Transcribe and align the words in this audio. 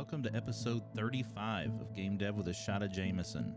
welcome 0.00 0.22
to 0.22 0.34
episode 0.34 0.82
35 0.96 1.78
of 1.78 1.94
Game 1.94 2.16
Dev 2.16 2.34
with 2.34 2.48
a 2.48 2.54
Shot 2.54 2.82
of 2.82 2.90
Jameson. 2.90 3.54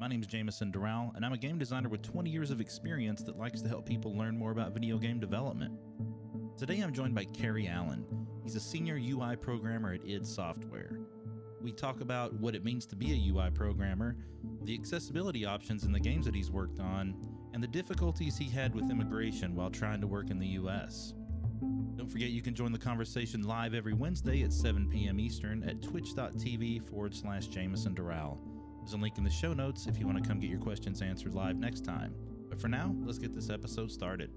My 0.00 0.08
name 0.08 0.22
is 0.22 0.26
Jameson 0.26 0.72
Doral, 0.72 1.14
and 1.14 1.22
I'm 1.22 1.34
a 1.34 1.36
game 1.36 1.58
designer 1.58 1.90
with 1.90 2.00
20 2.00 2.30
years 2.30 2.50
of 2.50 2.62
experience 2.62 3.22
that 3.24 3.38
likes 3.38 3.60
to 3.60 3.68
help 3.68 3.86
people 3.86 4.16
learn 4.16 4.38
more 4.38 4.52
about 4.52 4.72
video 4.72 4.96
game 4.96 5.20
development. 5.20 5.78
Today 6.56 6.80
I'm 6.80 6.94
joined 6.94 7.14
by 7.14 7.26
Kerry 7.26 7.68
Allen. 7.68 8.06
He's 8.42 8.56
a 8.56 8.60
senior 8.60 8.96
UI 8.96 9.36
programmer 9.36 9.92
at 9.92 10.02
id 10.02 10.26
Software. 10.26 10.98
We 11.60 11.72
talk 11.72 12.00
about 12.00 12.32
what 12.40 12.54
it 12.54 12.64
means 12.64 12.86
to 12.86 12.96
be 12.96 13.12
a 13.12 13.30
UI 13.30 13.50
programmer, 13.50 14.16
the 14.62 14.72
accessibility 14.72 15.44
options 15.44 15.84
in 15.84 15.92
the 15.92 16.00
games 16.00 16.24
that 16.24 16.34
he's 16.34 16.50
worked 16.50 16.80
on, 16.80 17.14
and 17.52 17.62
the 17.62 17.68
difficulties 17.68 18.38
he 18.38 18.48
had 18.48 18.74
with 18.74 18.90
immigration 18.90 19.54
while 19.54 19.68
trying 19.68 20.00
to 20.00 20.06
work 20.06 20.30
in 20.30 20.38
the 20.38 20.56
US. 20.58 21.12
Don't 22.02 22.10
forget 22.10 22.30
you 22.30 22.42
can 22.42 22.52
join 22.52 22.72
the 22.72 22.80
conversation 22.80 23.44
live 23.44 23.74
every 23.74 23.92
Wednesday 23.92 24.42
at 24.42 24.52
7 24.52 24.88
p.m. 24.88 25.20
Eastern 25.20 25.62
at 25.62 25.80
twitch.tv 25.80 26.82
forward 26.90 27.14
slash 27.14 27.46
Jameson 27.46 27.94
Doral. 27.94 28.38
There's 28.80 28.94
a 28.94 28.96
link 28.96 29.18
in 29.18 29.22
the 29.22 29.30
show 29.30 29.52
notes 29.52 29.86
if 29.86 30.00
you 30.00 30.06
want 30.06 30.20
to 30.20 30.28
come 30.28 30.40
get 30.40 30.50
your 30.50 30.58
questions 30.58 31.00
answered 31.00 31.32
live 31.32 31.54
next 31.58 31.84
time. 31.84 32.12
But 32.48 32.60
for 32.60 32.66
now, 32.66 32.92
let's 33.04 33.18
get 33.18 33.36
this 33.36 33.50
episode 33.50 33.92
started. 33.92 34.30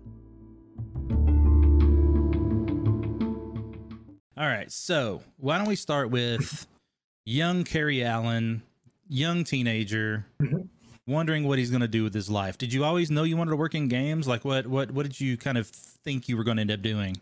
All 4.38 4.48
right, 4.48 4.72
so 4.72 5.24
why 5.38 5.58
don't 5.58 5.68
we 5.68 5.76
start 5.76 6.12
with 6.12 6.68
young 7.26 7.64
Kerry 7.64 8.04
Allen, 8.04 8.62
young 9.10 9.44
teenager, 9.44 10.28
mm-hmm. 10.40 10.68
wondering 11.08 11.48
what 11.48 11.58
he's 11.58 11.72
going 11.72 11.82
to 11.82 11.88
do 11.88 12.04
with 12.04 12.14
his 12.14 12.30
life. 12.30 12.60
Did 12.60 12.72
you 12.72 12.84
always 12.84 13.10
know 13.10 13.24
you 13.24 13.38
wanted 13.38 13.50
to 13.50 13.58
work 13.58 13.74
in 13.74 13.88
games? 13.88 14.28
Like, 14.28 14.46
what 14.46 14.68
what 14.68 14.92
what 14.92 15.02
did 15.02 15.20
you 15.20 15.36
kind 15.36 15.58
of 15.58 15.66
think 15.66 16.30
you 16.30 16.38
were 16.38 16.44
going 16.44 16.58
to 16.58 16.62
end 16.62 16.70
up 16.70 16.84
doing? 16.84 17.18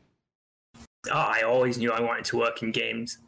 Oh, 1.11 1.31
I 1.33 1.41
always 1.41 1.77
knew 1.77 1.91
I 1.91 2.01
wanted 2.01 2.25
to 2.25 2.37
work 2.37 2.63
in 2.63 2.71
games. 2.71 3.19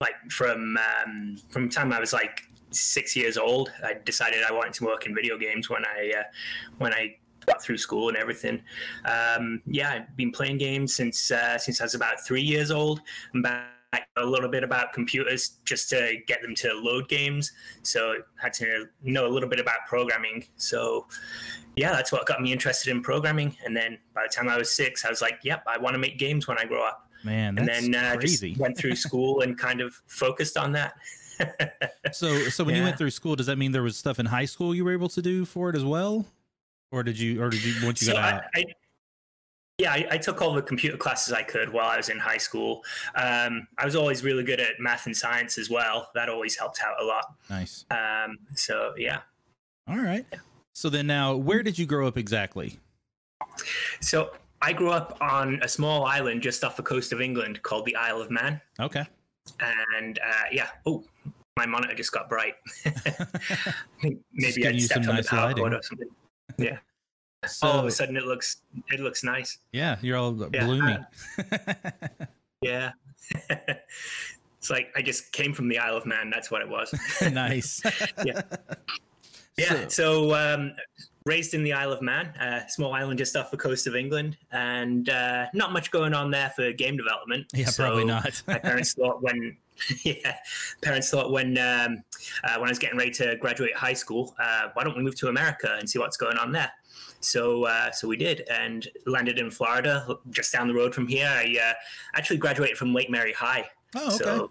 Like 0.00 0.14
from 0.30 0.78
um, 0.78 1.36
from 1.50 1.68
time 1.68 1.92
I 1.92 2.00
was 2.00 2.12
like 2.12 2.42
six 2.70 3.14
years 3.14 3.36
old, 3.36 3.70
I 3.84 3.94
decided 4.04 4.42
I 4.48 4.52
wanted 4.52 4.72
to 4.74 4.84
work 4.84 5.06
in 5.06 5.14
video 5.14 5.36
games 5.36 5.68
when 5.68 5.84
I 5.84 6.12
uh, 6.18 6.22
when 6.78 6.92
I 6.94 7.16
got 7.46 7.62
through 7.62 7.78
school 7.78 8.08
and 8.08 8.16
everything. 8.16 8.62
Um, 9.04 9.62
yeah, 9.66 9.90
I've 9.90 10.16
been 10.16 10.30
playing 10.32 10.58
games 10.58 10.94
since 10.94 11.30
uh, 11.30 11.58
since 11.58 11.80
I 11.80 11.84
was 11.84 11.94
about 11.94 12.24
three 12.24 12.42
years 12.42 12.70
old. 12.70 13.02
I'm 13.34 13.42
back 13.42 14.08
a 14.16 14.24
little 14.24 14.48
bit 14.48 14.62
about 14.62 14.92
computers 14.92 15.58
just 15.64 15.90
to 15.90 16.16
get 16.26 16.40
them 16.42 16.54
to 16.54 16.72
load 16.74 17.08
games. 17.08 17.52
So 17.82 18.12
I 18.12 18.42
had 18.42 18.52
to 18.54 18.86
know 19.02 19.26
a 19.26 19.28
little 19.28 19.48
bit 19.48 19.60
about 19.60 19.78
programming. 19.88 20.44
So 20.56 21.06
yeah, 21.76 21.92
that's 21.92 22.12
what 22.12 22.26
got 22.26 22.40
me 22.40 22.52
interested 22.52 22.90
in 22.90 23.02
programming. 23.02 23.56
And 23.64 23.76
then 23.76 23.98
by 24.14 24.22
the 24.28 24.34
time 24.34 24.48
I 24.48 24.56
was 24.56 24.70
six, 24.70 25.04
I 25.04 25.10
was 25.10 25.20
like, 25.20 25.40
yep, 25.42 25.64
I 25.66 25.78
want 25.78 25.94
to 25.94 25.98
make 25.98 26.18
games 26.18 26.46
when 26.46 26.58
I 26.58 26.64
grow 26.64 26.84
up. 26.84 27.09
Man, 27.22 27.58
and 27.58 27.68
that's 27.68 27.88
then 27.88 27.94
uh, 27.94 28.16
crazy. 28.16 28.50
just 28.50 28.60
went 28.60 28.76
through 28.76 28.96
school 28.96 29.40
and 29.42 29.58
kind 29.58 29.80
of 29.80 29.94
focused 30.06 30.56
on 30.56 30.72
that. 30.72 30.94
so, 32.12 32.34
so 32.48 32.64
when 32.64 32.74
you 32.74 32.82
went 32.82 32.98
through 32.98 33.10
school, 33.10 33.36
does 33.36 33.46
that 33.46 33.56
mean 33.56 33.72
there 33.72 33.82
was 33.82 33.96
stuff 33.96 34.18
in 34.18 34.26
high 34.26 34.44
school 34.44 34.74
you 34.74 34.84
were 34.84 34.92
able 34.92 35.08
to 35.08 35.22
do 35.22 35.44
for 35.44 35.70
it 35.70 35.76
as 35.76 35.84
well, 35.84 36.26
or 36.92 37.02
did 37.02 37.18
you, 37.18 37.42
or 37.42 37.50
did 37.50 37.64
you 37.64 37.74
once 37.84 38.02
you 38.02 38.08
so 38.08 38.14
got 38.14 38.34
out? 38.34 38.42
I, 38.54 38.64
yeah, 39.80 39.92
I, 39.92 40.06
I 40.10 40.18
took 40.18 40.42
all 40.42 40.52
the 40.52 40.62
computer 40.62 40.98
classes 40.98 41.32
I 41.32 41.42
could 41.42 41.72
while 41.72 41.88
I 41.88 41.96
was 41.96 42.10
in 42.10 42.18
high 42.18 42.36
school. 42.36 42.84
Um, 43.14 43.66
I 43.78 43.86
was 43.86 43.96
always 43.96 44.22
really 44.22 44.44
good 44.44 44.60
at 44.60 44.78
math 44.78 45.06
and 45.06 45.16
science 45.16 45.56
as 45.56 45.70
well. 45.70 46.10
That 46.14 46.28
always 46.28 46.56
helped 46.56 46.80
out 46.84 47.00
a 47.00 47.04
lot. 47.04 47.24
Nice. 47.48 47.86
Um, 47.90 48.38
so 48.54 48.92
yeah. 48.98 49.20
All 49.88 49.98
right. 49.98 50.26
So 50.74 50.90
then 50.90 51.06
now, 51.06 51.34
where 51.34 51.62
did 51.62 51.78
you 51.78 51.86
grow 51.86 52.06
up 52.06 52.18
exactly? 52.18 52.78
So 54.00 54.32
I 54.62 54.72
grew 54.72 54.90
up 54.90 55.16
on 55.20 55.58
a 55.62 55.68
small 55.68 56.04
island 56.04 56.42
just 56.42 56.64
off 56.64 56.76
the 56.76 56.82
coast 56.82 57.12
of 57.12 57.20
England 57.20 57.62
called 57.62 57.86
the 57.86 57.96
Isle 57.96 58.20
of 58.20 58.30
Man. 58.30 58.60
Okay. 58.78 59.04
And 59.60 60.18
uh, 60.18 60.32
yeah, 60.52 60.68
oh, 60.86 61.04
my 61.56 61.66
monitor 61.66 61.94
just 61.94 62.12
got 62.12 62.28
bright. 62.28 62.54
I 62.86 62.90
think 64.02 64.18
Just 64.38 64.56
Maybe 64.58 64.66
I 64.66 64.70
you 64.70 64.80
some 64.80 64.86
stepped 65.02 65.06
on 65.08 65.16
the 65.16 65.22
nice 65.22 65.28
power 65.28 65.46
lighting. 65.46 65.62
cord 65.62 65.74
or 65.74 65.82
something. 65.82 66.08
Yeah. 66.58 66.78
So 67.46 67.66
all 67.68 67.78
of 67.78 67.86
a 67.86 67.90
sudden, 67.90 68.18
it 68.18 68.24
looks 68.24 68.60
it 68.88 69.00
looks 69.00 69.24
nice. 69.24 69.58
yeah, 69.72 69.96
you're 70.02 70.18
all 70.18 70.36
Yeah, 70.52 70.64
bloomy. 70.66 70.98
Yeah. 72.60 72.92
it's 74.58 74.68
like 74.68 74.92
I 74.94 75.00
just 75.00 75.32
came 75.32 75.54
from 75.54 75.68
the 75.68 75.78
Isle 75.78 75.96
of 75.96 76.04
Man. 76.04 76.28
That's 76.28 76.50
what 76.50 76.60
it 76.60 76.68
was. 76.68 76.92
nice. 77.32 77.80
Yeah. 78.24 78.42
Yeah. 79.56 79.88
So- 79.88 79.88
So, 79.88 80.34
um, 80.34 80.72
raised 81.30 81.54
in 81.54 81.62
the 81.62 81.72
Isle 81.72 81.92
of 81.92 82.02
Man, 82.02 82.26
a 82.40 82.68
small 82.68 82.92
island 82.92 83.16
just 83.16 83.36
off 83.36 83.52
the 83.52 83.56
coast 83.56 83.86
of 83.86 83.94
England, 83.94 84.36
and 84.50 85.08
uh, 85.08 85.46
not 85.54 85.72
much 85.72 85.92
going 85.92 86.12
on 86.12 86.28
there 86.32 86.50
for 86.56 86.72
game 86.72 86.96
development. 86.96 87.46
yeah, 87.54 87.70
probably 87.76 88.04
not. 88.04 88.42
my 88.48 88.58
parents 88.58 88.94
thought 88.94 89.22
when, 89.22 89.56
yeah, 90.02 90.34
parents 90.82 91.08
thought 91.08 91.30
when 91.30 91.56
um, 91.56 92.02
uh, 92.42 92.56
when 92.58 92.68
I 92.68 92.72
was 92.72 92.80
getting 92.80 92.98
ready 92.98 93.12
to 93.12 93.36
graduate 93.36 93.76
high 93.76 93.92
school, 93.92 94.34
uh, 94.42 94.70
why 94.74 94.82
don't 94.82 94.96
we 94.96 95.04
move 95.04 95.14
to 95.20 95.28
America 95.28 95.76
and 95.78 95.88
see 95.88 96.00
what's 96.00 96.16
going 96.16 96.36
on 96.36 96.50
there? 96.50 96.70
So, 97.20 97.64
uh, 97.64 97.92
so 97.92 98.08
we 98.08 98.16
did, 98.16 98.42
and 98.50 98.88
landed 99.06 99.38
in 99.38 99.52
Florida, 99.52 100.04
just 100.30 100.52
down 100.52 100.66
the 100.66 100.74
road 100.74 100.92
from 100.92 101.06
here. 101.06 101.28
I 101.28 101.56
uh, 101.62 101.74
actually 102.16 102.38
graduated 102.38 102.76
from 102.76 102.92
Lake 102.92 103.08
Mary 103.08 103.32
High. 103.32 103.68
oh, 103.94 104.06
okay. 104.06 104.16
So, 104.24 104.50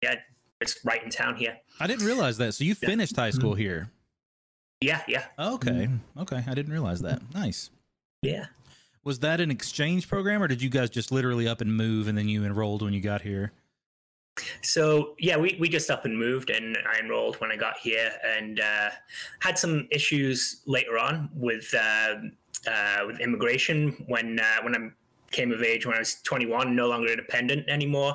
yeah, 0.00 0.14
it's 0.62 0.78
right 0.84 1.02
in 1.04 1.10
town 1.10 1.36
here. 1.36 1.58
I 1.80 1.86
didn't 1.86 2.06
realize 2.06 2.38
that. 2.38 2.54
So 2.54 2.64
you 2.64 2.76
Yeah. 2.80 2.88
finished 2.88 3.14
high 3.16 3.30
school 3.30 3.54
here. 3.54 3.90
Yeah, 4.84 5.00
yeah, 5.08 5.24
Okay. 5.38 5.88
Okay. 6.18 6.44
I 6.46 6.54
didn't 6.54 6.72
realize 6.72 7.00
that. 7.00 7.22
Nice. 7.32 7.70
yeah. 8.22 8.46
Was 9.02 9.18
that 9.20 9.40
an 9.40 9.50
exchange 9.50 10.08
program, 10.08 10.42
or 10.42 10.48
did 10.48 10.62
you 10.62 10.70
guys 10.70 10.88
just 10.90 11.12
literally 11.12 11.46
up 11.46 11.60
and 11.60 11.74
move, 11.74 12.08
and 12.08 12.16
then 12.16 12.28
you 12.28 12.44
enrolled 12.44 12.82
when 12.82 12.92
you 12.94 13.00
got 13.00 13.20
here? 13.22 13.52
So 14.62 15.14
yeah, 15.18 15.36
we, 15.36 15.56
we 15.60 15.68
just 15.68 15.90
up 15.90 16.04
and 16.04 16.18
moved, 16.18 16.50
and 16.50 16.76
I 16.90 16.98
enrolled 16.98 17.36
when 17.36 17.52
I 17.52 17.56
got 17.56 17.78
here, 17.78 18.10
and 18.36 18.60
uh, 18.60 18.90
had 19.40 19.58
some 19.58 19.86
issues 19.90 20.62
later 20.66 20.98
on 20.98 21.30
with 21.34 21.72
uh, 21.74 22.14
uh, 22.66 23.00
with 23.06 23.20
immigration 23.20 24.04
when 24.08 24.38
uh, 24.40 24.62
when 24.62 24.74
I 24.74 24.90
came 25.30 25.52
of 25.52 25.62
age 25.62 25.84
when 25.84 25.96
I 25.96 25.98
was 25.98 26.16
21, 26.22 26.74
no 26.74 26.88
longer 26.88 27.08
independent 27.08 27.68
anymore. 27.68 28.14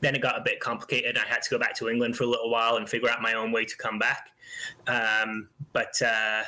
Then 0.00 0.14
it 0.14 0.22
got 0.22 0.38
a 0.38 0.42
bit 0.42 0.60
complicated. 0.60 1.18
I 1.18 1.26
had 1.26 1.42
to 1.42 1.50
go 1.50 1.58
back 1.58 1.74
to 1.76 1.88
England 1.88 2.16
for 2.16 2.24
a 2.24 2.26
little 2.26 2.50
while 2.50 2.76
and 2.76 2.88
figure 2.88 3.08
out 3.08 3.20
my 3.22 3.34
own 3.34 3.50
way 3.50 3.64
to 3.64 3.76
come 3.76 3.98
back. 3.98 4.30
Um, 4.86 5.48
but 5.72 6.00
uh, 6.02 6.42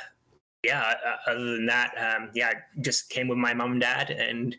yeah, 0.63 0.93
uh, 1.05 1.31
other 1.31 1.43
than 1.57 1.65
that, 1.65 1.93
um, 1.97 2.29
yeah, 2.33 2.49
I 2.49 2.81
just 2.81 3.09
came 3.09 3.27
with 3.27 3.37
my 3.37 3.53
mom 3.53 3.73
and 3.73 3.81
dad, 3.81 4.09
and 4.09 4.55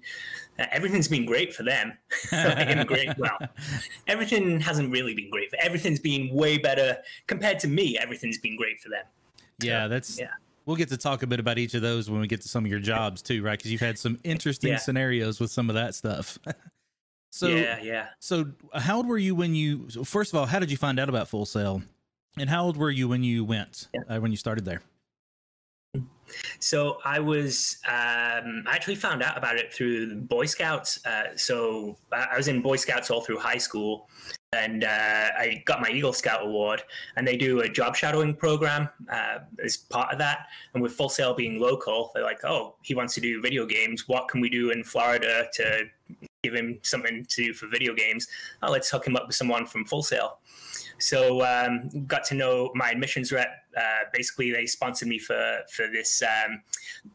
uh, 0.59 0.67
everything's 0.71 1.09
been 1.09 1.25
great 1.25 1.55
for 1.55 1.63
them. 1.63 1.97
Immigrate 2.33 3.17
well 3.19 3.39
everything 4.07 4.61
hasn't 4.61 4.93
really 4.93 5.15
been 5.15 5.31
great. 5.31 5.51
For, 5.51 5.57
everything's 5.61 6.01
been 6.01 6.29
way 6.33 6.59
better 6.59 6.99
compared 7.27 7.59
to 7.61 7.69
me. 7.69 7.99
Everything's 7.99 8.39
been 8.39 8.57
great 8.57 8.81
for 8.81 8.91
them. 8.91 9.05
Yeah, 9.61 9.89
that's 9.89 10.19
yeah. 10.19 10.29
We'll 10.67 10.77
get 10.77 10.89
to 10.91 10.97
talk 10.97 11.23
a 11.23 11.27
bit 11.27 11.41
about 11.41 11.59
each 11.59 11.75
of 11.75 11.83
those 11.83 12.11
when 12.11 12.21
we 12.21 12.27
get 12.27 12.41
to 12.43 12.49
some 12.49 12.65
of 12.65 12.71
your 12.71 12.81
jobs 12.81 13.21
too, 13.21 13.43
right? 13.43 13.59
Because 13.59 13.71
you've 13.71 13.83
had 13.83 13.99
some 13.99 14.19
interesting 14.25 14.71
Yeah. 14.71 14.79
scenarios 14.79 15.39
with 15.39 15.51
some 15.51 15.69
of 15.69 15.75
that 15.75 15.95
stuff. 15.95 16.39
so, 17.31 17.49
yeah, 17.49 17.81
yeah. 17.83 18.07
so 18.19 18.47
how 18.75 18.97
old 18.97 19.07
were 19.07 19.19
you 19.19 19.35
when 19.35 19.55
you? 19.55 19.89
First 20.05 20.33
of 20.33 20.39
all, 20.39 20.47
how 20.47 20.59
did 20.59 20.71
you 20.71 20.79
find 20.79 20.99
out 20.99 21.09
about 21.09 21.29
Full 21.29 21.45
Sail? 21.47 21.83
And 22.39 22.51
how 22.51 22.65
old 22.65 22.77
were 22.77 22.91
you 22.91 23.09
when 23.09 23.23
you 23.23 23.45
went? 23.45 23.89
Uh, 24.09 24.19
when 24.19 24.31
you 24.31 24.37
started 24.37 24.65
there? 24.65 24.83
So 26.59 26.99
I 27.05 27.21
was 27.21 27.79
um, 27.87 28.65
I 28.67 28.75
actually 28.75 28.97
found 28.97 29.23
out 29.23 29.37
about 29.39 29.57
it 29.57 29.73
through 29.73 30.17
Boy 30.23 30.47
Scouts. 30.47 31.05
Uh, 31.07 31.37
so 31.37 31.97
I 32.13 32.29
I 32.33 32.37
was 32.37 32.49
in 32.49 32.61
Boy 32.61 32.77
Scouts 32.77 33.11
all 33.11 33.21
through 33.21 33.39
high 33.39 33.59
school, 33.59 34.09
and 34.53 34.83
uh, 34.85 35.29
I 35.39 35.63
got 35.65 35.81
my 35.81 35.91
Eagle 35.91 36.13
Scout 36.13 36.45
award. 36.45 36.83
And 37.17 37.27
they 37.29 37.37
do 37.37 37.61
a 37.61 37.69
job 37.69 37.95
shadowing 37.95 38.35
program 38.35 38.89
uh, 39.13 39.41
as 39.63 39.77
part 39.77 40.13
of 40.13 40.19
that. 40.19 40.47
And 40.73 40.83
with 40.83 40.93
Full 40.93 41.09
Sail 41.09 41.35
being 41.35 41.61
local, 41.61 42.11
they're 42.15 42.25
like, 42.25 42.45
"Oh, 42.45 42.75
he 42.83 42.95
wants 42.95 43.15
to 43.15 43.21
do 43.21 43.41
video 43.41 43.67
games. 43.67 44.09
What 44.09 44.29
can 44.29 44.41
we 44.41 44.49
do 44.49 44.71
in 44.71 44.83
Florida 44.83 45.47
to 45.53 45.85
give 46.43 46.55
him 46.55 46.79
something 46.83 47.25
to 47.27 47.45
do 47.45 47.53
for 47.53 47.69
video 47.69 47.95
games? 47.95 48.27
Oh, 48.63 48.73
let's 48.73 48.91
hook 48.91 49.07
him 49.07 49.15
up 49.15 49.27
with 49.29 49.37
someone 49.37 49.67
from 49.67 49.85
Full 49.85 50.03
Sail." 50.03 50.39
So 50.99 51.45
um, 51.45 51.91
got 52.07 52.25
to 52.25 52.35
know 52.35 52.71
my 52.75 52.91
admissions 52.91 53.33
rep. 53.33 53.49
Uh, 53.77 54.05
basically, 54.13 54.53
they 54.53 54.67
sponsored 54.67 55.09
me 55.09 55.19
for 55.19 55.61
for 55.71 55.89
this 55.89 56.23
um, 56.23 56.63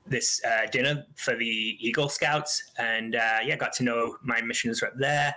this 0.08 0.42
uh, 0.46 0.68
dinner 0.72 1.06
for 1.16 1.36
the 1.36 1.78
Eagle 1.80 2.10
Scouts, 2.10 2.72
and 2.78 3.16
uh, 3.16 3.40
yeah, 3.44 3.56
got 3.56 3.74
to 3.74 3.84
know 3.84 4.18
my 4.24 4.38
admissions 4.38 4.82
rep 4.82 4.94
there. 4.98 5.34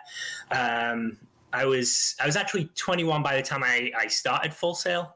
Um, 0.51 1.19
I 1.53 1.65
was 1.65 2.17
I 2.21 2.27
was 2.27 2.37
actually 2.37 2.71
21 2.77 3.23
by 3.23 3.37
the 3.37 3.43
time 3.43 3.63
I, 3.63 3.93
I 3.97 4.07
started 4.07 4.55
Full 4.55 4.75
Sail. 4.75 5.15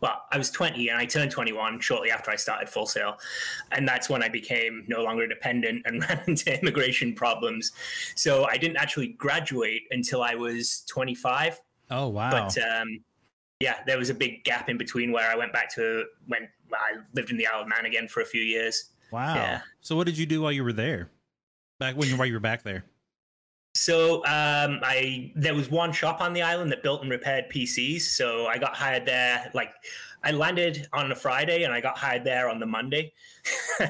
Well, 0.00 0.22
I 0.30 0.36
was 0.36 0.50
20 0.50 0.90
and 0.90 0.98
I 0.98 1.06
turned 1.06 1.30
21 1.30 1.80
shortly 1.80 2.10
after 2.10 2.30
I 2.30 2.36
started 2.36 2.68
Full 2.68 2.86
Sail, 2.86 3.16
and 3.72 3.88
that's 3.88 4.10
when 4.10 4.22
I 4.22 4.28
became 4.28 4.84
no 4.86 5.02
longer 5.02 5.26
dependent 5.26 5.82
and 5.86 6.02
ran 6.08 6.20
into 6.26 6.58
immigration 6.58 7.14
problems. 7.14 7.72
So 8.14 8.44
I 8.44 8.56
didn't 8.56 8.76
actually 8.76 9.08
graduate 9.08 9.82
until 9.90 10.22
I 10.22 10.34
was 10.34 10.84
25 10.88 11.60
Oh 11.94 12.08
wow! 12.08 12.30
but 12.30 12.58
um, 12.58 13.00
yeah, 13.60 13.76
there 13.86 13.98
was 13.98 14.10
a 14.10 14.14
big 14.14 14.42
gap 14.44 14.68
in 14.68 14.76
between 14.76 15.12
where 15.12 15.30
I 15.30 15.36
went 15.36 15.52
back 15.52 15.72
to 15.74 16.04
when 16.26 16.48
I 16.72 16.98
lived 17.14 17.30
in 17.30 17.36
the 17.36 17.46
Isle 17.46 17.62
of 17.62 17.68
Man 17.68 17.86
again 17.86 18.08
for 18.08 18.20
a 18.20 18.24
few 18.24 18.42
years. 18.42 18.90
wow. 19.12 19.34
yeah. 19.34 19.60
So 19.80 19.94
what 19.94 20.06
did 20.06 20.18
you 20.18 20.26
do 20.26 20.42
while 20.42 20.52
you 20.52 20.64
were 20.64 20.72
there? 20.72 21.10
Back 21.78 21.96
when 21.96 22.08
you 22.08 22.16
while 22.16 22.26
you 22.26 22.34
were 22.34 22.40
back 22.40 22.62
there? 22.62 22.84
So 23.74 24.18
um, 24.18 24.80
I 24.82 25.32
there 25.36 25.54
was 25.54 25.70
one 25.70 25.92
shop 25.92 26.20
on 26.20 26.32
the 26.32 26.42
island 26.42 26.70
that 26.72 26.82
built 26.82 27.02
and 27.02 27.10
repaired 27.10 27.46
PCs. 27.50 28.02
So 28.02 28.46
I 28.46 28.58
got 28.58 28.74
hired 28.74 29.06
there. 29.06 29.50
Like 29.54 29.72
I 30.22 30.30
landed 30.30 30.88
on 30.92 31.12
a 31.12 31.14
Friday 31.14 31.64
and 31.64 31.72
I 31.72 31.80
got 31.80 31.96
hired 31.96 32.24
there 32.24 32.48
on 32.48 32.58
the 32.58 32.66
Monday. 32.66 33.12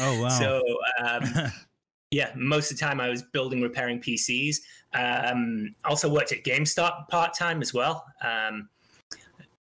oh 0.00 0.22
wow! 0.22 0.28
So 0.28 0.62
um, 1.04 1.50
yeah, 2.10 2.32
most 2.36 2.70
of 2.70 2.78
the 2.78 2.84
time 2.84 3.00
I 3.00 3.08
was 3.08 3.22
building, 3.22 3.60
repairing 3.60 4.00
PCs. 4.00 4.58
Um, 4.94 5.74
also 5.84 6.08
worked 6.08 6.32
at 6.32 6.42
GameStop 6.44 7.08
part 7.08 7.34
time 7.34 7.60
as 7.60 7.74
well. 7.74 8.06
Um, 8.22 8.68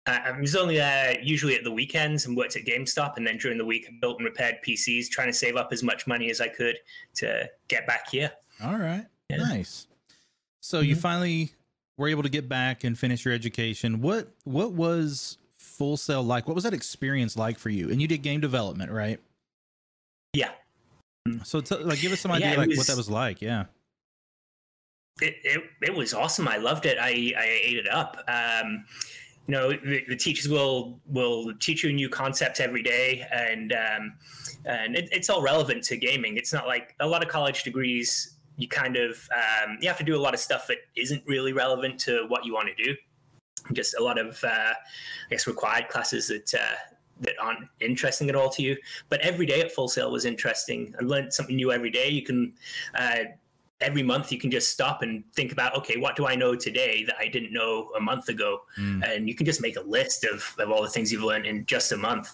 I 0.04 0.32
was 0.40 0.56
only 0.56 0.76
there 0.76 1.20
usually 1.20 1.54
at 1.54 1.62
the 1.62 1.70
weekends 1.70 2.26
and 2.26 2.36
worked 2.36 2.56
at 2.56 2.64
GameStop, 2.64 3.18
and 3.18 3.26
then 3.26 3.38
during 3.38 3.56
the 3.56 3.64
week 3.64 3.86
I 3.88 3.92
built 4.00 4.18
and 4.18 4.24
repaired 4.24 4.56
PCs, 4.66 5.08
trying 5.08 5.28
to 5.28 5.32
save 5.32 5.54
up 5.54 5.68
as 5.72 5.84
much 5.84 6.08
money 6.08 6.28
as 6.28 6.40
I 6.40 6.48
could 6.48 6.76
to 7.16 7.48
get 7.68 7.86
back 7.86 8.10
here. 8.10 8.32
All 8.64 8.78
right, 8.78 9.06
yeah. 9.30 9.36
nice. 9.36 9.86
So 10.60 10.78
mm-hmm. 10.78 10.88
you 10.88 10.96
finally 10.96 11.52
were 11.96 12.08
able 12.08 12.24
to 12.24 12.28
get 12.28 12.48
back 12.48 12.82
and 12.82 12.98
finish 12.98 13.24
your 13.24 13.32
education. 13.32 14.00
What 14.00 14.28
what 14.42 14.72
was 14.72 15.38
Full 15.56 15.96
Sail 15.96 16.24
like? 16.24 16.48
What 16.48 16.56
was 16.56 16.64
that 16.64 16.74
experience 16.74 17.36
like 17.36 17.60
for 17.60 17.70
you? 17.70 17.88
And 17.90 18.02
you 18.02 18.08
did 18.08 18.22
game 18.22 18.40
development, 18.40 18.90
right? 18.90 19.20
Yeah. 20.32 20.50
So, 21.44 21.60
t- 21.60 21.76
like, 21.76 22.00
give 22.00 22.12
us 22.12 22.20
some 22.20 22.32
idea, 22.32 22.52
yeah, 22.52 22.56
like, 22.56 22.68
was, 22.68 22.78
what 22.78 22.86
that 22.88 22.96
was 22.96 23.10
like. 23.10 23.40
Yeah. 23.40 23.64
It, 25.20 25.36
it, 25.44 25.62
it 25.82 25.94
was 25.94 26.14
awesome. 26.14 26.48
I 26.48 26.56
loved 26.56 26.86
it. 26.86 26.98
I, 26.98 27.32
I 27.38 27.60
ate 27.62 27.76
it 27.76 27.88
up. 27.88 28.16
Um, 28.28 28.84
you 29.46 29.52
know, 29.52 29.70
the, 29.70 30.04
the, 30.08 30.16
teachers 30.16 30.48
will 30.48 31.00
will 31.06 31.52
teach 31.58 31.82
you 31.82 31.90
a 31.90 31.92
new 31.92 32.08
concept 32.08 32.60
every 32.60 32.82
day, 32.82 33.26
and 33.32 33.72
um, 33.72 34.14
and 34.64 34.96
it, 34.96 35.08
it's 35.10 35.28
all 35.28 35.42
relevant 35.42 35.82
to 35.84 35.96
gaming. 35.96 36.36
It's 36.36 36.52
not 36.52 36.66
like 36.66 36.94
a 37.00 37.06
lot 37.06 37.24
of 37.24 37.28
college 37.28 37.64
degrees. 37.64 38.36
You 38.56 38.68
kind 38.68 38.96
of 38.96 39.28
um, 39.34 39.78
you 39.80 39.88
have 39.88 39.98
to 39.98 40.04
do 40.04 40.16
a 40.16 40.22
lot 40.22 40.34
of 40.34 40.40
stuff 40.40 40.68
that 40.68 40.78
isn't 40.96 41.24
really 41.26 41.52
relevant 41.52 41.98
to 42.00 42.24
what 42.28 42.44
you 42.44 42.54
want 42.54 42.68
to 42.76 42.84
do. 42.84 42.94
Just 43.72 43.96
a 43.98 44.02
lot 44.02 44.18
of, 44.18 44.42
uh, 44.44 44.48
I 44.48 45.30
guess, 45.30 45.46
required 45.46 45.88
classes 45.88 46.28
that 46.28 46.54
uh, 46.54 46.74
that 47.20 47.34
aren't 47.40 47.68
interesting 47.80 48.28
at 48.28 48.36
all 48.36 48.50
to 48.50 48.62
you. 48.62 48.76
But 49.08 49.20
every 49.20 49.46
day 49.46 49.60
at 49.60 49.72
Full 49.72 49.88
Sail 49.88 50.10
was 50.10 50.24
interesting. 50.24 50.94
I 51.00 51.04
learned 51.04 51.32
something 51.32 51.56
new 51.56 51.72
every 51.72 51.90
day. 51.90 52.08
You 52.08 52.22
can 52.22 52.52
uh, 52.94 53.24
every 53.82 54.02
month 54.02 54.32
you 54.32 54.38
can 54.38 54.50
just 54.50 54.70
stop 54.70 55.02
and 55.02 55.24
think 55.34 55.52
about 55.52 55.76
okay 55.76 55.96
what 55.96 56.16
do 56.16 56.26
i 56.26 56.34
know 56.34 56.54
today 56.54 57.04
that 57.04 57.16
i 57.18 57.26
didn't 57.26 57.52
know 57.52 57.90
a 57.96 58.00
month 58.00 58.28
ago 58.28 58.60
mm. 58.78 59.02
and 59.04 59.28
you 59.28 59.34
can 59.34 59.44
just 59.44 59.60
make 59.60 59.76
a 59.76 59.80
list 59.80 60.24
of, 60.24 60.54
of 60.58 60.70
all 60.70 60.82
the 60.82 60.88
things 60.88 61.10
you've 61.12 61.24
learned 61.24 61.46
in 61.46 61.66
just 61.66 61.92
a 61.92 61.96
month 61.96 62.32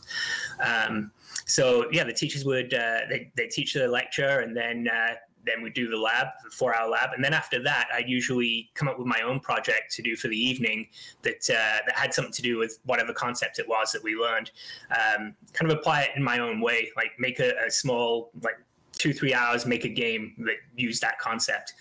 um, 0.62 1.10
so 1.46 1.86
yeah 1.90 2.04
the 2.04 2.12
teachers 2.12 2.44
would 2.44 2.74
uh, 2.74 3.00
they, 3.08 3.30
they 3.36 3.46
teach 3.46 3.72
the 3.74 3.88
lecture 3.88 4.40
and 4.40 4.56
then 4.56 4.88
uh, 4.92 5.14
then 5.48 5.62
we 5.62 5.70
do 5.70 5.88
the 5.88 5.96
lab, 5.96 6.28
the 6.44 6.50
four 6.50 6.78
hour 6.78 6.88
lab. 6.88 7.10
And 7.14 7.24
then 7.24 7.32
after 7.32 7.62
that, 7.62 7.88
I'd 7.92 8.08
usually 8.08 8.70
come 8.74 8.88
up 8.88 8.98
with 8.98 9.06
my 9.06 9.20
own 9.22 9.40
project 9.40 9.94
to 9.96 10.02
do 10.02 10.16
for 10.16 10.28
the 10.28 10.38
evening 10.38 10.88
that, 11.22 11.48
uh, 11.50 11.82
that 11.86 11.94
had 11.94 12.12
something 12.12 12.32
to 12.32 12.42
do 12.42 12.58
with 12.58 12.78
whatever 12.84 13.12
concept 13.12 13.58
it 13.58 13.68
was 13.68 13.92
that 13.92 14.02
we 14.02 14.14
learned. 14.14 14.50
Um, 14.90 15.34
kind 15.52 15.70
of 15.70 15.78
apply 15.78 16.02
it 16.02 16.10
in 16.16 16.22
my 16.22 16.38
own 16.38 16.60
way, 16.60 16.90
like 16.96 17.12
make 17.18 17.40
a, 17.40 17.52
a 17.66 17.70
small, 17.70 18.30
like 18.42 18.56
two 18.92 19.12
three 19.12 19.32
hours 19.32 19.64
make 19.64 19.84
a 19.84 19.88
game 19.88 20.34
that 20.38 20.56
use 20.76 21.00
that 21.00 21.18
concept 21.18 21.74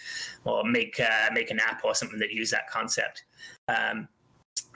or 0.46 0.64
make 0.64 1.00
uh, 1.00 1.30
make 1.34 1.52
an 1.52 1.60
app 1.60 1.84
or 1.84 1.94
something 1.96 2.20
that 2.20 2.32
use 2.32 2.52
that 2.52 2.70
concept 2.70 3.26
um, 3.68 4.08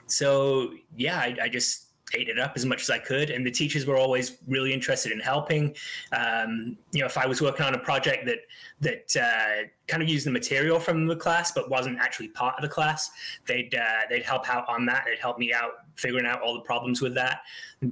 so 0.08 0.72
yeah 0.98 1.18
I, 1.18 1.38
I, 1.44 1.50
just 1.50 1.91
ate 2.14 2.30
it 2.30 2.40
up 2.40 2.54
as 2.56 2.66
much 2.66 2.82
as 2.82 2.90
I 2.90 3.00
could. 3.00 3.30
And 3.30 3.46
the 3.46 3.52
teachers 3.52 3.86
were 3.86 3.98
always 3.98 4.38
really 4.48 4.74
interested 4.74 5.12
in 5.12 5.20
helping. 5.20 5.76
Um, 6.12 6.78
you 6.92 7.02
know, 7.02 7.06
if 7.06 7.18
I 7.18 7.26
was 7.26 7.42
working 7.42 7.66
on 7.66 7.74
a 7.74 7.80
project 7.80 8.26
that 8.26 8.40
that 8.82 9.16
uh, 9.22 9.68
kind 9.88 10.02
of 10.02 10.10
used 10.10 10.26
the 10.26 10.32
material 10.32 10.80
from 10.80 11.06
the 11.08 11.16
class 11.16 11.52
but 11.52 11.70
wasn't 11.70 12.00
actually 12.00 12.30
part 12.30 12.56
of 12.56 12.62
the 12.62 12.70
class, 12.70 13.12
they'd 13.48 13.74
uh, 13.76 14.02
they'd 14.10 14.24
help 14.24 14.50
out 14.50 14.68
on 14.68 14.86
that. 14.88 15.04
They'd 15.06 15.20
help 15.20 15.38
me 15.38 15.54
out 15.54 15.72
figuring 15.96 16.26
out 16.26 16.42
all 16.42 16.54
the 16.54 16.62
problems 16.62 17.02
with 17.02 17.14
that, 17.16 17.42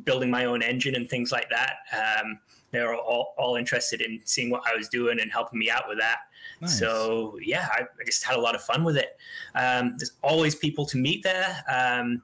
building 0.03 0.29
my 0.29 0.45
own 0.45 0.61
engine 0.61 0.95
and 0.95 1.09
things 1.09 1.31
like 1.31 1.49
that. 1.49 1.77
Um, 1.93 2.39
they 2.71 2.81
were 2.81 2.95
all, 2.95 3.33
all 3.37 3.55
interested 3.55 4.01
in 4.01 4.19
seeing 4.25 4.49
what 4.49 4.61
I 4.71 4.75
was 4.75 4.89
doing 4.89 5.19
and 5.19 5.31
helping 5.31 5.59
me 5.59 5.69
out 5.69 5.87
with 5.87 5.99
that. 5.99 6.17
Nice. 6.61 6.77
So 6.77 7.37
yeah, 7.41 7.67
I, 7.71 7.81
I, 7.81 8.05
just 8.05 8.23
had 8.23 8.35
a 8.35 8.41
lot 8.41 8.55
of 8.55 8.61
fun 8.61 8.83
with 8.83 8.97
it. 8.97 9.17
Um, 9.55 9.95
there's 9.97 10.11
always 10.21 10.55
people 10.55 10.85
to 10.87 10.97
meet 10.97 11.23
there, 11.23 11.63
um, 11.67 12.21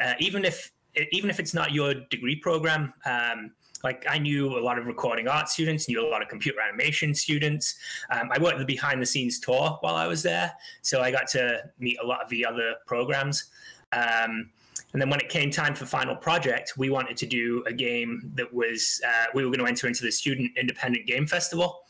uh, 0.00 0.14
even 0.18 0.44
if 0.44 0.72
even 1.12 1.30
if 1.30 1.40
it's 1.40 1.54
not 1.54 1.72
your 1.72 1.94
degree 1.94 2.36
program, 2.36 2.92
um, 3.04 3.52
like 3.84 4.04
I 4.08 4.18
knew 4.18 4.58
a 4.58 4.60
lot 4.60 4.78
of 4.78 4.86
recording 4.86 5.26
art 5.26 5.48
students, 5.48 5.88
knew 5.88 6.06
a 6.06 6.08
lot 6.08 6.22
of 6.22 6.28
computer 6.28 6.60
animation 6.60 7.14
students. 7.14 7.76
Um, 8.10 8.28
I 8.30 8.40
worked 8.40 8.58
the 8.58 8.64
behind 8.64 9.02
the 9.02 9.06
scenes 9.06 9.40
tour 9.40 9.78
while 9.80 9.94
I 9.94 10.06
was 10.06 10.22
there, 10.22 10.52
so 10.82 11.00
I 11.00 11.10
got 11.10 11.26
to 11.28 11.62
meet 11.78 11.98
a 12.02 12.06
lot 12.06 12.22
of 12.22 12.28
the 12.28 12.44
other 12.46 12.74
programs. 12.86 13.50
Um, 13.92 14.50
and 14.92 15.00
then 15.00 15.08
when 15.08 15.20
it 15.20 15.28
came 15.28 15.50
time 15.50 15.74
for 15.74 15.86
final 15.86 16.14
project, 16.14 16.74
we 16.76 16.90
wanted 16.90 17.16
to 17.16 17.26
do 17.26 17.64
a 17.66 17.72
game 17.72 18.30
that 18.34 18.52
was 18.52 19.00
uh, 19.06 19.26
we 19.34 19.44
were 19.44 19.50
going 19.50 19.60
to 19.60 19.66
enter 19.66 19.86
into 19.86 20.04
the 20.04 20.12
student 20.12 20.52
independent 20.56 21.06
game 21.06 21.26
festival. 21.26 21.80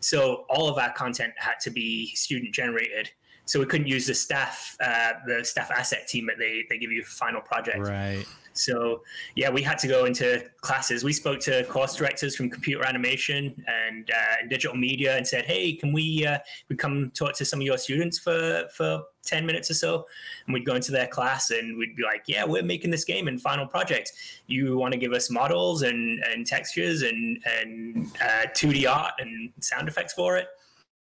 So 0.00 0.46
all 0.48 0.68
of 0.68 0.78
our 0.78 0.92
content 0.92 1.34
had 1.36 1.60
to 1.62 1.70
be 1.70 2.14
student 2.14 2.54
generated 2.54 3.10
so 3.48 3.58
we 3.58 3.64
couldn't 3.64 3.86
use 3.86 4.06
the 4.06 4.14
staff 4.14 4.76
uh, 4.80 5.12
the 5.26 5.42
staff 5.42 5.70
asset 5.70 6.06
team 6.06 6.26
that 6.26 6.36
they, 6.38 6.64
they 6.68 6.76
give 6.76 6.92
you 6.92 7.02
for 7.02 7.10
final 7.10 7.40
project. 7.40 7.78
Right. 7.78 8.26
So 8.52 9.02
yeah 9.36 9.48
we 9.48 9.62
had 9.62 9.78
to 9.78 9.88
go 9.88 10.04
into 10.04 10.44
classes. 10.60 11.02
We 11.02 11.14
spoke 11.14 11.40
to 11.40 11.64
course 11.64 11.96
directors 11.96 12.36
from 12.36 12.50
computer 12.50 12.84
animation 12.84 13.64
and 13.66 14.10
uh, 14.10 14.48
digital 14.48 14.76
media 14.76 15.16
and 15.16 15.26
said 15.26 15.46
hey 15.46 15.72
can 15.72 15.92
we 15.94 16.26
uh, 16.26 16.38
we 16.68 16.76
come 16.76 17.10
talk 17.14 17.34
to 17.36 17.44
some 17.44 17.60
of 17.60 17.66
your 17.66 17.78
students 17.78 18.18
for 18.18 18.64
for 18.74 19.02
10 19.24 19.46
minutes 19.46 19.70
or 19.70 19.74
so? 19.74 20.06
And 20.46 20.52
we'd 20.52 20.66
go 20.66 20.74
into 20.74 20.92
their 20.92 21.06
class 21.06 21.50
and 21.50 21.78
we'd 21.78 21.96
be 21.96 22.02
like 22.02 22.24
yeah 22.26 22.44
we're 22.44 22.62
making 22.62 22.90
this 22.90 23.04
game 23.04 23.28
in 23.28 23.38
final 23.38 23.66
project. 23.66 24.12
You 24.46 24.76
want 24.76 24.92
to 24.92 24.98
give 24.98 25.12
us 25.12 25.30
models 25.30 25.82
and 25.82 26.22
and 26.24 26.46
textures 26.46 27.00
and 27.00 27.42
and 27.60 28.12
2d 28.14 28.84
uh, 28.84 28.90
art 28.92 29.14
and 29.20 29.50
sound 29.60 29.88
effects 29.88 30.12
for 30.12 30.36
it 30.36 30.48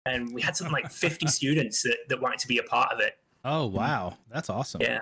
and 0.06 0.32
we 0.32 0.40
had 0.40 0.56
something 0.56 0.72
like 0.72 0.90
50 0.90 1.26
students 1.28 1.82
that, 1.82 1.98
that 2.08 2.20
wanted 2.20 2.38
to 2.40 2.48
be 2.48 2.58
a 2.58 2.62
part 2.62 2.92
of 2.92 3.00
it. 3.00 3.18
Oh 3.44 3.66
wow, 3.66 4.16
that's 4.30 4.50
awesome. 4.50 4.82
Yeah. 4.82 5.00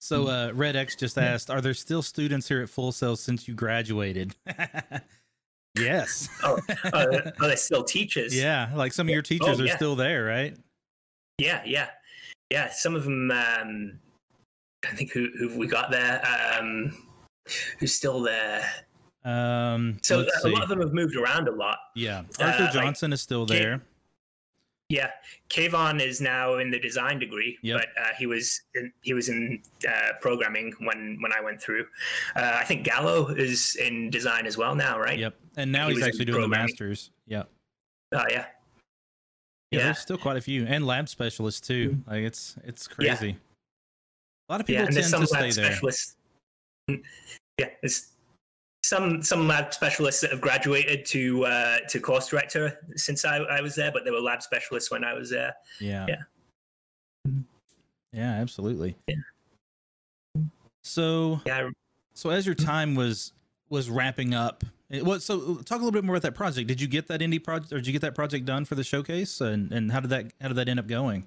So 0.00 0.28
uh, 0.28 0.52
Red 0.54 0.76
X 0.76 0.94
just 0.96 1.16
asked, 1.16 1.50
"Are 1.50 1.60
there 1.60 1.74
still 1.74 2.02
students 2.02 2.48
here 2.48 2.62
at 2.62 2.68
Full 2.68 2.92
Sail 2.92 3.16
since 3.16 3.48
you 3.48 3.54
graduated?" 3.54 4.34
yes. 5.78 6.28
oh, 6.42 6.58
uh, 6.92 7.30
are 7.40 7.48
they 7.48 7.56
still 7.56 7.84
teachers? 7.84 8.36
Yeah, 8.36 8.70
like 8.74 8.92
some 8.92 9.08
of 9.08 9.12
your 9.12 9.22
teachers 9.22 9.60
oh, 9.60 9.62
yeah. 9.62 9.72
are 9.72 9.76
still 9.76 9.96
there, 9.96 10.24
right? 10.24 10.56
Yeah, 11.38 11.62
yeah, 11.64 11.88
yeah. 12.50 12.70
Some 12.70 12.94
of 12.94 13.04
them. 13.04 13.30
Um, 13.30 13.98
I 14.84 14.94
think 14.94 15.12
who 15.12 15.28
who 15.38 15.56
we 15.58 15.66
got 15.66 15.90
there. 15.90 16.22
Um, 16.26 16.96
who's 17.78 17.94
still 17.94 18.20
there? 18.22 18.68
Um, 19.24 19.98
so 20.02 20.24
a 20.44 20.48
lot 20.48 20.62
of 20.62 20.68
them 20.68 20.80
have 20.80 20.92
moved 20.92 21.16
around 21.16 21.48
a 21.48 21.52
lot. 21.52 21.78
Yeah, 21.94 22.22
Arthur 22.40 22.64
uh, 22.64 22.72
Johnson 22.72 23.10
like, 23.10 23.14
is 23.14 23.22
still 23.22 23.46
there. 23.46 23.82
Yeah, 24.88 25.10
Kayvon 25.50 26.00
is 26.00 26.20
now 26.20 26.58
in 26.58 26.70
the 26.70 26.78
design 26.78 27.18
degree, 27.18 27.58
yep. 27.60 27.80
but 27.80 27.88
uh, 28.00 28.14
he 28.16 28.26
was 28.26 28.60
in, 28.76 28.92
he 29.02 29.14
was 29.14 29.28
in 29.28 29.60
uh, 29.88 30.12
programming 30.20 30.72
when 30.78 31.18
when 31.20 31.32
I 31.32 31.40
went 31.40 31.60
through. 31.60 31.86
Uh, 32.36 32.52
I 32.60 32.64
think 32.64 32.84
Gallo 32.84 33.28
is 33.28 33.76
in 33.80 34.10
design 34.10 34.46
as 34.46 34.56
well 34.56 34.76
now, 34.76 34.96
right? 34.96 35.18
Yep, 35.18 35.34
and 35.56 35.72
now 35.72 35.88
he 35.88 35.94
he's 35.94 36.04
actually 36.04 36.26
doing 36.26 36.42
the 36.42 36.48
masters. 36.48 37.10
Yep. 37.26 37.48
Oh 38.12 38.24
yeah. 38.30 38.34
yeah. 38.36 38.46
Yeah, 39.72 39.84
there's 39.86 39.98
still 39.98 40.18
quite 40.18 40.36
a 40.36 40.40
few, 40.40 40.64
and 40.66 40.86
lab 40.86 41.08
specialists 41.08 41.66
too. 41.66 41.98
Like 42.06 42.22
it's 42.22 42.54
it's 42.62 42.86
crazy. 42.86 43.28
Yeah. 43.30 43.34
A 44.48 44.52
lot 44.52 44.60
of 44.60 44.66
people 44.68 44.84
yeah, 44.84 44.90
tend 44.90 45.12
to 45.12 45.26
stay 45.26 45.50
there. 45.50 46.96
Yeah, 47.58 47.66
it's 47.82 48.12
some 48.86 49.20
some 49.20 49.48
lab 49.48 49.74
specialists 49.74 50.20
that 50.20 50.30
have 50.30 50.40
graduated 50.40 51.04
to 51.06 51.44
uh, 51.44 51.78
to 51.88 51.98
course 51.98 52.28
director 52.28 52.78
since 52.94 53.24
I, 53.24 53.38
I 53.38 53.60
was 53.60 53.74
there, 53.74 53.90
but 53.90 54.04
they 54.04 54.12
were 54.12 54.20
lab 54.20 54.42
specialists 54.42 54.90
when 54.90 55.02
I 55.02 55.12
was 55.12 55.28
there. 55.28 55.54
Yeah. 55.80 56.06
Yeah. 56.08 57.32
Yeah, 58.12 58.32
absolutely. 58.34 58.96
Yeah. 59.08 60.42
So 60.84 61.40
yeah. 61.44 61.70
So 62.14 62.30
as 62.30 62.46
your 62.46 62.54
time 62.54 62.94
was 62.94 63.32
was 63.68 63.90
wrapping 63.90 64.34
up, 64.34 64.62
it 64.88 65.04
was 65.04 65.24
so 65.24 65.56
talk 65.56 65.78
a 65.80 65.84
little 65.84 65.90
bit 65.90 66.04
more 66.04 66.14
about 66.14 66.22
that 66.22 66.36
project. 66.36 66.68
Did 66.68 66.80
you 66.80 66.86
get 66.86 67.08
that 67.08 67.20
indie 67.20 67.42
project, 67.42 67.72
or 67.72 67.76
did 67.78 67.88
you 67.88 67.92
get 67.92 68.02
that 68.02 68.14
project 68.14 68.44
done 68.44 68.64
for 68.64 68.76
the 68.76 68.84
showcase? 68.84 69.40
And 69.40 69.72
and 69.72 69.90
how 69.90 69.98
did 69.98 70.10
that 70.10 70.32
how 70.40 70.48
did 70.48 70.54
that 70.58 70.68
end 70.68 70.78
up 70.78 70.86
going? 70.86 71.24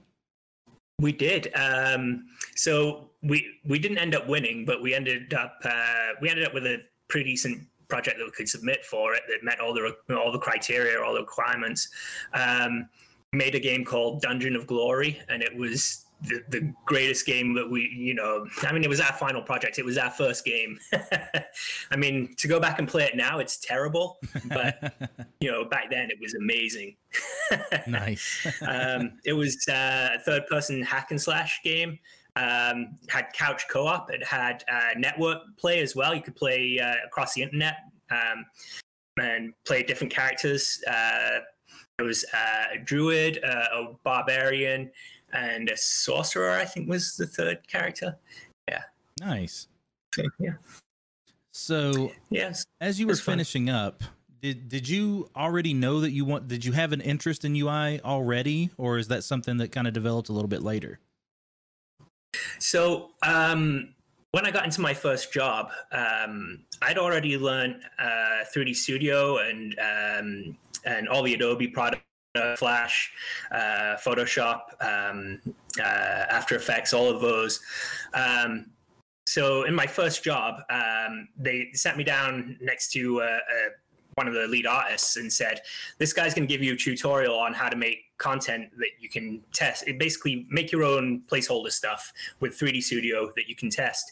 We 1.02 1.12
did. 1.12 1.52
Um, 1.56 2.26
so 2.56 3.10
we 3.22 3.46
we 3.66 3.80
didn't 3.80 3.98
end 3.98 4.16
up 4.16 4.28
winning, 4.30 4.64
but 4.64 4.82
we 4.82 4.94
ended 4.94 5.34
up 5.34 5.60
uh, 5.66 6.14
we 6.22 6.30
ended 6.30 6.46
up 6.46 6.54
with 6.54 6.66
a 6.66 6.78
pretty 7.10 7.32
decent 7.32 7.68
project 7.90 8.18
that 8.20 8.26
we 8.26 8.32
could 8.32 8.48
submit 8.48 8.86
for 8.86 9.14
it 9.16 9.24
that 9.28 9.44
met 9.44 9.60
all 9.60 9.74
the 9.74 9.96
all 10.16 10.32
the 10.32 10.40
criteria, 10.40 11.02
all 11.02 11.14
the 11.14 11.22
requirements. 11.22 11.90
Um, 12.34 12.88
made 13.32 13.54
a 13.54 13.60
game 13.60 13.86
called 13.86 14.22
Dungeon 14.22 14.56
of 14.56 14.66
Glory, 14.66 15.22
and 15.30 15.44
it 15.44 15.56
was 15.56 16.06
the, 16.22 16.42
the 16.50 16.74
greatest 16.86 17.26
game 17.26 17.54
that 17.54 17.70
we, 17.70 17.90
you 17.96 18.14
know, 18.14 18.46
I 18.64 18.74
mean, 18.74 18.84
it 18.84 18.90
was 18.90 19.00
our 19.00 19.14
final 19.14 19.42
project. 19.42 19.80
It 19.80 19.86
was 19.86 19.98
our 19.98 20.10
first 20.10 20.44
game. 20.44 20.78
I 21.92 21.96
mean, 21.96 22.34
to 22.38 22.48
go 22.48 22.60
back 22.60 22.80
and 22.80 22.88
play 22.88 23.04
it 23.04 23.16
now, 23.16 23.40
it's 23.40 23.58
terrible. 23.58 24.18
But, 24.48 24.94
you 25.40 25.52
know, 25.52 25.66
back 25.66 25.90
then 25.90 26.10
it 26.10 26.18
was 26.20 26.34
amazing. 26.34 26.96
nice. 27.88 28.48
um, 28.68 29.14
it 29.26 29.34
was 29.34 29.66
uh, 29.70 30.10
a 30.16 30.20
third 30.20 30.46
person 30.48 30.82
hack 30.82 31.12
and 31.12 31.22
slash 31.22 31.62
game. 31.64 32.00
Um, 32.40 32.96
had 33.10 33.34
couch 33.34 33.68
co 33.70 33.86
op. 33.86 34.12
It 34.12 34.24
had 34.24 34.64
uh, 34.72 34.98
network 34.98 35.40
play 35.58 35.82
as 35.82 35.96
well. 35.96 36.16
You 36.16 36.22
could 36.22 36.36
play 36.36 36.80
uh, 36.80 36.96
across 37.06 37.34
the 37.34 37.42
internet 37.42 37.76
um, 38.12 38.46
and 39.20 39.54
play 39.66 39.84
different 39.84 40.14
characters. 40.14 40.82
Uh, 40.88 41.40
it 42.00 42.04
was 42.04 42.24
uh, 42.34 42.76
a 42.76 42.78
druid, 42.78 43.44
uh, 43.44 43.66
a 43.74 43.88
barbarian, 44.04 44.90
and 45.34 45.70
a 45.70 45.76
sorcerer. 45.76 46.52
I 46.52 46.66
think 46.66 46.88
was 46.88 47.16
the 47.18 47.28
third 47.28 47.68
character. 47.68 48.18
Yeah. 48.70 48.84
Nice. 49.20 49.68
yeah. 50.40 50.54
So 51.52 52.12
yes, 52.30 52.64
as 52.80 53.00
you 53.00 53.08
were 53.08 53.16
finishing 53.16 53.68
fun. 53.68 53.76
up, 53.76 54.04
did 54.42 54.70
did 54.70 54.88
you 54.88 55.30
already 55.36 55.74
know 55.74 56.00
that 56.00 56.12
you 56.12 56.24
want? 56.24 56.48
Did 56.48 56.64
you 56.64 56.72
have 56.72 56.94
an 56.94 57.02
interest 57.02 57.44
in 57.44 57.54
UI 57.56 58.00
already, 58.02 58.70
or 58.78 58.98
is 58.98 59.10
that 59.10 59.26
something 59.26 59.58
that 59.58 59.72
kind 59.72 59.88
of 59.88 59.94
developed 59.94 60.30
a 60.30 60.32
little 60.32 60.48
bit 60.48 60.64
later? 60.64 61.00
So 62.60 63.12
um, 63.24 63.94
when 64.32 64.46
I 64.46 64.52
got 64.52 64.66
into 64.66 64.82
my 64.82 64.94
first 64.94 65.34
job, 65.34 65.72
um, 65.92 66.60
I'd 66.82 66.98
already 66.98 67.38
learned 67.38 67.82
uh, 67.98 68.44
3D 68.56 68.76
Studio 68.76 69.38
and 69.40 69.76
um, 69.80 70.58
and 70.86 71.10
all 71.10 71.24
the 71.24 71.34
Adobe 71.34 71.68
products, 71.68 72.04
uh, 72.36 72.56
Flash, 72.56 73.12
uh, 73.52 73.98
Photoshop, 74.06 74.62
um, 74.82 75.42
uh, 75.80 75.84
After 76.30 76.56
Effects, 76.56 76.94
all 76.94 77.10
of 77.10 77.22
those. 77.22 77.60
Um, 78.14 78.68
so 79.26 79.64
in 79.64 79.76
my 79.76 79.86
first 79.86 80.24
job, 80.24 80.62
um, 80.70 81.28
they 81.38 81.70
sat 81.74 81.98
me 81.98 82.04
down 82.04 82.58
next 82.62 82.92
to 82.94 83.22
uh, 83.22 83.40
one 84.20 84.28
of 84.28 84.34
the 84.34 84.48
lead 84.48 84.68
artists 84.68 85.16
and 85.16 85.32
said, 85.32 85.62
"This 85.98 86.12
guy's 86.12 86.34
going 86.34 86.46
to 86.46 86.54
give 86.54 86.62
you 86.62 86.74
a 86.74 86.76
tutorial 86.76 87.40
on 87.40 87.54
how 87.54 87.70
to 87.70 87.78
make 87.78 88.00
content 88.18 88.70
that 88.78 88.92
you 89.00 89.08
can 89.08 89.42
test. 89.54 89.88
It 89.88 89.98
basically 89.98 90.46
make 90.50 90.74
your 90.74 90.84
own 90.84 91.22
placeholder 91.32 91.72
stuff 91.72 92.12
with 92.42 92.60
3D 92.60 92.84
Studio 92.84 93.32
that 93.38 93.48
you 93.48 93.56
can 93.56 93.70
test." 93.70 94.12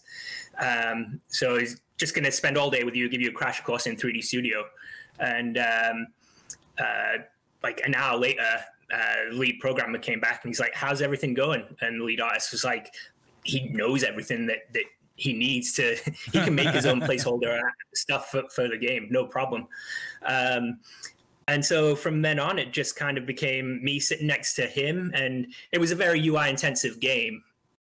Um, 0.57 1.19
so 1.27 1.59
he's 1.59 1.81
just 1.97 2.15
going 2.15 2.23
to 2.23 2.31
spend 2.31 2.57
all 2.57 2.71
day 2.71 2.85
with 2.85 2.95
you, 2.95 3.09
give 3.09 3.21
you 3.21 3.29
a 3.29 3.33
crash 3.41 3.59
course 3.61 3.85
in 3.85 3.97
3D 3.97 4.23
Studio, 4.23 4.63
and 5.19 5.57
um, 5.57 6.07
uh, 6.79 7.17
like 7.63 7.81
an 7.85 7.93
hour 7.93 8.17
later, 8.17 8.53
uh, 8.93 9.33
lead 9.33 9.59
programmer 9.59 9.97
came 9.97 10.21
back 10.21 10.39
and 10.43 10.49
he's 10.49 10.61
like, 10.61 10.73
"How's 10.73 11.01
everything 11.01 11.33
going?" 11.33 11.65
And 11.81 11.99
the 11.99 12.05
lead 12.05 12.21
artist 12.21 12.53
was 12.53 12.63
like, 12.63 12.93
"He 13.43 13.67
knows 13.67 14.05
everything 14.05 14.47
that 14.47 14.71
that 14.71 14.85
he 15.17 15.33
needs 15.33 15.73
to. 15.73 15.97
he 16.31 16.39
can 16.39 16.55
make 16.55 16.69
his 16.69 16.85
own 16.85 17.01
placeholder 17.07 17.59
stuff 17.93 18.31
for, 18.31 18.43
for, 18.53 18.69
the 18.69 18.77
game, 18.77 19.07
no 19.09 19.25
problem." 19.25 19.67
Um, 20.25 20.79
and 21.49 21.63
so 21.63 21.95
from 21.95 22.21
then 22.21 22.39
on, 22.39 22.59
it 22.59 22.73
just 22.73 22.95
kind 22.95 23.17
of 23.17 23.25
became 23.25 23.83
me 23.83 23.99
sitting 23.99 24.27
next 24.27 24.55
to 24.55 24.65
him, 24.65 25.11
and 25.13 25.47
it 25.71 25.79
was 25.79 25.91
a 25.91 25.95
very 25.95 26.25
UI 26.25 26.49
intensive 26.49 26.99
game. 26.99 27.43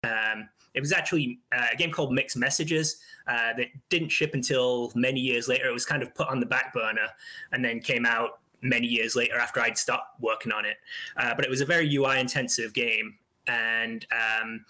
Um, 0.04 0.48
it 0.74 0.80
was 0.80 0.92
actually 0.92 1.40
uh, 1.56 1.66
a 1.72 1.76
game 1.76 1.90
called 1.90 2.12
Mixed 2.12 2.36
Messages 2.36 3.00
uh, 3.26 3.52
that 3.56 3.66
didn't 3.88 4.10
ship 4.10 4.34
until 4.34 4.92
many 4.94 5.18
years 5.20 5.48
later. 5.48 5.68
It 5.68 5.72
was 5.72 5.84
kind 5.84 6.02
of 6.02 6.14
put 6.14 6.28
on 6.28 6.40
the 6.40 6.46
back 6.46 6.72
burner 6.72 7.08
and 7.52 7.64
then 7.64 7.80
came 7.80 8.06
out 8.06 8.40
many 8.62 8.86
years 8.86 9.16
later 9.16 9.38
after 9.38 9.60
I'd 9.60 9.78
stopped 9.78 10.20
working 10.20 10.52
on 10.52 10.64
it. 10.64 10.76
Uh, 11.16 11.34
but 11.34 11.44
it 11.44 11.50
was 11.50 11.60
a 11.60 11.66
very 11.66 11.92
UI 11.94 12.20
intensive 12.20 12.72
game. 12.72 13.18
And 13.46 14.06
um, 14.12 14.64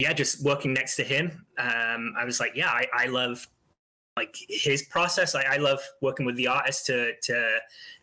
yeah, 0.00 0.12
just 0.12 0.42
working 0.44 0.72
next 0.72 0.96
to 0.96 1.04
him, 1.04 1.44
um, 1.58 2.14
I 2.18 2.24
was 2.24 2.40
like, 2.40 2.52
yeah, 2.54 2.68
I, 2.68 2.86
I 2.92 3.06
love 3.06 3.46
like 4.16 4.34
his 4.48 4.82
process. 4.82 5.34
I, 5.34 5.42
I, 5.42 5.56
love 5.56 5.78
working 6.00 6.26
with 6.26 6.36
the 6.36 6.48
artists 6.48 6.84
to 6.86 7.12
to 7.22 7.58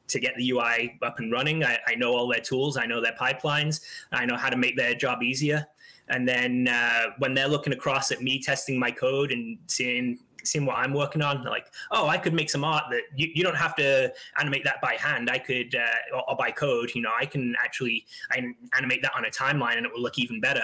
to 0.07 0.19
get 0.19 0.35
the 0.37 0.51
UI 0.51 0.97
up 1.01 1.19
and 1.19 1.31
running. 1.31 1.63
I, 1.63 1.77
I, 1.87 1.95
know 1.95 2.15
all 2.15 2.27
their 2.27 2.39
tools. 2.39 2.77
I 2.77 2.85
know 2.85 3.01
their 3.01 3.15
pipelines. 3.19 3.81
I 4.13 4.25
know 4.25 4.37
how 4.37 4.49
to 4.49 4.55
make 4.55 4.77
their 4.77 4.95
job 4.95 5.21
easier. 5.21 5.65
And 6.07 6.27
then 6.27 6.69
uh, 6.69 7.07
when 7.17 7.33
they're 7.33 7.49
looking 7.49 7.73
across 7.73 8.11
at 8.11 8.21
me 8.21 8.39
testing 8.41 8.79
my 8.79 8.89
code 8.89 9.33
and 9.33 9.57
seeing 9.67 10.19
seeing 10.47 10.65
what 10.65 10.77
I'm 10.77 10.93
working 10.93 11.21
on. 11.21 11.43
like, 11.43 11.67
oh, 11.91 12.07
I 12.07 12.17
could 12.17 12.33
make 12.33 12.49
some 12.49 12.63
art 12.63 12.85
that 12.91 13.01
you, 13.15 13.29
you 13.33 13.43
don't 13.43 13.57
have 13.57 13.75
to 13.75 14.13
animate 14.39 14.63
that 14.63 14.81
by 14.81 14.93
hand. 14.93 15.29
I 15.29 15.39
could, 15.39 15.75
uh, 15.75 16.15
or, 16.15 16.29
or, 16.29 16.35
by 16.37 16.51
code, 16.51 16.91
you 16.95 17.01
know, 17.01 17.11
I 17.19 17.25
can 17.25 17.53
actually 17.61 18.05
I 18.31 18.41
animate 18.77 19.01
that 19.01 19.11
on 19.15 19.25
a 19.25 19.29
timeline 19.29 19.77
and 19.77 19.85
it 19.85 19.91
will 19.93 20.01
look 20.01 20.17
even 20.17 20.39
better. 20.39 20.63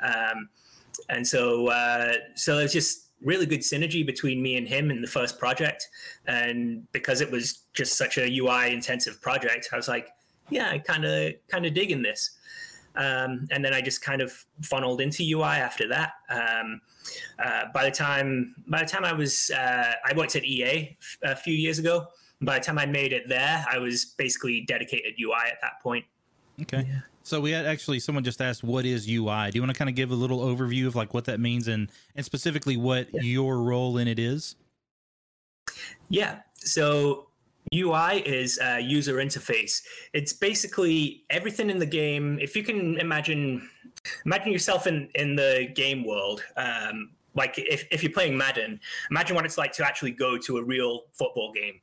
Um, 0.00 0.48
and 1.08 1.26
so, 1.26 1.68
uh, 1.68 2.14
so 2.34 2.56
there's 2.56 2.72
just 2.72 3.10
really 3.20 3.46
good 3.46 3.60
synergy 3.60 4.04
between 4.04 4.42
me 4.42 4.56
and 4.56 4.66
him 4.66 4.90
in 4.90 5.00
the 5.00 5.06
first 5.06 5.38
project. 5.38 5.88
And 6.26 6.90
because 6.92 7.20
it 7.20 7.30
was 7.30 7.64
just 7.72 7.96
such 7.96 8.18
a 8.18 8.38
UI 8.38 8.72
intensive 8.72 9.20
project, 9.20 9.68
I 9.72 9.76
was 9.76 9.88
like, 9.88 10.08
yeah, 10.50 10.70
I 10.70 10.78
kind 10.78 11.04
of, 11.04 11.34
kind 11.48 11.64
of 11.66 11.74
digging 11.74 12.02
this. 12.02 12.30
Um, 12.96 13.46
and 13.50 13.64
then 13.64 13.72
I 13.72 13.80
just 13.80 14.02
kind 14.02 14.20
of 14.20 14.32
funneled 14.62 15.00
into 15.00 15.22
UI 15.22 15.44
after 15.44 15.88
that. 15.88 16.12
Um, 16.28 16.80
uh, 17.42 17.64
by 17.72 17.84
the 17.84 17.90
time 17.90 18.54
by 18.68 18.80
the 18.82 18.88
time 18.88 19.04
I 19.04 19.12
was 19.12 19.50
uh, 19.50 19.92
I 20.04 20.14
worked 20.14 20.36
at 20.36 20.44
EA 20.44 20.96
a 21.22 21.34
few 21.34 21.54
years 21.54 21.78
ago. 21.78 22.06
By 22.42 22.58
the 22.58 22.64
time 22.64 22.78
I 22.78 22.86
made 22.86 23.12
it 23.12 23.28
there, 23.28 23.64
I 23.70 23.78
was 23.78 24.04
basically 24.04 24.62
dedicated 24.62 25.14
UI 25.20 25.48
at 25.50 25.58
that 25.62 25.80
point. 25.82 26.04
Okay. 26.60 26.84
Yeah. 26.86 27.00
So 27.22 27.40
we 27.40 27.52
had 27.52 27.66
actually 27.66 28.00
someone 28.00 28.24
just 28.24 28.40
asked 28.40 28.64
what 28.64 28.84
is 28.84 29.08
UI. 29.08 29.50
Do 29.50 29.56
you 29.58 29.62
want 29.62 29.72
to 29.72 29.78
kind 29.78 29.88
of 29.88 29.94
give 29.94 30.10
a 30.10 30.14
little 30.14 30.40
overview 30.40 30.86
of 30.86 30.94
like 30.94 31.14
what 31.14 31.24
that 31.26 31.40
means 31.40 31.68
and 31.68 31.88
and 32.16 32.24
specifically 32.24 32.76
what 32.76 33.08
yeah. 33.12 33.22
your 33.22 33.58
role 33.62 33.98
in 33.98 34.08
it 34.08 34.18
is? 34.18 34.56
Yeah. 36.08 36.40
So 36.56 37.28
UI 37.74 38.20
is 38.26 38.58
a 38.60 38.80
user 38.80 39.16
interface. 39.16 39.82
It's 40.12 40.32
basically 40.32 41.24
everything 41.30 41.70
in 41.70 41.78
the 41.78 41.86
game. 41.86 42.38
If 42.40 42.56
you 42.56 42.62
can 42.62 42.98
imagine 42.98 43.68
imagine 44.24 44.52
yourself 44.52 44.86
in 44.86 45.08
in 45.14 45.36
the 45.36 45.68
game 45.74 46.04
world 46.04 46.42
um, 46.56 47.10
like 47.34 47.54
if, 47.56 47.86
if 47.90 48.02
you're 48.02 48.12
playing 48.12 48.36
madden 48.36 48.80
imagine 49.10 49.36
what 49.36 49.44
it's 49.44 49.58
like 49.58 49.72
to 49.72 49.86
actually 49.86 50.10
go 50.10 50.36
to 50.38 50.58
a 50.58 50.62
real 50.62 51.04
football 51.12 51.52
game 51.52 51.80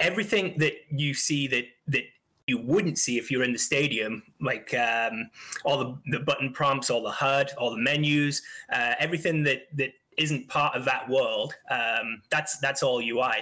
everything 0.00 0.54
that 0.58 0.74
you 0.90 1.14
see 1.14 1.46
that 1.46 1.64
that 1.86 2.04
you 2.46 2.58
wouldn't 2.58 2.98
see 2.98 3.18
if 3.18 3.30
you're 3.30 3.44
in 3.44 3.52
the 3.52 3.58
stadium 3.58 4.22
like 4.40 4.74
um, 4.74 5.30
all 5.64 5.78
the, 5.78 6.18
the 6.18 6.20
button 6.20 6.52
prompts 6.52 6.90
all 6.90 7.02
the 7.02 7.10
hud 7.10 7.50
all 7.58 7.70
the 7.70 7.78
menus 7.78 8.42
uh, 8.72 8.94
everything 8.98 9.42
that 9.42 9.62
that 9.74 9.92
isn't 10.18 10.46
part 10.48 10.74
of 10.76 10.84
that 10.84 11.08
world 11.08 11.54
um, 11.70 12.20
that's 12.30 12.58
that's 12.58 12.82
all 12.82 13.00
ui 13.00 13.32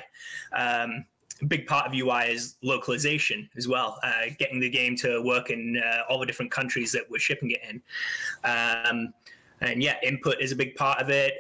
um, 0.57 1.05
big 1.49 1.67
part 1.67 1.87
of 1.87 1.95
UI 1.95 2.33
is 2.33 2.57
localization 2.63 3.49
as 3.57 3.67
well, 3.67 3.99
uh, 4.03 4.27
getting 4.39 4.61
the 4.61 4.69
game 4.69 4.95
to 4.97 5.23
work 5.23 5.51
in 5.51 5.81
uh, 5.85 6.03
all 6.09 6.19
the 6.19 6.27
different 6.27 6.51
countries 6.51 6.93
that 6.93 7.11
we're 7.11 7.19
shipping 7.19 7.51
it 7.53 7.61
in. 7.69 7.83
Um, 8.45 9.15
and 9.61 9.83
yeah, 9.83 9.97
input 10.03 10.41
is 10.41 10.53
a 10.53 10.57
big 10.57 10.75
part 10.75 11.01
of 11.01 11.11
it. 11.11 11.35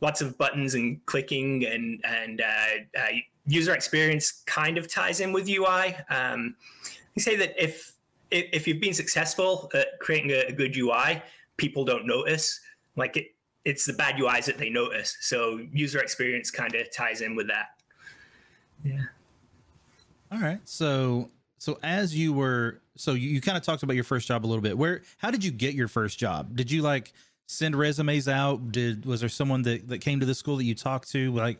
Lots 0.00 0.20
of 0.20 0.38
buttons 0.38 0.74
and 0.74 1.04
clicking 1.06 1.64
and 1.64 2.00
and 2.04 2.40
uh, 2.40 2.98
uh 2.98 3.06
user 3.48 3.74
experience 3.74 4.42
kind 4.46 4.78
of 4.78 4.92
ties 4.92 5.20
in 5.20 5.32
with 5.32 5.48
UI. 5.48 5.96
Um, 6.10 6.54
you 7.14 7.22
say 7.22 7.34
that 7.36 7.54
if, 7.62 7.94
if, 8.30 8.46
if 8.52 8.68
you've 8.68 8.80
been 8.80 8.94
successful 8.94 9.70
at 9.74 9.98
creating 10.00 10.30
a, 10.30 10.48
a 10.48 10.52
good 10.52 10.76
UI, 10.76 11.22
people 11.56 11.84
don't 11.84 12.06
notice. 12.06 12.60
Like 12.94 13.16
it, 13.16 13.34
it's 13.64 13.84
the 13.84 13.94
bad 13.94 14.16
UIs 14.16 14.44
that 14.44 14.58
they 14.58 14.70
notice. 14.70 15.16
So 15.20 15.60
user 15.72 15.98
experience 15.98 16.50
kind 16.50 16.74
of 16.74 16.94
ties 16.94 17.22
in 17.22 17.34
with 17.34 17.48
that. 17.48 17.80
Yeah. 18.84 19.00
All 20.30 20.38
right. 20.38 20.60
So 20.64 21.30
so 21.58 21.78
as 21.82 22.14
you 22.14 22.32
were 22.32 22.80
so 22.96 23.12
you, 23.12 23.30
you 23.30 23.40
kind 23.40 23.56
of 23.56 23.64
talked 23.64 23.82
about 23.82 23.94
your 23.94 24.04
first 24.04 24.28
job 24.28 24.44
a 24.44 24.48
little 24.48 24.62
bit. 24.62 24.76
Where 24.76 25.02
how 25.16 25.30
did 25.30 25.42
you 25.42 25.50
get 25.50 25.74
your 25.74 25.88
first 25.88 26.18
job? 26.18 26.54
Did 26.54 26.70
you 26.70 26.82
like 26.82 27.12
send 27.48 27.74
resumes 27.74 28.28
out? 28.28 28.70
Did 28.70 29.04
was 29.04 29.20
there 29.20 29.28
someone 29.28 29.62
that, 29.62 29.88
that 29.88 29.98
came 29.98 30.20
to 30.20 30.26
the 30.26 30.34
school 30.34 30.56
that 30.58 30.64
you 30.64 30.74
talked 30.74 31.10
to? 31.10 31.32
Like 31.32 31.58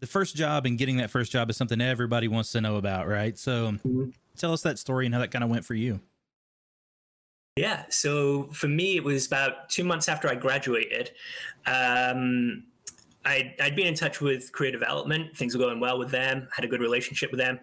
the 0.00 0.06
first 0.06 0.34
job 0.36 0.64
and 0.64 0.78
getting 0.78 0.96
that 0.98 1.10
first 1.10 1.30
job 1.30 1.50
is 1.50 1.56
something 1.56 1.80
everybody 1.80 2.28
wants 2.28 2.52
to 2.52 2.60
know 2.60 2.76
about, 2.76 3.06
right? 3.08 3.36
So 3.36 3.72
mm-hmm. 3.72 4.10
tell 4.36 4.52
us 4.52 4.62
that 4.62 4.78
story 4.78 5.06
and 5.06 5.14
how 5.14 5.20
that 5.20 5.30
kind 5.30 5.44
of 5.44 5.50
went 5.50 5.64
for 5.64 5.74
you. 5.74 6.00
Yeah. 7.56 7.84
So 7.88 8.44
for 8.52 8.66
me, 8.66 8.96
it 8.96 9.04
was 9.04 9.26
about 9.26 9.68
two 9.68 9.84
months 9.84 10.08
after 10.08 10.28
I 10.28 10.34
graduated. 10.34 11.12
Um, 11.66 12.64
I'd, 13.24 13.54
I'd 13.60 13.76
been 13.76 13.86
in 13.86 13.94
touch 13.94 14.20
with 14.20 14.52
career 14.52 14.72
development. 14.72 15.36
Things 15.36 15.56
were 15.56 15.64
going 15.64 15.80
well 15.80 15.98
with 15.98 16.10
them. 16.10 16.48
Had 16.52 16.64
a 16.64 16.68
good 16.68 16.80
relationship 16.80 17.30
with 17.30 17.40
them, 17.40 17.58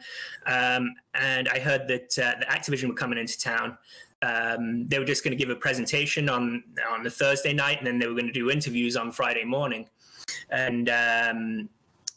um, 0.48 0.94
and 1.14 1.48
I 1.50 1.60
heard 1.60 1.88
that 1.88 2.18
uh, 2.18 2.40
the 2.40 2.46
Activision 2.48 2.88
were 2.88 2.96
coming 2.96 3.20
into 3.20 3.40
town. 3.40 3.78
Um, 4.22 4.88
they 4.88 5.00
were 5.00 5.06
just 5.06 5.24
going 5.24 5.36
to 5.36 5.38
give 5.38 5.50
a 5.50 5.56
presentation 5.56 6.30
on 6.30 6.64
on 6.90 7.04
the 7.04 7.10
Thursday 7.10 7.54
night, 7.54 7.80
and 7.80 7.88
then 7.88 8.00
they 8.00 8.08
were 8.08 8.14
going 8.14 8.28
to 8.28 8.34
do 8.34 8.52
interviews 8.52 8.96
on 8.96 9.12
Friday 9.12 9.44
morning. 9.44 9.88
And 10.50 10.90
um, 10.90 11.70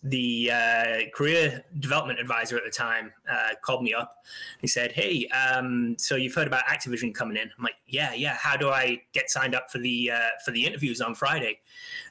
the 0.05 0.51
uh, 0.53 0.97
career 1.15 1.65
development 1.81 2.21
advisor 2.21 2.59
at 2.59 2.65
the 2.65 2.71
time 2.71 3.11
uh, 3.29 3.55
called 3.63 3.83
me 3.83 3.95
up. 3.95 4.23
He 4.61 4.67
said, 4.67 4.93
"Hey, 4.93 5.27
um, 5.29 5.97
so 5.99 6.15
you've 6.15 6.35
heard 6.35 6.47
about 6.47 6.65
Activision 6.67 7.15
coming 7.15 7.39
in?" 7.39 7.51
I'm 7.57 7.65
like, 7.65 7.77
"Yeah, 7.89 8.13
yeah. 8.13 8.35
How 8.35 8.57
do 8.57 8.69
I 8.69 9.01
get 9.13 9.31
signed 9.31 9.55
up 9.55 9.71
for 9.71 9.79
the 9.79 10.11
uh, 10.11 10.29
for 10.45 10.51
the 10.51 10.65
interviews 10.65 11.01
on 11.01 11.15
Friday?" 11.15 11.61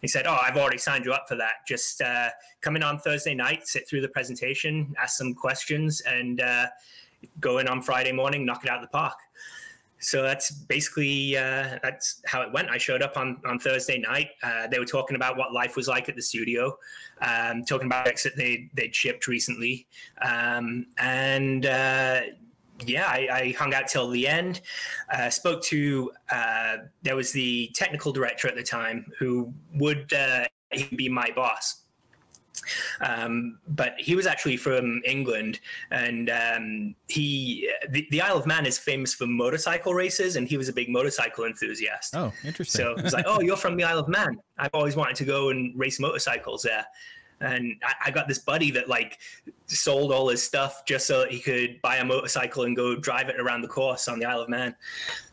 He 0.01 0.07
said, 0.07 0.25
"Oh, 0.25 0.37
I've 0.41 0.57
already 0.57 0.79
signed 0.79 1.05
you 1.05 1.13
up 1.13 1.25
for 1.27 1.35
that. 1.35 1.67
Just 1.67 2.01
uh, 2.01 2.29
come 2.61 2.75
in 2.75 2.81
on 2.81 2.97
Thursday 2.97 3.35
night, 3.35 3.67
sit 3.67 3.87
through 3.87 4.01
the 4.01 4.09
presentation, 4.09 4.95
ask 4.99 5.17
some 5.17 5.35
questions, 5.35 6.01
and 6.01 6.41
uh, 6.41 6.65
go 7.39 7.59
in 7.59 7.67
on 7.67 7.83
Friday 7.83 8.11
morning, 8.11 8.43
knock 8.43 8.65
it 8.65 8.71
out 8.71 8.77
of 8.77 8.83
the 8.83 8.91
park." 8.91 9.17
So 10.03 10.21
that's 10.21 10.51
basically 10.51 11.37
uh, 11.37 11.79
that's 11.81 12.21
how 12.25 12.41
it 12.41 12.51
went. 12.51 12.69
I 12.69 12.77
showed 12.77 13.01
up 13.01 13.17
on 13.17 13.41
on 13.45 13.59
Thursday 13.59 13.99
night. 13.99 14.29
Uh, 14.43 14.67
they 14.67 14.79
were 14.79 14.85
talking 14.85 15.15
about 15.15 15.37
what 15.37 15.53
life 15.53 15.75
was 15.75 15.87
like 15.87 16.09
at 16.09 16.15
the 16.15 16.21
studio, 16.21 16.77
um, 17.21 17.63
talking 17.63 17.87
about 17.87 18.07
exit 18.07 18.33
they 18.35 18.69
they'd 18.73 18.93
shipped 18.93 19.27
recently, 19.27 19.87
um, 20.21 20.85
and 20.97 21.65
uh, 21.65 22.21
yeah, 22.85 23.05
I, 23.07 23.27
I, 23.31 23.55
hung 23.57 23.73
out 23.73 23.87
till 23.87 24.09
the 24.09 24.27
end. 24.27 24.61
Uh, 25.11 25.29
spoke 25.29 25.61
to 25.63 26.11
uh, 26.31 26.77
there 27.01 27.15
was 27.15 27.31
the 27.31 27.69
technical 27.73 28.11
director 28.11 28.47
at 28.47 28.55
the 28.55 28.63
time 28.63 29.05
who 29.19 29.53
would 29.75 30.11
uh, 30.13 30.45
be 30.95 31.09
my 31.09 31.31
boss. 31.35 31.82
Um, 33.01 33.59
but 33.67 33.95
he 33.97 34.15
was 34.15 34.25
actually 34.25 34.57
from 34.57 35.01
England, 35.05 35.59
and 35.91 36.29
um, 36.29 36.95
he 37.07 37.69
the, 37.89 38.07
the, 38.11 38.21
Isle 38.21 38.37
of 38.37 38.45
Man 38.45 38.65
is 38.65 38.77
famous 38.77 39.13
for 39.13 39.27
motorcycle 39.27 39.93
races, 39.93 40.35
and 40.35 40.47
he 40.47 40.57
was 40.57 40.69
a 40.69 40.73
big 40.73 40.89
motorcycle 40.89 41.45
enthusiast. 41.45 42.15
Oh, 42.15 42.31
interesting. 42.43 42.81
So 42.81 42.95
he's 43.01 43.13
like, 43.13 43.25
"Oh, 43.27 43.41
you're 43.41 43.57
from 43.57 43.75
the 43.75 43.83
Isle 43.83 43.99
of 43.99 44.07
Man. 44.07 44.39
I've 44.57 44.73
always 44.73 44.95
wanted 44.95 45.15
to 45.17 45.25
go 45.25 45.49
and 45.49 45.77
race 45.77 45.99
motorcycles 45.99 46.63
there." 46.63 46.85
And 47.41 47.75
I, 47.83 47.93
I 48.05 48.11
got 48.11 48.27
this 48.27 48.39
buddy 48.39 48.71
that 48.71 48.87
like 48.87 49.19
sold 49.65 50.13
all 50.13 50.29
his 50.29 50.41
stuff 50.41 50.85
just 50.85 51.07
so 51.07 51.21
that 51.21 51.31
he 51.31 51.39
could 51.39 51.81
buy 51.81 51.97
a 51.97 52.05
motorcycle 52.05 52.63
and 52.63 52.75
go 52.75 52.95
drive 52.95 53.27
it 53.29 53.39
around 53.39 53.61
the 53.61 53.67
course 53.67 54.07
on 54.07 54.19
the 54.19 54.25
Isle 54.25 54.41
of 54.41 54.49
Man. 54.49 54.75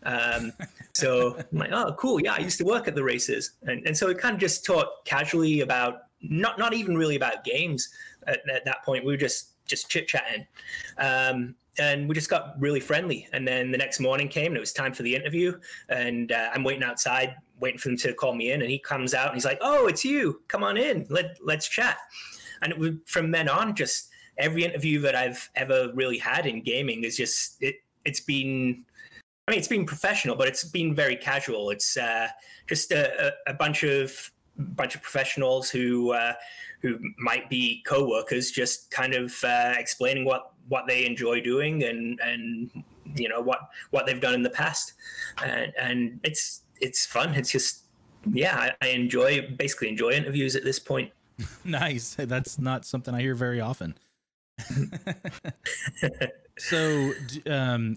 Um, 0.02 0.52
so 0.94 1.36
I'm 1.36 1.58
like, 1.58 1.70
oh, 1.72 1.94
cool. 1.98 2.20
Yeah, 2.20 2.34
I 2.34 2.38
used 2.38 2.58
to 2.58 2.64
work 2.64 2.88
at 2.88 2.96
the 2.96 3.04
races. 3.04 3.52
And, 3.62 3.86
and 3.86 3.96
so 3.96 4.08
we 4.08 4.14
kind 4.14 4.34
of 4.34 4.40
just 4.40 4.64
talked 4.64 5.06
casually 5.06 5.60
about 5.60 6.10
not 6.22 6.58
not 6.58 6.74
even 6.74 6.96
really 6.96 7.16
about 7.16 7.44
games 7.44 7.88
at, 8.26 8.40
at 8.48 8.64
that 8.64 8.84
point. 8.84 9.04
We 9.04 9.12
were 9.12 9.18
just 9.18 9.52
just 9.66 9.88
chit 9.88 10.08
chatting, 10.08 10.46
um, 10.98 11.54
and 11.78 12.08
we 12.08 12.14
just 12.14 12.28
got 12.28 12.60
really 12.60 12.80
friendly. 12.80 13.28
And 13.32 13.46
then 13.46 13.70
the 13.70 13.78
next 13.78 14.00
morning 14.00 14.28
came, 14.28 14.48
and 14.48 14.56
it 14.56 14.60
was 14.60 14.72
time 14.72 14.92
for 14.92 15.02
the 15.02 15.14
interview. 15.14 15.58
And 15.88 16.32
uh, 16.32 16.50
I'm 16.52 16.64
waiting 16.64 16.82
outside, 16.82 17.36
waiting 17.60 17.78
for 17.78 17.88
them 17.88 17.98
to 17.98 18.12
call 18.14 18.34
me 18.34 18.52
in. 18.52 18.62
And 18.62 18.70
he 18.70 18.78
comes 18.78 19.14
out, 19.14 19.28
and 19.28 19.34
he's 19.34 19.44
like, 19.44 19.58
"Oh, 19.60 19.86
it's 19.86 20.04
you. 20.04 20.42
Come 20.48 20.64
on 20.64 20.76
in. 20.76 21.06
Let 21.08 21.38
let's 21.42 21.68
chat." 21.68 21.98
And 22.62 22.72
it 22.72 22.78
was, 22.78 22.90
from 23.06 23.30
then 23.30 23.48
on, 23.48 23.74
just 23.74 24.10
every 24.38 24.64
interview 24.64 25.00
that 25.00 25.14
I've 25.14 25.48
ever 25.54 25.90
really 25.94 26.18
had 26.18 26.46
in 26.46 26.62
gaming 26.62 27.04
is 27.04 27.16
just 27.16 27.62
it. 27.62 27.76
It's 28.04 28.20
been 28.20 28.84
I 29.50 29.52
mean, 29.52 29.58
it's 29.58 29.68
been 29.68 29.84
professional, 29.84 30.36
but 30.36 30.46
it's 30.46 30.62
been 30.62 30.94
very 30.94 31.16
casual. 31.16 31.70
It's 31.70 31.96
uh, 31.96 32.28
just 32.68 32.92
a, 32.92 33.32
a, 33.48 33.52
bunch 33.52 33.82
of 33.82 34.30
bunch 34.61 34.95
of 34.95 35.02
professionals 35.02 35.71
who 35.71 36.12
uh, 36.12 36.35
who 36.81 36.99
might 37.19 37.49
be 37.50 37.83
co-workers 37.87 38.50
just 38.50 38.90
kind 38.90 39.14
of 39.14 39.35
uh, 39.45 39.75
explaining 39.76 40.25
what 40.25 40.52
what 40.69 40.87
they 40.87 41.07
enjoy 41.07 41.40
doing 41.40 41.85
and 41.85 42.21
and 42.21 42.85
you 43.17 43.29
know 43.29 43.40
what 43.40 43.61
what 43.90 44.07
they've 44.07 44.21
done 44.21 44.35
in 44.35 44.43
the 44.43 44.50
past 44.50 44.95
and 45.45 45.73
and 45.79 46.21
it's 46.23 46.62
it's 46.81 47.07
fun 47.07 47.35
it's 47.35 47.50
just 47.50 47.85
yeah 48.33 48.57
I, 48.57 48.87
I 48.87 48.88
enjoy 48.90 49.49
basically 49.59 49.88
enjoy 49.88 50.12
interviews 50.12 50.55
at 50.55 50.64
this 50.64 50.79
point 50.79 51.11
nice 51.64 52.14
that's 52.14 52.59
not 52.59 52.85
something 52.85 53.14
i 53.14 53.21
hear 53.21 53.35
very 53.35 53.61
often 53.61 53.97
so 56.59 57.12
um 57.47 57.97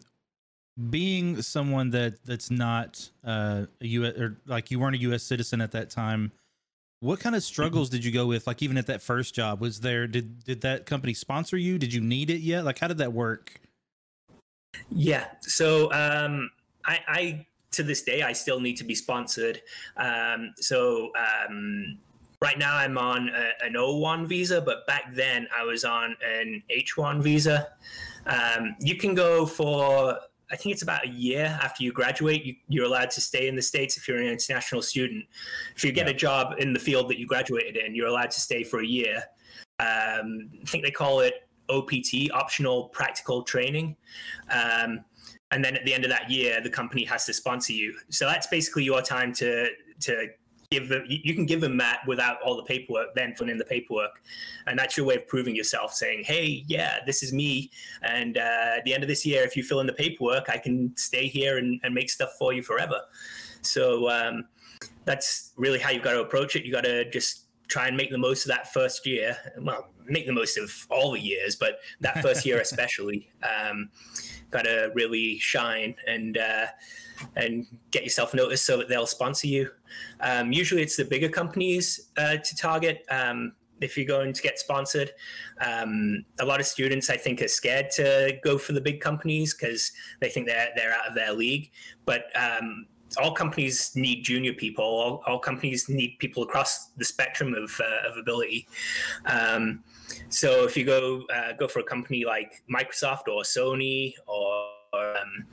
being 0.90 1.42
someone 1.42 1.92
that 1.92 2.24
that's 2.26 2.50
not 2.50 3.10
uh, 3.24 3.66
a 3.82 3.86
U.S. 3.86 4.18
or 4.18 4.38
like 4.46 4.72
you 4.72 4.80
weren't 4.80 4.96
a 4.96 5.00
U.S. 5.00 5.24
citizen 5.24 5.62
at 5.62 5.72
that 5.72 5.90
time, 5.90 6.32
what 7.04 7.20
kind 7.20 7.36
of 7.36 7.44
struggles 7.44 7.90
did 7.90 8.06
you 8.06 8.14
go 8.14 8.26
with? 8.26 8.48
Like 8.48 8.62
even 8.64 8.78
at 8.78 8.88
that 8.88 9.02
first 9.02 9.36
job, 9.36 9.60
was 9.60 9.82
there 9.82 10.08
did 10.08 10.46
did 10.46 10.62
that 10.62 10.86
company 10.86 11.14
sponsor 11.14 11.58
you? 11.58 11.78
Did 11.78 11.94
you 11.94 12.00
need 12.00 12.30
it 12.30 12.40
yet? 12.40 12.64
Like 12.64 12.80
how 12.80 12.88
did 12.88 12.98
that 13.00 13.12
work? 13.12 13.60
Yeah, 14.90 15.26
so 15.42 15.92
um, 15.92 16.50
I, 16.86 17.00
I 17.08 17.46
to 17.72 17.84
this 17.84 18.04
day 18.04 18.22
I 18.22 18.32
still 18.32 18.62
need 18.62 18.78
to 18.78 18.86
be 18.86 18.96
sponsored. 18.96 19.62
Um, 19.98 20.54
so 20.56 21.12
um, 21.18 21.98
right 22.42 22.58
now 22.58 22.74
I'm 22.74 22.98
on 22.98 23.30
a, 23.30 23.66
an 23.66 23.74
O1 23.74 24.26
visa, 24.26 24.62
but 24.62 24.88
back 24.88 25.14
then 25.14 25.46
I 25.56 25.66
was 25.66 25.84
on 25.84 26.16
an 26.26 26.64
H1 26.72 27.22
visa. 27.22 27.68
Um, 28.28 28.78
you 28.80 28.96
can 28.96 29.14
go 29.14 29.46
for 29.46 30.20
I 30.54 30.56
think 30.56 30.72
it's 30.72 30.84
about 30.84 31.04
a 31.04 31.10
year 31.10 31.58
after 31.64 31.84
you 31.84 31.92
graduate, 31.92 32.60
you, 32.68 32.84
are 32.84 32.86
allowed 32.86 33.10
to 33.12 33.22
stay 33.22 33.48
in 33.48 33.56
the 33.56 33.62
States 33.62 33.98
if 33.98 34.08
you're 34.08 34.18
an 34.18 34.28
international 34.28 34.84
student. 34.84 35.26
If 35.76 35.84
you 35.84 35.92
get 35.92 36.06
yeah. 36.06 36.12
a 36.12 36.16
job 36.16 36.56
in 36.60 36.74
the 36.74 36.80
field 36.80 37.10
that 37.10 37.18
you 37.18 37.26
graduated 37.26 37.76
in, 37.76 37.96
you're 37.96 38.08
allowed 38.08 38.30
to 38.30 38.40
stay 38.40 38.64
for 38.64 38.82
a 38.82 38.86
year. 38.86 39.24
Um, 39.80 40.52
I 40.62 40.66
think 40.68 40.84
they 40.84 40.92
call 40.92 41.22
it 41.22 41.50
OPT, 41.70 42.32
optional 42.32 42.90
practical 42.90 43.42
training. 43.42 43.98
Um, 44.52 45.04
and 45.50 45.66
then 45.66 45.76
at 45.76 45.86
the 45.86 45.94
end 45.94 46.04
of 46.04 46.12
that 46.12 46.30
year, 46.30 46.62
the 46.62 46.70
company 46.70 47.04
has 47.06 47.26
to 47.26 47.34
sponsor 47.34 47.74
you. 47.74 47.96
So 48.10 48.28
that's 48.28 48.46
basically 48.46 48.84
your 48.84 49.02
time 49.02 49.34
to 49.34 49.70
to 50.02 50.28
give 50.74 50.90
them, 50.90 51.04
you 51.08 51.34
can 51.34 51.46
give 51.46 51.62
them 51.62 51.78
that 51.78 52.00
without 52.08 52.38
all 52.44 52.56
the 52.56 52.64
paperwork, 52.64 53.14
then 53.16 53.34
fill 53.36 53.50
in 53.50 53.58
the 53.58 53.66
paperwork. 53.66 54.22
And 54.68 54.78
that's 54.80 54.98
your 54.98 55.06
way 55.06 55.16
of 55.16 55.28
proving 55.28 55.56
yourself, 55.56 55.94
saying, 55.94 56.24
hey, 56.26 56.64
yeah, 56.68 57.00
this 57.06 57.24
is 57.24 57.32
me. 57.32 57.70
And 58.02 58.38
uh, 58.38 58.78
at 58.78 58.84
the 58.86 58.94
end 58.94 59.04
of 59.04 59.10
this 59.10 59.26
year, 59.26 59.44
if 59.44 59.56
you 59.56 59.64
fill 59.64 59.80
in 59.80 59.88
the 59.88 59.94
paperwork, 59.94 60.50
I 60.50 60.58
can 60.58 60.96
stay 60.98 61.28
here 61.28 61.58
and, 61.58 61.80
and 61.84 61.94
make 61.94 62.10
stuff 62.10 62.32
for 62.40 62.54
you 62.54 62.64
forever. 62.64 63.00
So 63.62 64.10
um, 64.10 64.46
that's 65.06 65.54
really 65.58 65.80
how 65.80 65.92
you've 65.92 66.04
got 66.04 66.14
to 66.14 66.22
approach 66.22 66.56
it. 66.56 66.66
You've 66.66 66.74
got 66.74 66.86
to 66.86 67.10
just 67.10 67.46
try 67.68 67.88
and 67.88 67.96
make 67.96 68.12
the 68.12 68.18
most 68.18 68.46
of 68.46 68.50
that 68.50 68.74
first 68.74 69.06
year. 69.06 69.38
Well, 69.60 69.88
make 70.08 70.26
the 70.26 70.34
most 70.34 70.58
of 70.58 70.72
all 70.90 71.12
the 71.12 71.20
years, 71.20 71.56
but 71.56 71.80
that 72.02 72.22
first 72.22 72.46
year 72.46 72.60
especially, 72.62 73.30
um, 73.44 73.90
got 74.52 74.66
to 74.66 74.92
really 74.94 75.40
shine 75.40 75.96
and 76.08 76.38
uh, 76.38 76.68
and 77.36 77.66
get 77.92 78.04
yourself 78.04 78.34
noticed 78.34 78.66
so 78.66 78.78
that 78.78 78.90
they'll 78.90 79.06
sponsor 79.06 79.48
you. 79.48 79.70
Um, 80.20 80.52
usually, 80.52 80.82
it's 80.82 80.96
the 80.96 81.06
bigger 81.06 81.30
companies 81.30 82.10
uh, 82.18 82.38
to 82.38 82.56
target. 82.56 83.06
Um, 83.10 83.54
if 83.82 83.98
you're 83.98 84.06
going 84.06 84.32
to 84.32 84.42
get 84.42 84.58
sponsored, 84.60 85.12
um, 85.60 86.24
a 86.40 86.46
lot 86.46 86.60
of 86.60 86.66
students 86.66 87.10
I 87.10 87.18
think 87.18 87.42
are 87.42 87.48
scared 87.48 87.90
to 87.96 88.40
go 88.44 88.58
for 88.58 88.72
the 88.72 88.80
big 88.80 89.02
companies 89.02 89.54
because 89.54 89.92
they 90.22 90.30
think 90.30 90.48
they're 90.48 90.70
they're 90.76 90.94
out 90.94 91.08
of 91.08 91.16
their 91.16 91.34
league. 91.34 91.72
But 92.06 92.26
um, 92.36 92.86
all 93.18 93.34
companies 93.34 93.96
need 93.96 94.24
junior 94.24 94.54
people. 94.54 94.86
All, 94.86 95.24
all, 95.28 95.40
companies 95.40 95.90
need 95.90 96.18
people 96.20 96.44
across 96.44 96.88
the 96.98 97.06
spectrum 97.06 97.54
of, 97.54 97.80
uh, 97.80 98.10
of 98.10 98.18
ability. 98.18 98.68
Um, 99.26 99.84
so 100.30 100.66
if 100.66 100.76
you 100.76 100.86
go 100.86 101.24
uh, 101.34 101.54
go 101.54 101.68
for 101.68 101.80
a 101.80 101.84
company 101.84 102.26
like 102.26 102.64
Microsoft 102.74 103.28
or 103.28 103.44
Sony 103.44 104.14
or, 104.28 104.68
um, 104.94 105.46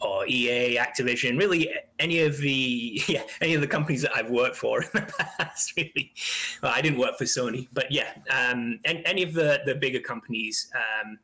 or 0.00 0.26
EA, 0.26 0.76
Activision, 0.76 1.38
really 1.38 1.70
any 1.98 2.20
of 2.20 2.36
the 2.38 3.02
yeah 3.08 3.22
any 3.40 3.54
of 3.54 3.60
the 3.60 3.66
companies 3.66 4.02
that 4.02 4.14
I've 4.14 4.30
worked 4.30 4.56
for 4.56 4.82
in 4.82 4.90
the 4.92 5.26
past. 5.38 5.74
Really, 5.76 6.12
well, 6.62 6.72
I 6.74 6.80
didn't 6.80 6.98
work 6.98 7.16
for 7.18 7.24
Sony, 7.24 7.68
but 7.72 7.90
yeah, 7.90 8.12
um, 8.30 8.78
and 8.84 9.02
any 9.04 9.22
of 9.22 9.32
the 9.32 9.60
the 9.64 9.74
bigger 9.74 10.00
companies, 10.00 10.70
um, 10.74 11.18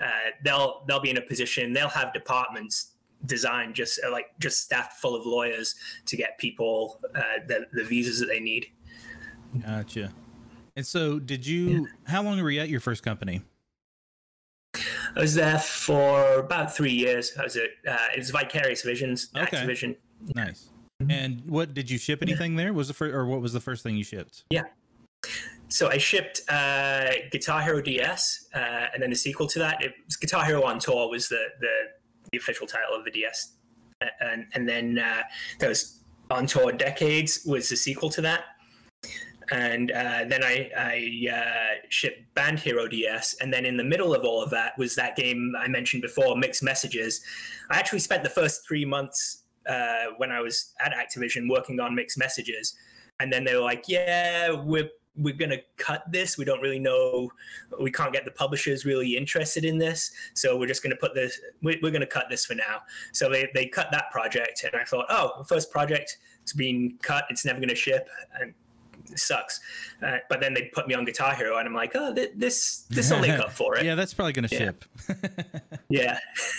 uh, 0.00 0.30
they'll 0.44 0.84
they'll 0.86 1.00
be 1.00 1.10
in 1.10 1.18
a 1.18 1.22
position. 1.22 1.72
They'll 1.72 1.88
have 1.88 2.12
departments 2.12 2.92
designed 3.26 3.74
just 3.74 4.00
uh, 4.06 4.10
like 4.10 4.26
just 4.38 4.62
staffed 4.62 5.00
full 5.00 5.14
of 5.14 5.26
lawyers 5.26 5.74
to 6.06 6.16
get 6.16 6.38
people 6.38 7.00
uh, 7.14 7.22
the 7.46 7.66
the 7.72 7.84
visas 7.84 8.20
that 8.20 8.26
they 8.26 8.40
need. 8.40 8.66
Gotcha. 9.66 10.12
And 10.78 10.86
so, 10.86 11.18
did 11.18 11.44
you? 11.44 11.70
Yeah. 11.70 11.86
How 12.04 12.22
long 12.22 12.40
were 12.40 12.52
you 12.52 12.60
at 12.60 12.68
your 12.68 12.78
first 12.78 13.02
company? 13.02 13.42
I 14.76 15.20
was 15.20 15.34
there 15.34 15.58
for 15.58 16.34
about 16.34 16.72
three 16.72 16.92
years. 16.92 17.32
I 17.36 17.42
was 17.42 17.56
at 17.56 17.70
uh, 17.84 18.06
it 18.14 18.18
was 18.18 18.30
Vicarious 18.30 18.82
Visions, 18.82 19.28
okay. 19.36 19.56
Activision. 19.56 19.96
Nice. 20.36 20.68
And 21.10 21.42
what 21.48 21.74
did 21.74 21.90
you 21.90 21.98
ship 21.98 22.22
anything 22.22 22.54
there? 22.54 22.72
Was 22.72 22.86
the 22.86 22.94
first, 22.94 23.12
or 23.12 23.26
what 23.26 23.40
was 23.40 23.52
the 23.52 23.58
first 23.58 23.82
thing 23.82 23.96
you 23.96 24.04
shipped? 24.04 24.44
Yeah. 24.50 24.66
So 25.66 25.88
I 25.88 25.98
shipped 25.98 26.42
uh, 26.48 27.10
Guitar 27.32 27.60
Hero 27.60 27.82
DS, 27.82 28.46
uh, 28.54 28.86
and 28.94 29.02
then 29.02 29.10
the 29.10 29.16
sequel 29.16 29.48
to 29.48 29.58
that, 29.58 29.82
it 29.82 29.94
was 30.06 30.14
Guitar 30.14 30.44
Hero 30.44 30.62
on 30.62 30.78
Tour 30.78 31.10
was 31.10 31.28
the 31.28 31.44
the, 31.58 31.72
the 32.30 32.38
official 32.38 32.68
title 32.68 32.94
of 32.94 33.04
the 33.04 33.10
DS, 33.10 33.54
and 34.20 34.46
and 34.54 34.68
then 34.68 35.00
uh, 35.00 35.22
there 35.58 35.70
was 35.70 36.04
On 36.30 36.46
Tour 36.46 36.70
Decades 36.70 37.44
was 37.44 37.68
the 37.68 37.76
sequel 37.76 38.10
to 38.10 38.20
that 38.20 38.44
and 39.50 39.90
uh, 39.92 40.24
then 40.26 40.44
I, 40.44 40.70
I 40.76 41.34
uh, 41.34 41.86
shipped 41.88 42.34
Band 42.34 42.58
Hero 42.58 42.86
DS, 42.86 43.36
and 43.40 43.52
then 43.52 43.64
in 43.64 43.76
the 43.76 43.84
middle 43.84 44.14
of 44.14 44.24
all 44.24 44.42
of 44.42 44.50
that 44.50 44.76
was 44.78 44.94
that 44.96 45.16
game 45.16 45.54
I 45.58 45.68
mentioned 45.68 46.02
before, 46.02 46.36
Mixed 46.36 46.62
Messages. 46.62 47.22
I 47.70 47.78
actually 47.78 48.00
spent 48.00 48.22
the 48.22 48.30
first 48.30 48.66
three 48.66 48.84
months 48.84 49.44
uh, 49.68 50.06
when 50.16 50.30
I 50.30 50.40
was 50.40 50.74
at 50.80 50.92
Activision 50.92 51.48
working 51.48 51.80
on 51.80 51.94
Mixed 51.94 52.18
Messages, 52.18 52.74
and 53.20 53.32
then 53.32 53.44
they 53.44 53.54
were 53.54 53.62
like, 53.62 53.84
"Yeah, 53.88 54.52
we're 54.52 54.90
we're 55.18 55.34
going 55.34 55.50
to 55.50 55.60
cut 55.76 56.04
this. 56.10 56.38
We 56.38 56.44
don't 56.44 56.60
really 56.60 56.78
know. 56.78 57.30
We 57.80 57.90
can't 57.90 58.12
get 58.12 58.24
the 58.24 58.30
publishers 58.30 58.84
really 58.84 59.16
interested 59.16 59.64
in 59.64 59.76
this. 59.76 60.12
So 60.34 60.56
we're 60.56 60.68
just 60.68 60.82
going 60.82 60.92
to 60.92 60.96
put 60.96 61.14
this, 61.14 61.40
we're, 61.60 61.78
we're 61.82 61.90
to 61.90 62.06
cut 62.06 62.26
this 62.30 62.46
for 62.46 62.54
now. 62.54 62.82
So 63.12 63.28
they, 63.28 63.50
they 63.52 63.66
cut 63.66 63.88
that 63.90 64.10
project. 64.12 64.64
And 64.64 64.80
I 64.80 64.84
thought, 64.84 65.06
oh, 65.10 65.42
first 65.48 65.72
project, 65.72 66.18
it's 66.42 66.52
been 66.52 66.98
cut. 67.02 67.24
It's 67.30 67.44
never 67.44 67.58
going 67.58 67.68
to 67.68 67.74
ship. 67.74 68.08
And 68.40 68.54
sucks. 69.16 69.60
Uh, 70.04 70.18
but 70.28 70.40
then 70.40 70.54
they 70.54 70.70
put 70.74 70.86
me 70.88 70.94
on 70.94 71.04
Guitar 71.04 71.34
Hero, 71.34 71.58
and 71.58 71.66
I'm 71.68 71.74
like, 71.74 71.92
oh, 71.94 72.14
th- 72.14 72.32
this 72.36 72.84
this 72.90 73.10
will 73.10 73.20
make 73.28 73.38
up 73.38 73.52
for 73.52 73.76
it. 73.76 73.84
yeah, 73.84 73.94
that's 73.94 74.14
probably 74.14 74.32
going 74.32 74.48
to 74.48 74.54
Yeah. 74.54 74.58
ship. 74.60 74.84
Yeah. 75.90 76.18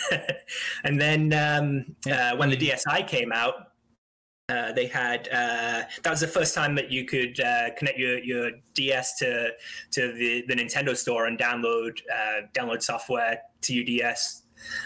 and 0.83 0.99
then 0.99 1.33
um, 1.33 1.95
uh, 2.11 2.35
when 2.37 2.49
the 2.49 2.57
DSi 2.57 3.07
came 3.07 3.31
out, 3.31 3.67
uh, 4.49 4.71
they 4.71 4.87
had 4.87 5.27
uh, 5.31 5.83
that 6.01 6.09
was 6.09 6.19
the 6.21 6.27
first 6.27 6.55
time 6.55 6.73
that 6.75 6.91
you 6.91 7.05
could 7.05 7.39
uh, 7.39 7.69
connect 7.77 7.99
your, 7.99 8.17
your 8.23 8.49
DS 8.73 9.17
to 9.19 9.49
to 9.91 10.11
the, 10.13 10.43
the 10.47 10.55
Nintendo 10.55 10.97
store 10.97 11.27
and 11.27 11.37
download 11.37 11.99
uh, 12.11 12.41
download 12.53 12.81
software 12.81 13.39
to 13.61 13.73
your 13.75 13.85
DS. 13.85 14.41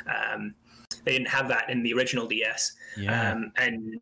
Um, 0.08 0.54
they 1.06 1.14
didn't 1.14 1.30
have 1.30 1.48
that 1.48 1.70
in 1.70 1.82
the 1.84 1.94
original 1.94 2.28
DS, 2.28 2.74
yeah. 2.98 3.32
um, 3.32 3.52
and 3.58 4.00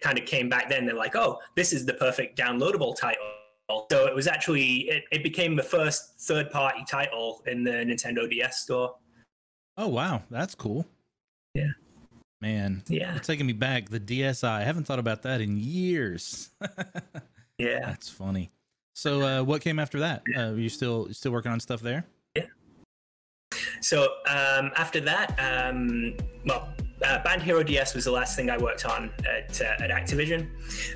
kind 0.00 0.18
of 0.18 0.24
came 0.24 0.48
back 0.48 0.68
then. 0.68 0.86
They're 0.86 0.94
like, 0.94 1.16
"Oh, 1.16 1.40
this 1.54 1.72
is 1.72 1.86
the 1.86 1.94
perfect 1.94 2.38
downloadable 2.38 2.96
title." 2.96 3.22
So 3.90 4.06
it 4.06 4.14
was 4.14 4.26
actually 4.26 4.88
it, 4.88 5.04
it 5.10 5.22
became 5.22 5.56
the 5.56 5.62
first 5.62 6.20
third 6.20 6.50
party 6.50 6.84
title 6.88 7.42
in 7.46 7.64
the 7.64 7.72
Nintendo 7.72 8.28
DS 8.28 8.62
store. 8.62 8.96
oh 9.76 9.88
wow, 9.88 10.22
that's 10.30 10.54
cool. 10.54 10.86
Yeah. 11.54 11.70
Man, 12.42 12.82
Yeah, 12.86 13.16
it's 13.16 13.26
taking 13.26 13.46
me 13.46 13.54
back. 13.54 13.88
The 13.88 13.98
DSi. 13.98 14.44
I 14.44 14.62
haven't 14.62 14.84
thought 14.84 14.98
about 14.98 15.22
that 15.22 15.40
in 15.40 15.56
years. 15.56 16.50
yeah. 17.58 17.80
That's 17.80 18.10
funny. 18.10 18.50
So, 18.94 19.22
uh, 19.22 19.42
what 19.42 19.62
came 19.62 19.78
after 19.78 20.00
that? 20.00 20.22
Uh, 20.36 20.52
you 20.52 20.68
still 20.68 21.08
still 21.12 21.32
working 21.32 21.50
on 21.50 21.60
stuff 21.60 21.80
there? 21.80 22.04
Yeah. 22.34 22.44
So 23.80 24.02
um, 24.28 24.70
after 24.76 25.00
that, 25.00 25.34
um, 25.38 26.14
well, 26.44 26.68
uh, 27.04 27.22
Band 27.22 27.42
Hero 27.42 27.62
DS 27.62 27.94
was 27.94 28.04
the 28.04 28.10
last 28.10 28.36
thing 28.36 28.50
I 28.50 28.56
worked 28.56 28.86
on 28.86 29.10
at, 29.28 29.60
uh, 29.60 29.84
at 29.84 29.90
Activision, 29.90 30.48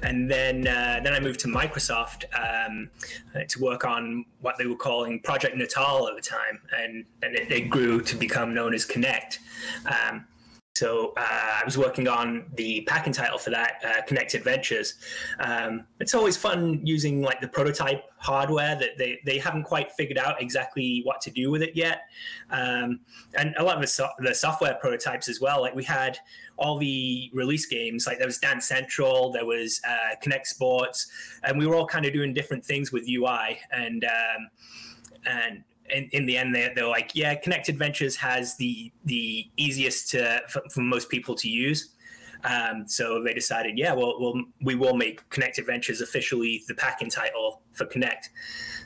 and 0.03 0.31
then 0.31 0.67
uh, 0.67 1.01
then 1.03 1.13
I 1.13 1.21
moved 1.21 1.41
to 1.41 1.49
Microsoft 1.49 2.25
um, 2.35 2.91
uh, 3.35 3.41
to 3.49 3.61
work 3.61 3.85
on 3.85 4.25
what 4.41 4.57
they 4.59 4.67
were 4.67 4.77
calling 4.77 5.21
Project 5.21 5.57
Natal 5.57 6.09
at 6.09 6.17
the 6.17 6.23
time, 6.23 6.61
and 6.77 7.05
and 7.23 7.37
it, 7.37 7.51
it 7.51 7.69
grew 7.69 8.01
to 8.03 8.17
become 8.17 8.55
known 8.55 8.75
as 8.75 8.87
Kinect. 8.87 9.39
Um, 9.87 10.27
so 10.75 11.13
uh, 11.17 11.21
I 11.21 11.63
was 11.65 11.77
working 11.77 12.09
on 12.09 12.47
the 12.55 12.83
packing 12.83 13.13
title 13.13 13.39
for 13.39 13.51
that, 13.51 13.83
uh, 13.85 14.03
Kinect 14.09 14.35
Adventures. 14.35 14.95
Um, 15.41 15.87
it's 15.99 16.15
always 16.15 16.37
fun 16.37 16.81
using 16.85 17.23
like 17.23 17.41
the 17.41 17.49
prototype 17.49 18.05
hardware 18.17 18.77
that 18.77 18.97
they, 18.97 19.19
they 19.27 19.39
haven't 19.39 19.65
quite 19.65 19.91
figured 19.93 20.17
out 20.17 20.41
exactly 20.41 21.01
what 21.05 21.21
to 21.23 21.31
do 21.31 21.51
with 21.51 21.63
it 21.63 21.75
yet. 21.75 22.03
Um, 22.51 23.01
and 23.37 23.55
a 23.59 23.65
lot 23.65 23.77
of 23.77 23.83
the, 23.83 23.89
so- 23.89 24.09
the 24.21 24.35
software 24.35 24.75
prototypes 24.75 25.29
as 25.29 25.41
well. 25.41 25.61
Like 25.61 25.75
we 25.75 25.85
had 25.85 26.19
all 26.57 26.79
the 26.79 27.31
release 27.35 27.67
games, 27.67 28.07
like 28.07 28.19
there 28.19 28.29
was 28.29 28.39
Dance 28.39 28.67
Central, 28.67 29.33
there 29.33 29.47
was 29.47 29.81
uh, 29.87 30.15
Kinect 30.25 30.47
Sports, 30.47 31.11
and 31.43 31.59
we 31.59 31.67
were 31.67 31.75
all 31.75 31.87
kind 31.87 32.07
of 32.07 32.13
doing 32.13 32.33
different 32.33 32.65
things 32.65 32.93
with 32.93 33.09
UI. 33.09 33.59
And 33.73 34.05
um, 34.05 34.49
and 35.27 35.65
in, 35.93 36.09
in 36.13 36.27
the 36.27 36.37
end, 36.37 36.55
they're, 36.55 36.73
they're 36.75 36.87
like, 36.89 37.13
yeah, 37.15 37.35
Kinect 37.35 37.69
Adventures 37.69 38.17
has 38.17 38.57
the 38.57 38.93
the 39.05 39.51
easiest 39.57 40.11
to, 40.11 40.41
for, 40.49 40.63
for 40.71 40.81
most 40.81 41.09
people 41.09 41.35
to 41.37 41.49
use. 41.49 41.91
Um, 42.43 42.85
so 42.87 43.23
they 43.23 43.35
decided, 43.35 43.77
yeah, 43.77 43.93
well, 43.93 44.15
we'll, 44.19 44.43
we 44.63 44.75
will 44.75 44.95
make 44.97 45.29
Kinect 45.29 45.59
Adventures 45.59 46.01
officially 46.01 46.63
the 46.69 46.75
packing 46.75 47.11
title 47.11 47.61
for 47.73 47.85
Kinect. 47.85 48.31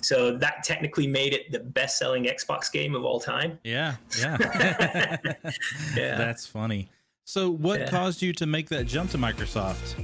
So 0.02 0.36
that 0.38 0.64
technically 0.64 1.06
made 1.06 1.32
it 1.32 1.52
the 1.52 1.60
best-selling 1.60 2.24
Xbox 2.24 2.70
game 2.72 2.96
of 2.96 3.04
all 3.04 3.20
time. 3.20 3.60
Yeah, 3.62 3.94
yeah. 4.18 4.36
Yeah. 5.96 6.16
That's 6.18 6.46
funny. 6.46 6.88
So, 7.24 7.48
what 7.48 7.78
Yeah. 7.80 7.90
caused 7.90 8.20
you 8.22 8.32
to 8.34 8.44
make 8.46 8.68
that 8.70 8.86
jump 8.88 9.12
to 9.12 9.18
Microsoft? 9.18 9.94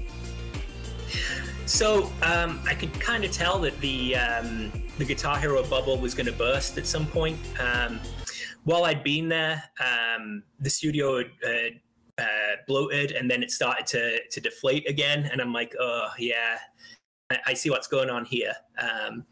So 1.70 2.10
um, 2.22 2.60
I 2.66 2.74
could 2.74 2.92
kind 3.00 3.24
of 3.24 3.30
tell 3.30 3.60
that 3.60 3.80
the 3.80 4.16
um, 4.16 4.72
the 4.98 5.04
Guitar 5.04 5.38
Hero 5.38 5.62
bubble 5.62 5.98
was 5.98 6.14
going 6.14 6.26
to 6.26 6.32
burst 6.32 6.76
at 6.78 6.86
some 6.86 7.06
point. 7.06 7.38
Um, 7.60 8.00
while 8.64 8.84
I'd 8.84 9.04
been 9.04 9.28
there, 9.28 9.62
um, 9.78 10.42
the 10.58 10.68
studio 10.68 11.18
had 11.18 11.80
uh, 12.18 12.22
uh, 12.22 12.56
bloated, 12.66 13.12
and 13.12 13.30
then 13.30 13.44
it 13.44 13.52
started 13.52 13.86
to 13.86 14.18
to 14.30 14.40
deflate 14.40 14.90
again. 14.90 15.30
And 15.30 15.40
I'm 15.40 15.52
like, 15.52 15.72
oh 15.78 16.08
yeah, 16.18 16.58
I, 17.30 17.38
I 17.46 17.54
see 17.54 17.70
what's 17.70 17.86
going 17.86 18.10
on 18.10 18.24
here. 18.24 18.52
Um, 18.76 19.24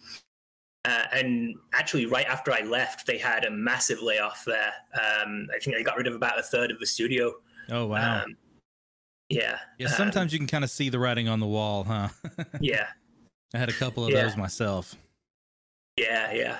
uh, 0.85 1.05
and 1.12 1.57
actually, 1.74 2.07
right 2.07 2.27
after 2.27 2.53
I 2.53 2.61
left, 2.61 3.05
they 3.05 3.18
had 3.18 3.46
a 3.46 3.51
massive 3.51 4.01
layoff 4.01 4.44
there. 4.46 4.72
Um, 4.94 5.48
I 5.55 5.59
think 5.59 5.77
they 5.77 5.83
got 5.83 5.96
rid 5.96 6.07
of 6.07 6.14
about 6.14 6.38
a 6.38 6.42
third 6.42 6.70
of 6.70 6.79
the 6.79 6.87
studio. 6.87 7.35
Oh 7.68 7.87
wow. 7.87 8.24
Um, 9.31 9.37
yeah. 9.38 9.59
yeah, 9.79 9.87
um, 9.87 9.93
sometimes 9.93 10.33
you 10.33 10.38
can 10.38 10.49
kind 10.49 10.64
of 10.64 10.71
see 10.71 10.88
the 10.88 10.99
writing 10.99 11.29
on 11.29 11.41
the 11.41 11.47
wall, 11.47 11.85
huh? 11.85 12.09
yeah. 12.61 12.87
I 13.55 13.59
had 13.59 13.69
a 13.69 13.73
couple 13.73 14.05
of 14.05 14.11
Yeah. 14.11 14.23
those 14.25 14.37
myself. 14.37 14.97
Yeah, 15.99 16.33
yeah. 16.33 16.59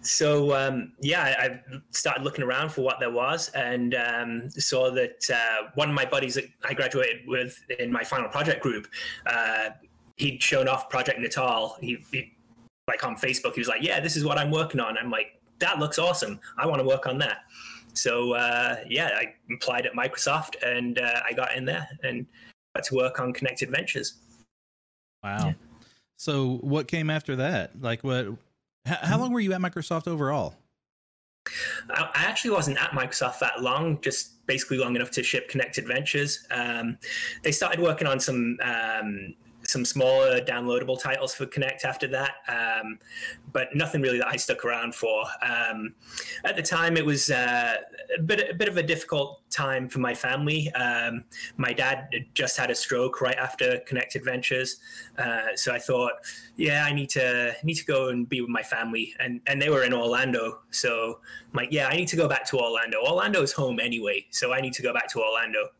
So 0.00 0.54
um, 0.56 0.92
yeah, 1.00 1.22
I, 1.22 1.44
I 1.44 1.60
started 1.90 2.24
looking 2.24 2.44
around 2.44 2.70
for 2.70 2.80
what 2.82 2.98
there 2.98 3.12
was, 3.12 3.48
and 3.50 3.94
um, 3.94 4.50
saw 4.50 4.90
that 4.90 5.22
uh, 5.32 5.70
one 5.74 5.88
of 5.88 5.94
my 5.94 6.04
buddies 6.04 6.34
that 6.34 6.46
I 6.64 6.74
graduated 6.74 7.28
with 7.28 7.56
in 7.78 7.92
my 7.92 8.02
final 8.02 8.28
project 8.28 8.62
group, 8.62 8.88
uh, 9.26 9.70
he'd 10.16 10.42
shown 10.42 10.66
off 10.66 10.90
Project 10.90 11.20
Natal. 11.20 11.76
He, 11.80 11.98
he 12.10 12.32
like 12.88 13.04
on 13.04 13.14
Facebook, 13.16 13.54
he 13.54 13.60
was 13.60 13.68
like, 13.68 13.82
"Yeah, 13.82 14.00
this 14.00 14.16
is 14.16 14.24
what 14.24 14.36
I'm 14.36 14.50
working 14.50 14.80
on." 14.80 14.98
I'm 14.98 15.10
like, 15.10 15.40
"That 15.60 15.78
looks 15.78 15.98
awesome. 16.00 16.40
I 16.58 16.66
want 16.66 16.80
to 16.80 16.86
work 16.86 17.06
on 17.06 17.18
that." 17.18 17.44
So 17.96 18.32
uh, 18.34 18.76
yeah, 18.88 19.10
I 19.14 19.34
applied 19.54 19.86
at 19.86 19.92
Microsoft, 19.92 20.62
and 20.62 20.98
uh, 20.98 21.20
I 21.28 21.32
got 21.32 21.56
in 21.56 21.64
there 21.64 21.88
and 22.02 22.26
got 22.74 22.84
to 22.84 22.94
work 22.94 23.20
on 23.20 23.32
Kinect 23.32 23.62
Adventures. 23.62 24.18
Wow. 25.22 25.46
Yeah. 25.46 25.52
So, 26.18 26.58
what 26.62 26.88
came 26.88 27.10
after 27.10 27.36
that? 27.36 27.80
Like, 27.80 28.02
what? 28.02 28.26
How, 28.86 28.96
how 29.02 29.18
long 29.18 29.32
were 29.32 29.40
you 29.40 29.52
at 29.52 29.60
Microsoft 29.60 30.08
overall? 30.08 30.54
I 31.90 32.10
I 32.14 32.24
actually 32.24 32.50
wasn't 32.50 32.82
at 32.82 32.90
Microsoft 32.90 33.38
that 33.40 33.60
long, 33.60 34.00
just 34.00 34.46
basically 34.46 34.78
long 34.78 34.96
enough 34.96 35.10
to 35.12 35.22
ship 35.22 35.50
Kinect 35.50 35.78
Adventures. 35.78 36.46
Um, 36.50 36.98
they 37.42 37.52
started 37.52 37.80
working 37.80 38.06
on 38.06 38.20
some 38.20 38.58
um, 38.62 39.34
some 39.66 39.84
smaller 39.84 40.40
downloadable 40.40 41.00
titles 41.00 41.34
for 41.34 41.46
Kinect 41.46 41.84
after 41.84 42.06
that, 42.08 42.36
um, 42.48 42.98
but 43.52 43.74
nothing 43.74 44.00
really 44.00 44.18
that 44.18 44.28
I 44.28 44.36
stuck 44.36 44.64
around 44.64 44.94
for. 44.94 45.24
Um, 45.42 45.94
at 46.44 46.56
the 46.56 46.62
time, 46.62 46.96
it 46.96 47.04
was 47.04 47.30
uh, 47.30 47.76
a 48.16 48.22
bit 48.22 48.50
a 48.50 48.54
bit 48.54 48.68
of 48.68 48.76
a 48.76 48.82
difficult 48.82 49.42
time 49.50 49.88
for 49.88 49.98
my 49.98 50.14
family. 50.14 50.72
Um, 50.72 51.24
my 51.56 51.72
dad 51.72 52.08
just 52.34 52.56
had 52.56 52.70
a 52.70 52.74
stroke 52.74 53.20
right 53.20 53.36
after 53.36 53.80
Kinect 53.88 54.14
Adventures, 54.14 54.78
uh, 55.18 55.54
so 55.54 55.72
I 55.72 55.78
thought, 55.78 56.12
yeah, 56.56 56.84
I 56.84 56.92
need 56.92 57.10
to 57.10 57.54
need 57.62 57.74
to 57.74 57.84
go 57.84 58.08
and 58.08 58.28
be 58.28 58.40
with 58.40 58.50
my 58.50 58.62
family, 58.62 59.14
and 59.18 59.40
and 59.46 59.60
they 59.60 59.70
were 59.70 59.84
in 59.84 59.92
Orlando, 59.92 60.60
so 60.70 61.20
I'm 61.52 61.56
like, 61.56 61.72
yeah, 61.72 61.88
I 61.88 61.96
need 61.96 62.08
to 62.08 62.16
go 62.16 62.28
back 62.28 62.46
to 62.50 62.58
Orlando. 62.58 62.98
Orlando's 63.04 63.52
home 63.52 63.80
anyway, 63.80 64.26
so 64.30 64.52
I 64.52 64.60
need 64.60 64.72
to 64.74 64.82
go 64.82 64.92
back 64.92 65.08
to 65.12 65.20
Orlando. 65.20 65.70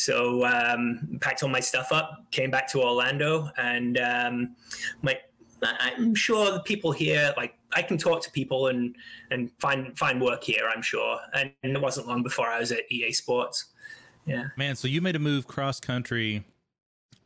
So 0.00 0.44
um, 0.46 1.18
packed 1.20 1.42
all 1.42 1.48
my 1.48 1.60
stuff 1.60 1.92
up, 1.92 2.30
came 2.30 2.50
back 2.50 2.68
to 2.72 2.82
Orlando, 2.82 3.50
and 3.56 3.98
um, 3.98 4.56
like 5.02 5.22
I- 5.62 5.92
I'm 5.96 6.14
sure 6.14 6.52
the 6.52 6.60
people 6.60 6.92
here, 6.92 7.34
like 7.36 7.54
I 7.74 7.82
can 7.82 7.98
talk 7.98 8.22
to 8.22 8.30
people 8.30 8.68
and 8.68 8.94
and 9.30 9.50
find 9.60 9.96
find 9.98 10.20
work 10.20 10.42
here. 10.44 10.68
I'm 10.74 10.82
sure, 10.82 11.18
and, 11.34 11.50
and 11.62 11.76
it 11.76 11.80
wasn't 11.82 12.06
long 12.08 12.22
before 12.22 12.46
I 12.48 12.58
was 12.60 12.72
at 12.72 12.90
EA 12.90 13.12
Sports. 13.12 13.66
Yeah, 14.26 14.48
Man, 14.58 14.76
so 14.76 14.88
you 14.88 15.00
made 15.00 15.16
a 15.16 15.18
move 15.18 15.46
cross 15.46 15.80
country 15.80 16.44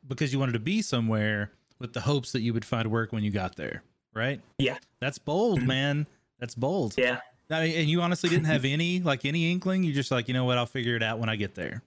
because 0.06 0.32
you 0.32 0.38
wanted 0.38 0.52
to 0.52 0.60
be 0.60 0.82
somewhere 0.82 1.50
with 1.80 1.92
the 1.94 2.00
hopes 2.00 2.30
that 2.32 2.42
you 2.42 2.52
would 2.54 2.64
find 2.64 2.88
work 2.92 3.12
when 3.12 3.24
you 3.24 3.30
got 3.32 3.56
there, 3.56 3.82
right? 4.14 4.40
Yeah. 4.58 4.78
That's 5.00 5.18
bold, 5.18 5.60
Mhm. 5.60 5.66
man. 5.66 6.06
That's 6.38 6.54
bold. 6.54 6.94
yeah, 6.96 7.18
I 7.50 7.64
mean, 7.66 7.76
and 7.76 7.90
you 7.90 8.02
honestly 8.02 8.30
didn't 8.30 8.44
have 8.46 8.64
any 8.64 9.00
like 9.00 9.24
any 9.24 9.50
inkling. 9.50 9.82
You 9.82 9.92
just 9.92 10.10
like, 10.12 10.28
you 10.28 10.34
know 10.34 10.44
what? 10.44 10.58
I'll 10.58 10.66
figure 10.66 10.94
it 10.96 11.02
out 11.02 11.18
when 11.18 11.28
I 11.28 11.34
get 11.36 11.54
there. 11.56 11.82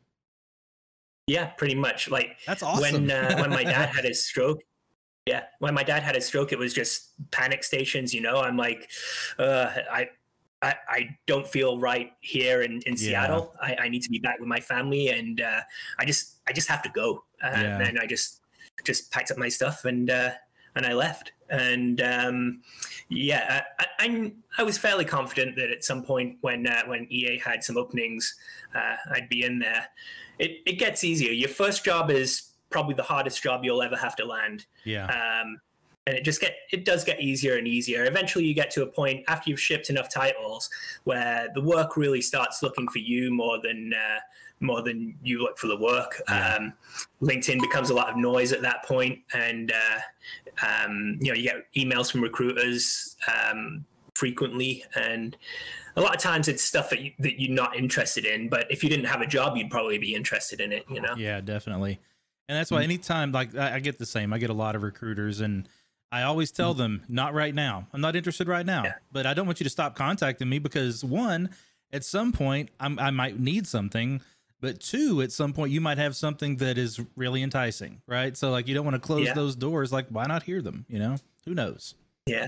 Yeah, 1.28 1.48
pretty 1.48 1.76
much. 1.76 2.10
Like 2.10 2.38
That's 2.46 2.64
awesome. 2.64 3.08
when 3.08 3.12
uh, 3.12 3.38
when 3.40 3.50
my 3.50 3.64
dad 3.76 3.90
had 3.90 4.06
his 4.06 4.24
stroke. 4.24 4.62
Yeah, 5.26 5.44
when 5.58 5.74
my 5.74 5.82
dad 5.84 6.04
had 6.04 6.14
his 6.14 6.26
stroke, 6.28 6.52
it 6.52 6.60
was 6.60 6.72
just 6.74 7.10
panic 7.32 7.64
stations. 7.64 8.14
You 8.14 8.22
know, 8.22 8.38
I'm 8.42 8.58
like, 8.58 8.92
uh, 9.40 9.72
I, 9.92 10.10
I, 10.62 10.76
I 10.88 11.18
don't 11.26 11.48
feel 11.48 11.80
right 11.80 12.12
here 12.22 12.62
in, 12.62 12.74
in 12.86 12.94
Yeah. 12.94 12.96
Seattle. 12.96 13.56
I, 13.60 13.76
I 13.82 13.90
need 13.90 14.04
to 14.04 14.10
be 14.10 14.20
back 14.20 14.40
with 14.40 14.48
my 14.48 14.60
family, 14.60 15.10
and 15.10 15.42
uh, 15.42 15.62
I 15.98 16.06
just 16.06 16.38
I 16.48 16.54
just 16.54 16.68
have 16.70 16.84
to 16.84 16.90
go. 16.90 17.24
Uh, 17.44 17.50
Yeah. 17.54 17.80
And 17.82 18.00
I 18.00 18.06
just 18.06 18.42
just 18.84 19.12
packed 19.12 19.32
up 19.32 19.38
my 19.38 19.50
stuff 19.50 19.86
and 19.86 20.10
uh, 20.12 20.30
and 20.76 20.86
I 20.86 20.94
left. 20.94 21.32
And 21.50 22.02
um, 22.02 22.62
yeah, 23.10 23.64
I, 23.80 23.86
I 24.00 24.32
I 24.60 24.64
was 24.64 24.78
fairly 24.78 25.06
confident 25.06 25.56
that 25.56 25.72
at 25.72 25.84
some 25.84 26.04
point 26.04 26.38
when 26.42 26.68
uh, 26.68 26.84
when 26.86 27.08
EA 27.10 27.40
had 27.44 27.64
some 27.64 27.78
openings, 27.78 28.36
uh, 28.76 28.96
I'd 29.12 29.28
be 29.30 29.44
in 29.44 29.58
there. 29.58 29.88
It 30.40 30.62
it 30.66 30.80
gets 30.80 31.04
easier. 31.04 31.32
Your 31.32 31.50
first 31.50 31.84
job 31.84 32.12
is 32.12 32.52
probably 32.70 32.96
the 32.96 33.04
hardest 33.04 33.42
job 33.42 33.64
you'll 33.64 33.82
ever 33.82 33.96
have 33.96 34.16
to 34.18 34.26
land. 34.26 34.66
yeah. 34.84 35.06
Um, 35.06 35.60
and 36.08 36.16
it 36.16 36.24
just 36.24 36.40
get 36.40 36.56
it 36.72 36.86
does 36.86 37.04
get 37.04 37.20
easier 37.20 37.58
and 37.58 37.68
easier. 37.68 38.06
Eventually, 38.06 38.46
you 38.46 38.54
get 38.54 38.70
to 38.72 38.84
a 38.84 38.88
point 38.88 39.24
after 39.28 39.50
you've 39.50 39.60
shipped 39.60 39.90
enough 39.90 40.08
titles 40.08 40.70
where 41.04 41.50
the 41.56 41.62
work 41.62 41.98
really 41.98 42.22
starts 42.22 42.62
looking 42.62 42.88
for 42.88 43.00
you 43.00 43.34
more 43.34 43.60
than 43.62 43.92
uh, 43.94 44.20
more 44.60 44.82
than 44.84 45.16
you 45.24 45.42
look 45.42 45.58
for 45.58 45.68
the 45.68 45.78
work. 45.78 46.22
Yeah. 46.30 46.56
Um, 46.56 46.74
LinkedIn 47.22 47.60
becomes 47.60 47.90
a 47.90 47.94
lot 47.94 48.10
of 48.10 48.18
noise 48.18 48.52
at 48.52 48.62
that 48.62 48.84
point, 48.86 49.20
and 49.34 49.72
uh, 49.72 50.66
um, 50.66 51.18
you 51.22 51.32
know 51.32 51.36
you 51.36 51.44
get 51.44 51.74
emails 51.76 52.12
from 52.12 52.22
recruiters 52.22 53.16
um, 53.28 53.84
frequently, 54.14 54.84
and 54.96 55.36
a 55.96 56.02
lot 56.02 56.16
of 56.16 56.22
times 56.22 56.48
it's 56.48 56.64
stuff 56.64 56.90
that, 56.90 57.00
you, 57.02 57.12
that 57.20 57.40
you're 57.40 57.54
not 57.54 57.76
interested 57.76 58.26
in. 58.26 58.50
But 58.50 58.70
if 58.70 58.84
you 58.84 58.90
didn't 58.90 59.06
have 59.06 59.22
a 59.22 59.28
job, 59.28 59.56
you'd 59.58 59.70
probably 59.70 59.98
be 59.98 60.14
interested 60.14 60.60
in 60.60 60.72
it. 60.72 60.86
You 60.90 61.02
know? 61.02 61.16
Yeah, 61.18 61.42
definitely. 61.42 62.00
And 62.48 62.58
that's 62.58 62.70
why 62.70 62.82
mm. 62.82 62.86
anytime 62.86 63.32
like 63.32 63.56
I, 63.56 63.76
I 63.76 63.80
get 63.80 63.98
the 63.98 64.06
same. 64.06 64.34
I 64.34 64.38
get 64.38 64.50
a 64.50 64.54
lot 64.54 64.76
of 64.76 64.84
recruiters 64.84 65.42
and 65.42 65.68
I 66.12 66.24
always 66.24 66.52
tell 66.52 66.76
mm. 66.76 66.78
them, 66.78 67.04
not 67.08 67.34
right 67.34 67.54
now. 67.54 67.88
I'm 67.94 68.02
not 68.02 68.16
interested 68.16 68.48
right 68.48 68.66
now. 68.66 68.84
Yeah. 68.84 68.94
But 69.12 69.26
I 69.26 69.34
don't 69.34 69.46
want 69.46 69.60
you 69.60 69.64
to 69.64 69.70
stop 69.70 69.96
contacting 69.96 70.48
me 70.48 70.60
because 70.60 71.04
one, 71.04 71.50
at 71.92 72.04
some 72.04 72.32
point 72.32 72.70
I'm, 72.80 73.00
I 73.00 73.12
might 73.12 73.40
need 73.40 73.68
something. 73.68 74.22
But 74.62 74.80
two, 74.80 75.22
at 75.22 75.32
some 75.32 75.54
point 75.54 75.72
you 75.72 75.82
might 75.82 75.98
have 75.98 76.16
something 76.16 76.58
that 76.58 76.78
is 76.78 77.00
really 77.16 77.42
enticing, 77.44 78.02
right? 78.08 78.36
So 78.36 78.52
like 78.52 78.68
you 78.68 78.74
don't 78.74 78.86
want 78.86 78.96
to 78.96 79.02
close 79.02 79.28
Yeah. 79.28 79.34
those 79.34 79.56
doors. 79.56 79.92
Like 79.92 80.08
why 80.10 80.26
not 80.26 80.44
hear 80.44 80.62
them? 80.62 80.86
You 80.88 81.00
know, 81.00 81.16
who 81.46 81.54
knows? 81.54 81.96
Yeah. 82.26 82.48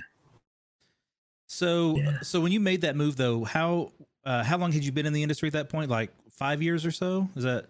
So 1.48 1.98
Yeah. 1.98 2.20
so 2.22 2.40
when 2.42 2.52
you 2.52 2.60
made 2.60 2.82
that 2.82 2.96
move 2.96 3.16
though, 3.16 3.44
how 3.44 3.92
uh, 4.26 4.44
how 4.44 4.58
long 4.58 4.72
had 4.72 4.84
you 4.84 4.92
been 4.92 5.06
in 5.06 5.14
the 5.14 5.24
industry 5.24 5.48
at 5.48 5.54
that 5.54 5.70
point? 5.70 5.90
Like 5.90 6.12
five 6.32 6.62
years 6.62 6.86
or 6.86 6.92
so? 6.92 7.30
Is 7.36 7.44
that 7.44 7.66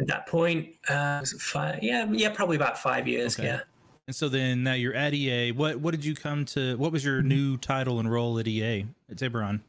At 0.00 0.06
that 0.08 0.26
point, 0.26 0.68
uh, 0.88 1.24
five? 1.38 1.82
Yeah, 1.82 2.06
yeah, 2.12 2.30
probably 2.30 2.56
about 2.56 2.78
five 2.78 3.08
years. 3.08 3.38
Okay. 3.38 3.48
Yeah. 3.48 3.60
And 4.08 4.14
so 4.16 4.28
then 4.28 4.62
now 4.64 4.74
you're 4.74 4.94
at 4.94 5.14
EA. 5.14 5.52
What 5.52 5.76
what 5.80 5.92
did 5.92 6.04
you 6.04 6.14
come 6.14 6.44
to? 6.46 6.76
What 6.76 6.92
was 6.92 7.02
Mm-hmm. 7.02 7.10
your 7.12 7.22
new 7.22 7.56
title 7.56 7.98
and 8.00 8.10
role 8.10 8.38
at 8.38 8.46
EA 8.46 8.86
at 9.10 9.16
Tiburon? 9.16 9.60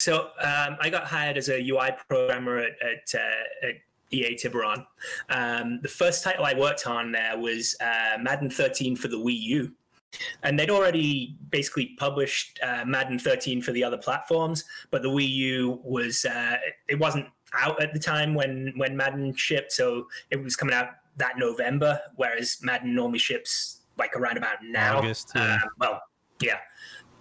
So 0.00 0.28
um, 0.40 0.76
I 0.80 0.90
got 0.90 1.06
hired 1.06 1.36
as 1.36 1.48
a 1.48 1.60
UI 1.60 1.90
programmer 2.08 2.58
at, 2.58 2.70
at, 2.80 3.14
uh, 3.20 3.66
at 3.68 3.74
EA 4.12 4.36
Tiburon. 4.36 4.86
Um, 5.28 5.80
the 5.82 5.88
first 5.88 6.22
title 6.22 6.44
I 6.44 6.54
worked 6.54 6.86
on 6.86 7.10
there 7.10 7.36
was 7.36 7.74
uh, 7.80 8.16
Madden 8.20 8.48
13 8.48 8.94
for 8.94 9.08
the 9.08 9.16
Wii 9.18 9.40
U. 9.40 9.72
And 10.42 10.58
they'd 10.58 10.70
already 10.70 11.36
basically 11.50 11.94
published 11.98 12.58
uh, 12.62 12.84
Madden 12.86 13.18
13 13.18 13.62
for 13.62 13.72
the 13.72 13.84
other 13.84 13.98
platforms, 13.98 14.64
but 14.90 15.02
the 15.02 15.08
Wii 15.08 15.28
U 15.28 15.80
was 15.84 16.24
uh, 16.24 16.56
it 16.88 16.98
wasn't 16.98 17.26
out 17.54 17.80
at 17.82 17.92
the 17.92 17.98
time 17.98 18.34
when 18.34 18.72
when 18.76 18.96
Madden 18.96 19.34
shipped, 19.34 19.72
so 19.72 20.06
it 20.30 20.42
was 20.42 20.56
coming 20.56 20.74
out 20.74 20.88
that 21.16 21.38
November, 21.38 22.00
whereas 22.16 22.58
Madden 22.62 22.94
normally 22.94 23.18
ships 23.18 23.82
like 23.98 24.14
around 24.16 24.36
about 24.36 24.56
now. 24.62 24.98
August, 24.98 25.32
yeah. 25.34 25.58
Uh, 25.62 25.68
well, 25.78 26.02
yeah, 26.40 26.58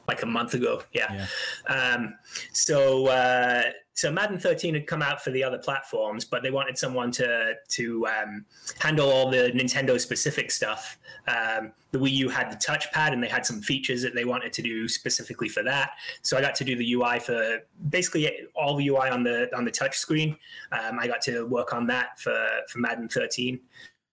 like 0.08 0.24
a 0.24 0.26
month 0.26 0.54
ago. 0.54 0.82
Yeah. 0.94 1.28
Yeah. 1.70 1.96
Um, 1.96 2.14
so 2.54 3.08
uh, 3.08 3.64
so 3.98 4.12
Madden 4.12 4.38
13 4.38 4.76
had 4.76 4.86
come 4.86 5.02
out 5.02 5.24
for 5.24 5.32
the 5.32 5.44
other 5.44 5.58
platforms, 5.58 6.24
but 6.24 6.44
they 6.44 6.52
wanted 6.52 6.78
someone 6.78 7.10
to 7.14 7.54
to 7.70 8.06
um, 8.06 8.46
handle 8.80 9.10
all 9.10 9.32
the 9.32 9.52
Nintendo 9.56 10.00
specific 10.00 10.52
stuff. 10.52 11.00
Um, 11.28 11.72
the 11.90 11.98
Wii 11.98 12.12
U 12.12 12.30
had 12.30 12.52
the 12.52 12.58
touchpad, 12.58 13.12
and 13.14 13.24
they 13.24 13.28
had 13.28 13.44
some 13.44 13.60
features 13.60 14.04
that 14.04 14.14
they 14.14 14.24
wanted 14.24 14.54
to 14.54 14.62
do 14.62 14.88
specifically 14.88 15.50
for 15.50 15.64
that. 15.64 15.94
So 16.22 16.38
I 16.38 16.42
got 16.42 16.54
to 16.56 16.64
do 16.64 16.76
the 16.76 16.94
UI 16.94 17.18
for 17.20 17.58
basically 17.90 18.32
all 18.56 18.76
the 18.76 18.88
UI 18.88 19.10
on 19.10 19.24
the 19.24 19.50
on 19.58 19.66
the 19.66 19.72
touch 19.72 19.98
screen. 19.98 20.38
Um, 20.72 21.00
I 21.00 21.08
got 21.08 21.22
to 21.24 21.48
work 21.48 21.74
on 21.74 21.88
that 21.88 22.20
for 22.20 22.38
for 22.70 22.78
Madden 22.78 23.10
13. 23.10 23.60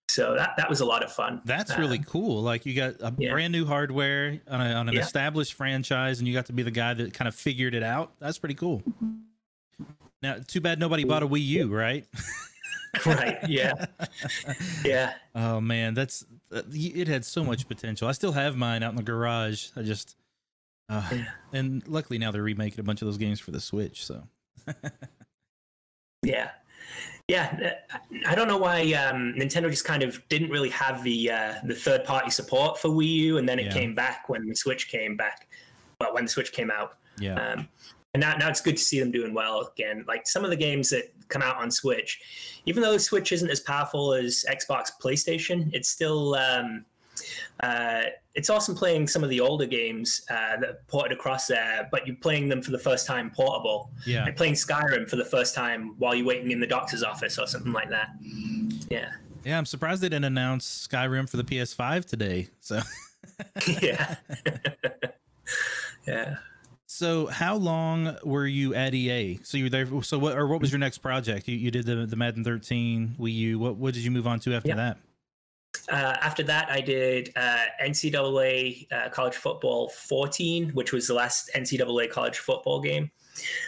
So 0.09 0.33
that 0.35 0.57
that 0.57 0.67
was 0.67 0.79
a 0.79 0.85
lot 0.85 1.03
of 1.03 1.11
fun. 1.11 1.41
That's 1.45 1.77
really 1.77 1.99
Um, 1.99 2.05
cool. 2.05 2.41
Like 2.41 2.65
you 2.65 2.73
got 2.73 2.95
a 3.01 3.13
yeah. 3.19 3.31
brand 3.33 3.51
new 3.51 3.65
hardware 3.65 4.39
on, 4.47 4.61
a, 4.61 4.73
on 4.73 4.89
an 4.89 4.95
Yeah. 4.95 5.01
established 5.01 5.53
franchise, 5.53 6.17
and 6.17 6.27
you 6.27 6.33
got 6.33 6.47
to 6.47 6.53
be 6.53 6.63
the 6.63 6.71
guy 6.71 6.95
that 6.95 7.13
kind 7.13 7.27
of 7.27 7.35
figured 7.35 7.75
it 7.75 7.83
out. 7.83 8.13
That's 8.19 8.39
pretty 8.39 8.55
cool. 8.55 8.81
Now, 10.25 10.37
too 10.47 10.59
bad 10.59 10.79
nobody 10.79 11.03
bought 11.03 11.21
a 11.21 11.27
Wii 11.27 11.45
U, 11.45 11.67
right? 11.75 12.03
right. 13.05 13.37
Yeah. 13.47 13.73
Yeah. 14.83 15.13
Oh 15.35 15.61
man, 15.61 15.93
that's 15.93 16.25
uh, 16.51 16.63
it 16.71 17.07
had 17.07 17.23
so 17.25 17.43
much 17.43 17.67
potential. 17.67 18.07
I 18.07 18.11
still 18.13 18.31
have 18.31 18.55
mine 18.55 18.81
out 18.81 18.89
in 18.89 18.95
the 18.95 19.03
garage. 19.03 19.67
I 19.75 19.83
just, 19.83 20.15
uh, 20.89 21.07
Yeah. 21.11 21.25
and 21.53 21.87
luckily 21.87 22.17
now 22.17 22.31
they're 22.31 22.41
remaking 22.41 22.79
a 22.79 22.83
bunch 22.83 23.01
of 23.03 23.07
those 23.07 23.17
games 23.17 23.39
for 23.39 23.51
the 23.51 23.59
Switch. 23.59 24.03
So 24.03 24.23
Yeah, 26.23 26.49
yeah. 27.27 27.75
uh, 27.93 27.97
I 28.27 28.33
don't 28.33 28.47
know 28.47 28.57
why 28.57 28.81
um, 28.93 29.35
Nintendo 29.37 29.69
just 29.69 29.85
kind 29.85 30.01
of 30.01 30.27
didn't 30.29 30.49
really 30.49 30.69
have 30.69 31.03
the 31.03 31.29
uh, 31.31 31.53
the 31.65 31.75
third 31.75 32.03
party 32.03 32.31
support 32.31 32.79
for 32.79 32.89
Wii 32.89 33.07
U, 33.07 33.37
and 33.37 33.47
then 33.47 33.59
it 33.59 33.65
Yeah. 33.67 33.73
came 33.73 33.93
back 33.93 34.27
when 34.29 34.47
the 34.47 34.55
Switch 34.55 34.87
came 34.87 35.15
back. 35.15 35.47
Well, 36.01 36.13
when 36.15 36.25
the 36.25 36.29
Switch 36.31 36.51
came 36.51 36.71
out, 36.71 36.97
yeah, 37.19 37.35
um, 37.35 37.67
and 38.15 38.21
now 38.21 38.33
now 38.37 38.47
it's 38.47 38.61
good 38.61 38.77
to 38.77 38.83
see 38.83 38.97
them 38.97 39.11
doing 39.11 39.33
well 39.33 39.69
again. 39.73 40.05
Like 40.07 40.25
some 40.25 40.45
of 40.45 40.49
the 40.49 40.55
games 40.55 40.89
that 40.91 41.11
come 41.27 41.41
out 41.41 41.57
on 41.57 41.69
Switch, 41.69 42.21
even 42.65 42.81
though 42.81 42.97
Switch 42.97 43.33
isn't 43.33 43.49
as 43.49 43.59
powerful 43.59 44.13
as 44.13 44.45
Xbox, 44.49 44.89
PlayStation, 45.03 45.69
it's 45.73 45.89
still 45.89 46.33
um, 46.35 46.85
uh, 47.59 48.03
it's 48.33 48.49
awesome 48.49 48.73
playing 48.73 49.09
some 49.09 49.21
of 49.21 49.29
the 49.29 49.41
older 49.41 49.65
games 49.65 50.21
uh, 50.29 50.55
that 50.61 50.69
are 50.69 50.79
ported 50.87 51.11
across 51.11 51.47
there, 51.47 51.89
but 51.91 52.07
you're 52.07 52.15
playing 52.15 52.47
them 52.47 52.61
for 52.61 52.71
the 52.71 52.79
first 52.79 53.05
time 53.05 53.31
portable 53.31 53.89
yeah. 54.05 54.23
like 54.23 54.37
playing 54.37 54.53
Skyrim 54.53 55.09
for 55.09 55.17
the 55.17 55.25
first 55.25 55.53
time 55.53 55.95
while 55.97 56.15
you're 56.15 56.25
waiting 56.25 56.51
in 56.51 56.61
the 56.61 56.67
doctor's 56.67 57.03
office 57.03 57.37
or 57.37 57.47
something 57.47 57.73
like 57.73 57.89
that. 57.89 58.11
Yeah. 58.89 59.11
Yeah, 59.43 59.57
I'm 59.57 59.65
surprised 59.65 60.01
they 60.01 60.07
didn't 60.07 60.23
announce 60.23 60.87
Skyrim 60.87 61.29
for 61.29 61.35
the 61.35 61.43
PS5 61.43 62.05
today. 62.05 62.47
So, 62.61 62.79
yeah. 63.81 64.15
yeah. 66.07 66.37
So 66.95 67.27
how 67.27 67.57
long 67.57 68.15
were 68.23 68.47
you 68.47 68.73
at 68.73 68.93
EA? 68.93 69.39
So 69.43 69.57
you 69.57 69.65
were 69.65 69.69
there. 69.69 69.87
So 70.01 70.17
what 70.17 70.37
or 70.37 70.47
what 70.47 70.61
was 70.61 70.71
your 70.71 70.79
next 70.79 70.99
project? 70.99 71.47
You, 71.47 71.57
you 71.57 71.69
did 71.69 71.85
the 71.85 72.05
the 72.05 72.15
Madden 72.15 72.43
13 72.43 73.15
Wii 73.19 73.33
U. 73.33 73.59
What 73.59 73.75
what 73.75 73.93
did 73.93 74.03
you 74.03 74.11
move 74.11 74.25
on 74.27 74.39
to 74.41 74.53
after 74.53 74.69
Yeah. 74.69 74.75
that? 74.75 74.97
Uh, 75.89 76.15
after 76.21 76.41
that, 76.41 76.71
I 76.71 76.79
did 76.79 77.33
uh, 77.35 77.65
NCAA 77.83 78.91
uh, 78.91 79.09
college 79.09 79.35
football 79.35 79.89
14, 79.89 80.69
which 80.69 80.93
was 80.93 81.05
the 81.07 81.13
last 81.13 81.51
NCAA 81.53 82.09
college 82.09 82.39
football 82.39 82.79
game. 82.79 83.11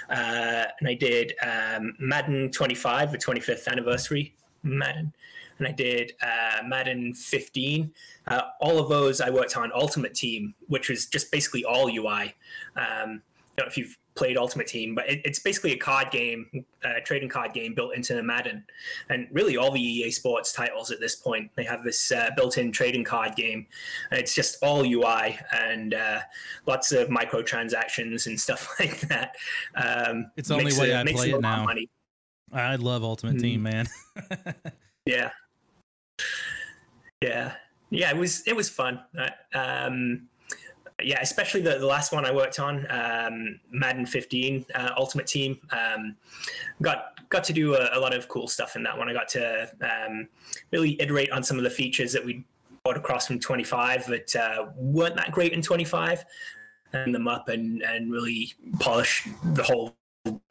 Uh, 0.09 0.63
and 0.79 0.87
I 0.87 0.93
did 0.93 1.33
um, 1.43 1.93
Madden 1.99 2.49
25, 2.51 3.11
the 3.11 3.17
25th 3.17 3.67
anniversary 3.67 4.33
Madden. 4.63 5.13
And 5.59 5.67
I 5.67 5.71
did 5.71 6.13
uh, 6.21 6.63
Madden 6.65 7.13
15. 7.13 7.91
Uh, 8.27 8.41
all 8.61 8.79
of 8.79 8.89
those 8.89 9.21
I 9.21 9.29
worked 9.29 9.57
on 9.57 9.71
Ultimate 9.73 10.13
Team, 10.13 10.53
which 10.67 10.89
was 10.89 11.05
just 11.07 11.31
basically 11.31 11.63
all 11.65 11.87
UI. 11.89 12.35
Um, 12.75 13.21
I 13.55 13.61
don't 13.61 13.65
know 13.65 13.65
if 13.65 13.77
you've 13.77 13.97
played 14.13 14.37
Ultimate 14.37 14.67
Team, 14.67 14.93
but 14.95 15.09
it, 15.09 15.21
it's 15.25 15.39
basically 15.39 15.71
a 15.73 15.77
card 15.77 16.11
game, 16.11 16.65
a 16.83 17.01
trading 17.01 17.29
card 17.29 17.53
game 17.53 17.73
built 17.73 17.95
into 17.95 18.13
the 18.13 18.21
Madden. 18.21 18.63
And 19.09 19.27
really, 19.31 19.57
all 19.57 19.71
the 19.71 19.81
EA 19.81 20.11
Sports 20.11 20.53
titles 20.53 20.91
at 20.91 20.99
this 20.99 21.15
point, 21.15 21.49
they 21.55 21.63
have 21.63 21.83
this 21.83 22.11
uh, 22.11 22.29
built-in 22.35 22.71
trading 22.71 23.03
card 23.03 23.35
game. 23.35 23.65
And 24.11 24.19
it's 24.19 24.35
just 24.35 24.57
all 24.63 24.83
UI 24.85 25.39
and 25.51 25.93
uh, 25.95 26.19
lots 26.67 26.91
of 26.91 27.07
microtransactions 27.09 28.27
and 28.27 28.39
stuff 28.47 28.75
like 28.79 28.99
that. 29.01 29.35
Um, 29.75 30.29
It's 30.35 30.49
the 30.49 30.53
only 30.55 30.65
makes 30.65 30.79
way 30.79 30.91
a- 30.91 30.99
I 31.01 31.03
play 31.03 31.31
it 31.31 31.41
now. 31.41 31.63
money. 31.65 31.89
I 32.51 32.75
love 32.75 33.03
Ultimate 33.03 33.37
Mhm. 33.37 33.41
Team, 33.41 33.63
man. 33.63 33.87
Yeah, 35.05 35.29
yeah, 37.21 37.53
yeah. 37.89 38.09
It 38.09 38.17
was 38.17 38.43
it 38.47 38.55
was 38.55 38.69
fun. 38.69 39.01
Um, 39.53 40.27
yeah, 41.01 41.19
especially 41.21 41.61
the, 41.61 41.77
the 41.77 41.85
last 41.85 42.11
one 42.11 42.25
I 42.25 42.31
worked 42.31 42.59
on, 42.59 42.87
um, 42.89 43.59
Madden 43.69 44.05
15 44.05 44.65
uh, 44.73 44.91
Ultimate 44.97 45.27
Team. 45.27 45.59
Um, 45.71 46.15
got 46.81 47.29
got 47.29 47.43
to 47.43 47.53
do 47.53 47.75
a, 47.75 47.89
a 47.93 47.99
lot 47.99 48.15
of 48.15 48.27
cool 48.27 48.47
stuff 48.47 48.75
in 48.75 48.83
that 48.83 48.97
one. 48.97 49.07
I 49.07 49.13
got 49.13 49.27
to 49.29 49.69
um, 49.81 50.27
really 50.71 50.99
iterate 50.99 51.31
on 51.31 51.43
some 51.43 51.57
of 51.57 51.63
the 51.63 51.69
features 51.69 52.13
that 52.13 52.25
we 52.25 52.43
brought 52.83 52.97
across 52.97 53.27
from 53.27 53.39
25 53.39 54.07
that 54.07 54.35
uh, 54.35 54.67
weren't 54.75 55.15
that 55.17 55.31
great 55.31 55.53
in 55.53 55.61
25, 55.61 56.25
and 56.93 57.13
them 57.13 57.27
up 57.27 57.49
and 57.49 57.83
and 57.83 58.11
really 58.11 58.53
polish 58.79 59.27
the 59.53 59.63
whole 59.63 59.95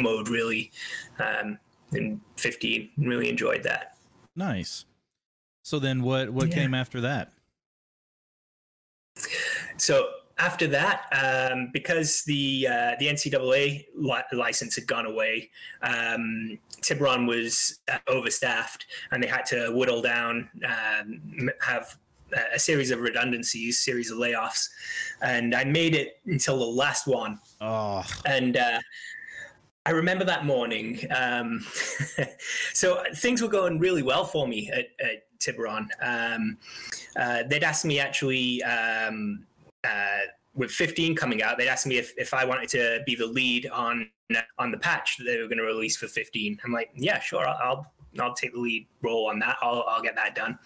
mode 0.00 0.28
really 0.28 0.70
um, 1.18 1.58
in 1.92 2.20
15. 2.36 2.90
Really 2.98 3.28
enjoyed 3.28 3.64
that. 3.64 3.96
nice. 4.36 4.84
So 5.66 5.80
then 5.80 6.02
what 6.02 6.30
what 6.30 6.46
Yeah. 6.48 6.54
came 6.54 6.74
after 6.74 7.00
that? 7.00 7.32
So 9.78 10.08
after 10.38 10.68
that, 10.68 11.06
um, 11.12 11.70
because 11.72 12.22
the 12.22 12.68
uh, 12.70 12.92
the 13.00 13.06
NCAA 13.08 13.86
li- 13.96 14.22
license 14.32 14.76
had 14.76 14.86
gone 14.86 15.06
away, 15.06 15.50
um, 15.82 16.56
Tiburon 16.82 17.26
was 17.26 17.80
uh, 17.90 17.98
overstaffed, 18.06 18.86
and 19.10 19.20
they 19.20 19.26
had 19.26 19.44
to 19.46 19.70
whittle 19.74 20.02
down, 20.02 20.48
um, 20.64 21.50
have 21.60 21.98
a- 22.32 22.54
a 22.54 22.58
series 22.60 22.92
of 22.92 23.00
redundancies, 23.00 23.80
series 23.80 24.12
of 24.12 24.18
layoffs, 24.18 24.68
and 25.20 25.52
I 25.52 25.64
made 25.64 25.96
it 25.96 26.20
until 26.26 26.58
the 26.60 26.64
last 26.84 27.08
one, 27.08 27.40
Oh, 27.60 28.04
and. 28.24 28.56
Uh, 28.56 28.78
I 29.88 29.90
remember 29.90 30.24
that 30.24 30.44
morning. 30.44 30.98
Um, 31.14 31.64
so 32.74 33.04
things 33.14 33.40
were 33.40 33.46
going 33.46 33.78
really 33.78 34.02
well 34.02 34.24
for 34.24 34.48
me 34.48 34.68
at, 34.72 34.86
at 34.98 35.25
Tiburon. 35.38 35.88
Um, 36.02 36.58
uh, 37.16 37.42
they'd 37.48 37.64
asked 37.64 37.84
me 37.84 37.98
actually 37.98 38.62
um, 38.62 39.44
uh, 39.84 40.20
with 40.56 40.70
15 40.70 41.14
coming 41.14 41.42
out, 41.42 41.58
they'd 41.58 41.68
asked 41.68 41.86
me 41.86 41.98
if, 41.98 42.12
if 42.16 42.34
I 42.34 42.44
wanted 42.44 42.68
to 42.70 43.00
be 43.06 43.14
the 43.14 43.26
lead 43.26 43.68
on 43.68 44.08
on 44.58 44.72
the 44.72 44.78
patch 44.78 45.18
that 45.18 45.24
they 45.24 45.38
were 45.38 45.46
going 45.46 45.58
to 45.58 45.64
release 45.64 45.96
for 45.96 46.08
15. 46.08 46.58
I'm 46.64 46.72
like, 46.72 46.90
yeah, 46.96 47.20
sure, 47.20 47.46
I'll 47.46 47.86
I'll 48.18 48.34
take 48.34 48.54
the 48.54 48.58
lead 48.58 48.86
role 49.02 49.28
on 49.28 49.38
that. 49.40 49.56
I'll 49.62 49.84
I'll 49.86 50.02
get 50.02 50.16
that 50.16 50.34
done. 50.34 50.58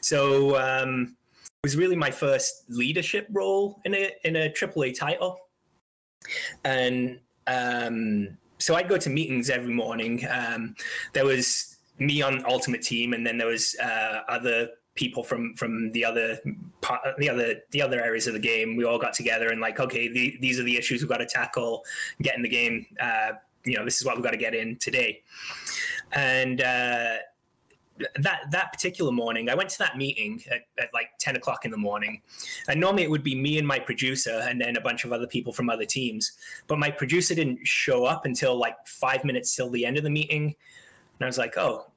So 0.00 0.56
um, 0.58 1.16
it 1.44 1.66
was 1.66 1.76
really 1.76 1.96
my 1.96 2.10
first 2.10 2.64
leadership 2.68 3.26
role 3.30 3.80
in 3.84 3.94
a 3.94 4.12
in 4.24 4.36
a 4.36 4.48
AAA 4.50 4.98
title, 4.98 5.38
and 6.64 7.18
um, 7.46 8.38
so 8.58 8.76
I'd 8.76 8.88
go 8.88 8.96
to 8.96 9.10
meetings 9.10 9.50
every 9.50 9.74
morning. 9.74 10.24
Um, 10.30 10.74
there 11.12 11.26
was 11.26 11.71
me 11.98 12.22
on 12.22 12.44
Ultimate 12.46 12.82
Team, 12.82 13.12
and 13.12 13.26
then 13.26 13.38
there 13.38 13.48
was 13.48 13.76
uh, 13.82 14.20
other 14.28 14.68
people 14.94 15.22
from 15.22 15.54
from 15.56 15.90
the 15.92 16.04
other 16.04 16.38
part, 16.80 17.00
the 17.18 17.28
other 17.28 17.56
the 17.70 17.80
other 17.80 18.00
areas 18.00 18.26
of 18.26 18.34
the 18.34 18.40
game. 18.40 18.76
We 18.76 18.84
all 18.84 18.98
got 18.98 19.12
together 19.12 19.48
and 19.48 19.60
like, 19.60 19.80
okay, 19.80 20.08
the, 20.08 20.36
these 20.40 20.58
are 20.60 20.64
the 20.64 20.76
issues 20.76 21.00
we've 21.00 21.08
got 21.08 21.18
to 21.18 21.26
tackle, 21.26 21.84
get 22.20 22.36
in 22.36 22.42
the 22.42 22.48
game. 22.48 22.86
Uh, 23.00 23.32
you 23.64 23.76
know, 23.76 23.84
this 23.84 23.98
is 23.98 24.04
what 24.04 24.16
we've 24.16 24.24
got 24.24 24.32
to 24.32 24.36
get 24.36 24.54
in 24.54 24.76
today. 24.76 25.22
And 26.12 26.60
uh, 26.60 27.16
that 28.18 28.40
that 28.50 28.72
particular 28.72 29.12
morning, 29.12 29.48
I 29.48 29.54
went 29.54 29.70
to 29.70 29.78
that 29.78 29.96
meeting 29.96 30.42
at, 30.50 30.62
at, 30.78 30.92
like 30.92 31.10
ten 31.20 31.36
o'clock 31.36 31.64
in 31.64 31.70
the 31.70 31.76
morning, 31.76 32.20
and 32.68 32.80
normally 32.80 33.04
it 33.04 33.10
would 33.10 33.22
be 33.22 33.34
me 33.34 33.58
and 33.58 33.66
my 33.66 33.78
producer, 33.78 34.44
and 34.48 34.60
then 34.60 34.76
a 34.76 34.80
bunch 34.80 35.04
of 35.04 35.12
other 35.12 35.26
people 35.26 35.52
from 35.52 35.70
other 35.70 35.84
teams. 35.84 36.32
But 36.66 36.78
my 36.78 36.90
producer 36.90 37.34
didn't 37.34 37.60
show 37.66 38.04
up 38.04 38.26
until 38.26 38.56
like 38.56 38.76
five 38.86 39.24
minutes 39.24 39.54
till 39.54 39.70
the 39.70 39.86
end 39.86 39.96
of 39.96 40.04
the 40.04 40.10
meeting, 40.10 40.54
and 41.22 41.26
I 41.26 41.28
was 41.28 41.38
like, 41.38 41.56
"Oh, 41.56 41.92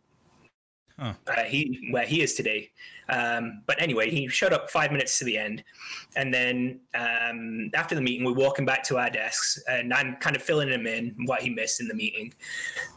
Huh. 0.97 1.13
Uh, 1.27 1.43
he 1.43 1.89
where 1.91 2.05
he 2.05 2.21
is 2.21 2.35
today. 2.35 2.71
Um, 3.09 3.63
but 3.65 3.81
anyway, 3.81 4.09
he 4.09 4.29
showed 4.29 4.53
up 4.53 4.71
five 4.71 4.91
minutes 4.93 5.19
to 5.19 5.25
the 5.25 5.37
end, 5.37 5.61
and 6.15 6.33
then 6.33 6.79
um, 6.93 7.69
after 7.73 7.95
the 7.95 8.01
meeting, 8.01 8.25
we're 8.25 8.31
walking 8.33 8.65
back 8.65 8.81
to 8.83 8.97
our 8.97 9.09
desks, 9.09 9.61
and 9.67 9.93
I'm 9.93 10.15
kind 10.17 10.37
of 10.37 10.41
filling 10.41 10.69
him 10.69 10.87
in 10.87 11.13
what 11.25 11.41
he 11.41 11.49
missed 11.49 11.81
in 11.81 11.89
the 11.89 11.93
meeting, 11.93 12.33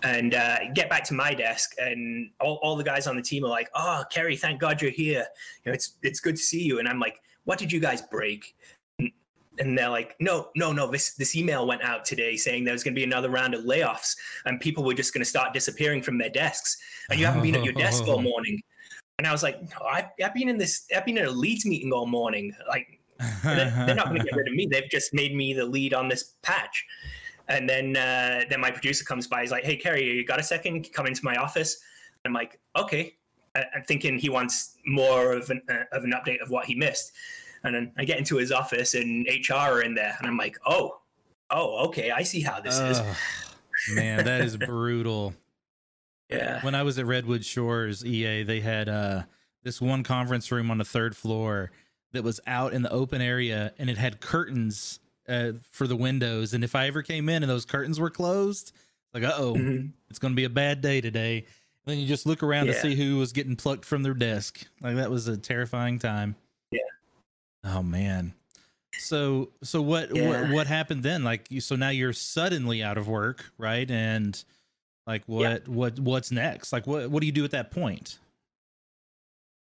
and 0.05 0.35
uh, 0.35 0.73
get 0.75 0.89
back 0.89 1.03
to 1.05 1.15
my 1.15 1.35
desk, 1.35 1.75
and 1.79 2.31
all, 2.41 2.61
all 2.63 2.77
the 2.77 2.85
guys 2.85 3.09
on 3.09 3.17
the 3.17 3.23
team 3.23 3.45
are 3.45 3.51
like, 3.51 3.69
"Oh, 3.75 4.05
Kerry, 4.13 4.37
thank 4.37 4.61
God 4.61 4.81
you're 4.81 4.93
here. 4.93 5.27
You 5.65 5.73
know, 5.73 5.75
it's 5.75 5.97
it's 6.05 6.21
good 6.21 6.37
to 6.37 6.43
see 6.43 6.63
you." 6.63 6.79
And 6.79 6.89
I'm 6.89 7.01
like, 7.01 7.21
"What 7.45 7.59
did 7.59 7.73
you 7.73 7.81
guys 7.81 8.01
break?" 8.01 8.55
And 9.59 9.77
they're 9.77 9.91
like, 9.91 10.15
no, 10.21 10.49
no, 10.57 10.73
no. 10.73 10.91
This 10.91 11.15
this 11.15 11.37
email 11.37 11.67
went 11.67 11.83
out 11.83 12.05
today 12.05 12.37
saying 12.37 12.65
there 12.65 12.75
was 12.75 12.85
going 12.85 12.95
to 12.95 12.99
be 12.99 13.05
another 13.05 13.31
round 13.31 13.55
of 13.55 13.65
layoffs, 13.65 14.17
and 14.47 14.61
people 14.61 14.85
were 14.85 14.95
just 14.95 15.13
going 15.13 15.23
to 15.23 15.29
start 15.29 15.53
disappearing 15.53 16.03
from 16.03 16.19
their 16.19 16.31
desks, 16.31 16.77
and 17.11 17.19
you 17.19 17.27
haven't 17.27 17.43
been 17.43 17.55
at 17.55 17.65
your 17.65 17.75
desk 17.75 18.07
all 18.07 18.23
morning. 18.33 18.61
And 19.19 19.27
I 19.27 19.33
was 19.33 19.43
like, 19.43 19.61
I've, 19.85 20.07
I've 20.23 20.35
been 20.35 20.49
in 20.49 20.59
this, 20.59 20.87
I've 20.97 21.05
been 21.05 21.19
in 21.19 21.27
a 21.27 21.31
leads 21.31 21.67
meeting 21.67 21.93
all 21.93 22.07
morning. 22.07 22.55
Like, 22.69 23.01
they're, 23.43 23.85
they're 23.85 23.95
not 23.97 24.07
going 24.07 24.21
to 24.21 24.25
get 24.25 24.37
rid 24.37 24.47
of 24.47 24.55
me. 24.55 24.69
They've 24.71 24.89
just 24.89 25.13
made 25.13 25.35
me 25.35 25.53
the 25.53 25.65
lead 25.65 25.93
on 25.93 26.09
this 26.09 26.35
patch. 26.43 26.87
And 27.49 27.69
then 27.69 27.97
uh, 27.97 28.45
then 28.49 28.61
my 28.61 28.71
producer 28.71 29.05
comes 29.05 29.27
by. 29.27 29.41
He's 29.41 29.51
like, 29.51 29.65
Hey, 29.65 29.77
Kerry, 29.77 30.05
you 30.05 30.25
got 30.25 30.39
a 30.39 30.43
second? 30.43 30.93
Come 30.93 31.07
into 31.07 31.25
my 31.25 31.37
office. 31.37 31.79
I'm 32.25 32.33
like, 32.33 32.61
Okay. 32.79 33.15
I'm 33.57 33.83
thinking 33.89 34.19
he 34.19 34.29
wants 34.29 34.77
more 34.87 35.33
of 35.33 35.51
an, 35.51 35.63
uh, 35.69 35.85
of 35.91 36.05
an 36.05 36.13
update 36.13 36.41
of 36.41 36.51
what 36.51 36.67
he 36.67 36.77
missed. 36.77 37.13
And 37.65 37.75
then 37.75 37.93
I 37.97 38.05
get 38.05 38.19
into 38.19 38.37
his 38.37 38.53
office 38.53 38.95
and 38.95 39.27
HR 39.27 39.55
are 39.55 39.83
in 39.83 39.95
there, 39.95 40.17
and 40.19 40.27
I'm 40.27 40.37
like, 40.37 40.57
oh, 40.67 41.01
oh, 41.51 41.87
okay, 41.87 42.11
I 42.11 42.23
see 42.23 42.41
how 42.41 42.61
this 42.61 42.79
is. 42.79 43.01
man, 43.95 44.25
that 44.25 44.43
is 44.43 44.57
brutal. 44.57 45.35
Yeah. 46.31 46.61
When 46.61 46.75
I 46.75 46.83
was 46.83 46.99
at 46.99 47.07
Redwood 47.07 47.43
Shores 47.43 48.05
EA, 48.05 48.43
they 48.43 48.61
had 48.61 48.91
uh, 48.91 49.23
this 49.63 49.81
one 49.81 50.03
conference 50.03 50.53
room 50.53 50.71
on 50.71 50.77
the 50.77 50.85
third 50.85 51.17
floor 51.17 51.71
that 52.13 52.23
was 52.23 52.39
out 52.47 52.75
in 52.75 52.83
the 52.83 52.93
open 52.93 53.23
area, 53.23 53.73
and 53.79 53.89
it 53.89 53.97
had 53.97 54.21
curtains 54.21 55.01
uh, 55.29 55.53
for 55.71 55.87
the 55.87 55.97
windows. 55.97 56.55
And 56.55 56.65
if 56.65 56.75
I 56.75 56.87
ever 56.87 57.03
came 57.03 57.29
in 57.29 57.43
and 57.43 57.49
those 57.49 57.65
curtains 57.65 57.99
were 57.99 58.11
closed, 58.11 58.73
like, 59.15 59.23
uh 59.23 59.33
oh, 59.37 59.55
mm-hmm. 59.55 59.89
it's 60.11 60.19
going 60.19 60.33
to 60.33 60.37
be 60.37 60.45
a 60.45 60.51
bad 60.51 60.81
day 60.81 61.01
today. 61.01 61.39
And 61.39 61.47
then 61.87 61.99
you 61.99 62.07
just 62.07 62.27
look 62.27 62.43
around 62.43 62.67
yeah. 62.67 62.75
to 62.75 62.81
see 62.81 62.95
who 62.95 63.17
was 63.17 63.33
getting 63.33 63.57
plucked 63.57 63.85
from 63.85 64.03
their 64.03 64.15
desk. 64.15 64.67
Like 64.81 64.97
that 64.97 65.11
was 65.11 65.29
a 65.29 65.37
terrifying 65.37 65.99
time. 65.99 66.37
Oh 67.65 67.83
man. 67.83 68.35
So 68.99 69.51
so 69.63 69.81
what 69.81 70.15
yeah. 70.15 70.29
what 70.29 70.51
what 70.51 70.67
happened 70.67 71.03
then? 71.03 71.25
Like 71.25 71.47
so 71.61 71.77
now 71.77 71.91
you're 71.91 72.13
suddenly 72.13 72.83
out 72.83 72.99
of 72.99 73.09
work, 73.09 73.53
right? 73.59 73.89
And 73.91 74.43
like 75.07 75.23
what 75.27 75.43
yeah. 75.43 75.59
what 75.67 75.99
what's 75.99 76.31
next? 76.31 76.73
Like 76.73 76.87
what 76.87 77.11
what 77.11 77.21
do 77.21 77.27
you 77.27 77.33
do 77.33 77.45
at 77.45 77.51
that 77.53 77.71
point? 77.71 78.19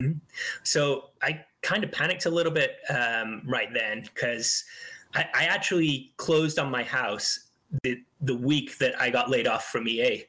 Mm-hmm. 0.01 0.19
So 0.63 1.09
I 1.21 1.43
kind 1.61 1.83
of 1.83 1.91
panicked 1.91 2.25
a 2.25 2.29
little 2.29 2.51
bit 2.51 2.77
um, 2.89 3.41
right 3.45 3.69
then 3.73 4.01
because 4.01 4.63
I, 5.13 5.25
I 5.33 5.43
actually 5.45 6.13
closed 6.17 6.57
on 6.57 6.71
my 6.71 6.83
house 6.83 7.48
the 7.83 8.01
the 8.21 8.35
week 8.35 8.77
that 8.79 8.99
I 8.99 9.09
got 9.09 9.29
laid 9.29 9.47
off 9.47 9.65
from 9.65 9.87
EA. 9.87 10.23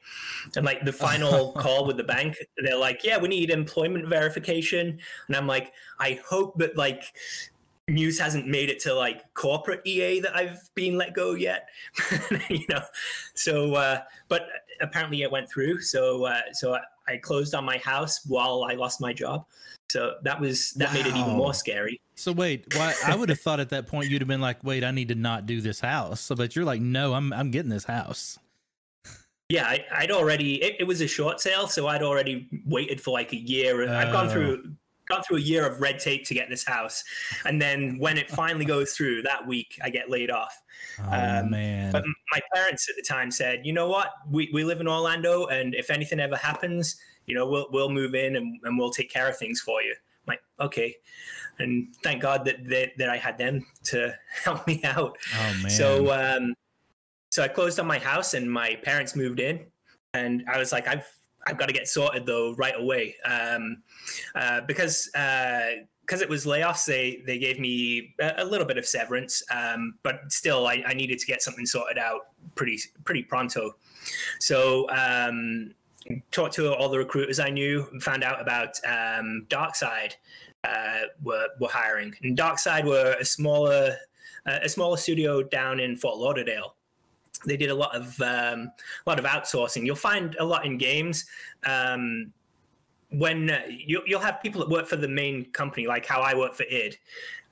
And 0.55 0.65
like 0.65 0.85
the 0.85 0.93
final 0.93 1.51
call 1.57 1.85
with 1.85 1.97
the 1.97 2.03
bank, 2.03 2.37
they're 2.57 2.77
like, 2.77 3.03
"Yeah, 3.03 3.17
we 3.17 3.27
need 3.27 3.49
employment 3.49 4.07
verification." 4.07 4.99
And 5.27 5.35
I'm 5.35 5.47
like, 5.47 5.73
"I 5.99 6.19
hope 6.27 6.57
that 6.59 6.77
like 6.77 7.03
news 7.87 8.19
hasn't 8.19 8.47
made 8.47 8.69
it 8.69 8.79
to 8.79 8.93
like 8.93 9.33
corporate 9.33 9.81
EA 9.85 10.19
that 10.21 10.35
I've 10.35 10.69
been 10.75 10.97
let 10.97 11.13
go 11.13 11.33
yet." 11.33 11.69
you 12.49 12.65
know. 12.69 12.83
So 13.33 13.75
uh 13.75 14.01
but 14.29 14.47
apparently 14.79 15.21
it 15.23 15.31
went 15.31 15.49
through. 15.49 15.81
So 15.81 16.25
uh 16.25 16.41
so 16.53 16.75
I, 16.75 16.81
I 17.07 17.17
closed 17.17 17.55
on 17.55 17.65
my 17.65 17.77
house 17.79 18.21
while 18.25 18.65
I 18.69 18.75
lost 18.75 19.01
my 19.01 19.13
job. 19.13 19.45
So 19.91 20.15
that 20.23 20.39
was 20.39 20.71
that 20.73 20.89
wow. 20.89 20.93
made 20.93 21.05
it 21.05 21.15
even 21.15 21.35
more 21.35 21.53
scary. 21.53 21.99
So 22.15 22.31
wait, 22.31 22.73
why 22.75 22.93
I 23.05 23.15
would 23.15 23.29
have 23.29 23.39
thought 23.39 23.59
at 23.59 23.69
that 23.69 23.87
point 23.87 24.09
you'd 24.09 24.21
have 24.21 24.27
been 24.27 24.41
like, 24.41 24.63
wait, 24.63 24.83
I 24.83 24.91
need 24.91 25.09
to 25.09 25.15
not 25.15 25.45
do 25.45 25.59
this 25.59 25.79
house. 25.79 26.21
So 26.21 26.35
but 26.35 26.55
you're 26.55 26.65
like, 26.65 26.81
no, 26.81 27.13
I'm 27.13 27.33
I'm 27.33 27.51
getting 27.51 27.69
this 27.69 27.85
house. 27.85 28.39
Yeah, 29.49 29.67
I, 29.67 29.83
would 30.01 30.11
already 30.11 30.63
it, 30.63 30.77
it, 30.79 30.83
was 30.85 31.01
a 31.01 31.07
short 31.07 31.41
sale, 31.41 31.67
so 31.67 31.87
I'd 31.87 32.03
already 32.03 32.47
waited 32.65 33.01
for 33.01 33.11
like 33.11 33.33
a 33.33 33.37
year. 33.37 33.83
Uh, 33.83 33.97
I've 33.97 34.13
gone 34.13 34.29
through 34.29 34.63
oh. 34.65 34.69
gone 35.09 35.23
through 35.23 35.37
a 35.37 35.41
year 35.41 35.67
of 35.67 35.81
red 35.81 35.99
tape 35.99 36.23
to 36.27 36.33
get 36.33 36.49
this 36.49 36.63
house. 36.65 37.03
And 37.43 37.61
then 37.61 37.97
when 37.99 38.17
it 38.17 38.31
finally 38.31 38.63
goes 38.63 38.93
through 38.93 39.23
that 39.23 39.45
week, 39.45 39.77
I 39.83 39.89
get 39.89 40.09
laid 40.09 40.31
off. 40.31 40.57
Oh, 40.99 41.03
um, 41.03 41.51
man. 41.51 41.91
But 41.91 42.05
my 42.31 42.39
parents 42.53 42.87
at 42.89 42.95
the 42.95 43.01
time 43.01 43.29
said, 43.29 43.65
you 43.65 43.73
know 43.73 43.89
what? 43.89 44.11
We, 44.29 44.49
we 44.53 44.63
live 44.63 44.79
in 44.79 44.87
Orlando, 44.87 45.47
and 45.47 45.75
if 45.75 45.89
anything 45.89 46.21
ever 46.21 46.37
happens, 46.37 46.95
you 47.25 47.35
know, 47.35 47.47
we'll 47.47 47.67
we'll 47.71 47.89
move 47.89 48.15
in 48.15 48.35
and, 48.35 48.59
and 48.63 48.77
we'll 48.77 48.91
take 48.91 49.11
care 49.11 49.29
of 49.29 49.37
things 49.37 49.61
for 49.61 49.81
you. 49.81 49.91
I'm 49.91 50.33
like, 50.33 50.41
okay. 50.59 50.95
And 51.59 51.93
thank 52.03 52.21
God 52.21 52.45
that, 52.45 52.67
that 52.69 52.91
that 52.97 53.09
I 53.09 53.17
had 53.17 53.37
them 53.37 53.65
to 53.85 54.13
help 54.43 54.65
me 54.67 54.81
out. 54.83 55.17
Oh 55.35 55.53
man. 55.61 55.69
So 55.69 56.11
um 56.11 56.53
so 57.29 57.43
I 57.43 57.47
closed 57.47 57.79
on 57.79 57.87
my 57.87 57.99
house 57.99 58.33
and 58.33 58.51
my 58.51 58.75
parents 58.83 59.15
moved 59.15 59.39
in 59.39 59.65
and 60.13 60.43
I 60.51 60.57
was 60.57 60.71
like, 60.71 60.87
I've 60.87 61.07
I've 61.47 61.57
got 61.57 61.67
to 61.67 61.73
get 61.73 61.87
sorted 61.87 62.25
though 62.25 62.53
right 62.55 62.75
away. 62.77 63.15
Um 63.25 63.83
uh 64.35 64.61
because 64.61 65.09
uh 65.15 65.83
because 66.11 66.21
it 66.21 66.27
was 66.27 66.45
layoffs, 66.45 66.85
they 66.85 67.23
they 67.25 67.37
gave 67.37 67.57
me 67.57 68.13
a, 68.19 68.33
a 68.39 68.43
little 68.43 68.67
bit 68.67 68.77
of 68.77 68.85
severance, 68.85 69.41
um, 69.49 69.93
but 70.03 70.19
still, 70.29 70.67
I, 70.67 70.83
I, 70.85 70.93
needed 70.93 71.19
to 71.19 71.25
get 71.25 71.41
something 71.41 71.65
sorted 71.65 71.97
out 71.97 72.21
pretty 72.55 72.77
pretty 73.05 73.23
pronto. 73.23 73.75
So 74.41 74.89
um, 74.89 75.73
talked 76.31 76.55
to 76.55 76.73
all 76.73 76.89
the 76.89 76.97
recruiters 76.97 77.39
I 77.39 77.49
knew, 77.49 77.83
found 77.99 78.23
out 78.23 78.41
about 78.41 78.79
um, 78.85 79.45
Darkside 79.49 80.13
uh, 80.63 81.01
were 81.23 81.47
were 81.59 81.69
hiring. 81.69 82.13
And 82.23 82.37
Darkside 82.37 82.85
were 82.85 83.15
a 83.19 83.25
smaller 83.25 83.95
uh, 84.45 84.59
a 84.63 84.69
smaller 84.69 84.97
studio 84.97 85.43
down 85.43 85.79
in 85.79 85.95
Fort 85.95 86.17
Lauderdale. 86.17 86.75
They 87.45 87.57
did 87.57 87.69
a 87.69 87.75
lot 87.75 87.95
of 87.95 88.19
um, 88.21 88.71
a 89.05 89.09
lot 89.09 89.19
of 89.19 89.25
outsourcing. 89.25 89.85
You'll 89.85 89.95
find 89.95 90.35
a 90.39 90.45
lot 90.45 90.65
in 90.65 90.77
games. 90.77 91.25
Um, 91.65 92.33
when 93.09 93.49
uh, 93.49 93.61
you, 93.67 94.01
will 94.07 94.19
have 94.19 94.41
people 94.41 94.61
that 94.61 94.69
work 94.69 94.87
for 94.87 94.95
the 94.95 95.07
main 95.07 95.51
company, 95.51 95.85
like 95.85 96.05
how 96.05 96.21
I 96.21 96.33
work 96.33 96.53
for 96.53 96.63
id, 96.63 96.97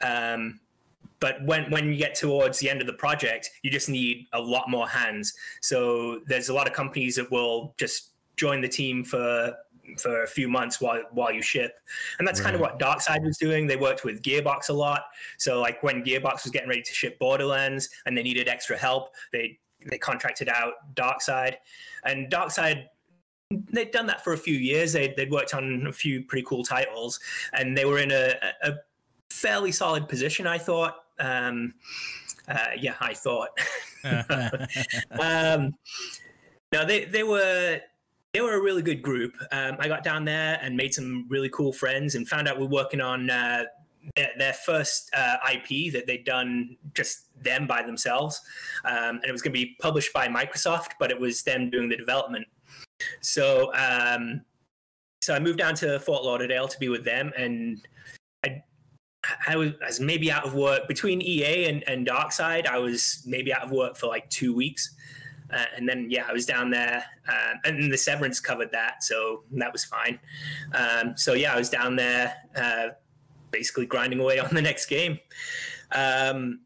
um, 0.01 0.61
but 1.19 1.43
when 1.43 1.69
when 1.69 1.87
you 1.91 1.97
get 1.97 2.15
towards 2.15 2.59
the 2.59 2.69
end 2.69 2.81
of 2.81 2.87
the 2.87 2.93
project, 2.93 3.49
you 3.61 3.69
just 3.69 3.89
need 3.89 4.27
a 4.33 4.39
lot 4.39 4.69
more 4.69 4.87
hands. 4.87 5.33
So 5.61 6.21
there's 6.27 6.49
a 6.49 6.53
lot 6.53 6.67
of 6.67 6.73
companies 6.73 7.15
that 7.17 7.29
will 7.29 7.73
just 7.77 8.08
join 8.39 8.61
the 8.61 8.67
team 8.67 9.03
for 9.03 9.53
for 9.97 10.23
a 10.23 10.27
few 10.27 10.47
months 10.47 10.79
while 10.79 11.01
while 11.11 11.31
you 11.31 11.41
ship. 11.41 11.73
And 12.17 12.27
that's 12.27 12.39
right. 12.39 12.45
kind 12.45 12.55
of 12.55 12.61
what 12.61 12.79
Darkside 12.79 13.23
was 13.23 13.37
doing. 13.37 13.67
They 13.67 13.75
worked 13.75 14.03
with 14.03 14.21
Gearbox 14.21 14.69
a 14.69 14.73
lot. 14.73 15.03
So 15.37 15.59
like 15.59 15.83
when 15.83 16.03
Gearbox 16.03 16.43
was 16.43 16.51
getting 16.51 16.69
ready 16.69 16.81
to 16.83 16.93
ship 16.93 17.19
Borderlands 17.19 17.89
and 18.05 18.17
they 18.17 18.23
needed 18.23 18.47
extra 18.47 18.77
help, 18.77 19.09
they 19.33 19.59
they 19.89 19.97
contracted 19.97 20.49
out 20.49 20.73
Darkside. 20.95 21.55
And 22.05 22.31
Darkside 22.31 22.85
they'd 23.71 23.91
done 23.91 24.05
that 24.05 24.23
for 24.23 24.33
a 24.33 24.37
few 24.37 24.53
years. 24.53 24.93
They'd, 24.93 25.15
they'd 25.15 25.31
worked 25.31 25.55
on 25.55 25.87
a 25.87 25.91
few 25.91 26.23
pretty 26.23 26.45
cool 26.47 26.63
titles 26.63 27.19
and 27.53 27.75
they 27.75 27.85
were 27.85 27.97
in 27.97 28.11
a, 28.11 28.35
a 28.61 28.73
fairly 29.31 29.71
solid 29.71 30.07
position, 30.07 30.45
I 30.45 30.59
thought. 30.59 30.97
Um, 31.19 31.73
uh, 32.47 32.67
yeah, 32.79 32.93
I 32.99 33.15
thought. 33.15 33.49
um, 35.19 35.75
no, 36.71 36.85
they, 36.85 37.05
they 37.05 37.23
were 37.23 37.81
they 38.33 38.41
were 38.41 38.55
a 38.55 38.61
really 38.61 38.81
good 38.81 39.01
group. 39.01 39.35
Um, 39.51 39.77
I 39.79 39.87
got 39.87 40.03
down 40.03 40.23
there 40.25 40.59
and 40.61 40.75
made 40.75 40.93
some 40.93 41.25
really 41.29 41.49
cool 41.49 41.73
friends, 41.73 42.15
and 42.15 42.27
found 42.27 42.47
out 42.47 42.59
we're 42.59 42.67
working 42.67 43.01
on 43.01 43.29
uh, 43.29 43.63
their, 44.15 44.29
their, 44.37 44.53
first 44.53 45.09
uh, 45.15 45.37
IP 45.51 45.91
that 45.93 46.05
they'd 46.05 46.25
done 46.25 46.77
just 46.93 47.25
them 47.43 47.65
by 47.65 47.81
themselves, 47.81 48.39
um, 48.85 49.15
and 49.17 49.25
it 49.25 49.31
was 49.31 49.41
going 49.41 49.53
to 49.53 49.59
be 49.59 49.75
published 49.81 50.13
by 50.13 50.27
Microsoft, 50.27 50.89
but 50.99 51.09
it 51.09 51.19
was 51.19 51.41
them 51.43 51.69
doing 51.69 51.89
the 51.89 51.97
development. 51.97 52.45
So, 53.21 53.73
um, 53.73 54.41
so 55.21 55.33
I 55.33 55.39
moved 55.39 55.57
down 55.57 55.75
to 55.75 55.99
Fort 55.99 56.23
Lauderdale 56.23 56.67
to 56.67 56.79
be 56.79 56.89
with 56.89 57.03
them, 57.03 57.31
and 57.35 57.81
I, 58.45 58.63
I 59.47 59.55
was, 59.55 59.71
I 59.81 59.87
was 59.87 59.99
maybe 59.99 60.31
out 60.31 60.45
of 60.45 60.53
work 60.53 60.87
between 60.87 61.21
EA 61.21 61.65
and, 61.65 61.83
and 61.89 62.05
Darkside. 62.05 62.67
I 62.67 62.77
was 62.77 63.23
maybe 63.25 63.51
out 63.53 63.63
of 63.63 63.71
work 63.71 63.97
for 63.97 64.07
like 64.07 64.29
two 64.29 64.53
weeks. 64.53 64.95
Uh, 65.51 65.65
and 65.75 65.87
then 65.87 66.07
yeah, 66.09 66.25
I 66.27 66.33
was 66.33 66.45
down 66.45 66.69
there, 66.69 67.03
uh, 67.27 67.53
and 67.63 67.91
the 67.91 67.97
severance 67.97 68.39
covered 68.39 68.71
that, 68.71 69.03
so 69.03 69.43
that 69.51 69.71
was 69.71 69.83
fine. 69.83 70.19
Um, 70.73 71.17
so 71.17 71.33
yeah, 71.33 71.53
I 71.53 71.57
was 71.57 71.69
down 71.69 71.95
there, 71.95 72.35
uh, 72.55 72.89
basically 73.51 73.85
grinding 73.85 74.19
away 74.19 74.39
on 74.39 74.53
the 74.53 74.61
next 74.61 74.85
game. 74.85 75.19
Um, 75.91 76.61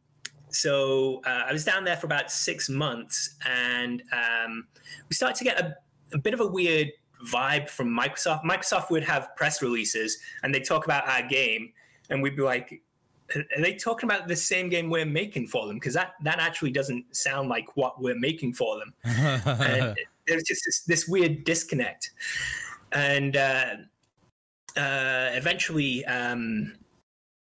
so 0.50 1.22
uh, 1.26 1.44
I 1.48 1.54
was 1.54 1.66
down 1.66 1.84
there 1.84 1.98
for 1.98 2.06
about 2.08 2.32
six 2.32 2.70
months, 2.70 3.36
and 3.46 4.04
um, 4.12 4.68
we 5.10 5.16
started 5.16 5.38
to 5.38 5.44
get 5.44 5.60
a, 5.60 5.76
a 6.14 6.18
bit 6.18 6.34
of 6.34 6.42
a 6.42 6.48
weird 6.48 6.92
vibe 7.26 7.70
from 7.70 7.88
Microsoft. 7.88 8.44
Microsoft 8.44 8.92
would 8.92 9.04
have 9.04 9.36
press 9.36 9.62
releases, 9.62 10.20
and 10.44 10.54
they 10.54 10.60
talk 10.60 10.86
about 10.86 11.08
our 11.08 11.28
game, 11.28 11.72
and 12.10 12.22
we'd 12.22 12.36
be 12.36 12.44
like, 12.44 12.83
are 13.36 13.62
they 13.62 13.74
talking 13.74 14.10
about 14.10 14.28
the 14.28 14.36
same 14.36 14.70
game 14.70 14.90
we're 14.90 15.06
making 15.06 15.48
for 15.48 15.68
them? 15.68 15.78
Because 15.78 15.94
that 15.94 16.14
that 16.24 16.40
actually 16.40 16.72
doesn't 16.72 17.16
sound 17.16 17.50
like 17.50 17.76
what 17.76 18.02
we're 18.02 18.20
making 18.20 18.54
for 18.54 18.80
them. 18.80 18.94
there's 20.28 20.44
just 20.44 20.62
this, 20.66 20.84
this, 20.88 21.08
weird 21.08 21.44
disconnect, 21.44 22.12
and 22.92 23.38
uh, 23.38 23.76
uh, 24.78 25.30
eventually. 25.34 26.06
Um, 26.06 26.74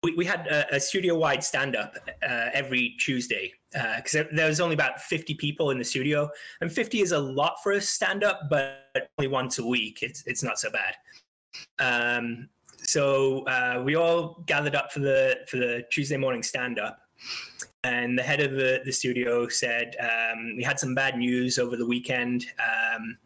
we, 0.03 0.13
we 0.15 0.25
had 0.25 0.47
a, 0.47 0.75
a 0.75 0.79
studio-wide 0.81 1.41
stand-up 1.41 1.95
uh, 2.27 2.49
every 2.51 2.93
Tuesday 2.99 3.53
because 3.71 4.15
uh, 4.15 4.25
there 4.33 4.47
was 4.47 4.59
only 4.59 4.73
about 4.73 4.99
50 5.01 5.33
people 5.35 5.71
in 5.71 5.77
the 5.77 5.83
studio, 5.85 6.29
and 6.59 6.69
50 6.69 6.99
is 6.99 7.13
a 7.13 7.19
lot 7.19 7.55
for 7.63 7.71
a 7.71 7.79
stand-up, 7.79 8.49
but 8.49 9.07
only 9.17 9.29
once 9.29 9.59
a 9.59 9.65
week, 9.65 9.99
it's 10.03 10.21
it's 10.27 10.43
not 10.43 10.59
so 10.59 10.69
bad. 10.71 10.95
Um, 11.79 12.49
so 12.85 13.43
uh, 13.45 13.81
we 13.83 13.95
all 13.95 14.43
gathered 14.45 14.75
up 14.75 14.91
for 14.91 14.99
the 14.99 15.37
for 15.47 15.57
the 15.57 15.83
Tuesday 15.91 16.17
morning 16.17 16.43
stand 16.43 16.79
up, 16.79 16.99
and 17.83 18.17
the 18.17 18.23
head 18.23 18.41
of 18.41 18.51
the, 18.51 18.81
the 18.85 18.91
studio 18.91 19.47
said 19.47 19.95
um, 19.99 20.55
we 20.55 20.63
had 20.63 20.79
some 20.79 20.95
bad 20.95 21.17
news 21.17 21.59
over 21.59 21.77
the 21.77 21.85
weekend. 21.85 22.45
Um, 22.59 23.17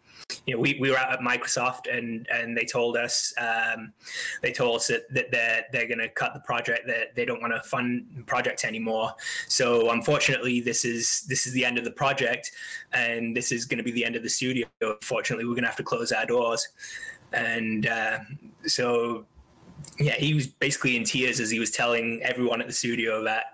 you 0.45 0.53
know, 0.53 0.59
we, 0.59 0.77
we 0.79 0.89
were 0.89 0.97
out 0.97 1.11
at 1.11 1.19
Microsoft 1.19 1.93
and 1.95 2.27
and 2.31 2.57
they 2.57 2.65
told 2.65 2.97
us 2.97 3.33
um, 3.37 3.93
they 4.41 4.51
told 4.51 4.77
us 4.77 4.87
that, 4.87 5.03
that 5.13 5.31
they're 5.31 5.65
they're 5.71 5.87
going 5.87 5.99
to 5.99 6.09
cut 6.09 6.33
the 6.33 6.39
project 6.41 6.87
that 6.87 7.15
they 7.15 7.25
don't 7.25 7.41
want 7.41 7.53
to 7.53 7.61
fund 7.69 8.05
projects 8.25 8.65
anymore. 8.65 9.13
So 9.47 9.91
unfortunately, 9.91 10.61
this 10.61 10.85
is 10.85 11.25
this 11.29 11.47
is 11.47 11.53
the 11.53 11.63
end 11.63 11.77
of 11.77 11.83
the 11.83 11.91
project, 11.91 12.51
and 12.93 13.35
this 13.35 13.51
is 13.51 13.65
going 13.65 13.77
to 13.77 13.83
be 13.83 13.91
the 13.91 14.05
end 14.05 14.15
of 14.15 14.23
the 14.23 14.29
studio. 14.29 14.67
Unfortunately, 14.81 15.45
we're 15.45 15.51
going 15.51 15.63
to 15.63 15.69
have 15.69 15.77
to 15.77 15.83
close 15.83 16.11
our 16.11 16.25
doors, 16.25 16.67
and 17.31 17.87
uh, 17.87 18.19
so 18.65 19.25
yeah, 19.99 20.15
he 20.15 20.33
was 20.33 20.47
basically 20.47 20.95
in 20.95 21.03
tears 21.03 21.39
as 21.39 21.49
he 21.49 21.59
was 21.59 21.71
telling 21.71 22.21
everyone 22.23 22.61
at 22.61 22.67
the 22.67 22.73
studio 22.73 23.23
that. 23.23 23.45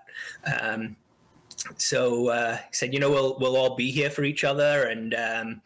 Um, 0.61 0.95
so 1.77 2.29
uh, 2.29 2.57
he 2.57 2.73
said, 2.73 2.93
you 2.93 2.99
know, 2.99 3.09
we'll 3.09 3.37
we'll 3.39 3.55
all 3.55 3.75
be 3.75 3.91
here 3.91 4.09
for 4.09 4.23
each 4.23 4.43
other, 4.43 4.87
and 4.87 5.13
um, 5.13 5.61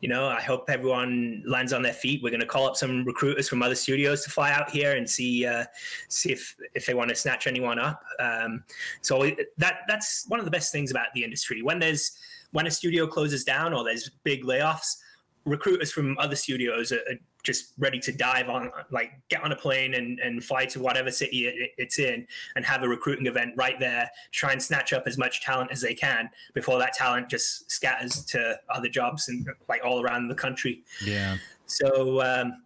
you 0.00 0.08
know, 0.08 0.26
I 0.26 0.40
hope 0.40 0.64
everyone 0.68 1.42
lands 1.44 1.72
on 1.72 1.82
their 1.82 1.92
feet. 1.92 2.22
We're 2.22 2.30
going 2.30 2.40
to 2.40 2.46
call 2.46 2.66
up 2.66 2.76
some 2.76 3.04
recruiters 3.04 3.48
from 3.48 3.62
other 3.62 3.74
studios 3.74 4.24
to 4.24 4.30
fly 4.30 4.52
out 4.52 4.70
here 4.70 4.96
and 4.96 5.08
see 5.08 5.44
uh, 5.44 5.64
see 6.08 6.32
if 6.32 6.56
if 6.74 6.86
they 6.86 6.94
want 6.94 7.10
to 7.10 7.16
snatch 7.16 7.46
anyone 7.46 7.78
up. 7.78 8.02
Um, 8.20 8.64
so 9.02 9.30
that 9.58 9.80
that's 9.86 10.24
one 10.28 10.38
of 10.38 10.46
the 10.46 10.50
best 10.50 10.72
things 10.72 10.90
about 10.90 11.08
the 11.14 11.24
industry. 11.24 11.62
When 11.62 11.78
there's 11.78 12.16
when 12.52 12.66
a 12.66 12.70
studio 12.70 13.06
closes 13.06 13.44
down 13.44 13.74
or 13.74 13.84
there's 13.84 14.10
big 14.22 14.44
layoffs, 14.44 14.96
recruiters 15.44 15.92
from 15.92 16.16
other 16.18 16.36
studios 16.36 16.92
are, 16.92 17.00
are 17.10 17.18
just 17.42 17.74
ready 17.78 17.98
to 17.98 18.12
dive 18.12 18.48
on, 18.48 18.70
like 18.90 19.12
get 19.28 19.42
on 19.42 19.52
a 19.52 19.56
plane 19.56 19.94
and, 19.94 20.18
and 20.20 20.42
fly 20.42 20.64
to 20.64 20.80
whatever 20.80 21.10
city 21.10 21.46
it, 21.46 21.72
it's 21.76 21.98
in 21.98 22.26
and 22.56 22.64
have 22.64 22.82
a 22.82 22.88
recruiting 22.88 23.26
event 23.26 23.52
right 23.56 23.78
there, 23.78 24.10
try 24.32 24.52
and 24.52 24.62
snatch 24.62 24.92
up 24.92 25.04
as 25.06 25.18
much 25.18 25.42
talent 25.42 25.70
as 25.70 25.80
they 25.80 25.94
can 25.94 26.30
before 26.54 26.78
that 26.78 26.94
talent 26.94 27.28
just 27.28 27.70
scatters 27.70 28.24
to 28.24 28.58
other 28.74 28.88
jobs 28.88 29.28
and 29.28 29.46
like 29.68 29.84
all 29.84 30.02
around 30.02 30.28
the 30.28 30.34
country. 30.34 30.82
Yeah. 31.04 31.36
So, 31.66 32.22
um, 32.22 32.62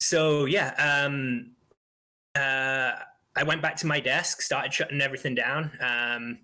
so 0.00 0.46
yeah, 0.46 0.74
um, 0.78 1.50
uh, 2.34 2.92
I 3.36 3.42
went 3.44 3.62
back 3.62 3.76
to 3.76 3.86
my 3.86 4.00
desk, 4.00 4.42
started 4.42 4.72
shutting 4.72 5.00
everything 5.00 5.34
down. 5.34 5.70
Um, 5.80 6.38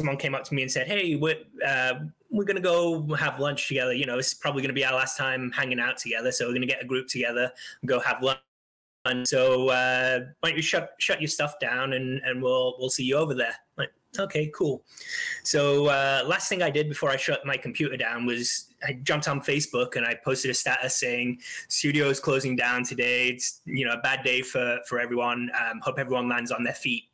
someone 0.00 0.16
came 0.16 0.34
up 0.34 0.44
to 0.44 0.54
me 0.54 0.62
and 0.62 0.72
said, 0.72 0.86
"Hey, 0.86 1.14
we're 1.16 1.36
uh, 1.66 1.94
we're 2.30 2.44
gonna 2.44 2.60
go 2.60 3.06
have 3.14 3.38
lunch 3.38 3.68
together. 3.68 3.92
You 3.92 4.06
know, 4.06 4.18
it's 4.18 4.32
probably 4.32 4.62
gonna 4.62 4.72
be 4.72 4.84
our 4.84 4.94
last 4.94 5.18
time 5.18 5.50
hanging 5.52 5.78
out 5.78 5.98
together, 5.98 6.32
so 6.32 6.46
we're 6.46 6.54
gonna 6.54 6.66
get 6.66 6.82
a 6.82 6.86
group 6.86 7.06
together 7.08 7.52
and 7.82 7.88
go 7.88 8.00
have 8.00 8.22
lunch." 8.22 8.40
And 9.04 9.26
so, 9.28 9.68
uh, 9.68 10.20
why 10.40 10.50
don't 10.50 10.56
you 10.56 10.62
shut 10.62 10.94
shut 10.98 11.20
your 11.20 11.28
stuff 11.28 11.58
down 11.60 11.92
and 11.92 12.20
and 12.24 12.42
we'll 12.42 12.76
we'll 12.78 12.90
see 12.90 13.04
you 13.04 13.16
over 13.16 13.34
there. 13.34 13.54
Like, 13.76 13.90
okay, 14.18 14.50
cool. 14.54 14.82
So 15.42 15.86
uh, 15.86 16.22
last 16.26 16.48
thing 16.48 16.62
I 16.62 16.70
did 16.70 16.88
before 16.88 17.10
I 17.10 17.16
shut 17.16 17.44
my 17.44 17.56
computer 17.58 17.96
down 17.98 18.24
was 18.24 18.74
I 18.82 18.94
jumped 19.02 19.28
on 19.28 19.40
Facebook 19.40 19.96
and 19.96 20.06
I 20.06 20.18
posted 20.24 20.50
a 20.50 20.54
status 20.54 20.98
saying 20.98 21.40
studio 21.68 22.08
is 22.08 22.20
closing 22.20 22.56
down 22.56 22.84
today. 22.84 23.28
It's 23.28 23.60
you 23.66 23.84
know 23.84 23.92
a 23.92 24.00
bad 24.00 24.24
day 24.24 24.40
for 24.40 24.78
for 24.88 24.98
everyone. 24.98 25.50
Um, 25.60 25.80
hope 25.82 25.98
everyone 25.98 26.28
lands 26.28 26.50
on 26.50 26.62
their 26.62 26.74
feet. 26.74 27.04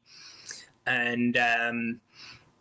And 0.87 1.37
um, 1.37 2.01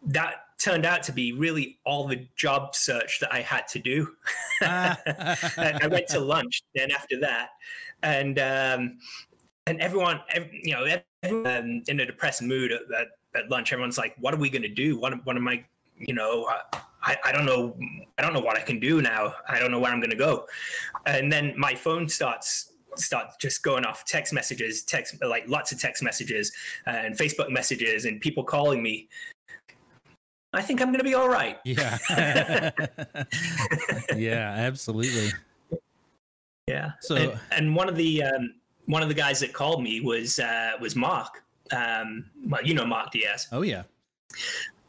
that 0.06 0.36
turned 0.58 0.86
out 0.86 1.04
to 1.04 1.12
be 1.12 1.32
really 1.34 1.78
all 1.86 2.08
the 2.08 2.28
job 2.36 2.76
search 2.76 3.20
that 3.20 3.34
I 3.34 3.42
had 3.42 3.68
to 3.70 3.80
do. 3.80 4.08
I 4.62 5.88
went 5.90 6.08
to 6.10 6.20
lunch 6.20 6.64
then 6.74 6.92
after 6.92 7.20
that, 7.22 7.50
and 8.04 8.40
um, 8.40 8.98
and 9.68 9.82
everyone, 9.82 10.22
every, 10.30 10.62
you 10.64 10.74
know, 10.74 10.86
everyone 11.24 11.48
um, 11.48 11.84
in 11.88 12.00
a 12.00 12.06
depressed 12.06 12.42
mood 12.42 12.72
at, 12.72 12.82
at, 12.98 13.08
at, 13.36 13.50
lunch. 13.50 13.74
Everyone's 13.74 13.98
like, 13.98 14.16
"What 14.20 14.34
are 14.34 14.38
we 14.38 14.50
going 14.50 14.62
to 14.62 14.70
do? 14.70 14.98
What, 15.00 15.26
what 15.26 15.36
am 15.36 15.48
I?" 15.48 15.64
You 15.98 16.14
know, 16.14 16.48
I, 17.04 17.18
I 17.24 17.32
don't 17.32 17.46
know. 17.46 17.76
I 18.18 18.22
don't 18.22 18.34
know 18.34 18.42
what 18.42 18.58
I 18.58 18.62
can 18.62 18.80
do 18.80 19.02
now. 19.02 19.34
I 19.48 19.60
don't 19.60 19.72
know 19.72 19.80
where 19.80 19.92
I'm 19.92 20.00
going 20.00 20.12
to 20.12 20.18
go. 20.18 20.46
And 21.06 21.32
then 21.32 21.54
my 21.58 21.74
phone 21.74 22.08
starts 22.10 22.72
start 22.98 23.28
just 23.42 23.62
going 23.62 23.86
off 23.86 24.06
text 24.06 24.34
messages, 24.34 24.84
text 24.84 25.16
like 25.22 25.48
lots 25.48 25.72
of 25.72 25.80
text 25.80 26.02
messages 26.02 26.52
and 26.86 27.18
Facebook 27.18 27.50
messages 27.50 28.06
and 28.06 28.22
people 28.22 28.44
calling 28.44 28.82
me 28.82 29.10
I 30.56 30.62
think 30.62 30.82
I'm 30.82 30.88
going 30.88 31.00
to 31.00 31.04
be 31.04 31.14
all 31.14 31.30
right. 31.30 31.60
Yeah. 31.66 31.98
yeah, 34.16 34.54
absolutely. 34.58 35.30
Yeah. 36.68 36.92
So, 37.02 37.16
and, 37.16 37.40
and 37.52 37.76
one 37.76 37.90
of 37.90 37.96
the 37.96 38.24
um, 38.24 38.56
one 38.86 39.02
of 39.04 39.10
the 39.10 39.16
guys 39.16 39.40
that 39.42 39.54
called 39.54 39.84
me 39.84 40.02
was 40.02 40.40
uh, 40.40 40.74
was 40.80 40.96
Mark. 40.96 41.44
Um, 41.72 42.26
well, 42.48 42.64
you 42.64 42.74
know 42.74 42.86
Mark 42.86 43.12
Diaz. 43.12 43.48
Oh 43.52 43.62
yeah. 43.62 43.84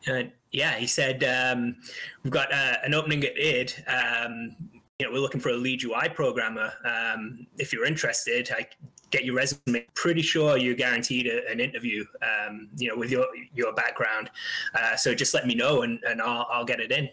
Uh, 0.09 0.25
yeah, 0.53 0.75
he 0.77 0.87
said 0.87 1.25
um, 1.25 1.77
we've 2.23 2.33
got 2.33 2.53
uh, 2.53 2.77
an 2.85 2.95
opening 2.95 3.25
at 3.25 3.37
id. 3.39 3.75
Um, 3.87 4.57
you 4.99 5.07
know, 5.07 5.13
we're 5.13 5.19
looking 5.21 5.41
for 5.41 5.51
a 5.51 5.57
lead 5.57 5.85
UI 5.85 6.09
programmer. 6.15 6.73
Um, 6.85 7.47
if 7.59 7.73
you're 7.73 7.85
interested, 7.85 8.51
I 8.57 8.67
get 9.11 9.25
your 9.25 9.35
resume. 9.35 9.87
Pretty 9.95 10.23
sure 10.23 10.57
you're 10.57 10.75
guaranteed 10.75 11.27
a, 11.27 11.49
an 11.51 11.61
interview. 11.61 12.05
Um, 12.23 12.69
you 12.77 12.89
know, 12.89 12.97
with 12.97 13.11
your 13.11 13.27
your 13.55 13.73
background. 13.73 14.31
Uh, 14.75 14.97
so 14.97 15.15
just 15.15 15.35
let 15.35 15.47
me 15.47 15.55
know, 15.55 15.83
and, 15.83 15.99
and 16.05 16.21
I'll 16.21 16.47
I'll 16.51 16.65
get 16.65 16.81
it 16.81 16.93
in. 16.93 17.09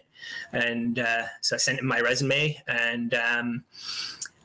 And 0.52 0.98
uh, 0.98 1.24
so 1.40 1.56
I 1.56 1.58
sent 1.58 1.78
him 1.78 1.86
my 1.86 2.00
resume, 2.00 2.60
and 2.68 3.14
um, 3.14 3.64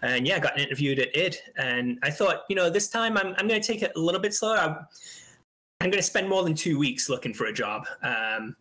and 0.01 0.27
yeah, 0.27 0.39
got 0.39 0.59
interviewed 0.59 0.99
at 0.99 1.15
id. 1.15 1.37
And 1.57 1.99
I 2.03 2.09
thought, 2.09 2.43
you 2.49 2.55
know, 2.55 2.69
this 2.69 2.89
time 2.89 3.17
I'm 3.17 3.35
I'm 3.37 3.47
going 3.47 3.61
to 3.61 3.67
take 3.67 3.81
it 3.81 3.91
a 3.95 3.99
little 3.99 4.21
bit 4.21 4.33
slower. 4.33 4.57
I'm, 4.57 4.77
I'm 5.81 5.89
going 5.89 6.01
to 6.01 6.07
spend 6.07 6.27
more 6.27 6.43
than 6.43 6.55
two 6.55 6.77
weeks 6.77 7.09
looking 7.09 7.33
for 7.33 7.45
a 7.45 7.53
job. 7.53 7.87
Um, 8.03 8.55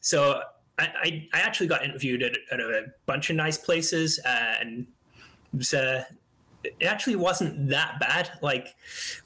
so 0.00 0.42
I, 0.78 0.88
I, 1.02 1.28
I, 1.34 1.40
actually 1.40 1.66
got 1.66 1.84
interviewed 1.84 2.22
at, 2.22 2.32
at, 2.50 2.60
a 2.60 2.86
bunch 3.04 3.28
of 3.28 3.36
nice 3.36 3.58
places, 3.58 4.18
uh, 4.24 4.54
and 4.58 4.86
it 5.52 5.56
was 5.58 5.74
uh, 5.74 6.04
it 6.64 6.84
actually 6.84 7.16
wasn't 7.16 7.68
that 7.68 7.98
bad. 8.00 8.30
Like 8.40 8.74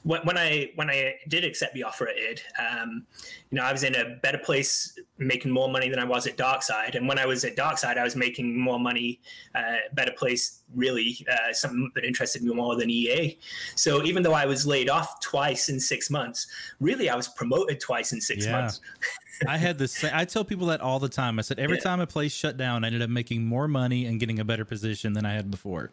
when, 0.03 0.21
when 0.21 0.37
I 0.37 0.71
when 0.75 0.89
I 0.89 1.15
did 1.27 1.43
accept 1.43 1.73
the 1.73 1.83
offer 1.83 2.07
at 2.07 2.15
id, 2.17 2.41
um, 2.59 3.05
you 3.49 3.57
know, 3.57 3.63
I 3.63 3.71
was 3.71 3.83
in 3.83 3.95
a 3.95 4.15
better 4.21 4.37
place, 4.37 4.97
making 5.17 5.51
more 5.51 5.69
money 5.69 5.89
than 5.89 5.99
I 5.99 6.03
was 6.03 6.27
at 6.27 6.37
Darkside. 6.37 6.95
And 6.95 7.07
when 7.07 7.19
I 7.19 7.25
was 7.25 7.45
at 7.45 7.55
Darkside, 7.55 7.97
I 7.97 8.03
was 8.03 8.15
making 8.15 8.59
more 8.59 8.79
money, 8.79 9.21
uh, 9.55 9.77
better 9.93 10.11
place, 10.11 10.63
really, 10.75 11.25
uh, 11.31 11.53
something 11.53 11.91
that 11.95 12.03
interested 12.03 12.43
me 12.43 12.53
more 12.53 12.75
than 12.75 12.89
EA. 12.89 13.37
So 13.75 14.03
even 14.03 14.23
though 14.23 14.33
I 14.33 14.45
was 14.45 14.65
laid 14.65 14.89
off 14.89 15.19
twice 15.21 15.69
in 15.69 15.79
six 15.79 16.09
months, 16.09 16.47
really, 16.79 17.09
I 17.09 17.15
was 17.15 17.27
promoted 17.27 17.79
twice 17.79 18.11
in 18.11 18.21
six 18.21 18.45
yeah. 18.45 18.51
months. 18.51 18.81
I 19.47 19.57
had 19.57 19.77
this. 19.77 20.03
I 20.03 20.25
tell 20.25 20.43
people 20.43 20.67
that 20.67 20.81
all 20.81 20.99
the 20.99 21.09
time. 21.09 21.37
I 21.37 21.43
said 21.43 21.59
every 21.59 21.77
yeah. 21.77 21.83
time 21.83 21.99
a 21.99 22.07
place 22.07 22.33
shut 22.33 22.57
down, 22.57 22.83
I 22.83 22.87
ended 22.87 23.03
up 23.03 23.09
making 23.09 23.45
more 23.45 23.67
money 23.67 24.07
and 24.07 24.19
getting 24.19 24.39
a 24.39 24.45
better 24.45 24.65
position 24.65 25.13
than 25.13 25.25
I 25.25 25.33
had 25.33 25.51
before. 25.51 25.91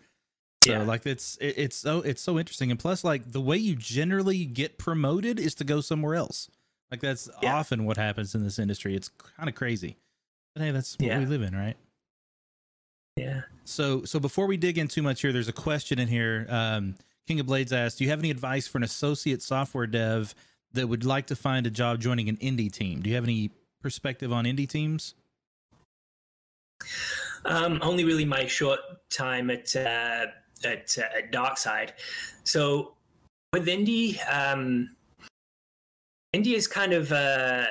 So 0.64 0.70
Yeah. 0.72 0.82
like 0.82 1.04
it's 1.04 1.36
it, 1.42 1.54
it's 1.58 1.76
so 1.76 2.00
it's 2.00 2.22
so 2.22 2.38
interesting, 2.38 2.70
and 2.70 2.80
plus 2.80 3.04
like 3.04 3.32
the 3.32 3.40
way 3.40 3.58
you 3.58 3.76
generally 3.76 4.46
get 4.46 4.78
promoted 4.78 5.38
is 5.38 5.54
to 5.56 5.64
go 5.64 5.82
somewhere 5.82 6.14
else. 6.14 6.48
Like 6.90 7.00
that's 7.00 7.28
Yeah. 7.42 7.54
often 7.54 7.84
what 7.84 7.98
happens 7.98 8.34
in 8.34 8.42
this 8.42 8.58
industry. 8.58 8.96
It's 8.96 9.08
kind 9.36 9.48
of 9.48 9.54
crazy, 9.54 9.96
but 10.54 10.62
hey, 10.62 10.70
that's 10.70 10.98
what 10.98 11.06
Yeah. 11.06 11.18
we 11.18 11.26
live 11.26 11.42
in, 11.42 11.54
right? 11.54 11.76
Yeah. 13.16 13.42
So 13.64 14.04
so 14.04 14.18
before 14.18 14.46
we 14.46 14.56
dig 14.56 14.78
in 14.78 14.88
too 14.88 15.02
much 15.02 15.20
here, 15.20 15.32
there's 15.32 15.48
a 15.48 15.52
question 15.52 15.98
in 15.98 16.08
here. 16.08 16.46
Um, 16.48 16.96
King 17.26 17.40
of 17.40 17.46
Blades 17.46 17.72
asked, 17.72 17.98
"Do 17.98 18.04
you 18.04 18.10
have 18.10 18.18
any 18.20 18.30
advice 18.30 18.66
for 18.66 18.78
an 18.78 18.84
associate 18.84 19.42
software 19.42 19.86
dev 19.86 20.34
that 20.72 20.88
would 20.88 21.04
like 21.04 21.26
to 21.26 21.36
find 21.36 21.66
a 21.66 21.70
job 21.70 22.00
joining 22.00 22.28
an 22.30 22.38
indie 22.38 22.72
team? 22.72 23.02
Do 23.02 23.10
you 23.10 23.16
have 23.16 23.24
any 23.24 23.50
perspective 23.82 24.32
on 24.32 24.44
indie 24.46 24.68
teams?" 24.68 25.14
Um, 27.44 27.78
only 27.82 28.04
really 28.04 28.24
my 28.24 28.46
short 28.46 28.80
time 29.10 29.50
at 29.50 29.74
uh, 29.76 30.26
at, 30.64 30.96
uh, 30.98 31.18
at 31.18 31.32
Darkside. 31.32 31.90
So 32.44 32.94
with 33.52 33.66
indie, 33.66 34.18
um, 34.32 34.90
indie 36.34 36.54
is 36.54 36.66
kind 36.66 36.92
of 36.92 37.12
uh, 37.12 37.66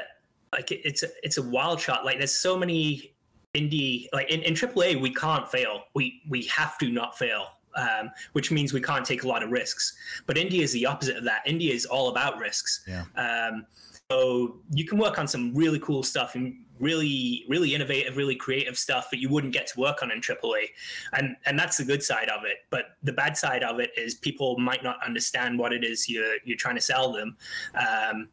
like 0.52 0.72
it- 0.72 0.82
it's 0.86 1.04
a, 1.04 1.08
it's 1.24 1.38
a 1.38 1.44
wild 1.44 1.80
shot. 1.80 2.06
Like 2.06 2.18
there's 2.18 2.34
so 2.34 2.58
many 2.58 3.14
indie 3.56 4.08
like 4.14 4.32
in, 4.32 4.41
in 4.41 4.54
AAA 4.56 5.00
we 5.00 5.14
can't 5.14 5.48
fail. 5.48 5.84
We 5.94 6.22
we 6.30 6.44
have 6.48 6.78
to 6.80 6.89
not 6.89 7.18
fail. 7.18 7.48
Um, 7.76 8.12
which 8.34 8.52
means 8.52 8.72
we 8.72 8.82
can't 8.82 9.04
take 9.04 9.24
a 9.24 9.28
lot 9.28 9.41
of 9.41 9.50
risks. 9.50 9.96
But 10.28 10.36
Indie 10.36 10.60
is 10.62 10.72
the 10.74 10.86
opposite 10.86 11.18
of 11.18 11.24
that. 11.24 11.44
Indie 11.48 11.72
is 11.72 11.88
all 11.88 12.10
about 12.10 12.38
risks. 12.38 12.86
Yeah. 12.88 13.06
Um, 13.16 13.66
so 14.12 14.58
you 14.72 14.86
can 14.86 14.97
work 14.97 15.18
on 15.18 15.28
some 15.28 15.54
really 15.56 15.80
cool 15.80 16.04
stuff 16.04 16.36
and 16.36 16.56
really, 16.80 17.45
really 17.47 17.74
innovative, 17.74 18.18
really 18.18 18.36
creative 18.36 18.78
stuff 18.78 19.10
that 19.12 19.18
you 19.20 19.30
wouldn't 19.30 19.54
get 19.54 19.68
to 19.68 19.80
work 19.80 20.04
on 20.04 20.12
in 20.12 20.20
AAA, 20.20 20.66
and 21.14 21.36
and 21.45 21.58
that's 21.58 21.78
the 21.78 21.86
good 21.86 22.04
side 22.04 22.30
of 22.30 22.43
it. 22.45 22.58
But 22.70 22.97
the 23.04 23.14
bad 23.14 23.38
side 23.38 23.64
of 23.64 23.80
it 23.80 23.91
is 23.97 24.16
people 24.16 24.58
might 24.60 24.84
not 24.84 24.97
understand 25.06 25.58
what 25.58 25.72
it 25.74 25.84
is 25.84 26.10
you're 26.10 26.36
you're 26.43 26.58
trying 26.58 26.76
to 26.76 26.82
sell 26.82 27.12
them, 27.14 27.38
um, 27.76 28.30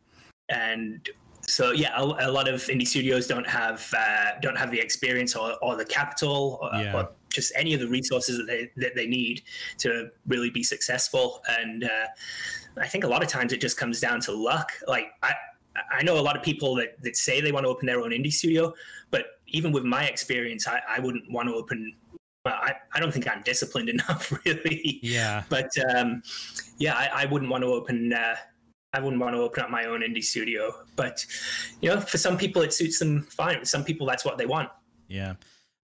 and 0.49 1.09
so 1.47 1.73
yeah, 1.73 1.97
a, 1.97 2.03
a 2.03 2.31
lot 2.31 2.49
of 2.49 2.61
indie 2.63 2.87
studios 2.87 3.27
don't 3.27 3.49
have 3.49 3.93
uh, 3.97 4.33
don't 4.43 4.59
have 4.59 4.71
the 4.71 4.81
experience 4.81 5.35
or, 5.37 5.55
or 5.63 5.77
the 5.77 5.85
capital 5.85 6.59
or, 6.63 6.71
Yeah. 6.81 6.95
or 6.97 7.11
just 7.31 7.53
any 7.57 7.75
of 7.75 7.81
the 7.81 7.87
resources 7.89 8.39
that 8.39 8.47
they 8.47 8.71
that 8.77 8.95
they 8.97 9.07
need 9.07 9.43
to 9.79 10.11
really 10.27 10.51
be 10.51 10.63
successful. 10.63 11.43
And 11.61 11.85
uh, 11.85 12.07
I 12.81 12.89
think 12.89 13.05
a 13.05 13.09
lot 13.09 13.23
of 13.23 13.29
times 13.29 13.53
it 13.53 13.61
just 13.61 13.77
comes 13.77 14.01
down 14.01 14.21
to 14.23 14.33
luck. 14.33 14.73
Like 14.89 15.13
I. 15.23 15.33
I 15.91 16.03
know 16.03 16.19
a 16.19 16.21
lot 16.21 16.37
of 16.37 16.43
people 16.43 16.75
that, 16.77 17.03
that 17.03 17.17
say 17.17 17.41
they 17.41 17.53
want 17.53 17.65
to 17.65 17.69
open 17.71 17.87
their 17.87 18.01
own 18.01 18.11
indie 18.11 18.33
studio, 18.33 18.73
but 19.11 19.27
even 19.49 19.73
with 19.73 19.85
my 19.85 20.05
experience, 20.05 20.67
I, 20.69 20.81
I 20.89 21.01
wouldn't 21.01 21.31
want 21.31 21.49
to 21.49 21.55
open. 21.55 21.95
Well, 22.45 22.55
I, 22.55 22.75
I 22.95 23.01
don't 23.01 23.13
think 23.13 23.29
I'm 23.31 23.43
disciplined 23.43 23.89
enough, 23.97 24.33
really. 24.45 24.99
Yeah. 25.03 25.43
But 25.49 25.71
um, 25.95 26.23
yeah, 26.79 26.95
I, 26.95 27.23
I 27.23 27.27
wouldn't 27.27 27.51
want 27.51 27.63
to 27.63 27.69
open. 27.69 28.13
Uh, 28.13 28.37
I 28.93 29.01
wouldn't 29.01 29.21
want 29.21 29.35
to 29.35 29.41
open 29.41 29.63
up 29.63 29.71
my 29.71 29.85
own 29.85 30.01
indie 30.01 30.25
studio. 30.25 30.73
But 30.97 31.25
you 31.81 31.91
know, 31.91 32.01
for 32.01 32.19
some 32.19 32.37
people, 32.37 32.63
it 32.63 32.73
suits 32.73 32.99
them 32.99 33.23
fine. 33.23 33.65
Some 33.65 33.85
people, 33.85 34.07
that's 34.07 34.25
what 34.25 34.39
they 34.39 34.47
want. 34.47 34.71
Yeah. 35.09 35.35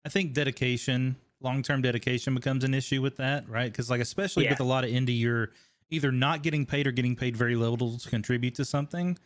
I 0.04 0.08
think 0.08 0.32
dedication, 0.34 1.16
long 1.40 1.62
term 1.62 1.82
dedication 1.82 2.34
becomes 2.34 2.64
an 2.64 2.74
issue 2.74 3.02
with 3.02 3.16
that, 3.18 3.48
right? 3.48 3.70
Because, 3.70 3.90
like, 3.90 4.00
especially 4.00 4.44
Yeah. 4.44 4.50
with 4.50 4.60
a 4.60 4.64
lot 4.64 4.84
of 4.84 4.90
indie, 4.90 5.18
you're 5.18 5.50
either 5.90 6.10
not 6.10 6.42
getting 6.42 6.66
paid 6.66 6.86
or 6.86 6.92
getting 6.92 7.14
paid 7.16 7.36
very 7.36 7.54
little 7.54 7.98
to 7.98 8.08
contribute 8.08 8.54
to 8.56 8.64
something. 8.64 9.18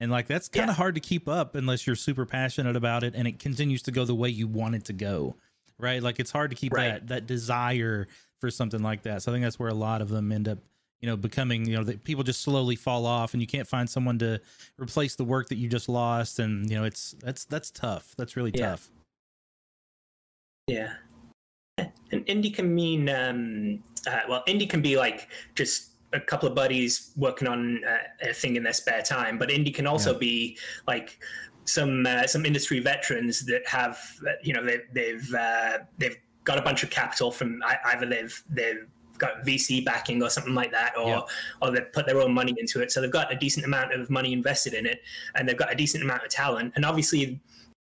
And, 0.00 0.10
like, 0.10 0.26
that's 0.26 0.48
kind 0.48 0.70
of 0.70 0.74
Yeah. 0.74 0.78
hard 0.78 0.94
to 0.94 1.00
keep 1.00 1.28
up 1.28 1.54
unless 1.54 1.86
you're 1.86 1.96
super 1.96 2.24
passionate 2.26 2.74
about 2.74 3.04
it 3.04 3.14
and 3.14 3.28
it 3.28 3.38
continues 3.38 3.82
to 3.82 3.92
go 3.92 4.04
the 4.04 4.14
way 4.14 4.30
you 4.30 4.48
want 4.48 4.74
it 4.74 4.84
to 4.86 4.92
go, 4.94 5.36
right? 5.78 6.02
Like, 6.02 6.18
it's 6.18 6.30
hard 6.30 6.50
to 6.50 6.56
keep 6.56 6.72
Right. 6.72 6.92
that, 6.94 7.08
that 7.08 7.26
desire 7.26 8.08
for 8.40 8.50
something 8.50 8.82
like 8.82 9.02
that. 9.02 9.22
So, 9.22 9.30
I 9.30 9.34
think 9.34 9.44
that's 9.44 9.58
where 9.58 9.68
a 9.68 9.74
lot 9.74 10.00
of 10.02 10.08
them 10.08 10.32
end 10.32 10.48
up. 10.48 10.58
You 11.02 11.06
know, 11.08 11.16
becoming, 11.16 11.64
you 11.64 11.74
know, 11.74 11.84
that 11.84 12.04
people 12.04 12.22
just 12.24 12.42
slowly 12.42 12.76
fall 12.76 13.06
off 13.06 13.32
and 13.32 13.40
you 13.40 13.46
can't 13.46 13.66
find 13.66 13.88
someone 13.88 14.18
to 14.18 14.38
replace 14.76 15.16
the 15.16 15.24
work 15.24 15.48
that 15.48 15.56
you 15.56 15.66
just 15.66 15.88
lost. 15.88 16.38
And, 16.38 16.68
you 16.68 16.76
know, 16.76 16.84
it's, 16.84 17.12
that's, 17.22 17.46
that's 17.46 17.70
tough. 17.70 18.14
That's 18.18 18.36
really 18.36 18.50
Yeah. 18.54 18.72
tough. 18.72 18.90
Yeah. 20.66 20.92
And 21.78 22.26
indie 22.26 22.52
can 22.54 22.74
mean, 22.74 23.08
um, 23.08 23.82
uh, 24.06 24.20
well, 24.28 24.42
indie 24.46 24.68
can 24.68 24.82
be 24.82 24.98
like 24.98 25.28
just 25.54 25.89
a 26.12 26.20
couple 26.20 26.48
of 26.48 26.54
buddies 26.54 27.12
working 27.16 27.46
on 27.48 27.82
uh, 27.84 28.28
a 28.30 28.32
thing 28.32 28.56
in 28.56 28.62
their 28.62 28.72
spare 28.72 29.02
time, 29.02 29.38
but 29.38 29.48
indie 29.48 29.74
can 29.74 29.86
also 29.86 30.12
Yeah. 30.12 30.18
be 30.18 30.58
like 30.86 31.18
some 31.64 32.04
uh, 32.06 32.26
some 32.26 32.44
industry 32.44 32.80
veterans 32.80 33.44
that 33.46 33.66
have, 33.68 33.98
uh, 34.26 34.32
you 34.42 34.52
know, 34.52 34.64
they, 34.64 34.78
they've 34.92 35.34
uh, 35.34 35.78
they've 35.98 36.16
got 36.44 36.58
a 36.58 36.62
bunch 36.62 36.82
of 36.82 36.90
capital 36.90 37.30
from 37.30 37.62
either 37.92 38.06
they've 38.06 38.42
they've 38.50 38.86
got 39.18 39.44
VC 39.44 39.84
backing 39.84 40.22
or 40.22 40.30
something 40.30 40.54
like 40.54 40.72
that, 40.72 40.96
or 40.96 41.08
Yeah. 41.08 41.20
or 41.62 41.70
they've 41.70 41.92
put 41.92 42.06
their 42.06 42.20
own 42.20 42.32
money 42.32 42.54
into 42.58 42.80
it, 42.82 42.90
so 42.90 43.00
they've 43.00 43.10
got 43.12 43.32
a 43.32 43.36
decent 43.36 43.64
amount 43.66 43.92
of 43.92 44.08
money 44.10 44.32
invested 44.32 44.74
in 44.74 44.86
it, 44.86 45.02
and 45.34 45.46
they've 45.48 45.56
got 45.58 45.70
a 45.72 45.76
decent 45.76 46.02
amount 46.02 46.24
of 46.24 46.30
talent, 46.30 46.72
and 46.76 46.84
obviously. 46.84 47.40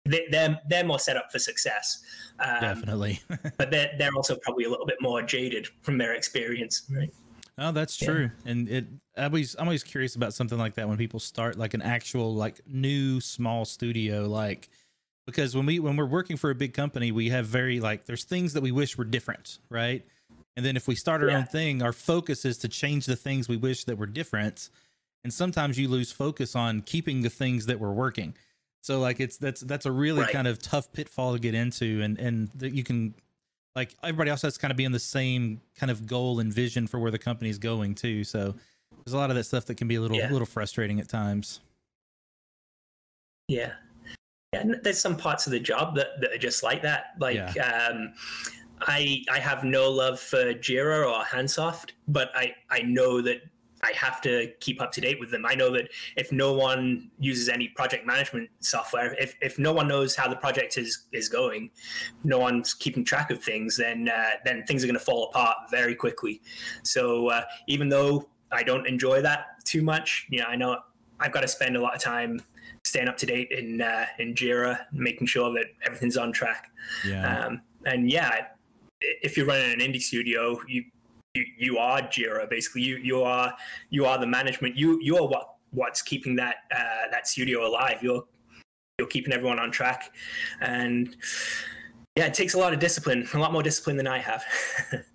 they- 0.05 0.28
They're 0.32 0.57
they're 0.70 0.86
more 0.86 0.99
set 0.99 1.18
up 1.18 1.28
for 1.34 1.38
success, 1.39 2.01
um, 2.39 2.61
Definitely. 2.61 3.20
but 3.59 3.70
they're 3.72 3.91
they're 3.99 4.15
also 4.15 4.38
probably 4.38 4.63
a 4.63 4.70
little 4.70 4.86
bit 4.86 4.99
more 5.01 5.22
jaded 5.22 5.68
from 5.82 5.97
their 5.97 6.13
experience, 6.13 6.76
right? 6.89 7.11
Oh, 7.58 7.72
that's 7.72 7.97
Yeah. 7.99 8.08
true. 8.08 8.32
And 8.45 8.70
it 8.70 8.86
I 9.18 9.24
always 9.26 9.55
I'm 9.55 9.64
always 9.68 9.84
curious 9.84 10.16
about 10.16 10.34
something 10.34 10.58
like 10.58 10.76
that 10.76 10.88
when 10.88 10.97
people 10.97 11.20
start 11.20 11.58
like 11.58 11.74
an 11.74 11.82
actual 11.82 12.36
like 12.36 12.62
new 12.68 13.20
small 13.20 13.66
studio 13.66 14.28
like 14.28 14.70
because 15.26 15.55
when 15.55 15.66
we 15.66 15.80
when 15.80 15.95
we're 15.97 16.05
working 16.05 16.38
for 16.38 16.51
a 16.51 16.55
big 16.55 16.74
company, 16.74 17.12
we 17.12 17.30
have 17.30 17.47
very 17.47 17.80
like 17.80 18.05
there's 18.05 18.24
things 18.26 18.53
that 18.53 18.62
we 18.62 18.72
wish 18.72 18.97
were 18.97 19.05
different, 19.05 19.60
right? 19.70 20.05
And 20.55 20.66
then 20.66 20.76
if 20.78 20.88
we 20.88 20.95
start 20.95 21.22
our 21.22 21.30
Yeah. 21.30 21.34
own 21.34 21.45
thing, 21.45 21.82
our 21.82 21.93
focus 21.93 22.45
is 22.45 22.58
to 22.60 22.68
change 22.70 23.05
the 23.08 23.16
things 23.16 23.47
we 23.49 23.58
wish 23.58 23.86
that 23.86 23.97
were 23.97 24.08
different. 24.08 24.70
And 25.24 25.34
sometimes 25.34 25.78
you 25.80 25.88
lose 25.89 26.12
focus 26.12 26.55
on 26.55 26.82
keeping 26.82 27.22
the 27.22 27.30
things 27.30 27.66
that 27.68 27.80
were 27.80 27.93
working. 27.93 28.36
So 28.84 28.99
like 28.99 29.20
it's 29.20 29.38
that's 29.38 29.62
that's 29.62 29.86
a 29.88 29.91
really 29.91 30.26
Right. 30.26 30.28
kind 30.28 30.47
of 30.47 30.60
tough 30.60 30.93
pitfall 30.93 31.34
to 31.34 31.39
get 31.39 31.55
into 31.55 32.01
and 32.03 32.20
and 32.20 32.49
that 32.55 32.74
you 32.74 32.84
can 32.84 33.16
like 33.78 33.95
everybody 34.01 34.32
else 34.32 34.41
has 34.41 34.55
to 34.55 34.59
kind 34.59 34.71
of 34.71 34.78
be 34.78 34.86
in 34.86 34.91
the 34.91 34.99
same 34.99 35.61
kind 35.75 35.91
of 35.91 36.07
goal 36.07 36.39
and 36.39 36.51
vision 36.51 36.88
for 36.88 36.99
where 36.99 37.11
the 37.11 37.19
company's 37.19 37.59
going 37.59 37.93
too. 37.93 38.23
So 38.23 38.55
there's 39.05 39.13
a 39.13 39.17
lot 39.17 39.30
of 39.30 39.36
that 39.36 39.43
stuff 39.43 39.65
that 39.67 39.75
can 39.75 39.88
be 39.88 39.95
a 39.95 40.01
little 40.01 40.17
Yeah. 40.17 40.32
little 40.32 40.47
frustrating 40.47 40.99
at 40.99 41.07
times. 41.07 41.59
Yeah. 43.47 43.73
Yeah, 44.53 44.63
there's 44.82 44.99
some 44.99 45.15
parts 45.15 45.45
of 45.45 45.51
the 45.51 45.59
job 45.59 45.95
that, 45.95 46.19
that 46.21 46.32
are 46.32 46.38
just 46.39 46.63
like 46.63 46.82
that. 46.82 47.13
Like, 47.19 47.38
um, 47.59 48.13
I 48.82 49.23
I 49.32 49.39
have 49.39 49.63
no 49.63 49.91
love 49.91 50.19
for 50.19 50.53
Jira 50.55 51.05
or 51.07 51.23
Hansoft, 51.23 51.91
but 52.07 52.32
I 52.34 52.55
I 52.71 52.80
know 52.82 53.21
that 53.21 53.41
I 53.84 53.91
have 53.95 54.21
to 54.21 54.51
keep 54.59 54.82
up 54.82 54.91
to 54.93 55.01
date 55.01 55.19
with 55.19 55.32
them. 55.32 55.45
I 55.45 55.53
know 55.53 55.71
that 55.71 55.89
if 56.15 56.32
no 56.32 56.53
one 56.53 57.11
uses 57.19 57.47
any 57.47 57.67
project 57.69 58.05
management 58.05 58.49
software, 58.59 59.15
if, 59.19 59.36
if 59.41 59.59
no 59.59 59.71
one 59.71 59.88
knows 59.88 60.15
how 60.15 60.28
the 60.28 60.36
project 60.36 60.78
is 60.78 61.05
is 61.11 61.30
going, 61.30 61.69
no 62.23 62.39
one's 62.39 62.73
keeping 62.73 63.05
track 63.05 63.30
of 63.30 63.41
things, 63.43 63.78
then 63.78 64.09
uh, 64.09 64.32
then 64.45 64.63
things 64.65 64.84
are 64.84 64.88
going 64.88 64.99
to 64.99 65.03
fall 65.03 65.30
apart 65.30 65.57
very 65.69 65.95
quickly. 65.95 66.41
So 66.84 67.28
uh, 67.28 67.43
even 67.67 67.89
though 67.89 68.30
I 68.51 68.63
don't 68.63 68.88
enjoy 68.88 69.21
that 69.21 69.63
too 69.65 69.84
much, 69.84 70.25
you 70.30 70.39
know, 70.39 70.45
I 70.45 70.55
know 70.55 70.80
I've 71.19 71.32
got 71.32 71.41
to 71.41 71.47
spend 71.47 71.75
a 71.75 71.82
lot 71.82 71.95
of 71.95 72.01
time 72.01 72.41
staying 72.84 73.07
up 73.07 73.17
to 73.17 73.25
date 73.25 73.51
in 73.51 73.82
uh, 73.82 74.05
in 74.19 74.34
Jira, 74.34 74.80
making 74.91 75.28
sure 75.28 75.53
that 75.53 75.65
everything's 75.86 76.17
on 76.17 76.32
track. 76.32 76.71
Yeah. 77.05 77.45
Um, 77.45 77.61
and 77.86 78.11
yeah, 78.11 78.47
if 79.01 79.38
you're 79.38 79.45
running 79.45 79.71
an 79.71 79.80
indie 79.80 80.01
studio, 80.01 80.59
you 80.67 80.86
you, 81.38 81.46
you 81.58 81.78
are 81.78 82.02
Jira 82.02 82.50
basically. 82.50 82.82
You 82.82 82.98
you 82.98 83.22
are 83.24 83.54
you 83.90 84.06
are 84.06 84.18
the 84.18 84.28
management. 84.28 84.76
You 84.76 85.00
you 85.02 85.18
are 85.18 85.28
what 85.28 85.56
what's 85.72 86.02
keeping 86.02 86.36
that 86.38 86.56
uh, 86.72 87.10
that 87.12 87.28
studio 87.28 87.66
alive. 87.68 88.00
You're 88.02 88.24
you're 88.98 89.08
keeping 89.08 89.34
everyone 89.34 89.60
on 89.60 89.72
track, 89.72 90.14
and 90.62 91.16
yeah, 92.16 92.26
it 92.26 92.34
takes 92.34 92.54
a 92.56 92.58
lot 92.58 92.74
of 92.74 92.80
discipline, 92.80 93.28
a 93.34 93.38
lot 93.38 93.52
more 93.54 93.64
discipline 93.64 93.98
than 93.98 94.08
I 94.08 94.20
have. 94.20 94.44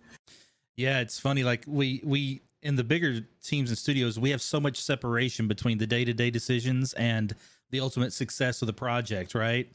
Yeah, 0.75 1.01
it's 1.01 1.21
funny. 1.21 1.45
Like 1.45 1.65
we 1.67 2.01
we 2.03 2.41
in 2.63 2.77
the 2.77 2.83
bigger 2.85 3.21
teams 3.45 3.69
and 3.69 3.77
studios, 3.77 4.19
we 4.19 4.31
have 4.31 4.41
so 4.41 4.59
much 4.59 4.81
separation 4.81 5.47
between 5.47 5.77
the 5.77 5.87
day 5.87 6.03
to 6.05 6.15
day 6.15 6.31
decisions 6.31 6.95
and 6.95 7.35
the 7.71 7.81
ultimate 7.81 8.13
success 8.13 8.63
of 8.63 8.67
the 8.67 8.73
project, 8.73 9.35
right? 9.35 9.71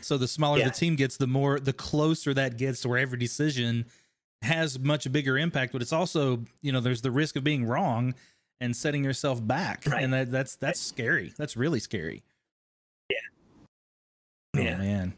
So 0.00 0.16
the 0.16 0.26
smaller 0.26 0.58
Yeah. 0.58 0.64
the 0.64 0.70
team 0.74 0.96
gets, 0.96 1.18
the 1.18 1.26
more 1.26 1.60
the 1.60 1.74
closer 1.74 2.32
that 2.32 2.56
gets 2.56 2.80
to 2.82 2.88
where 2.88 2.98
every 2.98 3.18
decision 3.18 3.86
has 4.42 4.78
much 4.78 5.10
bigger 5.12 5.36
impact. 5.38 5.72
But 5.72 5.82
it's 5.82 5.92
also, 5.92 6.44
you 6.62 6.72
know, 6.72 6.80
there's 6.80 7.02
the 7.02 7.10
risk 7.10 7.36
of 7.36 7.44
being 7.44 7.64
wrong 7.64 8.14
and 8.60 8.76
setting 8.76 9.04
yourself 9.04 9.44
back, 9.46 9.84
Right. 9.86 10.02
and 10.02 10.12
that, 10.12 10.30
that's 10.30 10.56
that's 10.56 10.80
scary. 10.80 11.32
That's 11.36 11.56
really 11.56 11.80
scary. 11.80 12.22
Oh 14.56 14.60
Yeah. 14.60 14.78
man. 14.78 15.14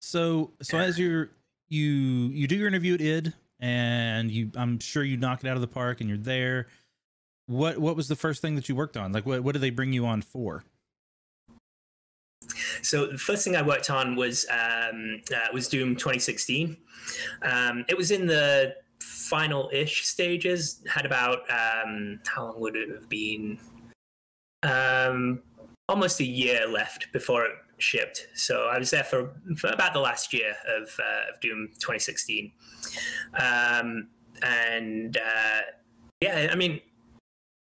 So 0.00 0.52
so 0.62 0.78
as 0.78 0.98
you're 0.98 1.30
you 1.68 1.82
you 1.82 2.46
do 2.46 2.56
your 2.56 2.68
interview 2.68 2.94
at 2.94 3.00
id 3.00 3.32
and 3.60 4.30
you 4.30 4.50
I'm 4.54 4.78
sure 4.78 5.02
you 5.02 5.16
knock 5.16 5.42
it 5.44 5.48
out 5.48 5.56
of 5.56 5.60
the 5.60 5.66
park 5.66 6.00
and 6.00 6.08
you're 6.08 6.18
there. 6.18 6.68
What 7.46 7.78
what 7.78 7.96
was 7.96 8.08
the 8.08 8.16
first 8.16 8.40
thing 8.42 8.54
that 8.54 8.68
you 8.68 8.76
worked 8.76 8.96
on? 8.96 9.12
Like 9.12 9.26
what 9.26 9.40
what 9.42 9.52
did 9.52 9.62
they 9.62 9.70
bring 9.70 9.92
you 9.92 10.06
on 10.06 10.22
for? 10.22 10.64
So 12.82 13.06
the 13.06 13.18
first 13.18 13.44
thing 13.44 13.56
I 13.56 13.62
worked 13.62 13.90
on 13.90 14.16
was 14.16 14.46
um, 14.50 15.20
uh, 15.34 15.48
was 15.52 15.68
Doom 15.68 15.96
2016. 15.96 16.76
Um, 17.42 17.84
it 17.88 17.96
was 17.96 18.10
in 18.10 18.26
the 18.26 18.74
final-ish 19.00 20.06
stages. 20.06 20.82
Had 20.88 21.06
about 21.06 21.40
um, 21.50 22.20
how 22.26 22.46
long 22.46 22.60
would 22.60 22.76
it 22.76 22.88
have 22.90 23.08
been? 23.08 23.58
Um, 24.62 25.42
almost 25.88 26.20
a 26.20 26.24
year 26.24 26.66
left 26.68 27.12
before 27.12 27.44
it 27.44 27.52
shipped. 27.78 28.28
So 28.34 28.64
I 28.64 28.78
was 28.78 28.90
there 28.90 29.04
for, 29.04 29.34
for 29.56 29.68
about 29.68 29.92
the 29.92 30.00
last 30.00 30.32
year 30.32 30.54
of, 30.76 30.88
uh, 30.98 31.32
of 31.32 31.40
Doom 31.40 31.68
2016. 31.74 32.52
Um, 33.38 34.08
and 34.42 35.16
uh, 35.16 35.60
yeah, 36.20 36.48
I 36.50 36.56
mean, 36.56 36.80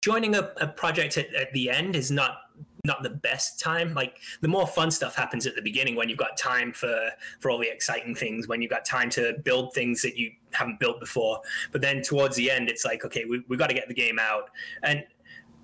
joining 0.03 0.35
a, 0.35 0.53
a 0.61 0.67
project 0.67 1.17
at, 1.17 1.33
at 1.35 1.53
the 1.53 1.71
end 1.71 1.97
is 1.97 2.11
not 2.11 2.39
not 2.85 3.03
the 3.05 3.11
best 3.11 3.61
time. 3.61 3.95
Like 3.95 4.19
the 4.41 4.49
more 4.49 4.67
fun 4.67 4.91
stuff 4.91 5.15
happens 5.15 5.47
at 5.47 5.55
the 5.55 5.63
beginning 5.63 5.95
when 5.95 6.09
you've 6.09 6.19
got 6.19 6.37
time 6.37 6.73
for 6.73 7.11
for 7.39 7.51
all 7.51 7.59
the 7.59 7.71
exciting 7.71 8.15
things, 8.15 8.49
when 8.49 8.61
you've 8.61 8.71
got 8.71 8.85
time 8.85 9.09
to 9.11 9.35
build 9.45 9.73
things 9.73 10.03
that 10.03 10.17
you 10.17 10.33
haven't 10.53 10.81
built 10.81 10.99
before. 10.99 11.41
But 11.71 11.81
then 11.81 12.03
towards 12.03 12.37
the 12.37 12.51
end, 12.51 12.69
it's 12.69 12.85
like, 12.85 13.05
okay, 13.05 13.25
we, 13.25 13.43
we've 13.49 13.59
got 13.59 13.69
to 13.69 13.75
get 13.75 13.87
the 13.87 13.95
game 13.95 14.19
out, 14.19 14.51
and 14.83 15.05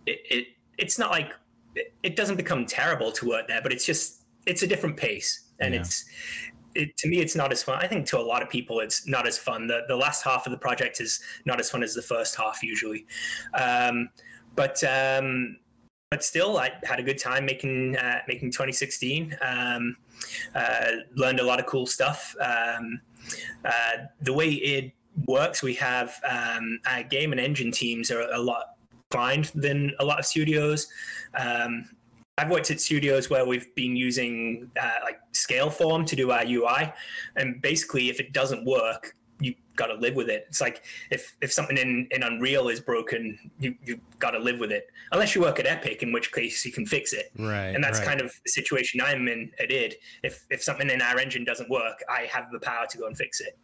it, 0.06 0.20
it 0.30 0.46
it's 0.78 0.98
not 0.98 1.10
like 1.10 1.32
it, 1.74 1.92
it 2.04 2.14
doesn't 2.14 2.36
become 2.36 2.66
terrible 2.66 3.10
to 3.12 3.28
work 3.28 3.48
there, 3.48 3.62
but 3.62 3.72
it's 3.72 3.84
just 3.84 4.22
it's 4.46 4.62
a 4.62 4.66
different 4.66 4.96
pace, 4.96 5.48
and 5.58 5.74
yeah. 5.74 5.80
it's 5.80 6.04
it, 6.76 6.96
to 6.98 7.08
me, 7.08 7.18
it's 7.18 7.34
not 7.34 7.50
as 7.50 7.64
fun. 7.64 7.80
I 7.82 7.88
think 7.88 8.06
to 8.08 8.18
a 8.18 8.22
lot 8.22 8.42
of 8.42 8.48
people, 8.48 8.78
it's 8.78 9.08
not 9.08 9.26
as 9.26 9.36
fun. 9.36 9.66
The 9.66 9.80
the 9.88 9.96
last 9.96 10.22
half 10.22 10.46
of 10.46 10.52
the 10.52 10.58
project 10.58 11.00
is 11.00 11.20
not 11.44 11.58
as 11.58 11.68
fun 11.68 11.82
as 11.82 11.94
the 11.94 12.02
first 12.02 12.36
half 12.36 12.62
usually. 12.62 13.06
Um, 13.54 14.10
but 14.54 14.82
um, 14.84 15.56
but 16.10 16.24
still, 16.24 16.58
I 16.58 16.72
had 16.84 16.98
a 16.98 17.02
good 17.02 17.18
time 17.18 17.44
making 17.44 17.96
uh, 17.96 18.20
making 18.26 18.50
2016. 18.50 19.36
Um, 19.42 19.96
uh, 20.54 20.90
learned 21.14 21.40
a 21.40 21.44
lot 21.44 21.60
of 21.60 21.66
cool 21.66 21.86
stuff. 21.86 22.34
Um, 22.40 23.00
uh, 23.64 24.04
the 24.22 24.32
way 24.32 24.48
it 24.48 24.92
works, 25.26 25.62
we 25.62 25.74
have 25.74 26.18
um, 26.28 26.80
our 26.86 27.02
game 27.02 27.32
and 27.32 27.40
engine 27.40 27.70
teams 27.70 28.10
are 28.10 28.22
a 28.32 28.38
lot 28.38 28.76
blind 29.10 29.52
than 29.54 29.92
a 30.00 30.04
lot 30.04 30.18
of 30.18 30.24
studios. 30.24 30.88
Um, 31.38 31.90
I've 32.38 32.50
worked 32.50 32.70
at 32.70 32.80
studios 32.80 33.28
where 33.28 33.44
we've 33.44 33.74
been 33.74 33.96
using 33.96 34.70
uh, 34.80 34.90
like 35.02 35.18
Scaleform 35.34 36.06
to 36.06 36.16
do 36.16 36.30
our 36.30 36.44
UI, 36.46 36.92
and 37.36 37.60
basically, 37.60 38.08
if 38.08 38.18
it 38.18 38.32
doesn't 38.32 38.64
work, 38.64 39.14
got 39.78 39.86
to 39.86 39.94
live 39.94 40.14
with 40.14 40.28
it. 40.28 40.44
It's 40.48 40.60
like 40.60 40.84
if 41.10 41.36
if 41.40 41.50
something 41.52 41.78
in, 41.78 42.06
in 42.10 42.22
Unreal 42.22 42.68
is 42.68 42.80
broken, 42.80 43.38
you 43.58 43.74
you 43.84 44.00
got 44.18 44.32
to 44.32 44.38
live 44.38 44.58
with 44.58 44.72
it. 44.72 44.90
Unless 45.12 45.34
you 45.34 45.40
work 45.40 45.58
at 45.58 45.66
Epic, 45.66 46.02
in 46.02 46.12
which 46.12 46.32
case 46.32 46.64
you 46.66 46.72
can 46.72 46.84
fix 46.84 47.12
it. 47.12 47.30
Right. 47.38 47.74
And 47.74 47.82
that's 47.82 48.00
right. 48.00 48.08
kind 48.08 48.20
of 48.20 48.32
the 48.44 48.50
situation 48.50 49.00
I'm 49.00 49.28
in 49.28 49.50
at 49.58 49.70
id. 49.70 49.94
If 50.22 50.44
if 50.50 50.62
something 50.62 50.90
in 50.90 51.00
our 51.00 51.18
engine 51.18 51.44
doesn't 51.44 51.70
work, 51.70 52.02
I 52.10 52.22
have 52.30 52.50
the 52.52 52.60
power 52.60 52.86
to 52.90 52.98
go 52.98 53.06
and 53.06 53.16
fix 53.16 53.40
it. 53.40 53.58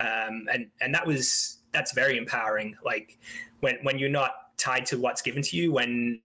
Um, 0.00 0.46
and 0.52 0.68
and 0.80 0.94
that 0.94 1.06
was 1.06 1.58
that's 1.72 1.92
very 1.92 2.16
empowering. 2.16 2.76
Like 2.84 3.18
when 3.60 3.76
when 3.82 3.98
you're 3.98 4.08
not 4.08 4.32
tied 4.56 4.86
to 4.86 4.98
what's 4.98 5.20
given 5.20 5.42
to 5.42 5.56
you, 5.56 5.72
when 5.72 6.20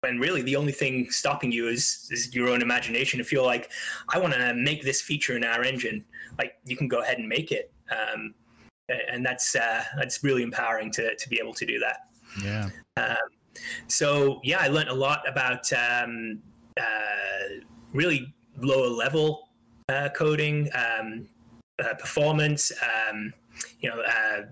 when 0.00 0.18
really 0.20 0.42
the 0.42 0.56
only 0.56 0.72
thing 0.72 1.10
stopping 1.10 1.50
you 1.50 1.68
is, 1.68 2.08
is 2.12 2.34
your 2.34 2.48
own 2.48 2.62
imagination. 2.62 3.18
If 3.18 3.32
you're 3.32 3.44
like, 3.44 3.70
I 4.08 4.18
want 4.18 4.34
to 4.34 4.54
make 4.54 4.84
this 4.84 5.00
feature 5.00 5.36
in 5.36 5.42
our 5.42 5.64
engine, 5.64 6.04
like 6.38 6.52
you 6.64 6.76
can 6.76 6.86
go 6.86 7.00
ahead 7.00 7.18
and 7.18 7.28
make 7.28 7.50
it. 7.50 7.72
Um, 7.90 8.34
and 8.88 9.24
that's 9.24 9.54
uh, 9.56 9.84
that's 9.96 10.22
really 10.22 10.42
empowering 10.42 10.90
to 10.92 11.14
to 11.16 11.28
be 11.28 11.38
able 11.40 11.54
to 11.54 11.66
do 11.66 11.78
that. 11.78 12.08
Yeah. 12.42 12.68
Um, 12.96 13.16
so 13.88 14.40
yeah, 14.44 14.58
I 14.60 14.68
learned 14.68 14.88
a 14.88 14.94
lot 14.94 15.28
about 15.28 15.72
um, 15.72 16.40
uh, 16.78 17.60
really 17.92 18.34
lower 18.58 18.88
level 18.88 19.48
uh, 19.88 20.08
coding, 20.10 20.68
um, 20.74 21.28
uh, 21.82 21.94
performance, 21.94 22.72
um, 22.82 23.32
you 23.80 23.88
know, 23.88 24.00
uh, 24.00 24.42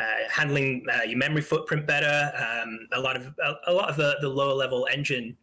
uh, 0.00 0.14
handling 0.28 0.84
uh, 0.92 1.04
your 1.04 1.18
memory 1.18 1.42
footprint 1.42 1.86
better. 1.86 2.32
Um, 2.36 2.80
a 2.92 3.00
lot 3.00 3.16
of 3.16 3.32
a, 3.44 3.70
a, 3.70 3.72
lot 3.72 3.88
of 3.88 3.96
the, 3.96 4.16
the 4.20 4.28
lower 4.28 4.54
level 4.54 4.88
engine 4.92 5.36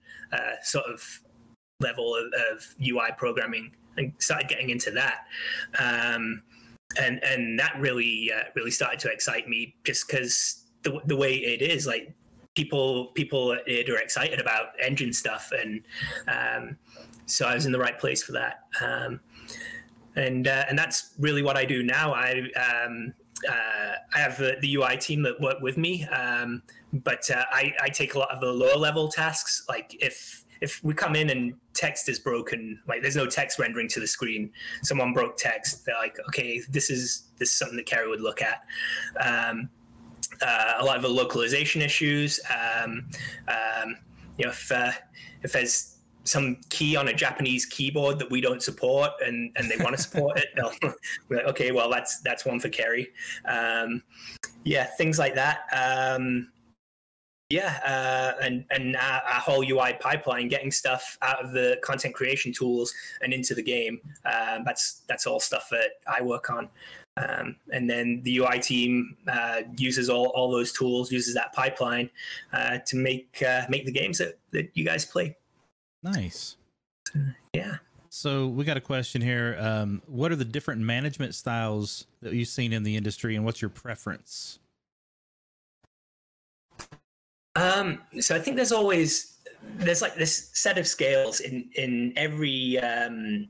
sort 0.64 0.86
of 0.86 1.22
level 1.80 2.16
of, 2.16 2.26
of, 2.52 2.76
UI 2.82 3.10
programming, 3.18 3.72
and 3.98 4.14
started 4.20 4.48
getting 4.50 4.70
into 4.70 4.92
that. 4.92 5.26
Um, 5.80 6.44
and 7.00 7.24
and 7.24 7.60
that 7.60 7.76
really 7.80 8.32
really 8.56 8.72
started 8.72 9.00
to 9.00 9.12
excite 9.12 9.48
me, 9.48 9.76
just 9.84 10.08
because 10.08 10.66
the 10.84 11.00
the 11.06 11.16
way 11.16 11.36
it 11.36 11.62
is, 11.62 11.88
like 11.88 12.14
people 12.56 13.08
people 13.08 13.54
are 13.54 13.98
excited 13.98 14.40
about 14.40 14.68
engine 14.82 15.14
stuff, 15.14 15.52
and 15.58 15.82
um, 16.28 16.78
so 17.26 17.46
I 17.48 17.56
was 17.56 17.66
in 17.66 17.72
the 17.72 17.80
right 17.80 17.98
place 17.98 18.24
for 18.24 18.34
that. 18.34 18.66
Um, 18.82 19.20
and 20.16 20.48
uh, 20.48 20.66
and 20.70 20.78
that's 20.78 21.14
really 21.20 21.42
what 21.42 21.58
I 21.58 21.66
do 21.66 21.84
now. 21.84 22.14
I 22.14 22.44
um, 22.56 23.14
uh, 23.48 23.94
I 24.14 24.20
have 24.20 24.38
the, 24.38 24.58
the, 24.62 24.76
UI 24.76 24.98
team 24.98 25.24
that 25.24 25.40
work 25.40 25.62
with 25.62 25.78
me, 25.78 26.06
um, 26.06 26.62
but 26.94 27.30
uh, 27.32 27.44
I, 27.52 27.74
I 27.82 27.90
take 27.90 28.14
a 28.14 28.20
lot 28.20 28.30
of 28.30 28.40
the 28.40 28.52
lower 28.52 28.78
level 28.78 29.08
tasks. 29.08 29.66
Like 29.68 29.96
if 30.00 30.41
if 30.62 30.84
we 30.84 30.94
come 30.94 31.16
in 31.16 31.32
and 31.32 31.54
text 31.74 32.08
is 32.08 32.20
broken, 32.20 32.80
like 32.88 33.02
there's 33.02 33.16
no 33.16 33.26
text 33.26 33.60
rendering 33.60 33.88
to 33.90 34.00
the 34.00 34.08
screen, 34.08 34.52
someone 34.84 35.12
broke 35.12 35.36
text, 35.36 35.86
they're 35.86 35.96
like, 35.96 36.18
okay, 36.28 36.62
this 36.70 36.90
is 36.90 37.32
this 37.38 37.50
is 37.50 37.56
something 37.56 37.78
that 37.78 37.88
Kerry 37.88 38.08
would 38.08 38.22
look 38.22 38.42
at. 38.42 38.64
Um, 39.20 39.70
uh, 40.42 40.76
a 40.80 40.86
lot 40.86 40.96
of 40.96 41.02
the 41.02 41.10
localization 41.10 41.82
issues. 41.82 42.40
Um, 42.50 43.08
um, 43.48 43.98
you 44.38 44.46
know, 44.46 44.52
if 44.52 44.72
uh, 44.72 44.92
if 45.44 45.52
there's 45.52 45.98
some 46.24 46.58
key 46.70 46.96
on 46.96 47.08
a 47.08 47.14
Japanese 47.14 47.66
keyboard 47.66 48.20
that 48.20 48.30
we 48.30 48.42
don't 48.42 48.62
support 48.62 49.10
and, 49.26 49.52
and 49.56 49.70
they 49.70 49.84
want 49.84 49.96
to 49.96 50.02
support 50.02 50.38
it, 50.38 50.50
be 51.30 51.36
like, 51.36 51.46
okay, 51.46 51.72
well 51.72 51.90
that's 51.90 52.22
that's 52.22 52.46
one 52.46 52.60
for 52.60 52.70
Kerry. 52.70 53.12
Um, 53.46 54.04
yeah, 54.64 54.86
things 54.86 55.18
like 55.18 55.36
that. 55.36 55.62
Um, 55.74 56.52
yeah, 57.52 57.80
uh, 57.86 58.44
and 58.44 58.66
and 58.72 58.96
our, 58.96 59.22
our, 59.22 59.40
whole 59.40 59.64
UI 59.64 59.94
pipeline, 60.00 60.48
getting 60.48 60.72
stuff 60.72 61.18
out 61.22 61.44
of 61.44 61.52
the 61.52 61.78
content 61.84 62.16
creation 62.16 62.54
tools 62.54 62.94
and 63.22 63.34
into 63.34 63.54
the 63.54 63.62
game. 63.64 64.00
Um, 64.26 64.64
that's 64.66 65.02
that's 65.08 65.28
all 65.28 65.40
stuff 65.40 65.68
that 65.72 65.92
I 66.08 66.22
work 66.22 66.50
on. 66.50 66.70
Um, 67.18 67.58
and 67.72 67.90
then 67.90 68.22
the 68.24 68.38
UI 68.38 68.60
team 68.60 69.18
uh, 69.28 69.64
uses 69.78 70.10
all, 70.10 70.28
all 70.28 70.50
those 70.50 70.72
tools, 70.72 71.12
uses 71.12 71.34
that 71.34 71.52
pipeline 71.54 72.10
uh, 72.54 72.78
to 72.86 72.96
make 72.96 73.44
uh, 73.46 73.64
make 73.70 73.86
the 73.86 73.92
games 73.92 74.18
that, 74.20 74.40
that 74.52 74.70
you 74.74 74.86
guys 74.86 75.06
play. 75.06 75.36
Nice. 76.04 76.56
Yeah. 77.54 77.78
So 78.10 78.48
we 78.48 78.64
got 78.66 78.78
a 78.78 78.82
question 78.82 79.22
here. 79.22 79.58
Um, 79.60 80.02
what 80.08 80.32
are 80.32 80.36
the 80.36 80.46
different 80.46 80.82
management 80.82 81.36
styles 81.36 82.08
that 82.22 82.34
you've 82.34 82.48
seen 82.48 82.74
in 82.74 82.84
the 82.84 82.96
industry, 82.96 83.36
and 83.36 83.46
what's 83.46 83.62
your 83.62 83.70
preference? 83.70 84.60
Um, 87.56 88.02
so 88.20 88.36
I 88.36 88.40
think 88.40 88.56
there's 88.56 88.72
always 88.72 89.38
there's 89.78 90.02
like 90.02 90.16
this 90.16 90.50
set 90.54 90.78
of 90.78 90.88
scales 90.88 91.40
in 91.42 91.70
in 91.76 92.14
every 92.16 92.80
um, 92.80 93.48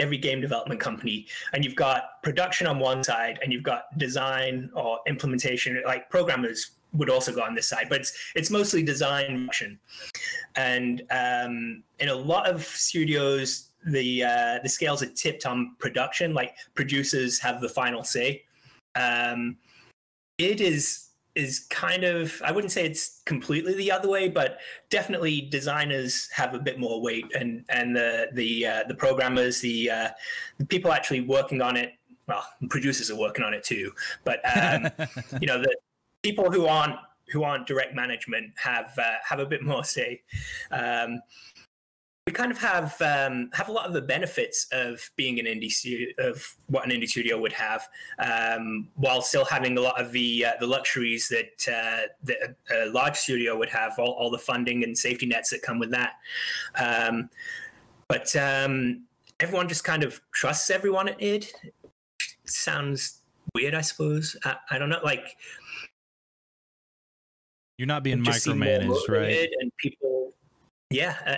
every 0.00 0.18
game 0.18 0.40
development 0.40 0.80
company, 0.80 1.26
and 1.52 1.64
you've 1.64 1.76
got 1.76 2.22
production 2.22 2.66
on 2.66 2.78
one 2.78 3.04
side, 3.04 3.38
and 3.42 3.52
you've 3.52 3.62
got 3.62 3.96
design 3.98 4.70
or 4.74 4.98
implementation. 5.06 5.82
Like 5.84 6.10
programmers 6.10 6.72
would 6.94 7.10
also 7.10 7.32
go 7.32 7.42
on 7.42 7.54
this 7.54 7.68
side, 7.68 7.86
but 7.88 8.00
it's 8.00 8.12
it's 8.34 8.50
mostly 8.50 8.82
design 8.82 9.46
action. 9.48 9.78
And 10.56 11.02
um, 11.10 11.82
in 11.98 12.08
a 12.08 12.14
lot 12.14 12.48
of 12.48 12.64
studios, 12.64 13.70
the 13.86 14.24
uh, 14.24 14.58
the 14.62 14.68
scales 14.68 15.02
are 15.02 15.10
tipped 15.10 15.44
on 15.46 15.76
production. 15.78 16.34
Like 16.34 16.54
producers 16.74 17.38
have 17.40 17.60
the 17.60 17.68
final 17.68 18.04
say. 18.04 18.44
Um, 18.96 19.56
it 20.38 20.60
is 20.60 21.10
is 21.34 21.66
kind 21.70 22.04
of 22.04 22.40
I 22.44 22.52
wouldn't 22.52 22.72
say 22.72 22.84
it's 22.84 23.22
completely 23.24 23.74
the 23.74 23.90
other 23.90 24.08
way, 24.08 24.28
but 24.28 24.58
definitely 24.90 25.42
designers 25.42 26.28
have 26.32 26.54
a 26.54 26.58
bit 26.58 26.78
more 26.78 27.00
weight, 27.00 27.26
and 27.34 27.64
and 27.68 27.96
the 27.96 28.28
the 28.32 28.66
uh, 28.66 28.84
the 28.88 28.94
programmers, 28.94 29.60
the 29.60 29.90
uh, 29.90 30.08
the 30.58 30.66
people 30.66 30.92
actually 30.92 31.22
working 31.22 31.60
on 31.60 31.76
it. 31.76 31.92
Well, 32.26 32.46
producers 32.70 33.10
are 33.10 33.18
working 33.18 33.44
on 33.44 33.52
it 33.52 33.64
too, 33.64 33.92
but 34.24 34.40
um, 34.56 34.88
you 35.40 35.46
know 35.46 35.60
the 35.60 35.74
people 36.22 36.50
who 36.50 36.66
aren't 36.66 36.96
who 37.28 37.42
aren't 37.42 37.66
direct 37.66 37.94
management 37.94 38.52
have 38.56 38.92
uh, 38.98 39.14
have 39.28 39.40
a 39.40 39.46
bit 39.46 39.62
more 39.62 39.84
say. 39.84 40.22
Um, 40.70 41.20
we 42.26 42.32
kind 42.32 42.50
of 42.50 42.58
have 42.58 43.00
um, 43.02 43.50
have 43.52 43.68
a 43.68 43.72
lot 43.72 43.86
of 43.86 43.92
the 43.92 44.00
benefits 44.00 44.66
of 44.72 45.10
being 45.14 45.38
an 45.38 45.44
indie 45.44 45.70
studio, 45.70 46.08
of 46.18 46.56
what 46.68 46.84
an 46.84 46.90
indie 46.90 47.08
studio 47.08 47.38
would 47.38 47.52
have, 47.52 47.86
um, 48.18 48.88
while 48.94 49.20
still 49.20 49.44
having 49.44 49.76
a 49.76 49.80
lot 49.80 50.00
of 50.00 50.10
the 50.12 50.46
uh, 50.46 50.52
the 50.58 50.66
luxuries 50.66 51.28
that 51.28 51.68
uh, 51.68 52.08
that 52.22 52.56
a, 52.72 52.86
large 52.86 53.16
studio 53.16 53.58
would 53.58 53.68
have, 53.68 53.98
all, 53.98 54.12
all 54.12 54.30
the 54.30 54.38
funding 54.38 54.84
and 54.84 54.96
safety 54.96 55.26
nets 55.26 55.50
that 55.50 55.60
come 55.60 55.78
with 55.78 55.90
that. 55.90 56.12
Um, 56.76 57.28
but 58.08 58.34
um, 58.36 59.02
everyone 59.40 59.68
just 59.68 59.84
kind 59.84 60.02
of 60.02 60.18
trusts 60.32 60.70
everyone 60.70 61.08
at 61.08 61.22
id. 61.22 61.52
Sounds 62.46 63.20
weird, 63.54 63.74
I 63.74 63.82
suppose. 63.82 64.34
I, 64.44 64.56
I 64.70 64.78
don't 64.78 64.88
know, 64.88 65.00
like 65.04 65.36
you're 67.76 67.88
not 67.88 68.02
being 68.02 68.24
micromanaged, 68.24 69.08
right? 69.08 69.48
And 69.60 69.70
people, 69.76 70.32
yeah, 70.90 71.16
uh, 71.26 71.36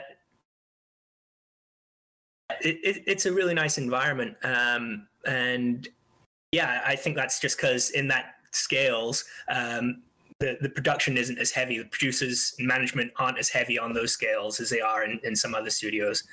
it, 2.61 2.78
it, 2.82 3.03
it's 3.07 3.26
a 3.26 3.32
really 3.32 3.55
nice 3.55 3.78
environment, 3.78 4.36
um, 4.42 5.07
and 5.26 5.88
yeah, 6.53 6.82
I 6.86 6.97
think 6.97 7.16
that's 7.16 7.40
just 7.40 7.57
because 7.57 7.90
in 7.90 8.09
that 8.09 8.36
scales, 8.53 9.24
um, 9.49 10.03
the, 10.38 10.59
the 10.61 10.68
production 10.68 11.16
isn't 11.16 11.38
as 11.38 11.51
heavy. 11.51 11.78
The 11.78 11.86
producers 11.86 12.55
and 12.59 12.68
management 12.68 13.12
aren't 13.16 13.38
as 13.38 13.49
heavy 13.49 13.78
on 13.78 13.92
those 13.92 14.12
scales 14.12 14.61
as 14.61 14.70
they 14.70 14.80
are 14.80 15.05
in, 15.05 15.18
in 15.24 15.34
some 15.34 15.55
other 15.55 15.70
studios. 15.70 16.24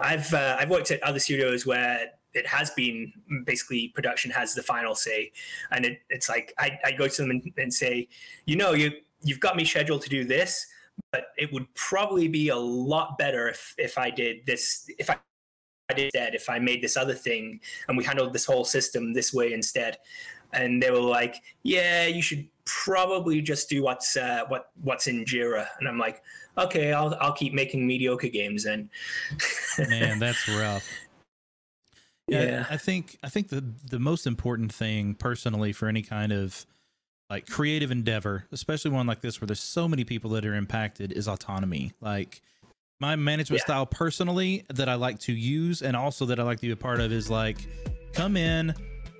I've 0.00 0.32
uh, 0.32 0.56
I've 0.58 0.70
worked 0.70 0.90
at 0.90 1.02
other 1.02 1.18
studios 1.18 1.66
where 1.66 2.06
it 2.34 2.46
has 2.46 2.70
been 2.70 3.12
basically 3.44 3.88
production 3.88 4.30
has 4.30 4.54
the 4.54 4.62
final 4.62 4.94
say, 4.94 5.32
and 5.70 5.84
it, 5.84 6.00
it's 6.08 6.28
like 6.28 6.54
I, 6.58 6.78
I 6.84 6.92
go 6.92 7.08
to 7.08 7.22
them 7.22 7.30
and, 7.30 7.52
and 7.58 7.72
say, 7.72 8.08
you 8.46 8.56
know, 8.56 8.72
you 8.72 8.92
you've 9.22 9.40
got 9.40 9.56
me 9.56 9.64
scheduled 9.64 10.02
to 10.02 10.08
do 10.08 10.24
this, 10.24 10.66
but 11.12 11.26
it 11.36 11.52
would 11.52 11.72
probably 11.74 12.28
be 12.28 12.48
a 12.48 12.56
lot 12.56 13.18
better 13.18 13.48
if 13.48 13.74
if 13.76 13.98
I 13.98 14.10
did 14.10 14.46
this 14.46 14.88
if 14.98 15.10
I 15.10 15.18
I 15.92 15.94
did 15.94 16.10
that 16.14 16.34
if 16.34 16.48
I 16.48 16.58
made 16.58 16.82
this 16.82 16.96
other 16.96 17.14
thing 17.14 17.60
and 17.88 17.96
we 17.96 18.04
handled 18.04 18.32
this 18.32 18.44
whole 18.44 18.64
system 18.64 19.12
this 19.12 19.32
way 19.32 19.52
instead. 19.52 19.98
And 20.54 20.82
they 20.82 20.90
were 20.90 21.00
like, 21.00 21.36
"Yeah, 21.62 22.06
you 22.06 22.20
should 22.20 22.46
probably 22.64 23.40
just 23.40 23.70
do 23.70 23.82
what's 23.82 24.16
uh, 24.16 24.42
what 24.48 24.70
what's 24.82 25.06
in 25.06 25.24
Jira." 25.24 25.66
And 25.78 25.88
I'm 25.88 25.98
like, 25.98 26.22
"Okay, 26.58 26.92
I'll 26.92 27.16
I'll 27.20 27.32
keep 27.32 27.54
making 27.54 27.86
mediocre 27.86 28.28
games 28.28 28.64
then." 28.64 28.90
Man, 29.78 30.18
that's 30.18 30.46
rough. 30.48 30.86
Yeah, 32.28 32.42
Yeah. 32.42 32.66
I 32.68 32.76
think 32.76 33.16
I 33.22 33.30
think 33.30 33.48
the 33.48 33.64
the 33.90 33.98
most 33.98 34.26
important 34.26 34.72
thing 34.72 35.14
personally 35.14 35.72
for 35.72 35.88
any 35.88 36.02
kind 36.02 36.32
of 36.32 36.66
like 37.30 37.46
creative 37.48 37.90
endeavor, 37.90 38.46
especially 38.52 38.90
one 38.90 39.06
like 39.06 39.22
this 39.22 39.40
where 39.40 39.46
there's 39.46 39.60
so 39.60 39.88
many 39.88 40.04
people 40.04 40.28
that 40.32 40.44
are 40.44 40.54
impacted, 40.54 41.12
is 41.12 41.26
autonomy. 41.26 41.92
Like 41.98 42.42
my 43.02 43.16
management 43.16 43.58
Yeah. 43.58 43.64
style 43.64 43.86
personally 43.86 44.64
that 44.68 44.88
I 44.88 44.94
like 44.94 45.18
to 45.20 45.32
use 45.32 45.82
and 45.82 45.96
also 45.96 46.24
that 46.26 46.38
I 46.38 46.44
like 46.44 46.58
to 46.60 46.66
be 46.68 46.70
a 46.70 46.76
part 46.76 47.00
of 47.00 47.10
is 47.12 47.28
like 47.28 47.58
come 48.12 48.36
in 48.36 48.72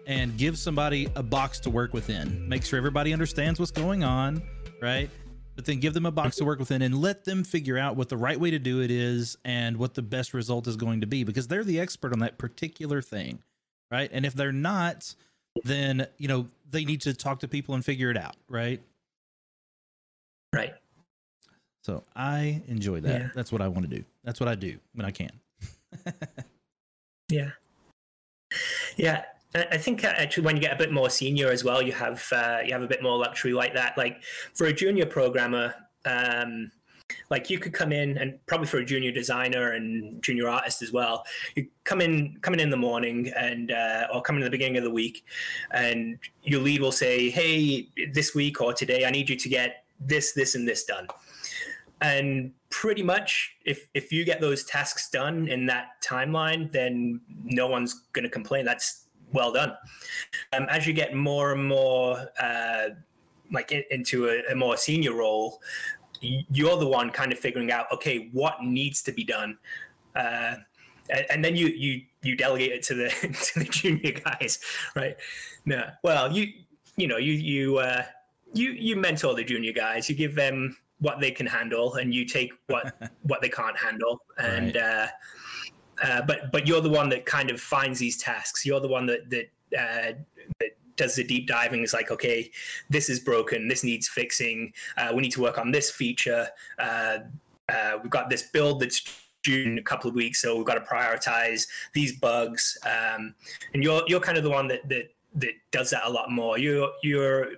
and 0.07 0.39
give 0.39 0.57
somebody 0.57 1.09
a 1.17 1.23
box 1.23 1.59
to 1.61 1.71
work 1.71 1.93
within. 1.93 2.49
Make 2.49 2.65
sure 2.65 2.77
everybody 2.77 3.13
understands 3.13 3.59
what's 3.59 3.73
going 3.73 4.05
on, 4.05 4.41
right? 4.81 5.11
But 5.57 5.65
then 5.65 5.81
give 5.81 5.95
them 5.95 6.07
a 6.07 6.13
box 6.13 6.37
to 6.37 6.45
work 6.45 6.61
within 6.61 6.81
and 6.83 6.97
let 6.97 7.25
them 7.25 7.43
figure 7.43 7.77
out 7.77 7.97
what 7.97 8.09
the 8.09 8.17
right 8.17 8.39
way 8.39 8.53
to 8.53 8.59
do 8.61 8.81
it 8.81 8.93
is 8.93 9.37
and 9.45 9.77
what 9.77 9.95
the 9.95 10.03
best 10.03 10.33
result 10.33 10.69
is 10.69 10.77
going 10.77 11.01
to 11.01 11.09
be 11.09 11.25
because 11.25 11.49
they're 11.49 11.65
the 11.65 11.81
expert 11.81 12.13
on 12.13 12.21
that 12.21 12.39
particular 12.39 13.03
thing, 13.03 13.41
right? 13.91 14.09
And 14.13 14.25
if 14.25 14.33
they're 14.35 14.53
not, 14.53 15.13
then, 15.65 16.07
you 16.19 16.29
know, 16.29 16.47
they 16.71 16.85
need 16.85 17.01
to 17.01 17.15
talk 17.15 17.41
to 17.41 17.49
people 17.49 17.75
and 17.75 17.85
figure 17.85 18.13
it 18.13 18.17
out, 18.17 18.37
right? 18.49 18.81
right. 20.55 20.73
So 21.83 22.05
I 22.15 22.63
enjoy 22.69 23.01
that. 23.01 23.21
Yeah. 23.21 23.29
That's 23.35 23.53
what 23.53 23.61
I 23.61 23.69
want 23.69 23.89
to 23.89 23.97
do. 23.97 24.05
That's 24.25 24.41
what 24.41 24.49
I 24.49 24.55
do 24.55 24.79
when 24.95 25.05
I 25.05 25.11
can. 25.11 25.31
Yeah. 27.33 27.51
Yeah. 28.97 29.25
I 29.55 29.77
think 29.77 30.05
uh, 30.05 30.13
actually 30.17 30.45
when 30.45 30.57
you 30.57 30.63
get 30.63 30.73
a 30.73 30.77
bit 30.77 30.93
more 30.93 31.11
senior 31.11 31.51
as 31.51 31.63
well, 31.63 31.83
you 31.83 31.93
have 31.93 32.27
uh, 32.33 32.59
you 32.65 32.73
have 32.73 32.83
a 32.83 32.87
bit 32.87 33.03
more 33.03 33.19
luxury 33.19 33.53
like 33.53 33.75
that. 33.75 33.99
Like 33.99 34.23
for 34.55 34.67
a 34.67 34.73
junior 34.73 35.05
programmer, 35.05 35.75
um, 36.07 36.71
like 37.29 37.51
you 37.51 37.59
could 37.59 37.75
come 37.75 37.93
in 37.93 38.17
and 38.17 38.39
probably 38.47 38.67
for 38.67 38.79
a 38.79 38.85
junior 38.85 39.13
designer 39.13 39.73
and 39.73 40.23
junior 40.23 40.49
artist 40.49 40.81
as 40.81 40.91
well. 40.91 41.25
You 41.55 41.67
come 41.85 42.01
in 42.01 42.39
coming 42.41 42.61
in 42.61 42.65
in 42.65 42.71
the 42.71 42.79
morning 42.79 43.31
and 43.37 43.73
uh, 43.73 44.07
or 44.13 44.23
come 44.23 44.37
in 44.37 44.43
the 44.43 44.51
beginning 44.51 44.79
of 44.79 44.85
the 44.85 44.91
week, 44.91 45.25
and 45.71 46.19
your 46.45 46.61
lead 46.61 46.81
will 46.81 46.93
say, 46.93 47.29
"Hey, 47.29 47.89
this 48.13 48.35
week 48.35 48.61
or 48.63 48.73
today, 48.73 49.05
I 49.05 49.11
need 49.11 49.29
you 49.29 49.37
to 49.37 49.49
get 49.51 49.85
this, 50.01 50.33
this, 50.33 50.55
and 50.55 50.67
this 50.67 50.85
done." 50.85 51.09
And 52.03 52.53
pretty 52.69 53.03
much 53.03 53.57
if 53.65 53.89
if 53.95 54.13
you 54.13 54.25
get 54.25 54.41
those 54.41 54.65
tasks 54.65 55.09
done 55.09 55.49
in 55.49 55.67
that 55.67 56.03
timeline 56.05 56.71
then 56.73 57.21
no 57.45 57.67
one's 57.67 58.03
going 58.13 58.25
to 58.25 58.31
complain. 58.31 58.65
That's 58.65 59.07
well 59.33 59.53
done. 59.53 59.75
Um, 60.53 60.67
as 60.69 60.87
you 60.87 60.93
get 60.93 61.15
more 61.15 61.53
and 61.53 61.67
more 61.67 62.29
uh, 62.41 62.89
like 63.51 63.73
in, 63.73 63.85
into 63.91 64.29
a, 64.29 64.43
a 64.51 64.55
more 64.55 64.77
senior 64.77 65.15
role 65.15 65.61
you're 66.23 66.77
the 66.77 66.87
one 66.87 67.11
kind 67.11 67.33
of 67.33 67.39
figuring 67.39 67.73
out 67.73 67.87
okay 67.93 68.29
what 68.33 68.63
needs 68.63 69.03
to 69.03 69.13
be 69.13 69.25
done. 69.25 69.59
Uh, 70.15 70.55
and, 71.11 71.27
and 71.31 71.45
then 71.45 71.57
you 71.57 71.69
you 71.69 72.03
you 72.23 72.37
delegate 72.37 72.73
it 72.73 72.83
to 72.85 72.95
the 72.95 73.09
to 73.53 73.59
the 73.61 73.65
junior 73.65 74.13
guys 74.13 74.59
right? 74.97 75.17
No 75.65 75.89
well 76.03 76.33
you 76.33 76.49
you 76.97 77.07
know 77.07 77.17
you 77.17 77.33
you 77.33 77.79
uh, 77.79 78.03
you 78.55 78.73
you 78.73 78.97
mentor 78.97 79.35
the 79.35 79.45
junior 79.45 79.73
guys. 79.73 80.09
You 80.09 80.17
give 80.17 80.35
them 80.35 80.77
what 81.03 81.21
they 81.21 81.33
can 81.33 81.47
handle 81.47 81.95
and 81.95 82.15
you 82.15 82.25
take 82.25 82.53
what 82.69 82.95
what 83.23 83.43
they 83.43 83.49
can't 83.49 83.77
handle. 83.77 84.23
And 84.39 84.77
uh, 84.77 85.07
uh, 86.03 86.23
but 86.23 86.51
but 86.53 86.67
you're 86.67 86.81
the 86.81 86.91
one 86.91 87.09
that 87.11 87.27
kind 87.27 87.51
of 87.51 87.61
finds 87.61 87.99
these 87.99 88.17
tasks. 88.17 88.65
You're 88.65 88.81
the 88.81 88.89
one 88.89 89.07
that 89.07 89.29
that 89.31 89.51
uh, 89.79 90.13
that 90.61 90.71
does 90.97 91.17
the 91.17 91.25
deep 91.25 91.47
diving. 91.47 91.83
It's 91.83 91.93
like 91.93 92.11
okay 92.11 92.51
this 92.89 93.11
is 93.11 93.21
broken. 93.21 93.69
This 93.69 93.85
needs 93.85 94.09
fixing. 94.09 94.73
Uh, 94.97 95.13
we 95.15 95.23
need 95.23 95.33
to 95.33 95.43
work 95.43 95.59
on 95.59 95.71
this 95.71 95.91
feature. 95.91 96.49
Uh, 96.79 97.19
uh, 97.69 97.99
we've 98.03 98.11
got 98.11 98.31
this 98.31 98.45
build 98.45 98.81
that's 98.81 99.03
due 99.43 99.65
in 99.65 99.79
a 99.79 99.83
couple 99.83 100.09
of 100.09 100.15
weeks 100.15 100.41
so 100.41 100.57
we've 100.57 100.67
got 100.67 100.75
to 100.75 100.81
prioritize 100.83 101.67
these 101.95 102.17
bugs. 102.19 102.79
Um, 102.85 103.35
and 103.75 103.83
you're 103.83 104.03
you're 104.07 104.21
kind 104.21 104.39
of 104.39 104.45
the 104.45 104.51
one 104.51 104.69
that 104.69 104.89
that 104.89 105.13
that 105.35 105.55
does 105.73 105.91
that 105.91 106.03
a 106.05 106.11
lot 106.11 106.31
more. 106.31 106.59
You're 106.59 106.91
you're 107.03 107.53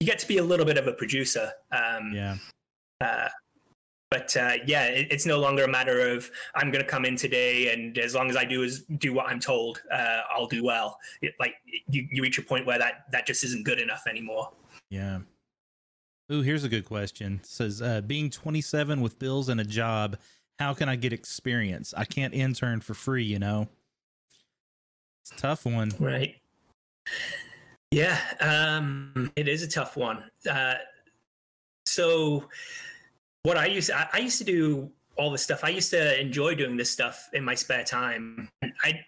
you 0.00 0.06
get 0.06 0.18
to 0.20 0.28
be 0.28 0.38
a 0.38 0.42
little 0.42 0.66
bit 0.66 0.78
of 0.78 0.86
a 0.86 0.92
producer. 0.92 1.52
Um, 1.72 2.12
Yeah. 2.14 2.36
Uh, 3.00 3.28
but 4.10 4.34
uh, 4.36 4.54
yeah, 4.66 4.86
it, 4.86 5.08
it's 5.10 5.26
no 5.26 5.38
longer 5.38 5.64
a 5.64 5.68
matter 5.68 6.08
of 6.08 6.30
I'm 6.54 6.70
going 6.70 6.84
to 6.84 6.90
come 6.90 7.04
in 7.04 7.16
today, 7.16 7.72
and 7.72 7.98
as 7.98 8.14
long 8.14 8.30
as 8.30 8.36
I 8.36 8.44
do 8.44 8.62
is 8.62 8.84
do 8.98 9.12
what 9.12 9.26
I'm 9.26 9.40
told, 9.40 9.82
uh, 9.92 10.20
I'll 10.30 10.46
do 10.46 10.64
well. 10.64 10.98
It, 11.20 11.34
like 11.38 11.54
you, 11.88 12.06
you 12.10 12.22
reach 12.22 12.38
a 12.38 12.42
point 12.42 12.66
where 12.66 12.78
that 12.78 13.04
that 13.12 13.26
just 13.26 13.44
isn't 13.44 13.64
good 13.64 13.78
enough 13.78 14.04
anymore. 14.08 14.50
Yeah. 14.90 15.20
Ooh, 16.30 16.42
here's 16.42 16.64
a 16.64 16.68
good 16.68 16.84
question. 16.84 17.40
It 17.42 17.46
says, 17.46 17.80
uh, 17.80 18.02
being 18.02 18.28
27 18.28 19.00
with 19.00 19.18
bills 19.18 19.48
and 19.48 19.60
a 19.60 19.64
job, 19.64 20.18
how 20.58 20.74
can 20.74 20.88
I 20.88 20.96
get 20.96 21.12
experience? 21.12 21.94
I 21.96 22.04
can't 22.04 22.34
intern 22.34 22.80
for 22.80 22.92
free, 22.92 23.24
you 23.24 23.38
know? 23.38 23.68
It's 25.22 25.32
a 25.32 25.36
tough 25.36 25.64
one. 25.64 25.90
Right. 25.98 26.36
Yeah, 27.90 28.18
um, 28.40 29.32
it 29.36 29.48
is 29.48 29.62
a 29.62 29.68
tough 29.68 29.96
one. 29.96 30.22
Uh, 30.48 30.74
so, 31.98 32.44
what 33.42 33.56
I 33.56 33.66
used 33.66 33.90
I, 33.90 34.06
I 34.12 34.18
used 34.18 34.38
to 34.38 34.44
do 34.44 34.90
all 35.16 35.32
this 35.32 35.42
stuff. 35.42 35.64
I 35.64 35.70
used 35.70 35.90
to 35.90 36.20
enjoy 36.20 36.54
doing 36.54 36.76
this 36.76 36.90
stuff 36.90 37.28
in 37.32 37.42
my 37.42 37.56
spare 37.56 37.82
time. 37.82 38.48
I 38.84 39.00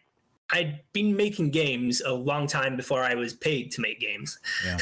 I'd 0.52 0.80
been 0.92 1.14
making 1.14 1.50
games 1.50 2.02
a 2.04 2.12
long 2.12 2.48
time 2.48 2.76
before 2.76 3.04
I 3.04 3.14
was 3.14 3.32
paid 3.32 3.70
to 3.72 3.80
make 3.80 4.00
games. 4.00 4.40
Yeah. 4.66 4.78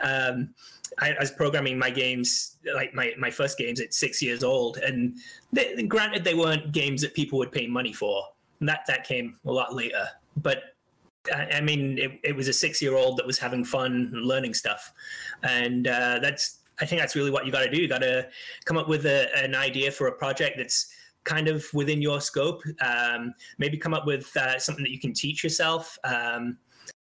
um, 0.00 0.54
I, 0.98 1.12
I 1.12 1.20
was 1.20 1.30
programming 1.30 1.78
my 1.78 1.90
games, 1.90 2.56
like 2.74 2.94
my, 2.94 3.12
my 3.18 3.30
first 3.30 3.58
games 3.58 3.78
at 3.78 3.92
six 3.92 4.22
years 4.22 4.42
old, 4.42 4.78
and 4.78 5.16
they, 5.52 5.82
granted 5.82 6.24
they 6.24 6.32
weren't 6.32 6.72
games 6.72 7.02
that 7.02 7.12
people 7.12 7.38
would 7.40 7.52
pay 7.52 7.66
money 7.66 7.92
for. 7.92 8.24
And 8.60 8.68
that 8.70 8.80
that 8.86 9.04
came 9.04 9.36
a 9.44 9.52
lot 9.52 9.74
later, 9.74 10.08
but 10.38 10.62
I, 11.34 11.58
I 11.58 11.60
mean, 11.60 11.98
it, 11.98 12.20
it 12.24 12.36
was 12.36 12.48
a 12.48 12.52
six 12.52 12.80
year 12.80 12.96
old 12.96 13.16
that 13.18 13.26
was 13.26 13.38
having 13.38 13.64
fun 13.64 14.10
and 14.14 14.24
learning 14.24 14.54
stuff, 14.54 14.92
and 15.42 15.86
uh, 15.86 16.18
that's 16.20 16.57
I 16.80 16.86
think 16.86 17.00
that's 17.00 17.16
really 17.16 17.30
what 17.30 17.46
you 17.46 17.52
got 17.52 17.62
to 17.64 17.70
do. 17.70 17.80
You 17.80 17.88
got 17.88 18.02
to 18.02 18.28
come 18.64 18.76
up 18.76 18.88
with 18.88 19.06
a, 19.06 19.28
an 19.36 19.54
idea 19.54 19.90
for 19.90 20.06
a 20.08 20.12
project 20.12 20.56
that's 20.58 20.92
kind 21.24 21.48
of 21.48 21.66
within 21.74 22.00
your 22.00 22.20
scope. 22.20 22.62
Um, 22.80 23.34
maybe 23.58 23.76
come 23.76 23.94
up 23.94 24.06
with 24.06 24.34
uh, 24.36 24.58
something 24.58 24.84
that 24.84 24.90
you 24.90 25.00
can 25.00 25.12
teach 25.12 25.42
yourself. 25.42 25.98
Um, 26.04 26.58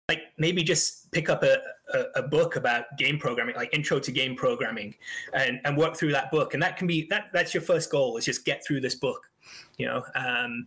like 0.08 0.22
maybe 0.38 0.62
just 0.62 1.12
pick 1.12 1.28
up 1.28 1.42
a, 1.42 1.58
a, 1.92 2.04
a 2.16 2.22
book 2.22 2.56
about 2.56 2.84
game 2.96 3.18
programming, 3.18 3.54
like 3.56 3.74
intro 3.74 3.98
to 3.98 4.10
game 4.10 4.34
programming, 4.34 4.94
and, 5.34 5.60
and 5.64 5.76
work 5.76 5.96
through 5.96 6.12
that 6.12 6.30
book. 6.30 6.54
And 6.54 6.62
that 6.62 6.78
can 6.78 6.86
be 6.86 7.06
that 7.10 7.26
that's 7.34 7.52
your 7.52 7.62
first 7.62 7.90
goal 7.90 8.16
is 8.16 8.24
just 8.24 8.44
get 8.46 8.64
through 8.66 8.80
this 8.80 8.94
book, 8.94 9.30
you 9.76 9.86
know. 9.86 10.02
Um, 10.14 10.66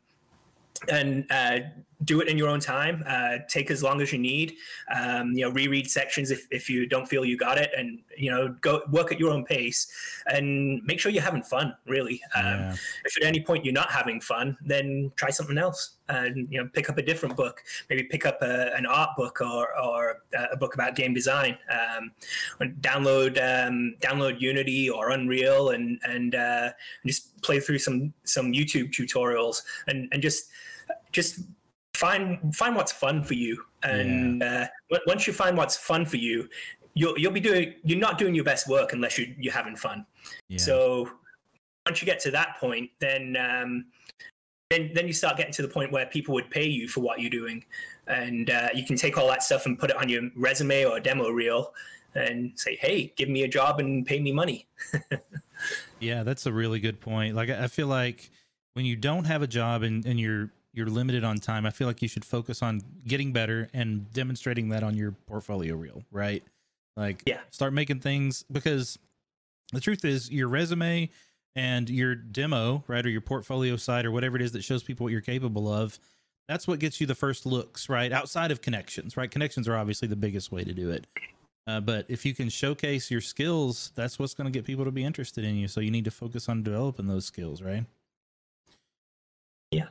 and 0.90 1.26
uh, 1.32 1.60
do 2.04 2.22
it 2.22 2.28
in 2.28 2.38
your 2.38 2.50
own 2.50 2.60
time. 2.60 3.04
Uh, 3.08 3.38
take 3.48 3.70
as 3.72 3.84
long 3.84 4.02
as 4.02 4.12
you 4.12 4.20
need. 4.20 4.56
Um, 4.94 5.34
you 5.34 5.46
know, 5.46 5.52
reread 5.52 5.90
sections 5.90 6.32
if, 6.32 6.48
if 6.52 6.70
you 6.70 6.88
don't 6.88 7.08
feel 7.08 7.24
you 7.26 7.38
got 7.38 7.58
it, 7.58 7.72
and 7.78 8.00
you 8.18 8.32
know, 8.32 8.56
go 8.62 8.82
work 8.92 9.12
at 9.12 9.20
your 9.20 9.32
own 9.32 9.46
pace, 9.46 9.88
and 10.28 10.84
make 10.84 11.00
sure 11.00 11.12
you're 11.12 11.24
having 11.24 11.44
fun. 11.44 11.76
Really, 11.86 12.22
um, 12.36 12.44
Yeah. 12.46 12.76
if 13.06 13.18
at 13.18 13.24
any 13.24 13.42
point 13.42 13.66
you're 13.66 13.74
not 13.74 13.92
having 13.92 14.22
fun, 14.22 14.58
then 14.66 15.12
try 15.16 15.30
something 15.30 15.58
else, 15.58 15.98
and 16.10 16.48
you 16.52 16.62
know, 16.62 16.70
pick 16.74 16.90
up 16.90 16.98
a 16.98 17.02
different 17.02 17.36
book. 17.36 17.64
Maybe 17.90 18.04
pick 18.04 18.26
up 18.26 18.42
a, 18.42 18.74
an 18.76 18.86
art 18.86 19.12
book 19.18 19.42
or 19.42 19.68
or 19.80 20.22
uh, 20.38 20.48
a 20.52 20.58
book 20.58 20.74
about 20.74 20.96
game 20.96 21.14
design. 21.14 21.58
Um, 21.70 22.12
download 22.82 23.38
um, 23.38 23.96
download 24.00 24.40
Unity 24.40 24.90
or 24.90 25.12
Unreal, 25.12 25.70
and 25.70 26.00
and 26.04 26.36
uh, 26.36 26.70
just 27.06 27.42
play 27.42 27.60
through 27.60 27.80
some 27.80 28.14
some 28.24 28.52
YouTube 28.52 28.92
tutorials, 28.92 29.62
and 29.88 30.08
and 30.12 30.22
just 30.22 30.50
just 31.12 31.40
find 32.02 32.56
find 32.56 32.76
what's 32.76 32.92
fun 32.92 33.24
for 33.24 33.36
you 33.36 33.54
and 33.84 34.42
uh, 34.44 34.66
once 35.08 35.28
you 35.28 35.34
find 35.34 35.56
what's 35.56 35.78
fun 35.78 36.04
for 36.06 36.18
you 36.18 36.48
you'll 36.96 37.18
you'll 37.20 37.32
be 37.42 37.46
doing 37.50 37.74
you're 37.84 38.00
not 38.08 38.18
doing 38.18 38.34
your 38.34 38.44
best 38.44 38.68
work 38.68 38.94
unless 38.94 39.18
you 39.18 39.34
you're 39.40 39.54
having 39.62 39.76
fun 39.76 40.06
Yeah. 40.50 40.58
so 40.58 41.10
once 41.88 42.02
you 42.02 42.06
get 42.06 42.20
to 42.22 42.32
that 42.32 42.58
point 42.60 42.90
then 43.00 43.24
um 43.38 43.86
then 44.72 44.92
then 44.96 45.06
you 45.06 45.14
start 45.14 45.38
getting 45.38 45.54
to 45.54 45.62
the 45.62 45.68
point 45.78 45.92
where 45.92 46.06
people 46.08 46.34
would 46.34 46.50
pay 46.50 46.68
you 46.78 46.88
for 46.88 47.02
what 47.02 47.20
you're 47.22 47.30
doing 47.42 47.64
and 48.08 48.50
uh, 48.50 48.70
you 48.74 48.84
can 48.86 48.96
take 48.96 49.18
all 49.18 49.28
that 49.28 49.44
stuff 49.44 49.66
and 49.68 49.78
put 49.78 49.90
it 49.90 49.98
on 49.98 50.10
your 50.10 50.24
resume 50.36 50.86
or 50.86 51.00
demo 51.00 51.30
reel 51.30 51.74
and 52.16 52.52
say, 52.56 52.76
"Hey, 52.76 53.14
give 53.16 53.30
me 53.30 53.44
a 53.44 53.48
job 53.48 53.80
and 53.80 54.06
pay 54.06 54.20
me 54.20 54.32
money." 54.34 54.68
yeah, 56.00 56.24
that's 56.24 56.46
a 56.46 56.52
really 56.52 56.80
good 56.80 57.00
point. 57.00 57.36
Like 57.36 57.50
I 57.50 57.68
feel 57.68 57.88
like 57.88 58.30
when 58.74 58.86
you 58.86 58.96
don't 58.96 59.26
have 59.26 59.42
a 59.42 59.48
job 59.48 59.84
and, 59.84 60.06
and 60.06 60.20
you're 60.20 60.50
you're 60.74 60.88
limited 60.88 61.24
on 61.24 61.38
time, 61.38 61.66
I 61.66 61.70
feel 61.72 61.88
like 61.88 62.02
you 62.02 62.08
should 62.08 62.26
focus 62.26 62.62
on 62.62 62.82
getting 63.06 63.34
better 63.34 63.70
and 63.74 64.12
demonstrating 64.14 64.70
that 64.70 64.84
on 64.84 64.96
your 64.96 65.12
portfolio 65.12 65.76
reel, 65.76 66.04
right? 66.12 66.44
Like 66.96 67.24
yeah. 67.26 67.40
start 67.50 67.74
making 67.74 68.00
things 68.00 68.44
because 68.52 68.98
the 69.74 69.80
truth 69.80 70.06
is 70.06 70.32
your 70.32 70.48
resume 70.48 71.10
and 71.56 71.90
your 71.90 72.16
demo, 72.16 72.84
right, 72.88 73.06
or 73.06 73.10
your 73.10 73.22
portfolio 73.22 73.76
site 73.76 74.06
or 74.06 74.12
whatever 74.12 74.36
it 74.36 74.42
is 74.42 74.54
that 74.54 74.64
shows 74.64 74.84
people 74.84 75.06
what 75.06 75.12
you're 75.12 75.22
capable 75.22 75.72
of, 75.72 76.00
that's 76.48 76.68
what 76.68 76.80
gets 76.80 77.00
you 77.00 77.08
the 77.08 77.16
first 77.16 77.46
looks, 77.46 77.90
right? 77.90 78.12
Outside 78.12 78.52
of 78.52 78.62
connections, 78.62 79.16
right? 79.16 79.30
Connections 79.30 79.68
are 79.68 79.76
obviously 79.76 80.08
the 80.08 80.16
biggest 80.16 80.52
way 80.52 80.64
to 80.64 80.74
do 80.74 80.90
it. 80.92 81.08
Uh, 81.68 81.80
but 81.80 82.06
if 82.10 82.26
you 82.26 82.34
can 82.34 82.50
showcase 82.50 83.12
your 83.12 83.22
skills, 83.22 83.92
that's 83.96 84.18
what's 84.18 84.34
going 84.34 84.46
to 84.46 84.52
get 84.52 84.66
people 84.66 84.84
to 84.84 84.92
be 84.92 85.04
interested 85.04 85.44
in 85.44 85.56
you. 85.56 85.68
So 85.68 85.80
you 85.80 85.92
need 85.92 86.06
to 86.06 86.12
focus 86.12 86.50
on 86.50 86.64
developing 86.64 87.08
those 87.08 87.26
skills, 87.26 87.62
right? 87.62 87.86
Yeah. 89.70 89.88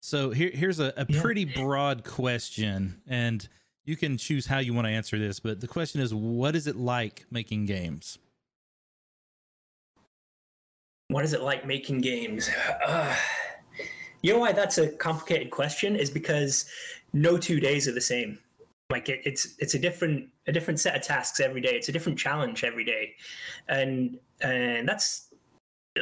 So 0.00 0.30
here, 0.30 0.50
here's 0.52 0.78
a, 0.78 0.92
a 0.96 1.06
yeah. 1.08 1.20
pretty 1.20 1.44
broad 1.44 2.04
question, 2.04 3.00
and 3.06 3.48
you 3.84 3.96
can 3.96 4.16
choose 4.18 4.46
how 4.46 4.58
you 4.58 4.72
want 4.74 4.86
to 4.86 4.92
answer 4.92 5.18
this. 5.18 5.40
But 5.40 5.60
the 5.60 5.68
question 5.68 6.00
is, 6.00 6.14
what 6.14 6.54
is 6.54 6.66
it 6.66 6.76
like 6.76 7.24
making 7.30 7.66
games? 7.66 8.18
What 11.08 11.24
is 11.24 11.32
it 11.32 11.42
like 11.42 11.66
making 11.66 12.00
games? 12.00 12.50
Uh, 12.84 13.14
you 14.22 14.32
know 14.32 14.40
why 14.40 14.52
that's 14.52 14.78
a 14.78 14.88
complicated 14.88 15.50
question 15.50 15.96
is 15.96 16.10
because 16.10 16.66
no 17.12 17.38
two 17.38 17.60
days 17.60 17.86
are 17.86 17.92
the 17.92 18.00
same 18.00 18.38
like 18.90 19.08
it, 19.08 19.20
it's 19.24 19.54
it's 19.58 19.74
a 19.74 19.78
different 19.78 20.28
a 20.46 20.52
different 20.52 20.78
set 20.80 20.96
of 20.96 21.02
tasks 21.02 21.40
every 21.40 21.60
day 21.60 21.70
it's 21.70 21.88
a 21.88 21.92
different 21.92 22.18
challenge 22.18 22.64
every 22.64 22.84
day 22.84 23.14
and 23.68 24.18
and 24.40 24.88
that's 24.88 25.25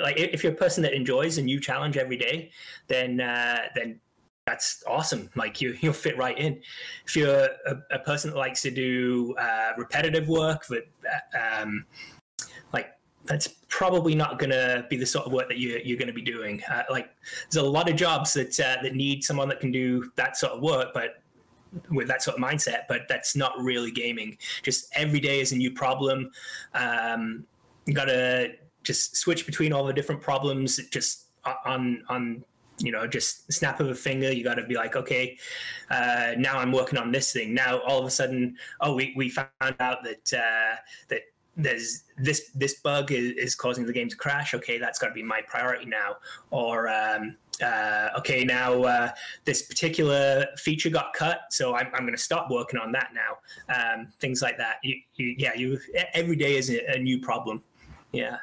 like 0.02 0.18
if 0.18 0.42
you're 0.42 0.52
a 0.52 0.56
person 0.56 0.82
that 0.82 0.92
enjoys 0.92 1.38
a 1.38 1.42
new 1.42 1.60
challenge 1.60 1.96
every 1.96 2.16
day 2.16 2.50
then 2.88 3.20
uh 3.20 3.58
then 3.74 3.98
that's 4.46 4.82
awesome 4.86 5.30
like 5.36 5.60
you 5.60 5.76
you'll 5.80 5.92
fit 5.92 6.16
right 6.18 6.38
in 6.38 6.60
if 7.06 7.16
you're 7.16 7.48
a, 7.66 7.76
a 7.92 7.98
person 8.00 8.30
that 8.30 8.36
likes 8.36 8.62
to 8.62 8.70
do 8.70 9.34
uh, 9.38 9.72
repetitive 9.76 10.28
work 10.28 10.66
that 10.66 10.86
um 11.60 11.84
like 12.72 12.90
that's 13.24 13.48
probably 13.68 14.14
not 14.14 14.38
going 14.38 14.50
to 14.50 14.86
be 14.88 14.96
the 14.96 15.06
sort 15.06 15.26
of 15.26 15.32
work 15.32 15.48
that 15.48 15.58
you, 15.58 15.80
you're 15.84 15.98
going 15.98 16.08
to 16.08 16.14
be 16.14 16.22
doing. 16.22 16.62
Uh, 16.70 16.82
like, 16.90 17.10
there's 17.50 17.64
a 17.64 17.68
lot 17.68 17.88
of 17.88 17.96
jobs 17.96 18.32
that 18.34 18.58
uh, 18.60 18.76
that 18.82 18.94
need 18.94 19.24
someone 19.24 19.48
that 19.48 19.60
can 19.60 19.72
do 19.72 20.10
that 20.16 20.36
sort 20.36 20.52
of 20.52 20.62
work, 20.62 20.88
but 20.94 21.22
with 21.90 22.06
that 22.06 22.22
sort 22.22 22.36
of 22.36 22.42
mindset. 22.42 22.82
But 22.88 23.02
that's 23.08 23.34
not 23.34 23.52
really 23.58 23.90
gaming. 23.90 24.36
Just 24.62 24.92
every 24.94 25.20
day 25.20 25.40
is 25.40 25.52
a 25.52 25.56
new 25.56 25.72
problem. 25.72 26.30
Um, 26.74 27.46
you 27.86 27.94
got 27.94 28.06
to 28.06 28.52
just 28.84 29.16
switch 29.16 29.46
between 29.46 29.72
all 29.72 29.84
the 29.84 29.92
different 29.92 30.20
problems. 30.20 30.76
Just 30.88 31.24
on 31.66 32.02
on 32.08 32.44
you 32.78 32.90
know 32.90 33.06
just 33.06 33.52
snap 33.52 33.80
of 33.80 33.88
a 33.88 33.94
finger. 33.94 34.32
You 34.32 34.44
got 34.44 34.54
to 34.54 34.64
be 34.64 34.74
like 34.74 34.96
okay 34.96 35.38
uh, 35.90 36.32
now 36.36 36.58
i'm 36.58 36.72
working 36.72 36.98
on 36.98 37.12
this 37.12 37.32
thing. 37.32 37.54
Now 37.54 37.80
all 37.80 37.98
of 37.98 38.06
a 38.06 38.10
sudden 38.10 38.56
oh 38.80 38.94
we, 38.94 39.14
we 39.16 39.28
found 39.28 39.76
out 39.80 40.04
that 40.04 40.32
uh, 40.32 40.76
that 41.08 41.20
there's 41.56 42.04
this 42.18 42.50
this 42.54 42.80
bug 42.80 43.12
is, 43.12 43.32
is 43.32 43.54
causing 43.54 43.86
the 43.86 43.92
game 43.92 44.08
to 44.08 44.16
crash. 44.16 44.54
Okay 44.54 44.78
that's 44.78 44.98
got 44.98 45.08
to 45.08 45.14
be 45.14 45.22
my 45.22 45.40
priority 45.46 45.86
now. 45.86 46.16
Or 46.50 46.88
um, 46.88 47.36
uh, 47.62 48.08
okay 48.18 48.44
now 48.44 48.82
uh, 48.82 49.10
this 49.44 49.62
particular 49.62 50.46
feature 50.58 50.90
got 50.90 51.12
cut 51.12 51.42
so 51.50 51.76
i'm, 51.76 51.86
I'm 51.94 52.00
going 52.00 52.16
to 52.16 52.22
stop 52.22 52.50
working 52.50 52.80
on 52.80 52.90
that 52.92 53.10
now. 53.14 53.38
Um, 53.74 54.08
things 54.20 54.42
like 54.42 54.58
that. 54.58 54.76
You, 54.82 54.96
you, 55.14 55.34
yeah 55.38 55.54
you 55.54 55.78
every 56.14 56.36
day 56.36 56.56
is 56.56 56.70
a, 56.70 56.96
a, 56.96 56.98
new 56.98 57.20
problem. 57.20 57.62
Yeah 58.10 58.38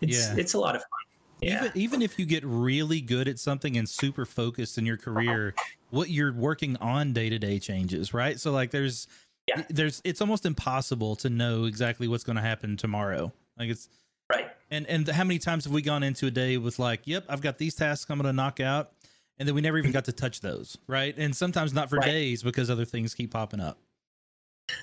it's 0.00 0.28
yeah. 0.28 0.34
it's 0.36 0.54
a 0.54 0.58
lot 0.58 0.74
of 0.74 0.82
fun 0.82 1.06
yeah. 1.40 1.64
Even, 1.64 1.72
even 1.74 2.02
if 2.02 2.18
you 2.18 2.26
get 2.26 2.44
really 2.44 3.00
good 3.00 3.28
at 3.28 3.38
something 3.38 3.76
and 3.76 3.88
super 3.88 4.24
focused 4.24 4.78
in 4.78 4.86
your 4.86 4.96
career, 4.96 5.54
what 5.90 6.10
you're 6.10 6.32
working 6.32 6.76
on 6.78 7.12
day 7.12 7.28
to 7.28 7.38
day 7.38 7.58
changes, 7.58 8.14
right? 8.14 8.38
So 8.40 8.52
like 8.52 8.70
there's 8.70 9.06
yeah. 9.46 9.62
there's 9.68 10.00
it's 10.04 10.20
almost 10.20 10.46
impossible 10.46 11.16
to 11.16 11.30
know 11.30 11.64
exactly 11.64 12.08
what's 12.08 12.24
going 12.24 12.36
to 12.36 12.42
happen 12.42 12.76
tomorrow. 12.76 13.32
Like 13.58 13.70
it's 13.70 13.88
right. 14.32 14.50
And 14.70 14.86
and 14.86 15.06
how 15.08 15.24
many 15.24 15.38
times 15.38 15.64
have 15.64 15.72
we 15.72 15.82
gone 15.82 16.02
into 16.02 16.26
a 16.26 16.30
day 16.30 16.56
with 16.56 16.78
like, 16.78 17.02
yep, 17.04 17.24
I've 17.28 17.42
got 17.42 17.58
these 17.58 17.74
tasks 17.74 18.10
I'm 18.10 18.18
going 18.18 18.26
to 18.26 18.32
knock 18.32 18.60
out, 18.60 18.92
and 19.38 19.46
then 19.46 19.54
we 19.54 19.60
never 19.60 19.78
even 19.78 19.92
got 19.92 20.06
to 20.06 20.12
touch 20.12 20.40
those, 20.40 20.78
right? 20.86 21.14
And 21.16 21.36
sometimes 21.36 21.74
not 21.74 21.90
for 21.90 21.96
right. 21.96 22.06
days 22.06 22.42
because 22.42 22.70
other 22.70 22.84
things 22.84 23.14
keep 23.14 23.30
popping 23.30 23.60
up. 23.60 23.78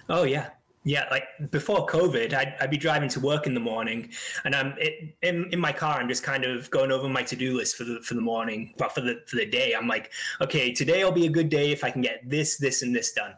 Oh 0.08 0.24
yeah, 0.24 0.52
yeah, 0.86 1.06
like 1.12 1.26
before 1.50 1.88
COVID, 1.88 2.34
I'd, 2.34 2.56
I'd 2.60 2.70
be 2.70 2.78
driving 2.78 3.08
to 3.10 3.20
work 3.22 3.48
in 3.48 3.54
the 3.54 3.60
morning, 3.60 4.10
and 4.44 4.54
I'm 4.54 4.76
it, 4.78 5.16
in 5.22 5.50
in 5.54 5.60
my 5.60 5.72
car. 5.72 6.00
I'm 6.00 6.10
just 6.10 6.24
kind 6.24 6.44
of 6.44 6.70
going 6.72 6.92
over 6.92 7.08
my 7.08 7.24
to 7.24 7.36
do 7.38 7.56
list 7.56 7.78
for 7.78 7.86
the 7.86 8.02
for 8.02 8.16
the 8.16 8.22
morning, 8.22 8.74
but 8.78 8.94
for 8.94 9.00
the 9.00 9.22
for 9.26 9.38
the 9.38 9.46
day. 9.46 9.74
I'm 9.74 9.88
like, 9.88 10.12
okay, 10.42 10.74
today 10.74 11.04
will 11.06 11.14
be 11.14 11.26
a 11.26 11.30
good 11.30 11.48
day 11.48 11.72
if 11.72 11.86
I 11.86 11.90
can 11.90 12.02
get 12.02 12.30
this, 12.30 12.58
this, 12.58 12.82
and 12.82 12.94
this 12.94 13.14
done. 13.14 13.34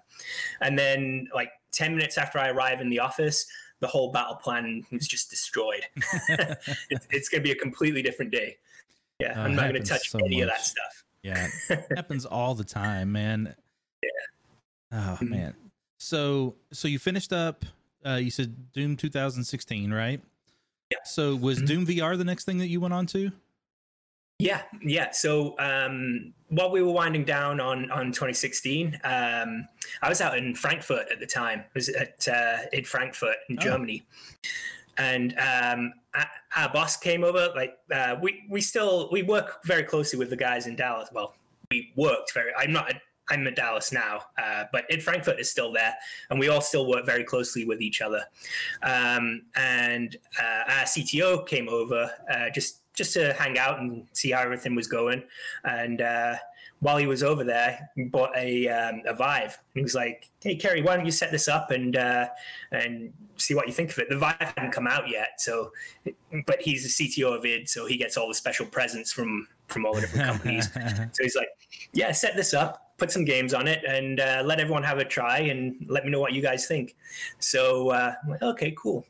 And 0.62 0.78
then, 0.78 1.28
like 1.36 1.52
ten 1.72 1.96
minutes 1.96 2.18
after 2.18 2.40
I 2.40 2.50
arrive 2.50 2.82
in 2.82 2.90
the 2.90 3.00
office, 3.00 3.46
the 3.80 3.88
whole 3.88 4.12
battle 4.12 4.38
plan 4.38 4.84
is 4.92 5.08
just 5.08 5.30
destroyed. 5.30 5.86
it's, 6.90 7.08
it's 7.12 7.30
going 7.30 7.42
to 7.42 7.48
be 7.48 7.52
a 7.52 7.56
completely 7.56 8.02
different 8.02 8.32
day. 8.32 8.58
Yeah, 9.20 9.40
uh, 9.40 9.44
I'm 9.44 9.56
not 9.56 9.70
going 9.70 9.84
to 9.84 9.88
touch 9.88 10.10
so 10.10 10.18
any 10.20 10.38
much. 10.38 10.44
of 10.44 10.50
that 10.50 10.62
stuff. 10.62 11.04
Yeah, 11.22 11.48
it 11.70 11.86
happens 11.96 12.26
all 12.26 12.56
the 12.56 12.64
time, 12.64 13.12
man. 13.12 13.56
Yeah. 14.02 14.10
Oh 14.92 15.18
mm-hmm. 15.22 15.30
man 15.30 15.56
so 15.98 16.56
so 16.72 16.88
you 16.88 17.00
finished 17.00 17.34
up. 17.34 17.66
Uh, 18.06 18.16
you 18.16 18.30
said 18.30 18.72
Doom 18.72 18.96
2016, 18.96 19.92
right? 19.92 20.22
Yeah. 20.92 20.98
So 21.06 21.36
was 21.36 21.58
mm-hmm. 21.58 21.66
Doom 21.66 21.88
VR 21.88 22.18
the 22.18 22.24
next 22.24 22.46
thing 22.46 22.60
that 22.60 22.68
you 22.68 22.80
went 22.80 22.94
on 22.94 23.08
to? 23.08 23.32
Yeah, 24.38 24.64
yeah. 24.82 25.12
So 25.12 25.56
um, 25.60 26.34
while 26.50 26.70
we 26.70 26.84
were 26.84 26.92
winding 26.92 27.24
down 27.24 27.62
on 27.62 27.90
on 27.90 28.08
2016, 28.08 29.00
um, 29.06 29.68
I 30.02 30.10
was 30.10 30.20
out 30.20 30.38
in 30.38 30.54
Frankfurt 30.56 31.08
at 31.10 31.20
the 31.20 31.26
time. 31.26 31.62
I 31.62 31.72
was 31.74 31.90
at 31.90 32.28
uh, 32.28 32.58
in 32.74 32.84
Frankfurt 32.84 33.38
in 33.50 33.58
oh. 33.58 33.62
Germany, 33.62 34.04
and 34.98 35.34
um, 35.40 35.94
our 36.58 36.70
boss 36.70 36.98
came 36.98 37.24
over. 37.24 37.50
Like 37.56 37.78
uh, 37.94 38.18
we 38.22 38.44
we 38.50 38.60
still 38.60 39.10
we 39.10 39.24
work 39.24 39.64
very 39.64 39.84
closely 39.84 40.20
with 40.20 40.30
the 40.30 40.38
guys 40.38 40.68
in 40.68 40.76
Dallas. 40.76 41.08
Well, 41.14 41.34
we 41.72 41.94
worked 41.96 42.34
very. 42.34 42.52
I'm 42.58 42.74
not 42.74 42.94
I'm 43.30 43.48
at 43.48 43.56
Dallas 43.56 43.92
now, 43.92 44.22
uh, 44.38 44.66
but 44.72 44.86
in 44.90 45.02
Frankfurt 45.02 45.40
is 45.40 45.50
still 45.50 45.72
there, 45.72 45.94
and 46.30 46.40
we 46.40 46.50
all 46.50 46.62
still 46.62 46.88
work 46.88 47.06
very 47.06 47.24
closely 47.24 47.66
with 47.66 47.82
each 47.82 48.02
other. 48.02 48.24
Um, 48.84 49.44
and 49.56 50.16
uh, 50.40 50.72
our 50.72 50.84
CTO 50.84 51.48
came 51.48 51.70
over 51.70 52.12
uh, 52.32 52.50
just 52.54 52.82
just 52.96 53.14
to 53.14 53.34
hang 53.34 53.58
out 53.58 53.80
and 53.80 54.08
see 54.14 54.32
how 54.32 54.42
everything 54.42 54.74
was 54.74 54.88
going. 54.88 55.22
And 55.66 56.02
uh, 56.02 56.36
while 56.80 56.98
he 56.98 57.08
was 57.08 57.24
over 57.24 57.44
there, 57.44 57.90
he 57.96 58.04
bought 58.04 58.32
a 58.36 58.68
um, 58.70 59.02
a 59.06 59.14
Vive. 59.14 59.44
And 59.44 59.80
he 59.80 59.82
was 59.82 59.96
like, 59.96 60.30
"Hey, 60.42 60.56
Kerry, 60.56 60.82
why 60.82 60.96
don't 60.96 61.06
you 61.06 61.12
set 61.12 61.32
this 61.32 61.48
up 61.48 61.72
and 61.72 61.96
uh, 61.96 62.28
and 62.72 63.12
see 63.38 63.54
what 63.54 63.68
you 63.68 63.74
think 63.74 63.92
of 63.92 64.00
it?" 64.00 64.10
The 64.10 64.18
Vive 64.18 64.36
hadn't 64.40 64.72
come 64.72 64.88
out 64.88 65.10
yet, 65.10 65.40
so 65.42 65.72
but 66.46 66.62
he's 66.62 66.84
the 66.84 67.08
CTO 67.08 67.38
of 67.38 67.46
id, 67.46 67.70
so 67.70 67.86
he 67.86 67.98
gets 67.98 68.18
all 68.18 68.28
the 68.28 68.34
special 68.34 68.66
presents 68.66 69.12
from 69.12 69.48
from 69.68 69.86
all 69.86 69.94
the 69.94 70.02
different 70.02 70.26
companies. 70.32 70.72
so 70.74 71.24
he's 71.24 71.36
like, 71.36 71.50
"Yeah, 71.94 72.12
set 72.12 72.36
this 72.36 72.54
up." 72.54 72.85
Put 72.98 73.12
some 73.12 73.26
games 73.26 73.54
on 73.54 73.68
it 73.68 73.84
and 73.86 74.20
uh, 74.20 74.42
let 74.46 74.60
everyone 74.60 74.84
have 74.84 75.00
a 75.00 75.06
try 75.06 75.40
and 75.40 75.86
let 75.88 76.06
me 76.06 76.12
know 76.12 76.20
what 76.20 76.34
you 76.34 76.42
guys 76.42 76.68
think. 76.68 76.96
So 77.40 77.90
uh, 77.90 78.14
like, 78.28 78.42
okay, 78.42 78.76
cool. 78.78 79.06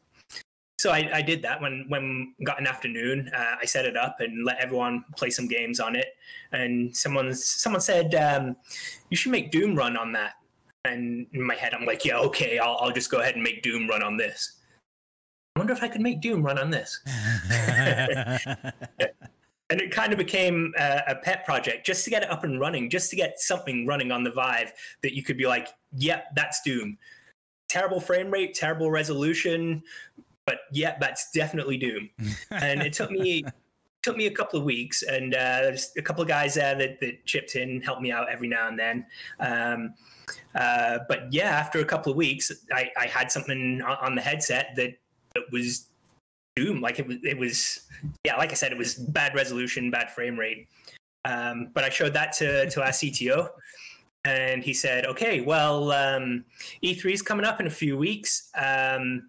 So 0.77 0.91
I, 0.91 1.09
I, 1.13 1.21
did 1.21 1.41
that 1.43 1.61
when 1.61 1.85
when 1.87 2.33
got 2.43 2.59
an 2.59 2.67
afternoon. 2.67 3.31
Uh, 3.35 3.55
I 3.61 3.65
set 3.65 3.85
it 3.85 3.95
up 3.95 4.17
and 4.19 4.45
let 4.45 4.59
everyone 4.59 5.05
play 5.15 5.29
some 5.29 5.47
games 5.47 5.79
on 5.79 5.95
it. 5.95 6.07
And 6.51 6.95
someone 6.95 7.33
someone 7.33 7.81
said 7.81 8.13
um, 8.15 8.55
you 9.09 9.17
should 9.17 9.31
make 9.31 9.51
Doom 9.51 9.75
run 9.75 9.95
on 9.95 10.11
that. 10.13 10.33
And 10.83 11.25
in 11.33 11.41
my 11.41 11.55
head, 11.55 11.73
I'm 11.73 11.85
like, 11.85 12.05
yeah, 12.05 12.17
okay, 12.17 12.59
I'll, 12.59 12.77
I'll 12.79 12.91
just 12.91 13.09
go 13.09 13.19
ahead 13.19 13.35
and 13.35 13.43
make 13.43 13.63
Doom 13.63 13.87
run 13.87 14.03
on 14.03 14.17
this. 14.17 14.59
I 15.55 15.59
wonder 15.59 15.73
if 15.73 15.81
I 15.81 15.87
could 15.87 16.01
make 16.01 16.21
Doom 16.21 16.43
run 16.43 16.59
on 16.59 16.69
this. 16.69 16.99
and 19.69 19.81
it 19.81 19.91
kind 19.91 20.11
of 20.11 20.19
became 20.19 20.73
a, 20.77 21.01
a, 21.07 21.15
pet 21.15 21.43
project 21.43 21.85
just 21.85 22.03
to 22.03 22.09
get 22.09 22.23
it 22.23 22.29
up 22.29 22.43
and 22.43 22.59
running, 22.59 22.89
just 22.89 23.09
to 23.09 23.15
get 23.15 23.39
something 23.39 23.87
running 23.87 24.11
on 24.11 24.23
the 24.23 24.31
Vive 24.31 24.71
that 25.01 25.15
you 25.15 25.23
could 25.23 25.37
be 25.37 25.47
like, 25.47 25.69
yep, 25.97 26.27
that's 26.35 26.61
Doom. 26.61 26.97
Terrible 27.67 27.99
frame 27.99 28.29
rate, 28.29 28.53
terrible 28.53 28.91
resolution, 28.91 29.81
but 30.45 30.59
yeah, 30.71 30.97
that's 30.99 31.31
definitely 31.31 31.77
Doom. 31.77 32.09
and 32.51 32.81
it 32.81 32.93
took 32.93 33.09
me 33.09 33.43
took 34.03 34.15
me 34.15 34.27
a 34.27 34.31
couple 34.31 34.59
of 34.59 34.65
weeks, 34.65 35.01
and 35.01 35.33
uh, 35.33 35.61
there's 35.61 35.91
a 35.97 36.01
couple 36.01 36.21
of 36.21 36.27
guys 36.27 36.53
there 36.53 36.75
that, 36.75 36.99
that 36.99 37.25
chipped 37.25 37.55
in, 37.55 37.81
helped 37.81 38.03
me 38.03 38.11
out 38.11 38.29
every 38.29 38.47
now 38.47 38.67
and 38.67 38.77
then. 38.77 39.03
Um, 39.39 39.95
uh, 40.53 40.99
but 41.09 41.33
yeah, 41.33 41.49
after 41.49 41.79
a 41.79 41.85
couple 41.85 42.11
of 42.11 42.17
weeks, 42.17 42.51
I, 42.71 42.91
I 42.97 43.07
had 43.07 43.31
something 43.31 43.81
on, 43.81 43.97
on 44.01 44.15
the 44.15 44.21
headset 44.21 44.75
that, 44.75 44.91
that 45.33 45.43
was 45.51 45.87
Doom. 46.55 46.81
Like 46.81 46.99
it 46.99 47.07
was, 47.07 47.17
it 47.23 47.37
was, 47.37 47.81
yeah, 48.23 48.37
like 48.37 48.51
I 48.51 48.55
said, 48.55 48.71
it 48.71 48.77
was 48.77 48.95
bad 48.95 49.35
resolution, 49.35 49.91
bad 49.91 50.11
frame 50.11 50.37
rate. 50.37 50.67
Um, 51.25 51.71
but 51.73 51.83
I 51.83 51.89
showed 51.89 52.13
that 52.13 52.33
to 52.33 52.69
to 52.69 52.81
our 52.83 52.89
CTO, 52.89 53.49
and 54.25 54.63
he 54.63 54.73
said, 54.73 55.05
"Okay, 55.05 55.41
well, 55.41 55.91
um, 55.91 56.45
E3 56.83 57.13
is 57.13 57.21
coming 57.21 57.45
up 57.45 57.59
in 57.59 57.67
a 57.67 57.71
few 57.71 57.97
weeks. 57.97 58.51
Um, 58.55 59.27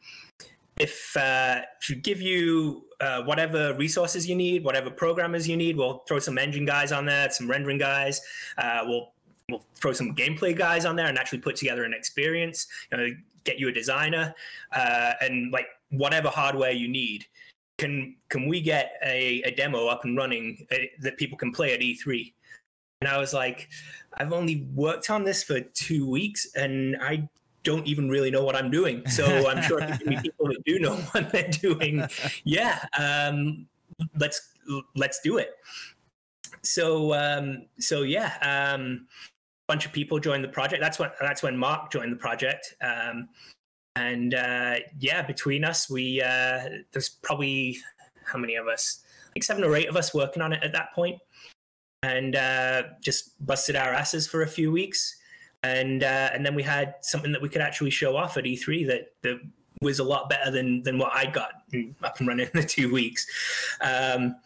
if 0.78 1.16
uh, 1.16 1.62
if 1.80 2.02
give 2.02 2.20
you 2.20 2.84
uh, 3.00 3.22
whatever 3.22 3.74
resources 3.74 4.28
you 4.28 4.36
need, 4.36 4.62
whatever 4.62 4.90
programmers 4.90 5.48
you 5.48 5.56
need, 5.56 5.76
we'll 5.76 6.04
throw 6.06 6.18
some 6.18 6.38
engine 6.38 6.64
guys 6.64 6.92
on 6.92 7.06
there, 7.06 7.30
some 7.30 7.48
rendering 7.48 7.78
guys. 7.78 8.20
Uh, 8.58 8.80
we'll 8.84 9.12
we'll 9.50 9.64
throw 9.74 9.92
some 9.92 10.14
gameplay 10.14 10.56
guys 10.56 10.84
on 10.84 10.96
there 10.96 11.06
and 11.06 11.18
actually 11.18 11.38
put 11.38 11.56
together 11.56 11.84
an 11.84 11.94
experience. 11.94 12.66
You 12.92 12.98
know, 12.98 13.08
get 13.44 13.58
you 13.58 13.68
a 13.68 13.72
designer 13.72 14.34
uh, 14.72 15.12
and 15.20 15.52
like 15.52 15.66
whatever 15.90 16.28
hardware 16.28 16.72
you 16.72 16.88
need." 16.88 17.26
Can 17.78 18.16
can 18.30 18.48
we 18.48 18.60
get 18.60 18.92
a, 19.04 19.42
a 19.42 19.50
demo 19.54 19.86
up 19.86 20.04
and 20.04 20.16
running 20.16 20.66
uh, 20.72 20.76
that 21.00 21.18
people 21.18 21.36
can 21.36 21.52
play 21.52 21.74
at 21.74 21.80
E3? 21.80 22.32
And 23.02 23.10
I 23.10 23.18
was 23.18 23.34
like, 23.34 23.68
I've 24.14 24.32
only 24.32 24.66
worked 24.74 25.10
on 25.10 25.24
this 25.24 25.42
for 25.42 25.60
two 25.60 26.08
weeks 26.08 26.46
and 26.54 26.96
I 27.02 27.28
don't 27.62 27.86
even 27.86 28.08
really 28.08 28.30
know 28.30 28.44
what 28.44 28.56
I'm 28.56 28.70
doing. 28.70 29.06
So 29.08 29.48
I'm 29.48 29.60
sure 29.62 29.80
there 29.80 29.98
be 29.98 30.16
people 30.22 30.46
that 30.46 30.62
do 30.64 30.78
know 30.78 30.94
what 31.10 31.30
they're 31.30 31.48
doing. 31.48 32.06
Yeah, 32.44 32.78
um, 32.96 33.66
let's 34.18 34.54
let's 34.94 35.20
do 35.20 35.38
it. 35.38 35.50
So 36.62 37.12
um, 37.12 37.66
so 37.78 38.02
yeah, 38.02 38.32
um, 38.40 39.06
a 39.68 39.72
bunch 39.72 39.84
of 39.84 39.92
people 39.92 40.18
joined 40.18 40.44
the 40.44 40.48
project. 40.48 40.80
That's 40.80 40.98
when 40.98 41.10
that's 41.20 41.42
when 41.42 41.56
Mark 41.58 41.90
joined 41.90 42.12
the 42.12 42.16
project. 42.16 42.74
Um, 42.80 43.28
and 43.96 44.34
uh, 44.34 44.76
yeah, 44.98 45.22
between 45.22 45.64
us, 45.64 45.90
we 45.90 46.22
uh, 46.22 46.60
there's 46.92 47.08
probably 47.08 47.78
how 48.24 48.38
many 48.38 48.56
of 48.56 48.68
us? 48.68 49.00
Like 49.34 49.42
seven 49.42 49.64
or 49.64 49.74
eight 49.74 49.88
of 49.88 49.96
us 49.96 50.14
working 50.14 50.42
on 50.42 50.52
it 50.52 50.62
at 50.62 50.72
that 50.72 50.92
point 50.94 51.18
and 52.02 52.36
uh, 52.36 52.82
just 53.00 53.44
busted 53.44 53.76
our 53.76 53.92
asses 53.92 54.26
for 54.26 54.42
a 54.42 54.46
few 54.46 54.70
weeks. 54.70 55.16
And 55.62 56.04
uh, 56.04 56.30
and 56.32 56.44
then 56.44 56.54
we 56.54 56.62
had 56.62 56.94
something 57.00 57.32
that 57.32 57.42
we 57.42 57.48
could 57.48 57.62
actually 57.62 57.90
show 57.90 58.16
off 58.16 58.36
at 58.36 58.44
E3 58.44 58.86
that, 58.86 59.12
that 59.22 59.40
was 59.80 59.98
a 59.98 60.04
lot 60.04 60.28
better 60.28 60.50
than 60.50 60.82
than 60.82 60.98
what 60.98 61.12
I 61.14 61.26
got 61.26 61.62
up 62.04 62.18
and 62.18 62.28
running 62.28 62.46
in 62.52 62.60
the 62.60 62.66
two 62.66 62.92
weeks. 62.92 63.26
Um, 63.80 64.36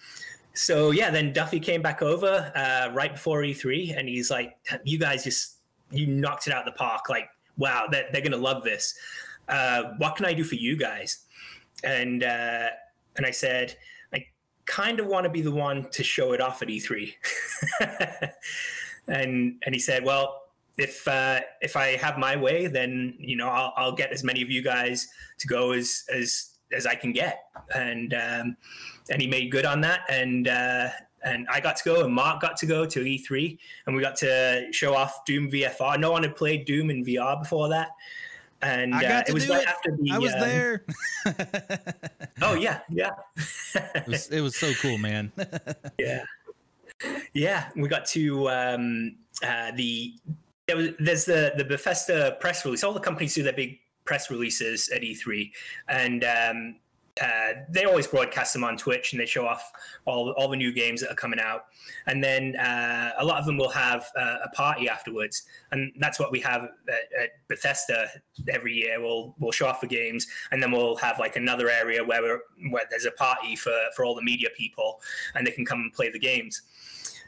so 0.54 0.92
yeah, 0.92 1.10
then 1.10 1.32
Duffy 1.32 1.60
came 1.60 1.82
back 1.82 2.02
over 2.02 2.52
uh, 2.54 2.92
right 2.94 3.12
before 3.12 3.42
E3, 3.42 3.98
and 3.98 4.08
he's 4.08 4.30
like, 4.30 4.56
"You 4.84 4.98
guys 4.98 5.24
just 5.24 5.56
you 5.90 6.06
knocked 6.06 6.46
it 6.46 6.52
out 6.52 6.66
of 6.66 6.72
the 6.72 6.78
park! 6.78 7.08
Like, 7.08 7.28
wow, 7.56 7.86
they're, 7.90 8.08
they're 8.12 8.22
gonna 8.22 8.36
love 8.36 8.64
this. 8.64 8.94
Uh, 9.50 9.94
what 9.98 10.16
can 10.16 10.24
I 10.24 10.32
do 10.32 10.44
for 10.44 10.54
you 10.54 10.76
guys?" 10.76 11.24
And 11.84 12.24
uh, 12.24 12.68
and 13.16 13.26
I 13.26 13.30
said, 13.30 13.76
I 14.14 14.24
kind 14.66 15.00
of 15.00 15.06
want 15.06 15.24
to 15.24 15.30
be 15.30 15.42
the 15.42 15.50
one 15.50 15.90
to 15.90 16.02
show 16.02 16.32
it 16.32 16.40
off 16.40 16.62
at 16.62 16.68
E3. 16.68 17.12
and 19.08 19.56
and 19.64 19.74
he 19.74 19.78
said, 19.78 20.04
well, 20.04 20.42
if 20.78 21.06
uh, 21.06 21.40
if 21.60 21.76
I 21.76 21.96
have 21.96 22.18
my 22.18 22.36
way, 22.36 22.66
then 22.66 23.14
you 23.18 23.36
know 23.36 23.48
I'll, 23.48 23.72
I'll 23.76 23.92
get 23.92 24.12
as 24.12 24.24
many 24.24 24.42
of 24.42 24.50
you 24.50 24.62
guys 24.62 25.08
to 25.38 25.46
go 25.46 25.72
as 25.72 26.04
as 26.12 26.56
as 26.72 26.86
I 26.86 26.94
can 26.94 27.12
get. 27.12 27.44
And 27.74 28.14
um, 28.14 28.56
and 29.10 29.20
he 29.20 29.28
made 29.28 29.50
good 29.50 29.66
on 29.66 29.80
that. 29.82 30.00
And 30.08 30.48
uh, 30.48 30.88
and 31.22 31.46
I 31.50 31.60
got 31.60 31.76
to 31.76 31.84
go, 31.84 32.04
and 32.04 32.14
Mark 32.14 32.40
got 32.40 32.56
to 32.58 32.66
go 32.66 32.86
to 32.86 33.00
E3, 33.00 33.58
and 33.86 33.94
we 33.94 34.00
got 34.00 34.16
to 34.16 34.68
show 34.72 34.94
off 34.94 35.24
Doom 35.26 35.50
VFR. 35.50 36.00
No 36.00 36.12
one 36.12 36.22
had 36.22 36.34
played 36.34 36.64
Doom 36.64 36.88
in 36.88 37.04
VR 37.04 37.38
before 37.38 37.68
that, 37.68 37.88
and 38.62 38.94
I 38.94 39.02
got 39.02 39.10
uh, 39.10 39.22
to 39.22 39.30
it 39.30 39.34
was 39.34 39.46
do 39.46 39.52
right 39.52 39.62
it. 39.62 39.68
after 39.68 39.96
the. 39.96 40.10
I 40.10 40.18
was 40.18 40.34
um, 40.34 40.40
there. 40.40 40.84
oh 42.42 42.54
yeah, 42.54 42.80
yeah. 42.90 43.10
it, 43.74 44.06
was, 44.06 44.28
it 44.28 44.40
was 44.40 44.56
so 44.56 44.72
cool, 44.74 44.98
man. 44.98 45.32
yeah, 45.98 46.24
yeah. 47.32 47.68
We 47.76 47.88
got 47.88 48.06
to 48.06 48.50
um, 48.50 49.16
uh, 49.42 49.72
the. 49.72 50.14
There 50.66 50.76
was, 50.76 50.88
there's 50.98 51.24
the 51.24 51.52
the 51.56 51.64
Bethesda 51.64 52.36
press 52.40 52.64
release. 52.64 52.84
All 52.84 52.92
the 52.92 53.00
companies 53.00 53.34
do 53.34 53.42
their 53.42 53.52
big 53.52 53.78
press 54.04 54.30
releases 54.30 54.88
at 54.90 55.02
E3, 55.02 55.50
and 55.88 56.24
um, 56.24 56.76
uh, 57.20 57.52
they 57.68 57.84
always 57.84 58.06
broadcast 58.06 58.52
them 58.52 58.64
on 58.64 58.76
Twitch 58.76 59.12
and 59.12 59.20
they 59.20 59.26
show 59.26 59.46
off 59.46 59.72
all 60.06 60.30
all 60.32 60.48
the 60.48 60.56
new 60.56 60.72
games 60.72 61.00
that 61.00 61.10
are 61.10 61.16
coming 61.16 61.40
out. 61.40 61.66
And 62.06 62.22
then 62.22 62.56
uh, 62.56 63.12
a 63.18 63.24
lot 63.24 63.38
of 63.38 63.46
them 63.46 63.56
will 63.56 63.70
have 63.70 64.06
uh, 64.16 64.38
a 64.44 64.48
party 64.50 64.88
afterwards, 64.88 65.42
and 65.72 65.92
that's 65.98 66.18
what 66.18 66.32
we 66.32 66.40
have 66.40 66.62
at, 66.62 67.22
at, 67.22 67.30
Bethesda 67.48 68.08
every 68.48 68.74
year. 68.74 69.00
We'll 69.00 69.34
we'll 69.38 69.52
show 69.52 69.66
off 69.66 69.80
the 69.80 69.86
games, 69.86 70.26
and 70.52 70.62
then 70.62 70.70
we'll 70.70 70.96
have 70.96 71.18
like 71.18 71.36
another 71.36 71.68
area 71.68 72.04
where 72.04 72.40
where 72.70 72.84
there's 72.88 73.06
a 73.06 73.12
party 73.12 73.56
for 73.56 73.76
for 73.94 74.04
all 74.04 74.14
the 74.14 74.22
media 74.22 74.48
people, 74.56 75.00
and 75.34 75.46
they 75.46 75.50
can 75.50 75.64
come 75.64 75.80
and 75.80 75.92
play 75.92 76.10
the 76.10 76.18
games. 76.18 76.62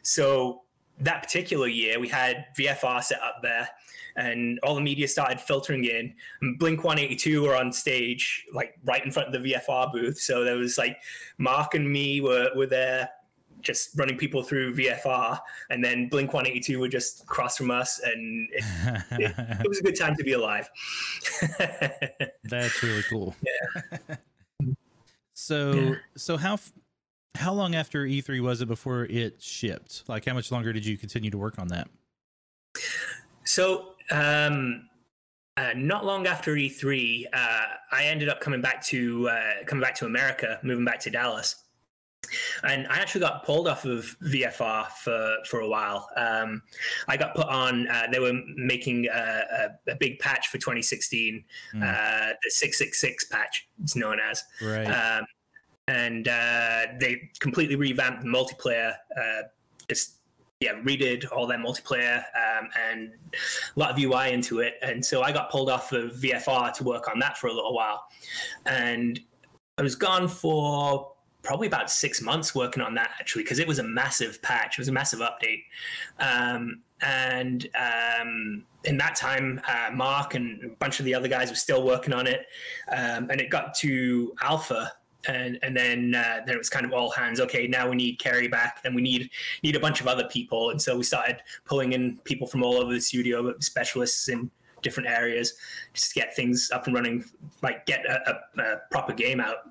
So 0.03 0.63
that 1.01 1.23
particular 1.23 1.69
year, 1.69 1.99
we 1.99 2.09
had 2.09 2.47
VFR 2.59 3.03
set 3.03 3.21
up 3.21 3.41
there 3.43 3.69
and 4.17 4.59
all 4.63 4.75
the 4.75 4.81
media 4.81 5.09
started 5.09 5.41
filtering 5.41 5.85
in. 5.85 6.15
And 6.41 6.59
Blink 6.59 6.85
182 6.85 7.43
were 7.43 7.57
on 7.57 7.73
stage, 7.73 8.45
like 8.53 8.75
right 8.85 9.05
in 9.05 9.11
front 9.11 9.35
of 9.35 9.43
the 9.43 9.53
VFR 9.53 9.93
booth. 9.93 10.19
So 10.19 10.45
there 10.45 10.57
was 10.57 10.79
like 10.79 10.99
Mark 11.39 11.75
and 11.75 11.91
me 11.91 12.21
were, 12.21 12.51
were 12.55 12.67
there 12.67 13.09
just 13.63 13.97
running 13.97 14.19
people 14.19 14.43
through 14.43 14.75
VFR, 14.75 15.39
and 15.71 15.85
then 15.85 16.09
Blink 16.09 16.33
182 16.33 16.79
were 16.79 16.89
just 16.89 17.23
across 17.23 17.57
from 17.57 17.71
us, 17.71 18.01
and 18.01 18.49
it, 18.53 18.65
it, 19.13 19.35
it 19.39 19.69
was 19.69 19.79
a 19.79 19.83
good 19.83 19.99
time 19.99 20.17
to 20.17 20.25
be 20.25 20.33
alive. 20.33 20.69
That's 22.45 22.83
really 22.83 23.05
cool. 23.09 23.35
Yeah. 23.41 24.67
so, 25.33 25.73
yeah. 25.73 25.95
so 26.17 26.37
how 26.37 26.59
how 27.37 27.53
long 27.53 27.75
after 27.75 28.05
E3 28.05 28.41
was 28.43 28.61
it 28.61 28.67
before 28.67 29.05
it 29.05 29.43
shipped? 29.43 30.05
Like, 30.07 30.27
how 30.27 30.35
much 30.35 30.53
longer 30.53 30.73
did 30.73 30.85
you 30.85 30.99
continue 30.99 31.31
to 31.31 31.39
work 31.39 31.59
on 31.59 31.69
that? 31.69 31.89
So 33.45 33.92
um, 34.13 34.89
uh, 35.57 35.71
not 35.77 36.05
long 36.05 36.27
after 36.27 36.55
E3, 36.55 37.27
uh, 37.33 37.61
I 37.91 38.05
ended 38.05 38.29
up 38.29 38.41
coming 38.41 38.61
back 38.61 38.83
to 38.87 39.29
uh, 39.29 39.65
coming 39.67 39.83
back 39.83 39.95
to 39.97 40.07
America, 40.07 40.59
moving 40.63 40.85
back 40.85 40.99
to 41.01 41.11
Dallas, 41.11 41.57
and 42.65 42.87
I 42.89 42.99
actually 42.99 43.21
got 43.21 43.45
pulled 43.45 43.69
off 43.69 43.85
of 43.85 44.17
VFR 44.23 44.87
for 44.89 45.37
for 45.47 45.61
a 45.61 45.69
while. 45.69 46.09
Um, 46.17 46.63
I 47.09 47.17
got 47.17 47.35
put 47.35 47.47
on. 47.49 47.89
Uh, 47.89 48.07
they 48.11 48.19
were 48.19 48.41
making 48.57 49.07
a, 49.07 49.69
a, 49.89 49.93
a, 49.93 49.97
big 49.97 50.19
patch 50.21 50.49
for 50.49 50.59
2016, 50.59 51.45
mm. 51.75 51.81
the 51.81 52.51
666 52.51 53.25
patch. 53.27 53.69
It's 53.83 53.97
known 53.97 54.19
as 54.21 54.43
right. 54.63 54.85
Um, 54.87 55.27
and 55.89 56.29
uh, 56.29 56.87
they 56.99 57.31
completely 57.41 57.77
revamped 57.77 58.23
the 58.23 58.29
multiplayer. 58.29 58.95
Uh, 59.19 59.43
just 59.89 60.22
yeah, 60.63 60.75
redid 60.75 61.27
all 61.33 61.47
their 61.47 61.59
multiplayer 61.59 62.19
um, 62.37 62.69
and 62.89 63.11
a 63.77 63.81
lot 63.81 63.91
of 63.91 63.99
UI 63.99 64.33
into 64.33 64.61
it. 64.61 64.75
And 64.81 65.05
so 65.05 65.23
I 65.23 65.33
got 65.33 65.51
pulled 65.51 65.69
off 65.69 65.93
of 65.93 66.13
VFR 66.13 66.73
to 66.75 66.85
work 66.85 67.09
on 67.09 67.19
that 67.19 67.37
for 67.37 67.49
a 67.49 67.53
little 67.53 67.75
while. 67.75 68.05
And 68.65 69.19
I 69.77 69.83
was 69.83 69.97
gone 69.97 70.29
for 70.29 71.13
probably 71.43 71.67
about 71.67 71.91
six 71.91 72.23
months 72.23 72.55
working 72.55 72.83
on 72.83 72.95
that 72.95 73.11
actually, 73.19 73.43
because 73.43 73.59
it 73.59 73.67
was 73.67 73.81
a 73.81 73.83
massive 73.83 74.41
patch, 74.43 74.79
it 74.79 74.81
was 74.81 74.89
a 74.89 74.93
massive 74.93 75.19
update. 75.19 75.65
Um, 76.21 76.83
and 77.01 77.69
um, 77.77 78.65
in 78.85 78.97
that 78.99 79.17
time, 79.17 79.61
uh, 79.67 79.91
Mark 79.93 80.37
and 80.37 80.63
a 80.63 80.69
bunch 80.77 81.01
of 81.01 81.05
the 81.05 81.15
other 81.17 81.27
guys 81.27 81.51
were 81.51 81.57
still 81.57 81.83
working 81.83 82.13
on 82.13 82.29
it. 82.29 82.47
Um, 82.89 83.29
and 83.31 83.41
it 83.41 83.51
got 83.51 83.75
to 83.77 84.33
alpha 84.41 84.93
and 85.29 85.59
and 85.63 85.77
then 85.77 86.15
uh, 86.15 86.41
then 86.47 86.55
it 86.55 86.59
was 86.59 86.71
kind 86.71 86.85
of 86.85 86.93
all 86.93 87.11
hands. 87.11 87.41
Okay, 87.41 87.67
now 87.67 87.89
we 87.89 87.97
need 87.97 88.19
Kerry 88.19 88.49
back, 88.49 88.81
and 88.85 88.95
we 88.95 89.03
need 89.03 89.31
need 89.63 89.77
a 89.77 89.81
bunch 89.81 90.01
of 90.01 90.07
other 90.07 90.25
people, 90.29 90.71
and 90.71 90.81
so 90.81 90.97
we 90.97 91.05
started 91.05 91.39
pulling 91.65 91.93
in 91.93 92.19
people 92.25 92.47
from 92.47 92.63
all 92.63 92.77
over 92.77 92.93
the 92.93 93.01
studio, 93.01 93.55
specialists 93.61 94.29
in 94.29 94.51
different 94.83 95.09
areas, 95.09 95.55
just 95.95 96.13
to 96.13 96.21
get 96.21 96.35
things 96.35 96.71
up 96.73 96.87
and 96.87 96.95
running, 96.95 97.25
like 97.63 97.87
get 97.87 98.05
a, 98.05 98.31
a, 98.31 98.63
a 98.63 98.81
proper 98.91 99.13
game 99.13 99.41
out. 99.41 99.71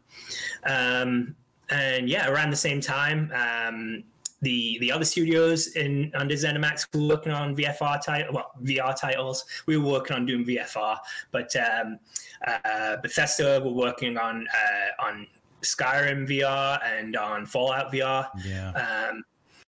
Um, 0.65 1.35
and 1.69 2.09
yeah, 2.09 2.29
around 2.29 2.49
the 2.49 2.55
same 2.55 2.81
time, 2.81 3.31
um, 3.33 4.03
the 4.41 4.79
the 4.79 4.91
other 4.91 5.05
studios 5.05 5.67
in 5.75 6.11
under 6.15 6.33
ZeniMax 6.33 6.87
were 6.93 7.07
working 7.07 7.31
on 7.31 7.55
VFR 7.55 8.03
title, 8.03 8.33
well, 8.33 8.51
VR 8.63 8.99
titles. 8.99 9.45
We 9.67 9.77
were 9.77 9.89
working 9.89 10.15
on 10.15 10.25
doing 10.25 10.43
VFR, 10.43 10.97
but 11.31 11.55
um, 11.55 11.99
uh, 12.47 12.97
Bethesda 12.97 13.61
were 13.63 13.71
working 13.71 14.17
on 14.17 14.47
uh, 14.47 15.05
on 15.05 15.27
Skyrim 15.61 16.27
VR 16.27 16.79
and 16.83 17.15
on 17.15 17.45
Fallout 17.45 17.91
VR. 17.91 18.27
Yeah. 18.43 18.71
Um, 18.71 19.23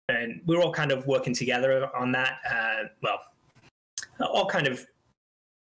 and 0.09 0.41
we 0.45 0.55
were 0.55 0.63
all 0.63 0.73
kind 0.73 0.91
of 0.91 1.05
working 1.05 1.33
together 1.33 1.89
on 1.95 2.11
that. 2.13 2.39
Uh, 2.49 2.87
well, 3.01 3.19
all 4.19 4.45
kind 4.45 4.67
of 4.67 4.85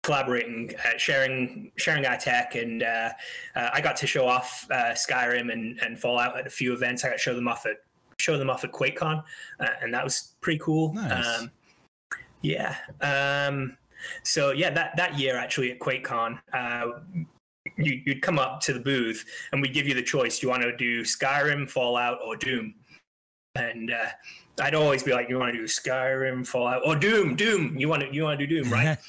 collaborating, 0.02 0.72
uh, 0.84 0.96
sharing 0.96 1.70
sharing 1.76 2.06
our 2.06 2.16
tech, 2.16 2.54
and 2.54 2.82
uh, 2.82 3.10
uh, 3.54 3.70
I 3.72 3.80
got 3.80 3.96
to 3.96 4.06
show 4.06 4.26
off 4.26 4.66
uh, 4.70 4.92
Skyrim 4.92 5.52
and, 5.52 5.78
and 5.80 5.98
Fallout 5.98 6.38
at 6.38 6.46
a 6.46 6.50
few 6.50 6.72
events. 6.72 7.04
I 7.04 7.08
got 7.08 7.14
to 7.14 7.20
show 7.20 7.34
them 7.34 7.48
off 7.48 7.66
at 7.66 7.76
show 8.18 8.38
them 8.38 8.50
off 8.50 8.64
at 8.64 8.72
QuakeCon, 8.72 9.22
uh, 9.60 9.66
and 9.80 9.92
that 9.94 10.04
was 10.04 10.34
pretty 10.40 10.58
cool. 10.58 10.92
Nice. 10.94 11.40
Um, 11.40 11.50
yeah. 12.40 12.76
Um, 13.00 13.76
so 14.22 14.50
yeah, 14.50 14.70
that 14.70 14.96
that 14.96 15.18
year 15.18 15.36
actually 15.36 15.72
at 15.72 15.78
QuakeCon, 15.78 16.40
uh, 16.52 16.86
you, 17.84 18.02
would 18.06 18.22
come 18.22 18.38
up 18.38 18.60
to 18.62 18.72
the 18.72 18.80
booth 18.80 19.24
and 19.52 19.62
we'd 19.62 19.74
give 19.74 19.86
you 19.86 19.94
the 19.94 20.02
choice. 20.02 20.38
Do 20.38 20.46
you 20.46 20.50
want 20.50 20.62
to 20.62 20.76
do 20.76 21.02
Skyrim, 21.02 21.68
Fallout, 21.70 22.18
or 22.24 22.36
Doom? 22.36 22.74
and 23.54 23.90
uh, 23.90 24.06
I'd 24.60 24.74
always 24.74 25.02
be 25.02 25.12
like, 25.12 25.28
"You 25.28 25.38
want 25.38 25.52
to 25.54 25.58
do 25.58 25.64
Skyrim, 25.64 26.46
Fallout, 26.46 26.82
or 26.86 26.96
Doom? 26.96 27.36
Doom? 27.36 27.76
You 27.76 27.88
want 27.88 28.02
to 28.02 28.14
you 28.14 28.24
want 28.24 28.38
to 28.40 28.46
do 28.46 28.62
Doom, 28.62 28.72
right?" 28.72 28.98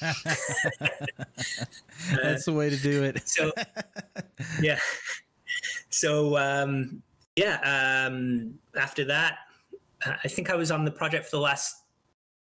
That's 2.22 2.44
the 2.44 2.52
way 2.52 2.70
to 2.70 2.76
do 2.76 3.04
it. 3.04 3.26
so, 3.26 3.52
yeah. 4.60 4.78
So 5.90 6.36
um, 6.36 7.02
yeah. 7.36 8.06
Um, 8.06 8.58
after 8.76 9.04
that, 9.06 9.38
I 10.04 10.28
think 10.28 10.50
I 10.50 10.56
was 10.56 10.70
on 10.70 10.84
the 10.84 10.90
project 10.90 11.26
for 11.26 11.36
the 11.36 11.42
last 11.42 11.76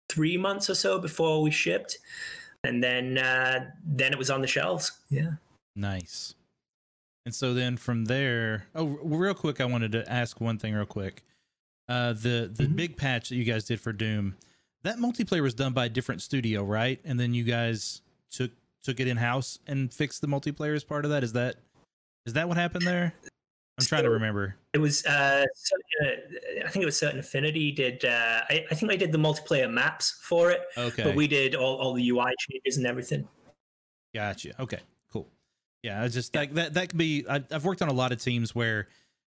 three 0.09 0.38
months 0.38 0.69
or 0.69 0.75
so 0.75 0.99
before 0.99 1.41
we 1.41 1.51
shipped, 1.51 1.97
and 2.63 2.84
then 2.84 3.17
uh, 3.17 3.65
then 3.86 4.11
it 4.11 4.17
was 4.17 4.30
on 4.30 4.41
the 4.41 4.47
shelves. 4.47 4.91
Yeah. 5.09 5.32
Nice. 5.78 6.34
And 7.25 7.36
so 7.36 7.53
then 7.53 7.78
from 7.78 8.05
there, 8.05 8.67
oh, 8.73 8.86
real 8.86 9.34
quick, 9.34 9.61
I 9.61 9.65
wanted 9.65 9.91
to 9.93 10.09
ask 10.11 10.41
one 10.41 10.57
thing 10.57 10.73
real 10.73 10.86
quick. 10.86 11.23
Uh, 11.88 12.11
the 12.13 12.49
the 12.53 12.63
Mhm. 12.65 12.75
big 12.75 12.97
patch 12.97 13.30
that 13.30 13.36
you 13.36 13.43
guys 13.45 13.63
did 13.65 13.80
for 13.80 13.93
Doom, 13.93 14.36
that 14.84 14.97
multiplayer 14.97 15.41
was 15.41 15.53
done 15.53 15.73
by 15.73 15.86
a 15.86 15.89
different 15.89 16.21
studio, 16.21 16.63
right? 16.63 16.99
And 17.05 17.19
then 17.19 17.34
you 17.34 17.43
guys 17.43 18.01
took 18.32 18.51
took 18.82 18.99
it 18.99 19.07
in 19.07 19.17
house 19.17 19.59
and 19.67 19.93
fixed 19.93 20.21
the 20.21 20.28
multiplayer 20.28 20.75
as 20.75 20.84
part 20.84 21.05
of 21.05 21.11
that. 21.11 21.23
Is 21.23 21.34
that 21.34 21.57
is 22.25 22.34
that 22.34 22.47
what 22.47 22.57
happened 22.57 22.86
there? 22.88 23.13
I'm 23.80 23.86
trying 23.86 24.03
to 24.03 24.09
remember. 24.09 24.55
It 24.73 24.80
was, 24.80 25.05
uh, 25.05 25.45
I 26.01 26.67
think 26.69 26.82
it 26.82 26.86
was 26.86 26.97
Certain 26.97 27.19
Affinity 27.19 27.71
did. 27.71 28.03
Uh, 28.03 28.41
I, 28.49 28.65
I 28.71 28.75
think 28.75 28.89
they 28.89 28.97
did 28.97 29.11
the 29.11 29.19
multiplayer 29.19 29.71
maps 29.71 30.17
for 30.23 30.49
it, 30.49 30.61
Okay, 30.75 31.03
but 31.03 31.15
we 31.15 31.28
did 31.28 31.53
all, 31.53 31.75
all 31.75 31.93
the 31.93 32.09
UI 32.09 32.32
changes 32.49 32.78
and 32.78 32.88
everything. 32.88 33.28
Gotcha. 34.15 34.59
Okay. 34.59 34.80
Yeah, 35.84 36.01
I 36.03 36.07
just 36.07 36.34
that 36.34 36.53
that 36.55 36.73
that 36.73 36.89
could 36.89 36.97
be. 36.97 37.25
I, 37.30 37.43
I've 37.51 37.63
worked 37.65 37.82
on 37.82 37.89
a 37.89 37.93
lot 37.93 38.11
of 38.11 38.21
teams 38.21 38.53
where 38.55 38.88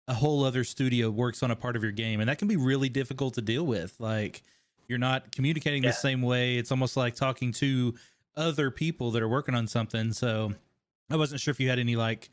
a 0.09 0.15
whole 0.15 0.45
other 0.45 0.65
studio 0.65 1.11
works 1.11 1.43
on 1.43 1.51
a 1.51 1.57
part 1.57 1.77
of 1.77 1.83
your 1.83 1.93
game, 1.93 2.21
and 2.21 2.29
that 2.29 2.39
can 2.39 2.49
be 2.49 2.57
really 2.57 2.89
difficult 2.89 3.35
to 3.35 3.43
deal 3.43 3.65
with. 3.65 3.95
Like 3.99 4.43
you're 4.89 4.99
not 4.99 5.31
communicating 5.33 5.85
Yeah. 5.85 5.91
the 5.91 5.95
same 5.97 6.23
way. 6.23 6.57
It's 6.57 6.71
almost 6.73 6.97
like 6.97 7.15
talking 7.15 7.53
to 7.53 7.95
other 8.37 8.71
people 8.71 9.11
that 9.13 9.23
are 9.23 9.29
working 9.29 9.55
on 9.55 9.67
something. 9.69 10.13
So 10.13 10.53
I 11.11 11.17
wasn't 11.17 11.41
sure 11.41 11.53
if 11.53 11.61
you 11.61 11.69
had 11.69 11.79
any 11.79 11.95
like 11.95 12.29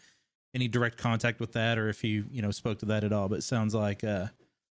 any 0.56 0.68
direct 0.68 0.98
contact 0.98 1.40
with 1.40 1.52
that, 1.52 1.78
or 1.78 1.90
if 1.90 2.04
you 2.04 2.26
you 2.32 2.42
know 2.42 2.52
spoke 2.52 2.80
to 2.80 2.86
that 2.88 3.04
at 3.04 3.14
all. 3.14 3.28
But 3.30 3.40
it 3.40 3.44
sounds 3.44 3.76
like 3.76 4.04
uh 4.04 4.28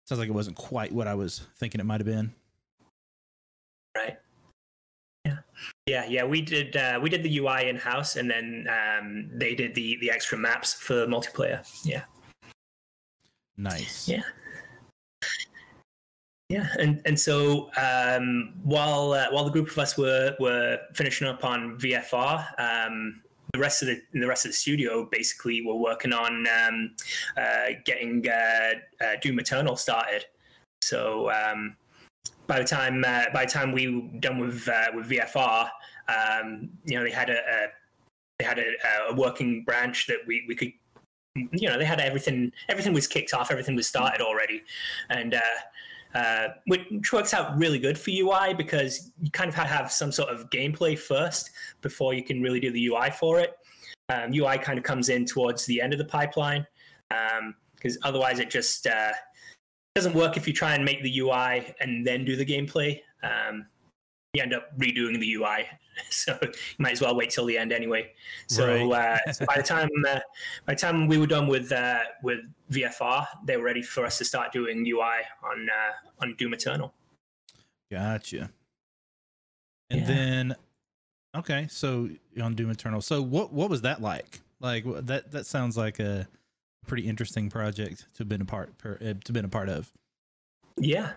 sounds 0.06 0.20
like 0.20 0.28
it 0.28 0.34
wasn't 0.34 0.58
quite 0.58 0.92
what 0.92 1.08
I 1.08 1.14
was 1.14 1.42
thinking 1.58 1.80
it 1.80 1.86
might 1.86 2.02
have 2.02 2.08
been. 2.08 2.34
Right. 3.96 4.18
Yeah. 5.90 6.06
Yeah. 6.08 6.24
We 6.24 6.42
did. 6.42 6.76
Uh, 6.76 7.00
we 7.02 7.10
did 7.10 7.24
the 7.24 7.38
UI 7.40 7.70
in 7.70 7.76
house, 7.76 8.16
and 8.16 8.30
then 8.30 8.68
um, 8.70 9.30
they 9.34 9.56
did 9.56 9.74
the 9.76 9.98
the 10.02 10.12
extra 10.12 10.38
maps 10.38 10.74
for 10.74 11.08
multiplayer. 11.08 11.60
Yeah. 11.84 12.04
Nice. 13.58 14.08
Yeah. 14.08 14.24
Yeah, 16.50 16.68
and 16.80 17.00
and 17.06 17.20
so 17.20 17.70
um, 17.78 18.54
while 18.64 19.14
uh, 19.14 19.28
while 19.30 19.46
the 19.46 19.52
group 19.52 19.70
of 19.70 19.78
us 19.78 19.98
were 19.98 20.36
were 20.40 20.80
finishing 20.96 21.28
up 21.28 21.44
on 21.46 21.78
VFR, 21.78 22.44
um, 22.60 23.22
the 23.54 23.60
rest 23.60 23.84
of 23.84 23.88
the 23.88 24.02
the 24.14 24.28
rest 24.28 24.46
of 24.46 24.52
the 24.52 24.58
studio 24.58 25.08
basically 25.12 25.64
were 25.64 25.76
working 25.76 26.12
on 26.12 26.48
um, 26.48 26.96
uh, 27.38 27.68
getting 27.86 28.28
uh, 28.28 28.72
uh, 29.00 29.16
Doom 29.22 29.40
Eternal 29.40 29.76
started. 29.76 30.26
So 30.82 31.30
um, 31.32 31.76
by 32.48 32.58
the 32.58 32.66
time 32.66 33.04
uh, 33.06 33.26
by 33.32 33.46
the 33.46 33.52
time 33.52 33.72
we 33.72 33.88
were 33.88 34.20
done 34.20 34.40
with 34.40 34.68
uh, 34.68 34.88
with 34.96 35.08
VFR, 35.08 35.70
um, 36.10 36.70
you 36.86 36.98
know 36.98 37.04
they 37.04 37.12
had 37.12 37.30
a, 37.30 37.38
a 37.38 37.68
they 38.38 38.46
had 38.46 38.60
a, 38.60 38.74
a 39.10 39.16
working 39.16 39.64
branch 39.64 40.08
that 40.08 40.18
we, 40.28 40.44
we 40.48 40.56
could 40.56 40.72
you 41.36 41.70
know 41.70 41.78
they 41.78 41.86
had 41.86 42.00
everything 42.00 42.52
everything 42.68 42.94
was 42.94 43.08
kicked 43.08 43.34
off 43.34 43.52
everything 43.52 43.76
was 43.76 43.88
started 43.88 44.22
already 44.22 44.64
and 45.10 45.36
uh, 45.36 45.40
uh, 46.16 46.48
which 46.66 47.14
works 47.14 47.34
out 47.34 47.56
really 47.58 47.78
good 47.78 47.98
for 47.98 48.10
UI 48.10 48.54
because 48.56 49.12
you 49.22 49.30
kind 49.30 49.48
of 49.48 49.54
have 49.54 49.68
to 49.68 49.74
have 49.74 49.92
some 49.92 50.12
sort 50.12 50.30
of 50.30 50.50
gameplay 50.50 50.98
first 50.98 51.52
before 51.82 52.14
you 52.14 52.24
can 52.24 52.42
really 52.42 52.60
do 52.60 52.72
the 52.72 52.88
UI 52.88 53.12
for 53.12 53.40
it. 53.40 53.54
Um, 54.10 54.34
UI 54.34 54.58
kind 54.58 54.80
of 54.80 54.84
comes 54.84 55.10
in 55.10 55.24
towards 55.24 55.66
the 55.66 55.80
end 55.80 55.94
of 55.94 56.00
the 56.00 56.06
pipeline 56.06 56.66
because 57.76 57.98
otherwise 58.04 58.40
it 58.40 58.50
just 58.50 58.88
uh, 58.88 59.12
doesn't 59.94 60.16
work 60.16 60.36
if 60.36 60.48
you 60.48 60.54
try 60.54 60.74
and 60.74 60.84
make 60.84 61.04
the 61.04 61.20
UI 61.20 61.76
and 61.80 62.06
then 62.06 62.26
do 62.26 62.36
the 62.36 62.46
gameplay. 62.46 63.00
Um, 63.22 63.68
you 64.34 64.42
end 64.42 64.54
up 64.54 64.76
redoing 64.80 65.20
the 65.20 65.34
UI, 65.36 65.66
so 66.10 66.38
you 66.42 66.52
might 66.78 66.94
as 66.94 67.02
well 67.02 67.16
wait 67.16 67.30
till 67.30 67.46
the 67.46 67.58
end 67.58 67.72
anyway. 67.72 68.12
So, 68.48 68.92
uh, 68.94 69.18
so 69.32 69.46
by 69.46 69.58
the 69.58 69.64
time 69.64 69.90
uh, 70.08 70.20
by 70.66 70.74
the 70.74 70.80
time 70.80 71.08
we 71.08 71.18
were 71.18 71.28
done 71.28 71.48
with 71.48 71.72
uh, 71.72 72.00
with 72.24 72.40
VFR, 72.72 73.26
they 73.46 73.58
were 73.58 73.64
ready 73.64 73.82
for 73.82 74.06
us 74.06 74.18
to 74.20 74.26
start 74.26 74.52
doing 74.52 74.86
UI 74.86 75.24
on 75.44 75.70
uh, 75.70 76.22
on 76.22 76.36
Doom 76.36 76.54
Eternal. 76.54 76.94
Gotcha. 77.92 78.52
And 79.90 80.02
Yeah. 80.02 80.08
then, 80.08 80.56
okay, 81.36 81.68
so 81.70 82.10
on 82.42 82.54
Doom 82.54 82.70
Eternal. 82.70 83.02
So 83.02 83.22
what 83.22 83.52
what 83.52 83.70
was 83.70 83.82
that 83.82 84.02
like? 84.02 84.42
Like 84.60 84.84
that 85.06 85.32
that 85.32 85.46
sounds 85.46 85.78
like 85.78 86.00
a 86.00 86.28
pretty 86.88 87.08
interesting 87.08 87.50
project 87.50 88.06
to 88.16 88.20
have 88.20 88.30
been 88.30 88.42
a 88.42 88.46
part 88.46 88.78
per, 88.78 88.98
uh, 89.02 89.14
to 89.24 89.32
been 89.32 89.46
a 89.46 89.50
part 89.50 89.70
of. 89.70 89.92
Yeah. 90.78 91.14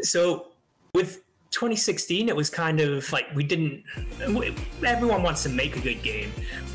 So 0.00 0.48
with 0.94 1.23
2016, 1.54 2.28
it 2.28 2.34
was 2.34 2.50
kind 2.50 2.80
of 2.80 3.10
like 3.12 3.26
we 3.34 3.44
didn't. 3.44 3.84
Everyone 4.84 5.22
wants 5.22 5.44
to 5.44 5.48
make 5.48 5.76
a 5.76 5.80
good 5.80 6.02
game, 6.02 6.32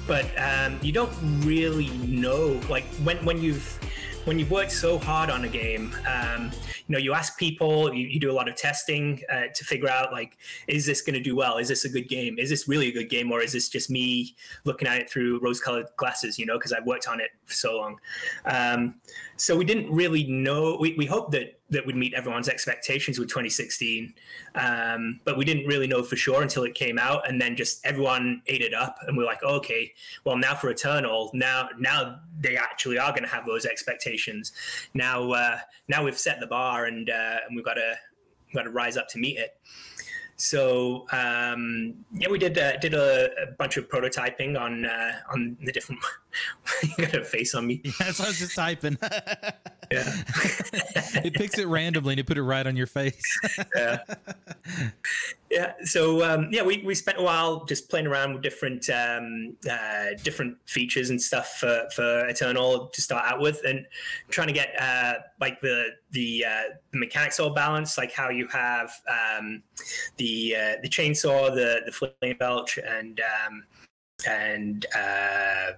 but 0.07 0.25
um, 0.39 0.79
you 0.81 0.93
don't 0.93 1.11
really 1.45 1.89
know. 2.07 2.59
Like 2.69 2.85
when 3.03 3.17
when 3.25 3.41
you've 3.41 3.77
when 4.23 4.39
you've 4.39 4.51
worked 4.51 4.71
so 4.71 4.97
hard 4.97 5.29
on 5.29 5.43
a 5.43 5.49
game, 5.49 5.93
um, 6.07 6.51
you 6.87 6.93
know, 6.93 6.97
you 6.97 7.13
ask 7.13 7.37
people, 7.37 7.93
you, 7.93 8.07
you 8.07 8.19
do 8.19 8.31
a 8.31 8.33
lot 8.33 8.47
of 8.47 8.55
testing 8.55 9.21
uh, 9.31 9.47
to 9.53 9.65
figure 9.65 9.89
out 9.89 10.11
like, 10.11 10.37
is 10.67 10.85
this 10.85 11.01
going 11.01 11.13
to 11.13 11.21
do 11.21 11.35
well? 11.35 11.57
Is 11.57 11.67
this 11.67 11.83
a 11.85 11.89
good 11.89 12.07
game? 12.07 12.39
Is 12.39 12.49
this 12.49 12.67
really 12.67 12.87
a 12.87 12.91
good 12.91 13.09
game, 13.09 13.31
or 13.31 13.41
is 13.41 13.51
this 13.51 13.69
just 13.69 13.89
me 13.89 14.35
looking 14.63 14.87
at 14.87 15.01
it 15.01 15.09
through 15.09 15.39
rose-colored 15.39 15.87
glasses? 15.97 16.39
You 16.39 16.45
know, 16.45 16.57
because 16.57 16.71
I've 16.71 16.85
worked 16.85 17.07
on 17.07 17.19
it 17.19 17.31
for 17.45 17.53
so 17.53 17.77
long. 17.77 17.99
Um, 18.45 18.95
so 19.39 19.55
we 19.55 19.63
didn't 19.63 19.89
really 19.89 20.25
know. 20.25 20.77
We, 20.79 20.95
we 20.95 21.05
hoped 21.05 21.31
that 21.31 21.59
that 21.69 21.85
would 21.85 21.95
meet 21.95 22.13
everyone's 22.13 22.49
expectations 22.49 23.17
with 23.17 23.29
2016, 23.29 24.13
um, 24.55 25.19
but 25.23 25.37
we 25.37 25.45
didn't 25.45 25.65
really 25.65 25.87
know 25.87 26.03
for 26.03 26.15
sure 26.15 26.41
until 26.41 26.63
it 26.63 26.75
came 26.75 26.99
out, 26.99 27.27
and 27.27 27.41
then 27.41 27.55
just 27.55 27.85
everyone 27.85 28.41
ate 28.47 28.61
it 28.61 28.73
up, 28.73 28.97
and 29.07 29.15
we're 29.15 29.25
like, 29.25 29.41
okay, 29.43 29.93
well 30.25 30.35
now 30.35 30.55
for 30.55 30.69
Eternal, 30.69 31.31
now 31.33 31.69
now 31.79 32.19
they 32.39 32.57
actually 32.57 32.99
are 32.99 33.11
going 33.11 33.23
to 33.23 33.29
have 33.29 33.45
those 33.45 33.65
expectations. 33.65 34.51
Now 34.93 35.31
uh, 35.31 35.59
now 35.87 36.03
we've 36.03 36.19
set 36.19 36.39
the 36.39 36.47
bar, 36.47 36.85
and 36.85 37.09
uh, 37.09 37.37
and 37.47 37.55
we've 37.55 37.65
got 37.65 37.75
to 37.75 37.95
got 38.53 38.63
to 38.63 38.71
rise 38.71 38.97
up 38.97 39.07
to 39.09 39.19
meet 39.19 39.37
it. 39.37 39.57
So 40.39 41.05
um, 41.11 41.95
yeah, 42.13 42.29
we 42.29 42.39
did 42.39 42.57
uh, 42.57 42.77
did 42.77 42.93
a, 42.93 43.29
a 43.43 43.51
bunch 43.57 43.75
of 43.75 43.89
prototyping 43.89 44.59
on 44.59 44.85
uh, 44.85 45.13
on 45.33 45.57
the 45.61 45.71
different. 45.71 46.01
you 46.83 47.05
got 47.05 47.15
a 47.15 47.25
face 47.25 47.55
on 47.55 47.67
me. 47.67 47.81
Yeah, 47.99 48.11
so 48.11 48.23
I 48.23 48.27
was 48.27 48.39
just 48.39 48.55
typing. 48.55 48.97
Yeah. 49.91 50.03
it 51.25 51.33
picks 51.33 51.57
it 51.57 51.65
randomly 51.65 52.13
and 52.13 52.19
it 52.19 52.27
put 52.27 52.37
it 52.37 52.43
right 52.43 52.67
on 52.67 52.77
your 52.77 52.85
face. 52.85 53.23
yeah. 53.75 53.97
yeah. 55.49 55.73
So 55.83 56.23
um, 56.23 56.49
yeah, 56.51 56.61
we, 56.61 56.83
we 56.83 56.93
spent 56.93 57.17
a 57.17 57.23
while 57.23 57.65
just 57.65 57.89
playing 57.89 58.05
around 58.05 58.33
with 58.33 58.43
different 58.43 58.87
um, 58.91 59.57
uh, 59.67 60.09
different 60.23 60.57
features 60.67 61.09
and 61.09 61.19
stuff 61.19 61.57
for, 61.59 61.87
for 61.95 62.27
Eternal 62.27 62.85
to 62.93 63.01
start 63.01 63.25
out 63.25 63.41
with, 63.41 63.63
and 63.65 63.83
trying 64.29 64.45
to 64.45 64.53
get 64.53 64.79
uh, 64.79 65.15
like 65.41 65.59
the 65.61 65.87
the, 66.11 66.45
uh, 66.45 66.61
the 66.91 66.99
mechanics 66.99 67.39
all 67.39 67.49
balanced, 67.49 67.97
like 67.97 68.11
how 68.11 68.29
you 68.29 68.47
have 68.49 68.91
um, 69.07 69.63
the 70.17 70.55
uh, 70.55 70.75
the 70.83 70.89
chainsaw, 70.89 71.49
the 71.51 71.81
the 71.87 71.91
flame 71.91 72.37
belch, 72.37 72.77
and 72.77 73.19
um, 73.21 73.63
and 74.27 74.85
uh, 74.95 75.71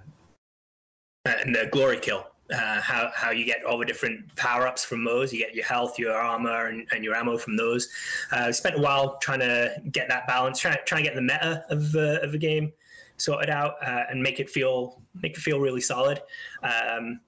and 1.26 1.54
the 1.54 1.68
glory 1.72 2.00
kill 2.00 2.26
uh, 2.54 2.82
how, 2.82 3.10
how 3.14 3.32
you 3.32 3.46
get 3.46 3.64
all 3.64 3.78
the 3.78 3.86
different 3.86 4.36
power 4.36 4.68
ups 4.68 4.84
from 4.84 5.04
those. 5.04 5.32
You 5.32 5.40
get 5.40 5.56
your 5.56 5.66
health, 5.66 5.98
your 5.98 6.14
armor, 6.14 6.68
and, 6.68 6.88
and 6.92 7.04
your 7.04 7.16
ammo 7.16 7.38
from 7.38 7.56
those. 7.56 7.90
Uh, 8.32 8.52
spent 8.52 8.78
a 8.78 8.82
while 8.82 9.18
trying 9.20 9.40
to 9.40 9.74
get 9.92 10.10
that 10.10 10.28
balance, 10.28 10.60
trying, 10.60 10.78
trying 10.86 11.04
to 11.04 11.10
get 11.10 11.16
the 11.16 11.22
meta 11.22 11.64
of 11.70 11.92
the 11.92 12.22
of 12.24 12.32
the 12.32 12.38
game 12.38 12.74
sorted 13.18 13.50
out 13.50 13.76
uh, 13.86 14.04
and 14.10 14.22
make 14.22 14.40
it 14.40 14.50
feel 14.50 15.02
make 15.22 15.38
it 15.38 15.42
feel 15.42 15.60
really 15.60 15.82
solid. 15.82 16.22
Um, 16.64 17.22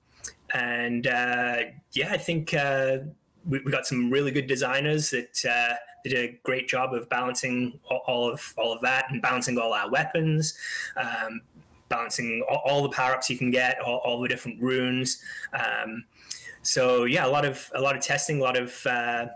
and 0.53 1.07
uh, 1.07 1.57
yeah, 1.93 2.11
I 2.11 2.17
think 2.17 2.53
uh, 2.53 2.97
we, 3.45 3.59
we 3.59 3.71
got 3.71 3.85
some 3.85 4.09
really 4.09 4.31
good 4.31 4.47
designers 4.47 5.09
that 5.11 5.45
uh, 5.49 5.75
did 6.03 6.13
a 6.17 6.39
great 6.43 6.67
job 6.67 6.93
of 6.93 7.07
balancing 7.09 7.79
all, 7.89 8.01
all 8.07 8.29
of 8.29 8.53
all 8.57 8.73
of 8.73 8.81
that 8.81 9.05
and 9.09 9.21
balancing 9.21 9.57
all 9.57 9.73
our 9.73 9.89
weapons. 9.89 10.57
Um, 10.97 11.41
balancing 11.89 12.43
all, 12.49 12.61
all 12.65 12.83
the 12.83 12.89
power 12.89 13.13
ups 13.13 13.29
you 13.29 13.37
can 13.37 13.51
get, 13.51 13.79
all, 13.79 14.01
all 14.03 14.21
the 14.21 14.27
different 14.27 14.61
runes. 14.61 15.21
Um, 15.53 16.05
so 16.61 17.05
yeah, 17.05 17.25
a 17.25 17.29
lot 17.29 17.45
of 17.45 17.69
a 17.75 17.81
lot 17.81 17.95
of 17.95 18.01
testing, 18.01 18.39
a 18.39 18.43
lot 18.43 18.57
of 18.57 18.75
uh, 18.85 19.27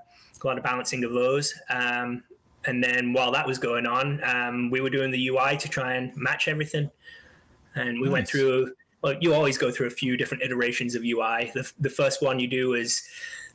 a 0.44 0.48
lot 0.48 0.58
of 0.58 0.64
balancing 0.64 1.04
of 1.04 1.12
those. 1.12 1.54
Um, 1.70 2.24
and 2.66 2.84
then 2.84 3.14
while 3.14 3.32
that 3.32 3.48
was 3.48 3.58
going 3.58 3.86
on, 3.86 4.22
um, 4.24 4.70
we 4.70 4.82
were 4.82 4.90
doing 4.90 5.12
the 5.12 5.28
UI 5.28 5.58
to 5.58 5.70
try 5.70 5.96
and 5.96 6.16
match 6.16 6.48
everything. 6.48 6.90
And 7.76 8.02
we 8.02 8.10
went 8.10 8.28
through 8.28 8.72
well, 9.04 9.16
you 9.22 9.34
always 9.34 9.58
go 9.58 9.72
through 9.72 9.88
a 9.88 9.92
few 9.92 10.18
different 10.18 10.44
iterations 10.44 10.96
of 10.96 11.04
UI. 11.04 11.52
The, 11.54 11.72
the 11.80 11.90
first 11.90 12.22
one 12.22 12.40
you 12.40 12.48
do 12.48 12.74
is 12.74 13.04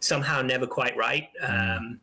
somehow 0.00 0.42
never 0.42 0.66
quite 0.66 0.96
right. 0.96 1.28
Mm. 1.42 1.76
Um, 1.76 2.00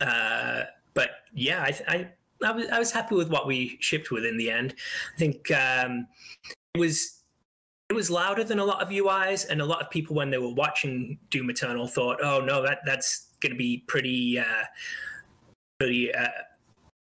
uh, 0.00 0.62
but 0.94 1.10
yeah, 1.34 1.62
I, 1.62 1.80
I, 1.88 2.08
I, 2.44 2.52
was, 2.52 2.68
I 2.68 2.78
was 2.78 2.92
happy 2.92 3.14
with 3.14 3.28
what 3.28 3.46
we 3.46 3.76
shipped 3.80 4.10
with 4.10 4.24
in 4.24 4.36
the 4.36 4.50
end. 4.50 4.74
I 5.14 5.18
think 5.18 5.50
um, 5.50 6.06
it 6.74 6.78
was 6.78 7.20
it 7.90 7.94
was 7.94 8.10
louder 8.10 8.44
than 8.44 8.58
a 8.58 8.64
lot 8.64 8.82
of 8.82 8.88
UIs, 8.88 9.48
and 9.48 9.60
a 9.60 9.64
lot 9.64 9.82
of 9.82 9.90
people 9.90 10.16
when 10.16 10.30
they 10.30 10.38
were 10.38 10.54
watching 10.54 11.18
Doom 11.30 11.50
Eternal 11.50 11.86
thought, 11.86 12.18
"Oh 12.22 12.40
no, 12.40 12.62
that 12.62 12.78
that's 12.86 13.28
going 13.40 13.52
to 13.52 13.58
be 13.58 13.84
pretty, 13.86 14.38
uh, 14.38 14.64
pretty." 15.78 16.14
Uh, 16.14 16.28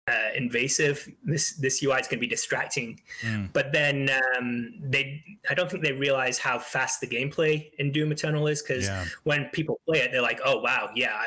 uh, 0.08 0.30
invasive. 0.36 1.08
This 1.22 1.52
this 1.52 1.82
UI 1.82 2.00
is 2.00 2.08
going 2.08 2.18
to 2.18 2.20
be 2.20 2.26
distracting. 2.26 3.00
Mm. 3.22 3.52
But 3.52 3.72
then 3.72 4.10
um, 4.36 4.74
they, 4.80 5.22
I 5.48 5.54
don't 5.54 5.70
think 5.70 5.84
they 5.84 5.92
realize 5.92 6.36
how 6.36 6.58
fast 6.58 7.00
the 7.00 7.06
gameplay 7.06 7.70
in 7.78 7.92
Doom 7.92 8.10
Eternal 8.10 8.48
is 8.48 8.60
because 8.60 8.86
Yeah. 8.86 9.04
when 9.22 9.44
people 9.52 9.80
play 9.86 10.00
it, 10.00 10.10
they're 10.10 10.22
like, 10.22 10.40
"Oh 10.44 10.60
wow, 10.60 10.90
yeah." 10.96 11.26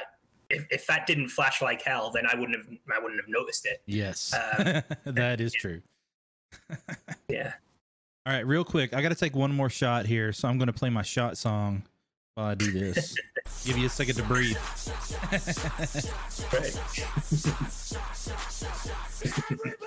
I- 0.54 0.58
If, 0.58 0.68
if 0.72 0.88
that 0.88 1.08
didn't 1.08 1.30
flash 1.30 1.62
like 1.62 1.82
hell, 1.82 2.12
then 2.12 2.26
I 2.26 2.36
wouldn't 2.36 2.58
have 2.58 2.68
I 2.96 3.00
wouldn't 3.02 3.20
have 3.22 3.30
noticed 3.30 3.66
it. 3.66 3.82
Yes, 3.86 4.34
Uh, 4.34 4.82
that 5.06 5.42
is 5.42 5.54
true. 5.54 5.82
Yeah. 7.28 7.54
All 8.26 8.34
right, 8.34 8.46
real 8.46 8.64
quick, 8.64 8.94
I 8.94 9.02
got 9.02 9.10
to 9.10 9.16
take 9.16 9.36
one 9.36 9.52
more 9.52 9.70
shot 9.70 10.06
here, 10.06 10.32
so 10.32 10.48
I'm 10.48 10.58
going 10.58 10.68
to 10.68 10.74
play 10.74 10.90
my 10.90 11.02
shot 11.02 11.38
song 11.38 11.84
while 12.36 12.46
I 12.48 12.56
do 12.56 12.72
this. 12.72 13.16
Give 13.66 13.78
you 13.78 13.88
a 13.88 13.90
second 13.90 14.16
to 14.16 14.24
breathe. 14.24 14.56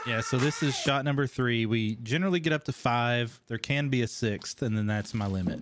Yeah, 0.07 0.21
so 0.21 0.37
this 0.39 0.63
is 0.63 0.75
shot 0.77 1.05
number 1.05 1.27
three. 1.27 1.67
We 1.67 1.97
generally 1.97 2.41
get 2.41 2.53
up 2.53 2.65
to 2.65 2.73
five. 2.73 3.41
There 3.49 3.59
can 3.59 3.89
be 3.89 4.03
a 4.03 4.07
sixth, 4.07 4.63
and 4.63 4.77
then 4.77 4.87
that's 4.87 5.15
my 5.15 5.27
limit. 5.27 5.61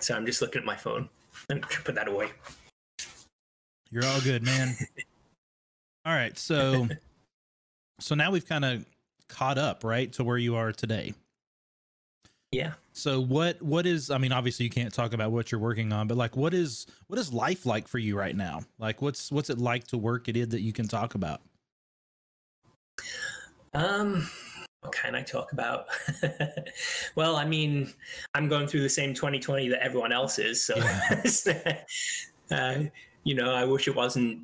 So 0.00 0.14
I'm 0.14 0.26
just 0.26 0.42
looking 0.42 0.60
at 0.60 0.66
my 0.66 0.76
phone. 0.76 1.08
Let 1.48 1.56
me 1.62 1.62
put 1.84 1.94
that 1.94 2.08
away. 2.08 2.28
You're 3.90 4.04
all 4.04 4.20
good, 4.20 4.42
man. 4.42 4.74
all 6.04 6.14
right, 6.14 6.36
so 6.38 6.88
so 8.00 8.14
now 8.14 8.30
we've 8.30 8.46
kind 8.46 8.64
of 8.64 8.84
caught 9.28 9.58
up, 9.58 9.84
right, 9.84 10.12
to 10.14 10.24
where 10.24 10.38
you 10.38 10.56
are 10.56 10.72
today. 10.72 11.14
Yeah. 12.52 12.72
So 12.92 13.20
what 13.20 13.60
what 13.60 13.86
is 13.86 14.10
I 14.10 14.18
mean 14.18 14.32
obviously 14.32 14.64
you 14.64 14.70
can't 14.70 14.92
talk 14.92 15.12
about 15.12 15.32
what 15.32 15.50
you're 15.52 15.60
working 15.60 15.92
on, 15.92 16.06
but 16.06 16.16
like 16.16 16.36
what 16.36 16.54
is 16.54 16.86
what 17.08 17.18
is 17.18 17.32
life 17.32 17.66
like 17.66 17.88
for 17.88 17.98
you 17.98 18.16
right 18.16 18.36
now? 18.36 18.60
Like 18.78 19.02
what's 19.02 19.30
what's 19.30 19.50
it 19.50 19.58
like 19.58 19.86
to 19.88 19.98
work 19.98 20.28
at 20.28 20.36
it 20.36 20.50
that 20.50 20.60
you 20.60 20.72
can 20.72 20.88
talk 20.88 21.14
about? 21.14 21.42
Um, 23.74 24.30
what 24.86 24.94
can 24.94 25.14
I 25.16 25.22
talk 25.22 25.52
about? 25.52 25.86
well, 27.16 27.36
I 27.36 27.44
mean, 27.44 27.92
I'm 28.34 28.48
going 28.48 28.68
through 28.68 28.82
the 28.82 28.88
same 28.88 29.14
2020 29.14 29.68
that 29.70 29.82
everyone 29.82 30.12
else 30.12 30.38
is. 30.38 30.64
So, 30.64 30.74
uh, 32.50 32.84
you 33.24 33.34
know, 33.34 33.52
I 33.52 33.64
wish 33.64 33.88
it 33.88 33.96
wasn't, 33.96 34.42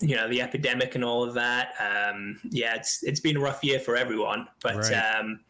you 0.00 0.14
know, 0.14 0.28
the 0.28 0.42
epidemic 0.42 0.94
and 0.94 1.02
all 1.02 1.24
of 1.24 1.32
that. 1.34 1.72
Um, 1.80 2.38
yeah, 2.50 2.74
it's 2.74 3.02
it's 3.02 3.20
been 3.20 3.38
a 3.38 3.40
rough 3.40 3.64
year 3.64 3.80
for 3.80 3.96
everyone, 3.96 4.46
but 4.62 4.76
Right. 4.76 4.92
um, 4.92 5.40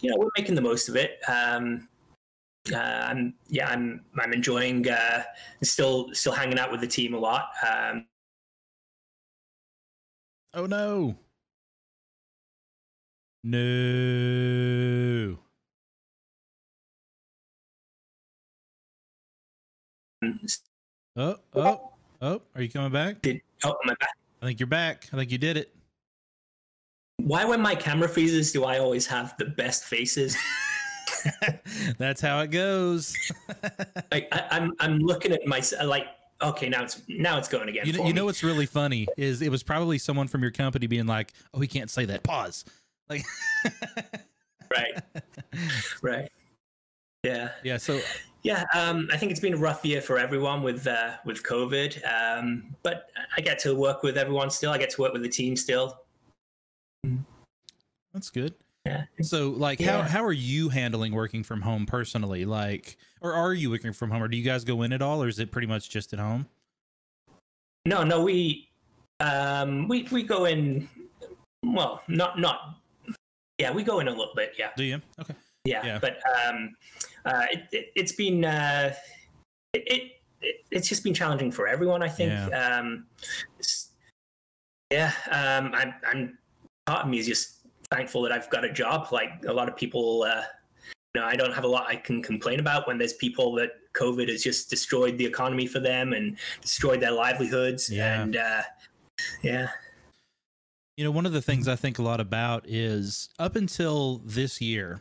you 0.00 0.10
know, 0.10 0.16
we're 0.18 0.30
making 0.36 0.54
the 0.54 0.60
most 0.60 0.90
of 0.90 0.96
it. 0.96 1.18
Um, 1.26 1.88
uh, 2.70 2.76
I'm 2.76 3.34
yeah, 3.48 3.70
I'm 3.70 4.04
I'm 4.22 4.34
enjoying 4.34 4.86
uh, 4.86 5.22
still 5.62 6.10
still 6.12 6.32
hanging 6.32 6.58
out 6.58 6.70
with 6.70 6.82
the 6.82 6.86
team 6.86 7.14
a 7.14 7.18
lot. 7.18 7.48
Um, 7.66 8.06
Oh 10.52 10.66
no. 10.66 11.16
No. 13.42 15.38
Oh, 21.16 21.36
oh, 21.54 21.90
oh, 22.20 22.42
are 22.54 22.62
you 22.62 22.68
coming 22.68 22.92
back? 22.92 23.22
did, 23.22 23.40
oh, 23.64 23.70
am 23.70 23.90
I 23.90 23.94
back? 23.98 24.14
I 24.42 24.46
think 24.46 24.60
you're 24.60 24.66
back. 24.66 25.08
I 25.12 25.16
think 25.16 25.30
you 25.30 25.38
did 25.38 25.56
it. 25.56 25.74
Why, 27.16 27.44
when 27.44 27.60
my 27.60 27.74
camera 27.74 28.08
freezes, 28.08 28.52
do 28.52 28.64
I 28.64 28.78
always 28.78 29.06
have 29.06 29.34
the 29.38 29.46
best 29.46 29.84
faces? 29.84 30.36
That's 31.98 32.20
how 32.20 32.40
it 32.40 32.48
goes. 32.48 33.16
like 34.12 34.28
I, 34.32 34.46
I'm, 34.50 34.72
I'm 34.80 34.98
looking 34.98 35.32
at 35.32 35.46
my 35.46 35.62
like. 35.84 36.06
Okay, 36.42 36.70
now 36.70 36.82
it's 36.82 37.02
now 37.06 37.36
it's 37.36 37.48
going 37.48 37.68
again. 37.68 37.86
you 37.86 37.92
know, 37.92 38.06
you 38.06 38.14
know 38.14 38.24
what's 38.24 38.42
really 38.42 38.64
funny 38.64 39.06
is 39.18 39.42
it 39.42 39.50
was 39.50 39.62
probably 39.62 39.98
someone 39.98 40.26
from 40.26 40.40
your 40.40 40.50
company 40.50 40.86
being 40.86 41.06
like, 41.06 41.34
"Oh, 41.52 41.60
he 41.60 41.68
can't 41.68 41.90
say 41.90 42.06
that." 42.06 42.22
Pause. 42.22 42.64
Like, 43.10 43.24
right, 44.70 45.22
right. 46.02 46.30
Yeah, 47.24 47.50
yeah. 47.64 47.76
So 47.76 48.00
yeah. 48.42 48.64
Um, 48.74 49.08
I 49.12 49.16
think 49.16 49.32
it's 49.32 49.40
been 49.40 49.54
a 49.54 49.58
rough 49.58 49.84
year 49.84 50.00
for 50.00 50.18
everyone 50.18 50.62
with 50.62 50.86
uh, 50.86 51.16
with 51.24 51.42
COVID. 51.42 52.00
Um, 52.08 52.74
but 52.82 53.10
I 53.36 53.40
get 53.40 53.58
to 53.60 53.74
work 53.74 54.02
with 54.02 54.16
everyone 54.16 54.48
still. 54.50 54.70
I 54.70 54.78
get 54.78 54.90
to 54.90 55.00
work 55.00 55.12
with 55.12 55.22
the 55.22 55.28
team 55.28 55.56
still. 55.56 55.98
that's 58.14 58.30
good. 58.30 58.54
Yeah. 58.86 59.04
So, 59.20 59.50
like, 59.50 59.80
how 59.80 60.02
how 60.02 60.24
are 60.24 60.32
you 60.32 60.70
handling 60.70 61.12
working 61.12 61.42
from 61.42 61.60
home 61.60 61.84
personally? 61.84 62.46
Like, 62.46 62.96
or 63.20 63.34
are 63.34 63.52
you 63.52 63.70
working 63.70 63.92
from 63.92 64.10
home, 64.10 64.22
or 64.22 64.28
do 64.28 64.36
you 64.38 64.44
guys 64.44 64.64
go 64.64 64.82
in 64.82 64.92
at 64.92 65.02
all, 65.02 65.22
or 65.22 65.28
is 65.28 65.38
it 65.38 65.52
pretty 65.52 65.66
much 65.66 65.90
just 65.90 66.12
at 66.14 66.18
home? 66.18 66.46
No, 67.84 68.02
no, 68.02 68.22
we 68.22 68.70
um, 69.20 69.86
we 69.86 70.06
we 70.10 70.22
go 70.22 70.46
in. 70.46 70.88
Well, 71.62 72.02
not 72.08 72.38
not. 72.38 72.79
Yeah, 73.60 73.72
we 73.72 73.82
go 73.82 74.00
in 74.00 74.08
a 74.08 74.10
little 74.10 74.34
bit. 74.34 74.54
Yeah. 74.58 74.70
Do 74.76 74.84
you? 74.84 75.00
Okay. 75.20 75.34
yeah, 75.64 75.84
Yeah. 75.84 75.98
but 76.00 76.18
um, 76.48 76.74
uh, 77.24 77.46
it, 77.52 77.62
it, 77.72 77.92
it's 77.94 78.12
been 78.12 78.44
uh, 78.44 78.94
it, 79.74 79.82
it, 79.86 80.02
it 80.40 80.56
it's 80.70 80.88
just 80.88 81.04
been 81.04 81.14
challenging 81.14 81.52
for 81.52 81.68
everyone. 81.68 82.02
I 82.02 82.08
think. 82.08 82.32
Um, 82.54 83.06
yeah, 84.90 85.12
um, 85.30 85.72
I'm, 85.74 85.94
I'm 86.06 86.38
part 86.86 87.04
of 87.04 87.10
me 87.10 87.18
is 87.18 87.26
just 87.26 87.60
thankful 87.90 88.22
that 88.22 88.32
I've 88.32 88.50
got 88.50 88.64
a 88.64 88.72
job. 88.72 89.08
Like 89.12 89.44
a 89.46 89.52
lot 89.52 89.68
of 89.68 89.76
people, 89.76 90.24
uh, 90.24 90.42
you 91.14 91.20
know, 91.20 91.26
I 91.26 91.36
don't 91.36 91.52
have 91.52 91.64
a 91.64 91.68
lot 91.68 91.86
I 91.88 91.96
can 91.96 92.22
complain 92.22 92.60
about 92.60 92.88
when 92.88 92.98
there's 92.98 93.12
people 93.14 93.54
that 93.56 93.70
COVID 93.94 94.28
has 94.28 94.42
just 94.42 94.70
destroyed 94.70 95.18
the 95.18 95.24
economy 95.24 95.66
for 95.66 95.80
them 95.80 96.12
and 96.12 96.36
destroyed 96.60 97.00
their 97.00 97.12
livelihoods. 97.12 97.88
Yeah. 97.88 98.20
And 98.20 98.36
uh, 98.36 98.62
yeah, 99.42 99.68
You 101.00 101.04
know, 101.04 101.12
one 101.12 101.24
of 101.24 101.32
the 101.32 101.40
things 101.40 101.66
I 101.66 101.76
think 101.76 101.98
a 101.98 102.02
lot 102.02 102.20
about 102.20 102.66
is 102.68 103.30
up 103.38 103.56
until 103.56 104.18
this 104.18 104.60
year, 104.60 105.00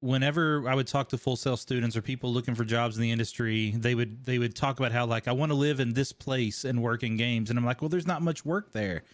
whenever 0.00 0.68
I 0.68 0.74
would 0.74 0.88
talk 0.88 1.10
to 1.10 1.18
full 1.18 1.36
sail 1.36 1.56
students 1.56 1.96
or 1.96 2.02
people 2.02 2.32
looking 2.32 2.56
for 2.56 2.64
jobs 2.64 2.96
in 2.96 3.02
the 3.02 3.12
industry, 3.12 3.70
they 3.76 3.94
would 3.94 4.24
they 4.24 4.40
would 4.40 4.56
talk 4.56 4.80
about 4.80 4.90
how 4.90 5.06
like 5.06 5.28
I 5.28 5.32
want 5.32 5.52
to 5.52 5.54
live 5.54 5.78
in 5.78 5.92
this 5.92 6.10
place 6.10 6.64
and 6.64 6.82
work 6.82 7.04
in 7.04 7.16
games, 7.16 7.48
and 7.48 7.56
I'm 7.56 7.64
like, 7.64 7.80
well, 7.80 7.88
there's 7.88 8.08
not 8.08 8.22
much 8.22 8.44
work 8.44 8.72
there. 8.72 9.04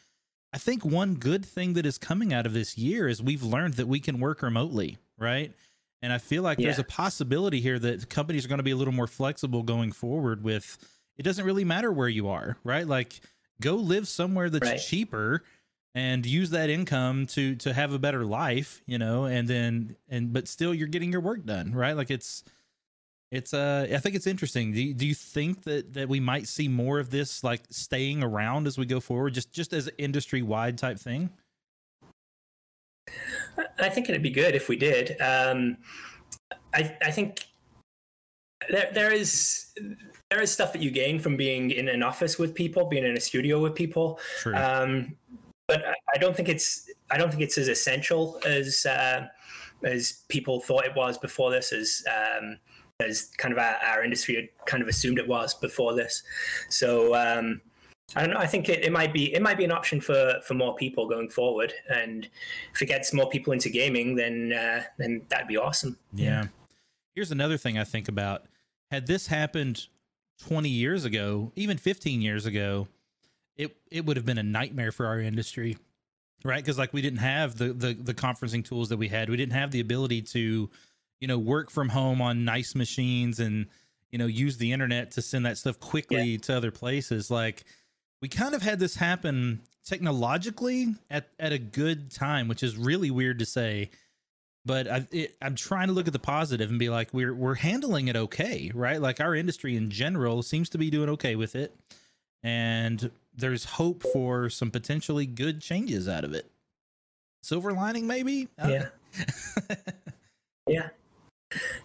I 0.54 0.56
think 0.56 0.86
one 0.86 1.16
good 1.16 1.44
thing 1.44 1.74
that 1.74 1.84
is 1.84 1.98
coming 1.98 2.32
out 2.32 2.46
of 2.46 2.54
this 2.54 2.78
year 2.78 3.06
is 3.06 3.22
we've 3.22 3.42
learned 3.42 3.74
that 3.74 3.86
we 3.86 4.00
can 4.00 4.20
work 4.20 4.40
remotely, 4.40 4.96
right? 5.18 5.52
And 6.00 6.14
I 6.14 6.16
feel 6.16 6.42
like 6.42 6.56
there's 6.56 6.78
a 6.78 6.84
possibility 6.84 7.60
here 7.60 7.78
that 7.78 8.08
companies 8.08 8.46
are 8.46 8.48
going 8.48 8.56
to 8.56 8.64
be 8.64 8.70
a 8.70 8.76
little 8.76 8.94
more 8.94 9.06
flexible 9.06 9.62
going 9.62 9.92
forward 9.92 10.42
with 10.42 10.78
it 11.18 11.24
doesn't 11.24 11.44
really 11.44 11.66
matter 11.66 11.92
where 11.92 12.08
you 12.08 12.30
are, 12.30 12.56
right? 12.64 12.86
Like 12.86 13.20
go 13.60 13.74
live 13.74 14.08
somewhere 14.08 14.48
that's 14.48 14.66
Right. 14.66 14.80
cheaper 14.80 15.44
and 15.94 16.24
use 16.24 16.50
that 16.50 16.70
income 16.70 17.26
to 17.26 17.56
to 17.56 17.72
have 17.72 17.92
a 17.92 17.98
better 17.98 18.24
life, 18.24 18.82
you 18.86 18.98
know, 18.98 19.24
and 19.24 19.48
then 19.48 19.96
and 20.08 20.32
but 20.32 20.48
still 20.48 20.72
you're 20.72 20.88
getting 20.88 21.12
your 21.12 21.20
work 21.20 21.44
done, 21.44 21.72
right? 21.74 21.96
Like 21.96 22.10
it's 22.10 22.44
it's 23.30 23.52
uh 23.52 23.88
I 23.92 23.98
think 23.98 24.14
it's 24.14 24.26
interesting. 24.26 24.72
Do 24.72 24.82
you, 24.82 24.94
do 24.94 25.06
you 25.06 25.14
think 25.14 25.64
that 25.64 25.94
that 25.94 26.08
we 26.08 26.20
might 26.20 26.46
see 26.46 26.68
more 26.68 26.98
of 26.98 27.10
this 27.10 27.42
like 27.42 27.62
staying 27.70 28.22
around 28.22 28.66
as 28.66 28.78
we 28.78 28.86
go 28.86 29.00
forward 29.00 29.34
just 29.34 29.52
just 29.52 29.72
as 29.72 29.88
an 29.88 29.94
industry 29.98 30.42
wide 30.42 30.78
type 30.78 30.98
thing? 30.98 31.30
I 33.78 33.88
think 33.88 34.08
it'd 34.08 34.22
be 34.22 34.30
good 34.30 34.54
if 34.54 34.68
we 34.68 34.76
did. 34.76 35.20
Um, 35.20 35.76
I 36.72 36.96
I 37.02 37.10
think 37.10 37.46
there 38.68 38.90
there 38.92 39.12
is 39.12 39.72
there 40.30 40.40
is 40.40 40.52
stuff 40.52 40.72
that 40.72 40.82
you 40.82 40.90
gain 40.90 41.18
from 41.18 41.36
being 41.36 41.72
in 41.72 41.88
an 41.88 42.02
office 42.02 42.38
with 42.38 42.54
people, 42.54 42.86
being 42.86 43.04
in 43.04 43.16
a 43.16 43.20
studio 43.20 43.60
with 43.60 43.74
people. 43.74 44.20
True. 44.38 44.54
Um, 44.54 45.16
but 45.70 45.84
I- 46.14 46.18
don't 46.18 46.36
think 46.36 46.48
it's 46.48 46.90
I 47.10 47.16
don't 47.16 47.30
think 47.30 47.42
it's 47.42 47.56
as 47.56 47.68
essential 47.68 48.40
as 48.44 48.84
uh, 48.86 49.26
as 49.84 50.24
people 50.28 50.60
thought 50.60 50.84
it 50.84 50.94
was 50.94 51.16
before 51.16 51.50
this, 51.50 51.72
as 51.72 52.04
um, 52.08 52.58
as 53.00 53.30
kind 53.38 53.52
of 53.52 53.58
our, 53.58 53.76
our 53.82 54.04
industry 54.04 54.34
had 54.34 54.48
kind 54.66 54.82
of 54.82 54.88
assumed 54.88 55.18
it 55.18 55.26
was 55.26 55.54
before 55.54 55.94
this. 55.94 56.22
So 56.68 57.14
um, 57.14 57.60
I 58.16 58.20
don't 58.20 58.34
know. 58.34 58.40
I 58.40 58.46
think 58.46 58.68
it, 58.68 58.84
it 58.84 58.92
might 58.92 59.12
be 59.12 59.32
it 59.32 59.42
might 59.42 59.56
be 59.56 59.64
an 59.64 59.72
option 59.72 60.00
for 60.00 60.34
for 60.44 60.54
more 60.54 60.74
people 60.74 61.08
going 61.08 61.30
forward, 61.30 61.72
and 61.88 62.28
if 62.74 62.82
it 62.82 62.86
gets 62.86 63.14
more 63.14 63.28
people 63.28 63.52
into 63.52 63.70
gaming, 63.70 64.16
then 64.16 64.52
uh, 64.52 64.82
then 64.98 65.22
that'd 65.28 65.48
be 65.48 65.56
awesome. 65.56 65.96
Yeah. 66.12 66.46
Here's 67.14 67.30
another 67.30 67.56
thing 67.56 67.78
I 67.78 67.84
think 67.84 68.08
about. 68.08 68.44
Had 68.90 69.06
this 69.06 69.28
happened 69.28 69.86
20 70.46 70.68
years 70.68 71.04
ago, 71.04 71.52
even 71.54 71.76
15 71.76 72.20
years 72.22 72.46
ago, 72.46 72.88
it 73.60 73.76
it 73.90 74.06
would 74.06 74.16
have 74.16 74.26
been 74.26 74.38
a 74.38 74.42
nightmare 74.42 74.92
for 74.92 75.06
our 75.06 75.20
industry. 75.20 75.76
right? 76.44 76.62
Because 76.62 76.78
like 76.78 76.92
we 76.92 77.02
didn't 77.02 77.18
have 77.18 77.56
the, 77.56 77.72
the 77.72 77.94
the 77.94 78.14
conferencing 78.14 78.64
tools 78.64 78.88
that 78.88 78.96
we 78.96 79.08
had. 79.08 79.28
We 79.28 79.36
didn't 79.36 79.52
have 79.52 79.70
the 79.70 79.80
ability 79.80 80.22
to, 80.22 80.70
you 81.20 81.28
know, 81.28 81.38
work 81.38 81.70
from 81.70 81.90
home 81.90 82.20
on 82.22 82.44
nice 82.44 82.74
machines 82.74 83.38
and 83.40 83.66
you 84.10 84.18
know 84.18 84.26
use 84.26 84.56
the 84.56 84.72
internet 84.72 85.12
to 85.12 85.22
send 85.22 85.46
that 85.46 85.58
stuff 85.58 85.78
quickly 85.78 86.22
yeah. 86.22 86.38
to 86.38 86.56
other 86.56 86.70
places. 86.70 87.30
Like 87.30 87.64
we 88.22 88.28
kind 88.28 88.54
of 88.54 88.62
had 88.62 88.78
this 88.78 88.96
happen 88.96 89.60
technologically 89.84 90.94
at 91.10 91.28
at 91.38 91.52
a 91.52 91.58
good 91.58 92.10
time, 92.10 92.48
which 92.48 92.62
is 92.62 92.76
really 92.76 93.10
weird 93.10 93.38
to 93.40 93.46
say. 93.46 93.90
But 94.66 94.88
I, 94.88 95.06
it, 95.10 95.36
I'm 95.40 95.54
trying 95.54 95.86
to 95.86 95.94
look 95.94 96.06
at 96.06 96.12
the 96.12 96.18
positive 96.18 96.68
and 96.68 96.78
be 96.78 96.90
like, 96.90 97.14
we're 97.14 97.34
we're 97.34 97.54
handling 97.54 98.08
it 98.08 98.16
okay, 98.16 98.70
right? 98.74 99.00
Like 99.00 99.20
our 99.20 99.34
industry 99.34 99.74
in 99.76 99.90
general 99.90 100.42
seems 100.42 100.68
to 100.70 100.78
be 100.78 100.90
doing 100.90 101.08
okay 101.10 101.34
with 101.34 101.56
it, 101.56 101.74
and 102.42 103.10
there's 103.34 103.64
hope 103.64 104.02
for 104.12 104.50
some 104.50 104.70
potentially 104.70 105.26
good 105.26 105.60
changes 105.60 106.08
out 106.08 106.24
of 106.24 106.34
it. 106.34 106.50
Silver 107.42 107.72
lining, 107.72 108.06
maybe. 108.06 108.48
Yeah. 108.58 108.88
yeah. 110.68 110.88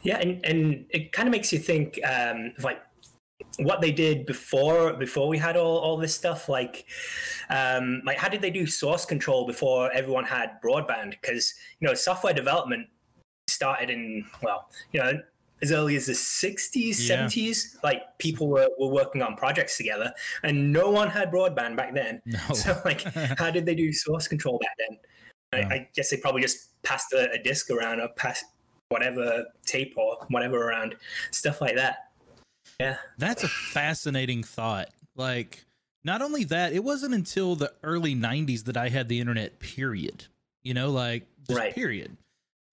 Yeah, 0.03 0.17
and, 0.19 0.45
and 0.45 0.85
it 0.89 1.11
kind 1.11 1.27
of 1.27 1.31
makes 1.31 1.51
you 1.51 1.59
think 1.59 1.99
um, 2.05 2.53
like 2.59 2.81
what 3.57 3.81
they 3.81 3.91
did 3.91 4.25
before 4.25 4.93
before 4.93 5.27
we 5.27 5.37
had 5.37 5.57
all, 5.57 5.77
all 5.77 5.97
this 5.97 6.13
stuff 6.13 6.47
like 6.49 6.85
um 7.49 8.01
like 8.05 8.17
how 8.17 8.29
did 8.29 8.41
they 8.41 8.49
do 8.49 8.65
source 8.65 9.05
control 9.05 9.45
before 9.45 9.91
everyone 9.91 10.23
had 10.23 10.51
broadband 10.63 11.11
because 11.11 11.53
you 11.79 11.87
know 11.87 11.93
software 11.93 12.33
development 12.33 12.87
started 13.49 13.89
in 13.89 14.25
well 14.41 14.69
you 14.91 14.99
know 14.99 15.13
as 15.61 15.71
early 15.71 15.95
as 15.95 16.07
the 16.07 16.13
60s 16.13 17.09
yeah. 17.09 17.25
70s 17.25 17.77
like 17.83 18.01
people 18.19 18.47
were, 18.47 18.67
were 18.77 18.89
working 18.89 19.21
on 19.21 19.35
projects 19.35 19.77
together 19.77 20.11
and 20.43 20.71
no 20.71 20.91
one 20.91 21.09
had 21.09 21.31
broadband 21.31 21.75
back 21.75 21.93
then 21.93 22.21
no. 22.25 22.39
so 22.53 22.79
like 22.83 23.01
how 23.39 23.49
did 23.49 23.65
they 23.65 23.75
do 23.75 23.91
source 23.93 24.27
control 24.27 24.59
back 24.59 24.75
then 24.77 24.97
I, 25.53 25.73
I, 25.73 25.89
guess 25.95 26.09
they 26.09 26.17
probably 26.17 26.41
just 26.41 26.81
passed 26.83 27.13
a, 27.13 27.31
a 27.31 27.37
disk 27.37 27.69
around 27.69 28.01
or 28.01 28.09
passed 28.09 28.45
whatever 28.89 29.45
tape 29.65 29.93
or 29.95 30.17
whatever 30.29 30.67
around 30.67 30.95
stuff 31.31 31.61
like 31.61 31.75
that 31.77 32.05
yeah. 32.79 32.97
That's 33.17 33.43
a 33.43 33.47
fascinating 33.47 34.43
thought. 34.43 34.89
Like, 35.15 35.65
not 36.03 36.21
only 36.21 36.43
that, 36.45 36.73
it 36.73 36.83
wasn't 36.83 37.13
until 37.13 37.55
the 37.55 37.73
early 37.83 38.15
90s 38.15 38.65
that 38.65 38.77
I 38.77 38.89
had 38.89 39.07
the 39.07 39.19
internet, 39.19 39.59
period. 39.59 40.25
You 40.63 40.73
know, 40.73 40.91
like, 40.91 41.27
right. 41.49 41.73
period. 41.73 42.17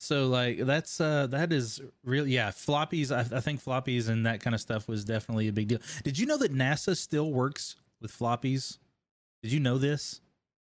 So, 0.03 0.27
like, 0.27 0.59
that's, 0.59 1.01
uh, 1.01 1.29
that 1.29 1.53
is 1.53 1.81
real. 2.03 2.27
Yeah. 2.27 2.51
Floppies, 2.51 3.15
I, 3.15 3.20
I 3.37 3.41
think 3.41 3.62
floppies 3.62 4.09
and 4.09 4.27
that 4.27 4.41
kind 4.41 4.53
of 4.53 4.61
stuff 4.61 4.89
was 4.89 5.05
definitely 5.05 5.47
a 5.47 5.53
big 5.53 5.69
deal. 5.69 5.79
Did 6.03 6.19
you 6.19 6.27
know 6.27 6.37
that 6.39 6.53
NASA 6.53 6.97
still 6.97 7.31
works 7.31 7.77
with 8.01 8.11
floppies? 8.11 8.79
Did 9.45 9.53
you 9.53 9.61
know 9.61 9.79
this? 9.79 10.20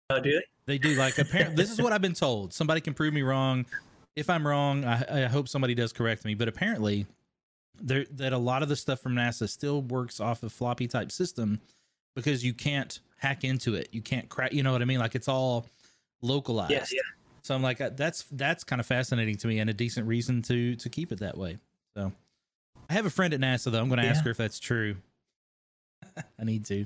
Oh, 0.10 0.20
do 0.20 0.32
they? 0.34 0.44
They 0.66 0.78
do. 0.78 0.96
Like, 0.96 1.18
apparently, 1.18 1.56
this 1.56 1.72
is 1.72 1.82
what 1.82 1.94
I've 1.94 2.02
been 2.02 2.14
told. 2.14 2.54
Somebody 2.54 2.82
can 2.82 2.94
prove 2.94 3.14
me 3.14 3.22
wrong. 3.22 3.66
If 4.18 4.30
I'm 4.30 4.46
wrong, 4.46 4.84
I, 4.84 5.24
I 5.24 5.28
hope 5.28 5.48
somebody 5.48 5.76
does 5.76 5.94
correct 5.94 6.26
me. 6.26 6.34
But 6.34 6.50
apparently, 6.50 7.06
there 7.82 8.06
that 8.12 8.34
a 8.34 8.38
lot 8.38 8.64
of 8.64 8.68
the 8.68 8.76
stuff 8.76 9.00
from 9.00 9.14
NASA 9.16 9.48
still 9.48 9.82
works 9.82 10.20
off 10.20 10.44
of 10.44 10.52
floppy 10.52 10.90
type 10.90 11.10
system 11.10 11.62
because 12.18 12.44
you 12.44 12.54
can't 12.54 13.00
hack 13.16 13.46
into 13.46 13.76
it. 13.76 13.88
You 13.94 14.02
can't 14.02 14.28
crack. 14.28 14.52
You 14.52 14.62
know 14.62 14.74
what 14.74 14.82
I 14.82 14.86
mean? 14.86 15.00
Like 15.00 15.16
it's 15.16 15.30
all 15.30 15.68
localized. 16.22 16.72
Yeah, 16.72 16.84
yeah. 16.92 17.02
So 17.42 17.56
I'm 17.56 17.64
like, 17.64 17.82
uh, 17.82 17.92
that's 17.96 18.24
that's 18.32 18.64
kind 18.64 18.80
of 18.80 18.86
fascinating 18.86 19.36
to 19.38 19.48
me 19.48 19.60
and 19.60 19.70
a 19.70 19.74
decent 19.74 20.08
reason 20.08 20.42
to 20.44 20.76
to 20.76 20.90
keep 20.90 21.12
it 21.12 21.20
that 21.20 21.38
way. 21.38 21.58
So 21.96 22.12
I 22.90 22.94
have 22.94 23.06
a 23.06 23.10
friend 23.10 23.34
at 23.34 23.40
NASA 23.40 23.72
though. 23.72 23.80
I'm 23.80 23.90
going 23.90 24.00
to 24.00 24.06
yeah. 24.06 24.12
ask 24.12 24.24
her 24.24 24.32
if 24.32 24.38
that's 24.38 24.60
true. 24.60 24.96
I 26.18 26.44
need 26.44 26.66
to. 26.66 26.86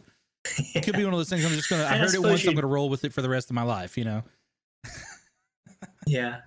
It 0.75 0.81
could 0.83 0.95
be 0.95 1.03
one 1.03 1.13
of 1.13 1.19
those 1.19 1.29
things. 1.29 1.45
I'm 1.45 1.51
just 1.51 1.69
gonna. 1.69 1.83
I, 1.83 1.95
I 1.95 1.97
heard 1.97 2.13
it 2.13 2.21
once. 2.21 2.43
You... 2.43 2.49
I'm 2.49 2.55
gonna 2.55 2.67
roll 2.67 2.89
with 2.89 3.03
it 3.03 3.13
for 3.13 3.21
the 3.21 3.29
rest 3.29 3.49
of 3.49 3.55
my 3.55 3.63
life. 3.63 3.97
You 3.97 4.05
know. 4.05 4.23
yeah. 6.07 6.41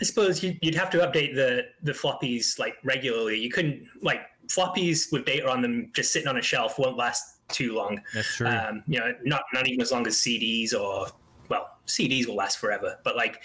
I 0.00 0.04
suppose 0.04 0.42
you'd 0.42 0.74
have 0.74 0.90
to 0.90 0.98
update 0.98 1.34
the 1.34 1.66
the 1.82 1.92
floppies 1.92 2.58
like 2.58 2.76
regularly. 2.84 3.38
You 3.38 3.50
couldn't 3.50 3.86
like 4.02 4.22
floppies 4.48 5.12
with 5.12 5.24
data 5.24 5.48
on 5.50 5.60
them 5.60 5.90
just 5.94 6.12
sitting 6.12 6.28
on 6.28 6.38
a 6.38 6.42
shelf 6.42 6.78
won't 6.78 6.96
last 6.96 7.40
too 7.48 7.74
long. 7.74 8.00
That's 8.14 8.36
true. 8.36 8.46
Um, 8.46 8.82
you 8.86 8.98
know, 8.98 9.12
not 9.24 9.42
not 9.52 9.66
even 9.66 9.80
as 9.80 9.92
long 9.92 10.06
as 10.06 10.16
CDs 10.16 10.74
or 10.74 11.08
well, 11.48 11.78
CDs 11.86 12.26
will 12.26 12.36
last 12.36 12.58
forever. 12.58 12.98
But 13.04 13.16
like, 13.16 13.42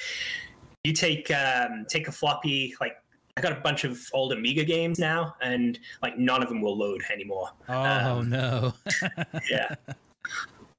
you 0.83 0.93
take 0.93 1.31
um, 1.31 1.85
take 1.89 2.07
a 2.07 2.11
floppy 2.11 2.75
like. 2.79 2.97
I 3.37 3.39
got 3.39 3.53
a 3.53 3.61
bunch 3.61 3.85
of 3.85 3.97
old 4.11 4.33
Amiga 4.33 4.65
games 4.65 4.99
now, 4.99 5.35
and 5.41 5.79
like 6.03 6.17
none 6.17 6.43
of 6.43 6.49
them 6.49 6.61
will 6.61 6.77
load 6.77 7.01
anymore. 7.11 7.49
Oh 7.69 8.19
um, 8.19 8.29
no! 8.29 8.73
yeah. 9.49 9.75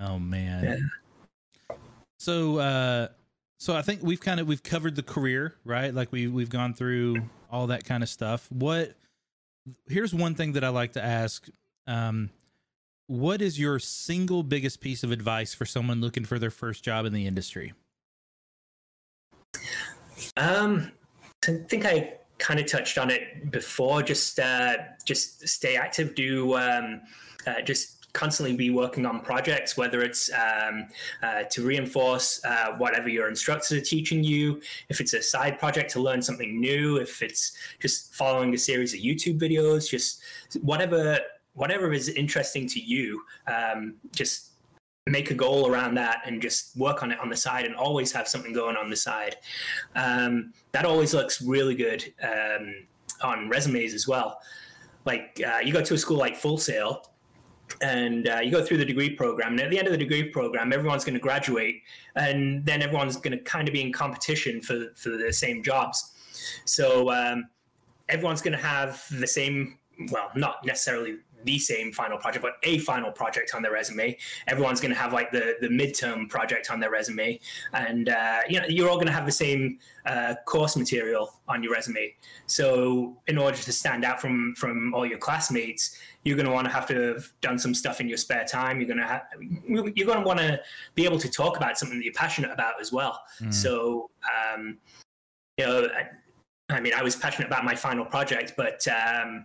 Oh 0.05 0.19
man. 0.19 0.91
Yeah. 1.71 1.77
So 2.19 2.59
uh 2.59 3.09
so 3.59 3.77
I 3.77 3.83
think 3.83 4.03
we've 4.03 4.21
kind 4.21 4.41
of 4.41 4.49
we've 4.49 4.63
covered 4.63 4.97
the 4.97 5.03
career, 5.03 5.55
right? 5.65 5.95
Like 5.95 6.11
we 6.11 6.27
we've 6.27 6.51
gone 6.51 6.75
through 6.75 7.23
all 7.51 7.69
that 7.69 7.85
kind 7.85 8.03
of 8.03 8.09
stuff. 8.09 8.51
What 8.51 8.95
here's 9.87 10.13
one 10.13 10.35
thing 10.35 10.53
that 10.53 10.65
I 10.65 10.69
like 10.71 10.95
to 10.95 11.05
ask. 11.05 11.49
Um, 11.87 12.31
what 13.13 13.43
is 13.43 13.61
your 13.61 13.79
single 13.79 14.43
biggest 14.43 14.81
piece 14.81 15.05
of 15.05 15.13
advice 15.13 15.53
for 15.53 15.67
someone 15.67 16.01
looking 16.01 16.25
for 16.25 16.39
their 16.39 16.51
first 16.51 16.83
job 16.83 17.05
in 17.05 17.13
the 17.13 17.27
industry? 17.27 17.75
Um, 20.39 20.93
I 21.47 21.59
think 21.69 21.85
I 21.85 22.15
kind 22.39 22.59
of 22.59 22.65
touched 22.65 22.97
on 22.97 23.11
it 23.11 23.51
before. 23.51 24.03
Just 24.03 24.39
uh, 24.39 24.77
just 25.05 25.47
stay 25.47 25.77
active. 25.77 26.15
Do 26.15 26.57
um, 26.57 27.03
uh, 27.47 27.61
just 27.61 28.11
constantly 28.15 28.57
be 28.57 28.71
working 28.71 29.05
on 29.05 29.21
projects, 29.21 29.77
whether 29.77 30.01
it's 30.01 30.31
um, 30.33 30.87
uh, 31.23 31.43
to 31.51 31.67
reinforce 31.67 32.43
uh, 32.47 32.73
whatever 32.79 33.11
your 33.11 33.29
instructors 33.29 33.73
are 33.73 33.85
teaching 33.85 34.25
you, 34.25 34.63
if 34.89 35.03
it's 35.03 35.13
a 35.13 35.21
side 35.21 35.59
project 35.59 35.91
to 35.91 36.01
learn 36.01 36.23
something 36.23 36.59
new, 36.59 36.97
if 36.97 37.21
it's 37.21 37.53
just 37.79 38.15
following 38.15 38.55
a 38.55 38.59
series 38.59 38.95
of 38.95 39.01
YouTube 39.01 39.39
videos, 39.39 39.91
just 39.91 40.23
whatever 40.63 41.19
whatever 41.55 41.93
is 41.93 42.09
interesting 42.09 42.67
to 42.69 42.81
you, 42.81 43.23
um, 43.47 43.95
just 44.15 44.53
make 45.07 45.31
a 45.31 45.35
goal 45.35 45.69
around 45.69 45.95
that 45.95 46.23
and 46.27 46.41
just 46.41 46.77
work 46.77 47.03
on 47.03 47.11
it 47.11 47.19
on 47.19 47.29
the 47.29 47.37
side 47.37 47.65
and 47.65 47.75
always 47.75 48.13
have 48.13 48.29
something 48.29 48.53
going 48.53 48.77
on 48.77 48.89
the 48.89 48.97
side. 48.97 49.37
Um, 49.97 50.53
that 50.73 50.85
always 50.85 51.13
looks 51.13 51.43
really 51.43 51.75
good 51.75 52.13
um, 52.23 52.87
on 53.23 53.49
resumes 53.49 53.95
as 53.95 54.07
well. 54.07 54.39
Like 55.05 55.41
uh, 55.45 55.59
you 55.59 55.73
go 55.73 55.83
to 55.83 55.95
a 55.95 55.99
school 55.99 56.17
like 56.17 56.37
Full 56.37 56.59
Sail, 56.59 57.03
and 57.81 58.29
uh, 58.29 58.41
you 58.43 58.51
go 58.51 58.63
through 58.65 58.77
the 58.77 58.85
degree 58.85 59.11
program 59.11 59.53
and 59.53 59.61
at 59.61 59.71
the 59.71 59.79
end 59.79 59.87
of 59.87 59.93
the 59.93 59.99
degree 59.99 60.25
program 60.25 60.73
everyone's 60.73 61.05
going 61.05 61.15
to 61.15 61.21
graduate 61.21 61.83
and 62.17 62.65
then 62.67 62.83
everyone's 62.83 63.17
going 63.17 63.37
to 63.37 63.43
kind 63.45 63.67
of 63.67 63.73
be 63.73 63.81
in 63.81 63.93
competition 63.93 64.61
for, 64.61 64.89
for 64.95 65.11
the 65.11 65.33
same 65.33 65.63
jobs 65.63 66.13
so 66.65 67.11
um, 67.11 67.49
everyone's 68.09 68.43
going 68.43 68.57
to 68.57 68.63
have 68.63 69.03
the 69.19 69.27
same 69.27 69.79
well 70.11 70.31
not 70.37 70.65
necessarily 70.67 71.17
the 71.45 71.59
same 71.59 71.93
final 71.93 72.19
project, 72.19 72.43
but 72.43 72.55
a 72.63 72.79
final 72.79 73.11
project 73.11 73.55
on 73.55 73.63
their 73.63 73.73
resume. 73.73 74.17
Everyone's 74.47 74.81
going 74.81 74.95
to 74.95 74.99
have 74.99 75.13
like 75.13 75.31
the 75.31 75.57
the 75.61 75.69
midterm 75.69 76.29
project 76.29 76.71
on 76.71 76.81
their 76.81 76.91
resume, 76.91 77.39
and 77.73 78.09
uh, 78.09 78.41
you 78.49 78.61
know 78.61 78.67
you're 78.69 78.89
all 78.89 78.97
going 78.97 79.07
to 79.07 79.13
have 79.13 79.27
the 79.27 79.33
same 79.33 79.79
uh, 80.07 80.35
course 80.47 80.77
material 80.77 81.41
on 81.49 81.63
your 81.63 81.73
resume. 81.73 82.15
So 82.47 83.17
in 83.27 83.39
order 83.39 83.57
to 83.57 83.73
stand 83.73 84.05
out 84.05 84.21
from 84.21 84.55
from 84.57 84.95
all 84.95 85.07
your 85.07 85.19
classmates, 85.19 85.99
you're 86.25 86.37
going 86.37 86.47
to 86.47 86.53
want 86.53 86.67
to 86.67 86.73
have 86.73 86.87
to 86.87 87.15
have 87.15 87.33
done 87.41 87.59
some 87.59 87.75
stuff 87.75 88.01
in 88.01 88.09
your 88.09 88.19
spare 88.19 88.45
time. 88.45 88.81
You're 88.81 88.89
going 88.89 89.01
to 89.01 89.07
have 89.07 89.23
you're 89.67 90.07
going 90.07 90.21
to 90.21 90.27
want 90.27 90.39
to 90.41 90.61
be 90.95 91.05
able 91.05 91.19
to 91.19 91.29
talk 91.29 91.57
about 91.57 91.79
something 91.79 91.99
that 91.99 92.05
you're 92.05 92.15
passionate 92.15 92.51
about 92.51 92.81
as 92.81 92.93
well. 92.93 93.21
Mm. 93.41 93.53
So 93.53 94.11
um, 94.55 94.79
you 95.59 95.67
know. 95.67 95.89
I, 95.95 96.09
I 96.71 96.81
mean, 96.81 96.95
I 96.95 97.03
was 97.03 97.17
passionate 97.17 97.49
about 97.49 97.65
my 97.65 97.75
final 97.75 98.05
project, 98.05 98.55
but 98.57 98.87
um, 98.89 99.45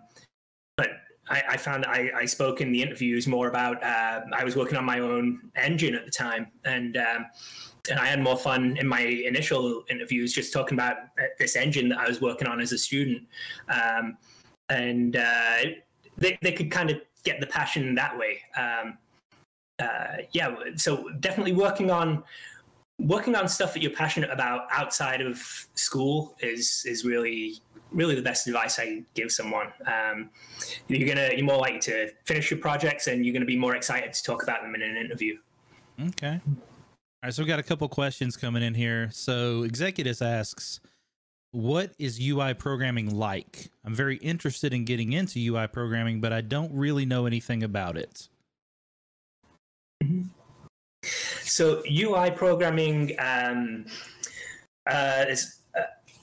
but 0.77 0.89
I, 1.29 1.43
I 1.49 1.57
found 1.57 1.85
I, 1.85 2.11
I, 2.15 2.25
spoke 2.25 2.61
in 2.61 2.71
the 2.71 2.81
interviews 2.81 3.27
more 3.27 3.47
about 3.47 3.83
uh, 3.83 4.21
I 4.33 4.43
was 4.43 4.55
working 4.55 4.77
on 4.77 4.85
my 4.85 4.99
own 4.99 5.39
engine 5.55 5.95
at 5.95 6.05
the 6.05 6.11
time, 6.11 6.47
and 6.65 6.97
um, 6.97 7.25
and 7.89 7.99
I 7.99 8.05
had 8.05 8.21
more 8.21 8.37
fun 8.37 8.77
in 8.77 8.87
my 8.87 9.01
initial 9.01 9.83
interviews 9.89 10.33
just 10.33 10.53
talking 10.53 10.77
about 10.77 10.97
uh, 10.97 11.25
this 11.39 11.55
engine 11.55 11.89
that 11.89 11.99
I 11.99 12.07
was 12.07 12.21
working 12.21 12.47
on 12.47 12.61
as 12.61 12.71
a 12.71 12.77
student, 12.77 13.23
um, 13.69 14.17
and 14.69 15.15
uh, 15.15 15.57
they 16.17 16.37
they 16.41 16.51
could 16.51 16.71
kind 16.71 16.89
of 16.89 16.97
get 17.23 17.39
the 17.39 17.47
passion 17.47 17.95
that 17.95 18.17
way. 18.17 18.39
Um, 18.57 18.97
uh, 19.79 20.23
yeah, 20.31 20.55
so 20.75 21.09
definitely 21.19 21.53
working 21.53 21.91
on 21.91 22.23
working 22.99 23.35
on 23.35 23.47
stuff 23.47 23.73
that 23.73 23.81
you're 23.81 23.91
passionate 23.91 24.31
about 24.31 24.67
outside 24.71 25.21
of 25.21 25.37
school 25.75 26.35
is 26.39 26.83
is 26.87 27.05
really 27.05 27.61
really 27.91 28.15
the 28.15 28.21
best 28.21 28.47
advice 28.47 28.79
I 28.79 29.03
give 29.13 29.31
someone. 29.31 29.67
Um, 29.85 30.29
you're 30.87 31.07
gonna 31.07 31.29
you're 31.35 31.45
more 31.45 31.57
likely 31.57 31.79
to 31.79 32.09
finish 32.25 32.51
your 32.51 32.59
projects, 32.59 33.07
and 33.07 33.25
you're 33.25 33.33
gonna 33.33 33.45
be 33.45 33.57
more 33.57 33.75
excited 33.75 34.13
to 34.13 34.23
talk 34.23 34.43
about 34.43 34.61
them 34.61 34.75
in 34.75 34.81
an 34.81 34.97
interview. 34.97 35.37
Okay. 35.99 36.39
All 36.45 37.23
right, 37.23 37.33
so 37.33 37.41
we've 37.41 37.47
got 37.47 37.59
a 37.59 37.63
couple 37.63 37.87
questions 37.87 38.37
coming 38.37 38.61
in 38.61 38.73
here. 38.73 39.09
So 39.11 39.63
Executus 39.63 40.21
asks, 40.21 40.79
"What 41.51 41.93
is 41.97 42.19
UI 42.19 42.53
programming 42.53 43.15
like? 43.15 43.71
I'm 43.83 43.95
very 43.95 44.17
interested 44.17 44.73
in 44.73 44.85
getting 44.85 45.13
into 45.13 45.39
UI 45.39 45.67
programming, 45.67 46.21
but 46.21 46.33
I 46.33 46.41
don't 46.41 46.71
really 46.73 47.05
know 47.05 47.25
anything 47.25 47.63
about 47.63 47.97
it." 47.97 48.27
Mm-hmm. 50.03 50.36
So 51.03 51.83
UI 51.89 52.31
programming 52.31 53.15
um, 53.19 53.85
uh, 54.89 55.25
is 55.27 55.57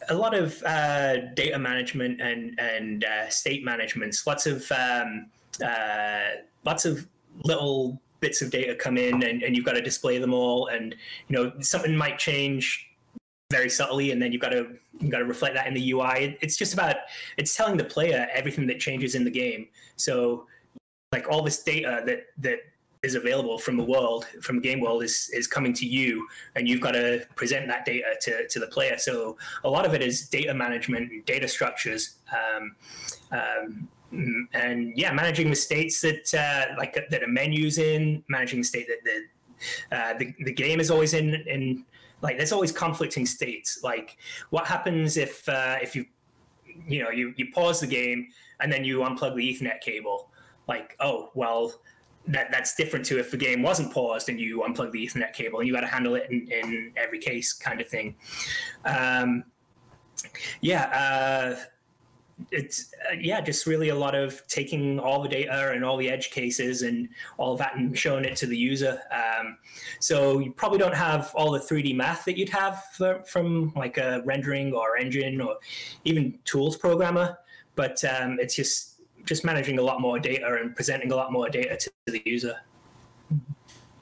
a 0.09 0.15
lot 0.15 0.35
of 0.35 0.63
uh, 0.65 1.17
data 1.35 1.59
management 1.59 2.21
and 2.21 2.59
and 2.59 3.05
uh, 3.05 3.29
state 3.29 3.65
management. 3.65 4.17
Lots 4.27 4.47
of 4.47 4.71
um, 4.73 5.31
uh, 5.65 6.43
lots 6.65 6.85
of 6.85 7.07
little 7.43 8.01
bits 8.21 8.43
of 8.43 8.51
data 8.51 8.75
come 8.75 8.97
in, 8.97 9.23
and, 9.23 9.43
and 9.43 9.57
you've 9.57 9.65
got 9.65 9.75
to 9.75 9.83
display 9.83 10.19
them 10.19 10.33
all. 10.35 10.69
And 10.69 10.95
you 11.29 11.37
know 11.37 11.53
something 11.61 11.97
might 11.97 12.19
change 12.19 12.87
very 13.51 13.71
subtly, 13.71 14.11
and 14.11 14.21
then 14.21 14.33
you've 14.33 14.43
got 14.43 14.51
to 14.51 14.69
you've 15.01 15.11
got 15.11 15.19
to 15.19 15.25
reflect 15.25 15.55
that 15.55 15.67
in 15.67 15.75
the 15.75 15.93
UI. 15.93 16.37
It's 16.41 16.57
just 16.57 16.75
about 16.75 16.97
it's 17.37 17.55
telling 17.55 17.77
the 17.77 17.85
player 17.85 18.29
everything 18.33 18.67
that 18.69 18.81
changes 18.81 19.15
in 19.15 19.25
the 19.25 19.31
game. 19.31 19.69
So 19.97 20.47
like 21.13 21.29
all 21.29 21.43
this 21.43 21.63
data 21.63 22.03
that 22.07 22.27
that 22.39 22.59
is 23.05 23.15
available 23.15 23.59
from 23.59 23.77
the 23.77 23.85
world, 23.85 24.27
from 24.41 24.61
game 24.61 24.81
world, 24.81 25.03
is 25.03 25.31
is 25.33 25.47
coming 25.47 25.73
to 25.75 25.87
you, 25.87 26.27
and 26.57 26.69
you've 26.69 26.81
got 26.81 26.93
to 26.93 27.27
present 27.37 27.69
that 27.69 27.85
data 27.85 28.17
to, 28.23 28.49
to 28.49 28.59
the 28.59 28.67
player. 28.69 28.97
So 28.99 29.37
a 29.65 29.71
lot 29.71 29.85
of 29.87 29.95
it 29.95 30.03
is 30.03 30.29
data 30.29 30.55
management, 30.55 31.27
data 31.27 31.47
structures, 31.47 32.17
um, 32.33 32.77
um, 33.31 33.89
and 34.55 34.97
yeah, 34.97 35.13
managing 35.13 35.51
the 35.51 35.57
states 35.57 36.01
that 36.01 36.35
uh, 36.35 36.75
like 36.79 36.95
that 37.11 37.23
a 37.23 37.29
menu's 37.29 37.79
in, 37.79 38.25
managing 38.29 38.61
the 38.61 38.65
state 38.65 38.89
that 38.89 39.03
the 39.05 39.97
uh, 39.97 40.15
the, 40.19 40.35
the 40.45 40.53
game 40.53 40.81
is 40.81 40.91
always 40.91 41.15
in 41.15 41.35
in 41.47 41.85
like 42.23 42.37
there's 42.37 42.53
always 42.53 42.73
conflicting 42.73 43.27
states. 43.27 43.81
Like 43.83 44.17
what 44.51 44.67
happens 44.67 45.17
if 45.17 45.49
uh, 45.49 45.77
if 45.83 45.95
you 45.95 46.07
you 46.87 47.03
know 47.03 47.11
you 47.11 47.35
you 47.37 47.47
pause 47.53 47.81
the 47.81 47.87
game 47.87 48.29
and 48.61 48.73
then 48.73 48.85
you 48.85 49.01
unplug 49.01 49.37
the 49.37 49.43
Ethernet 49.43 49.81
cable? 49.81 50.31
Like 50.67 50.97
oh 51.01 51.31
well 51.35 51.75
that 52.27 52.51
that's 52.51 52.75
different 52.75 53.05
to 53.07 53.19
if 53.19 53.31
the 53.31 53.37
game 53.37 53.63
wasn't 53.63 53.93
paused 53.93 54.29
and 54.29 54.41
you 54.41 54.65
unplug 54.67 54.93
the 54.93 55.07
Ethernet 55.07 55.33
cable 55.33 55.59
and 55.59 55.69
you 55.69 55.75
got 55.75 55.81
to 55.81 55.87
handle 55.87 56.15
it 56.15 56.27
in, 56.31 56.49
in 56.51 56.93
every 56.97 57.19
case, 57.19 57.53
kind 57.53 57.81
of 57.81 57.89
thing. 57.89 58.17
Um, 58.85 59.45
yeah, 60.61 60.85
uh, 60.87 61.65
it's 62.51 62.93
uh, 63.11 63.15
yeah, 63.21 63.41
just 63.41 63.67
really 63.67 63.91
a 63.91 63.95
lot 63.95 64.15
of 64.15 64.45
taking 64.49 64.99
all 64.99 65.23
the 65.23 65.29
data 65.29 65.73
and 65.73 65.85
all 65.85 65.97
the 65.97 66.11
edge 66.11 66.31
cases 66.31 66.83
and 66.83 67.09
all 67.37 67.53
of 67.53 67.59
that 67.59 67.77
and 67.77 67.97
showing 67.97 68.25
it 68.25 68.37
to 68.37 68.47
the 68.47 68.57
user. 68.57 69.01
Um, 69.13 69.59
so 70.01 70.41
you 70.41 70.53
probably 70.53 70.79
don't 70.79 70.95
have 70.95 71.31
all 71.35 71.51
the 71.53 71.61
3D 71.61 71.95
math 71.95 72.25
that 72.25 72.37
you'd 72.37 72.49
have 72.49 72.83
for, 72.97 73.23
from 73.25 73.73
like 73.77 73.99
a 73.99 74.23
rendering 74.25 74.73
or 74.73 74.97
engine 74.97 75.41
or 75.41 75.57
even 76.05 76.39
tools 76.45 76.77
programmer, 76.77 77.39
but 77.77 78.03
um, 78.05 78.39
it's 78.41 78.57
just 78.57 78.94
just 79.25 79.45
managing 79.45 79.79
a 79.79 79.83
lot 79.83 80.01
more 80.01 80.19
data 80.19 80.59
and 80.61 80.75
presenting 80.75 81.13
a 81.13 81.17
lot 81.17 81.33
more 81.33 81.49
data 81.49 81.77
to 81.77 81.91
the 82.07 82.23
user. 82.25 82.57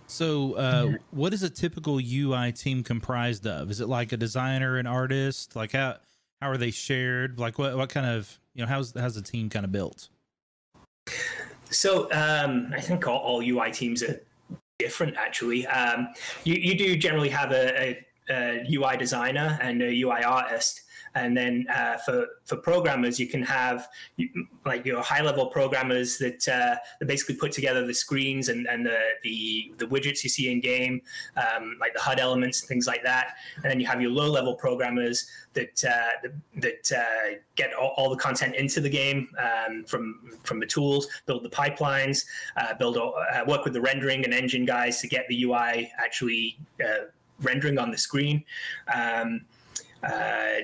So, 0.06 0.54
uh, 0.54 0.92
what 1.10 1.32
is 1.32 1.42
a 1.42 1.48
typical 1.48 1.98
UI 1.98 2.52
team 2.52 2.82
comprised 2.82 3.46
of? 3.46 3.70
Is 3.70 3.80
it 3.80 3.88
like 3.88 4.12
a 4.12 4.16
designer, 4.18 4.76
an 4.76 4.86
artist? 4.86 5.56
Like 5.56 5.72
how 5.72 5.96
how 6.42 6.50
are 6.50 6.58
they 6.58 6.70
shared? 6.70 7.38
Like 7.38 7.58
what 7.58 7.76
what 7.76 7.88
kind 7.88 8.06
of 8.06 8.38
you 8.54 8.62
know 8.62 8.68
how's 8.68 8.92
how's 8.98 9.14
the 9.14 9.22
team 9.22 9.48
kind 9.48 9.64
of 9.64 9.72
built? 9.72 10.08
So 11.70 12.12
um, 12.12 12.72
I 12.74 12.80
think 12.80 13.06
all, 13.06 13.18
all, 13.18 13.42
UI 13.42 13.70
teams 13.70 14.02
are 14.02 14.20
different. 14.78 15.16
Actually, 15.16 15.66
um, 15.68 16.08
you 16.44 16.54
you 16.54 16.76
do 16.76 16.96
generally 16.96 17.30
have 17.30 17.52
a, 17.52 17.80
a, 17.80 18.06
a 18.30 18.66
UI 18.70 18.96
designer 18.98 19.58
and 19.62 19.80
a 19.82 20.02
UI 20.02 20.22
artist. 20.24 20.82
And 21.14 21.36
then 21.36 21.66
uh, 21.74 21.98
for 21.98 22.26
for 22.44 22.56
programmers, 22.56 23.20
you 23.20 23.26
can 23.26 23.42
have 23.42 23.88
like 24.64 24.86
your 24.86 25.02
high 25.02 25.22
level 25.22 25.46
programmers 25.46 26.18
that 26.18 26.48
uh, 26.48 26.76
that 27.00 27.06
basically 27.06 27.34
put 27.36 27.52
together 27.52 27.86
the 27.86 27.94
screens 27.94 28.48
and, 28.48 28.66
and 28.66 28.86
the, 28.86 28.98
the 29.22 29.74
the 29.78 29.86
widgets 29.86 30.24
you 30.24 30.30
see 30.30 30.50
in 30.50 30.60
game, 30.60 31.02
um, 31.36 31.76
like 31.80 31.92
the 31.94 32.00
HUD 32.00 32.18
elements 32.18 32.60
and 32.60 32.68
things 32.68 32.86
like 32.86 33.02
that. 33.04 33.36
And 33.56 33.64
then 33.64 33.78
you 33.78 33.86
have 33.86 34.00
your 34.00 34.10
low 34.10 34.30
level 34.30 34.54
programmers 34.54 35.26
that 35.52 35.82
uh, 35.84 36.28
that 36.56 36.90
uh, 36.96 37.36
get 37.56 37.74
all, 37.74 37.92
all, 37.96 38.10
the 38.10 38.16
content 38.16 38.54
into 38.54 38.80
the 38.80 38.90
game 38.90 39.28
um, 39.38 39.84
from 39.84 40.38
from 40.44 40.60
the 40.60 40.66
tools, 40.66 41.06
build 41.26 41.42
the 41.42 41.50
pipelines, 41.50 42.24
uh, 42.56 42.74
build 42.74 42.96
uh, 42.96 43.44
work 43.46 43.64
with 43.64 43.74
the 43.74 43.80
rendering 43.80 44.24
and 44.24 44.32
engine 44.32 44.64
guys 44.64 45.00
to 45.00 45.08
get 45.08 45.26
the 45.28 45.44
UI 45.44 45.90
actually 45.98 46.58
rendering 47.40 47.78
on 47.78 47.90
the 47.90 47.98
screen. 47.98 48.44
Um, 48.94 49.42
uh, 50.02 50.62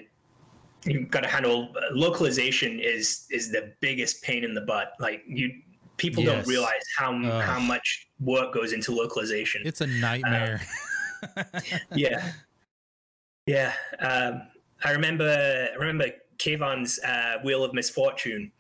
you've 0.85 1.11
got 1.11 1.21
to 1.21 1.29
handle 1.29 1.75
localization 1.93 2.81
is 2.81 3.27
is 3.31 3.51
the 3.51 3.73
biggest 3.81 4.23
pain 4.23 4.45
in 4.45 4.55
the 4.55 4.61
butt. 4.61 4.93
Like 5.01 5.23
you, 5.27 5.53
people 5.97 6.23
yes. 6.23 6.35
don't 6.35 6.47
realize 6.49 6.83
how 6.97 7.15
Ugh. 7.15 7.45
how 7.45 7.59
much 7.59 8.09
work 8.21 8.55
goes 8.55 8.73
into 8.73 8.93
localization. 8.93 9.63
It's 9.65 9.81
a 9.81 9.87
nightmare. 9.87 10.61
Um, 11.23 11.45
yeah, 11.95 12.33
yeah. 13.47 13.73
Um, 14.01 14.43
I 14.85 14.93
remember 14.93 15.69
I 15.73 15.77
remember 15.77 16.07
Kayvon's 16.39 16.99
uh, 17.01 17.39
Wheel 17.45 17.65
of 17.65 17.75
Misfortune. 17.75 18.53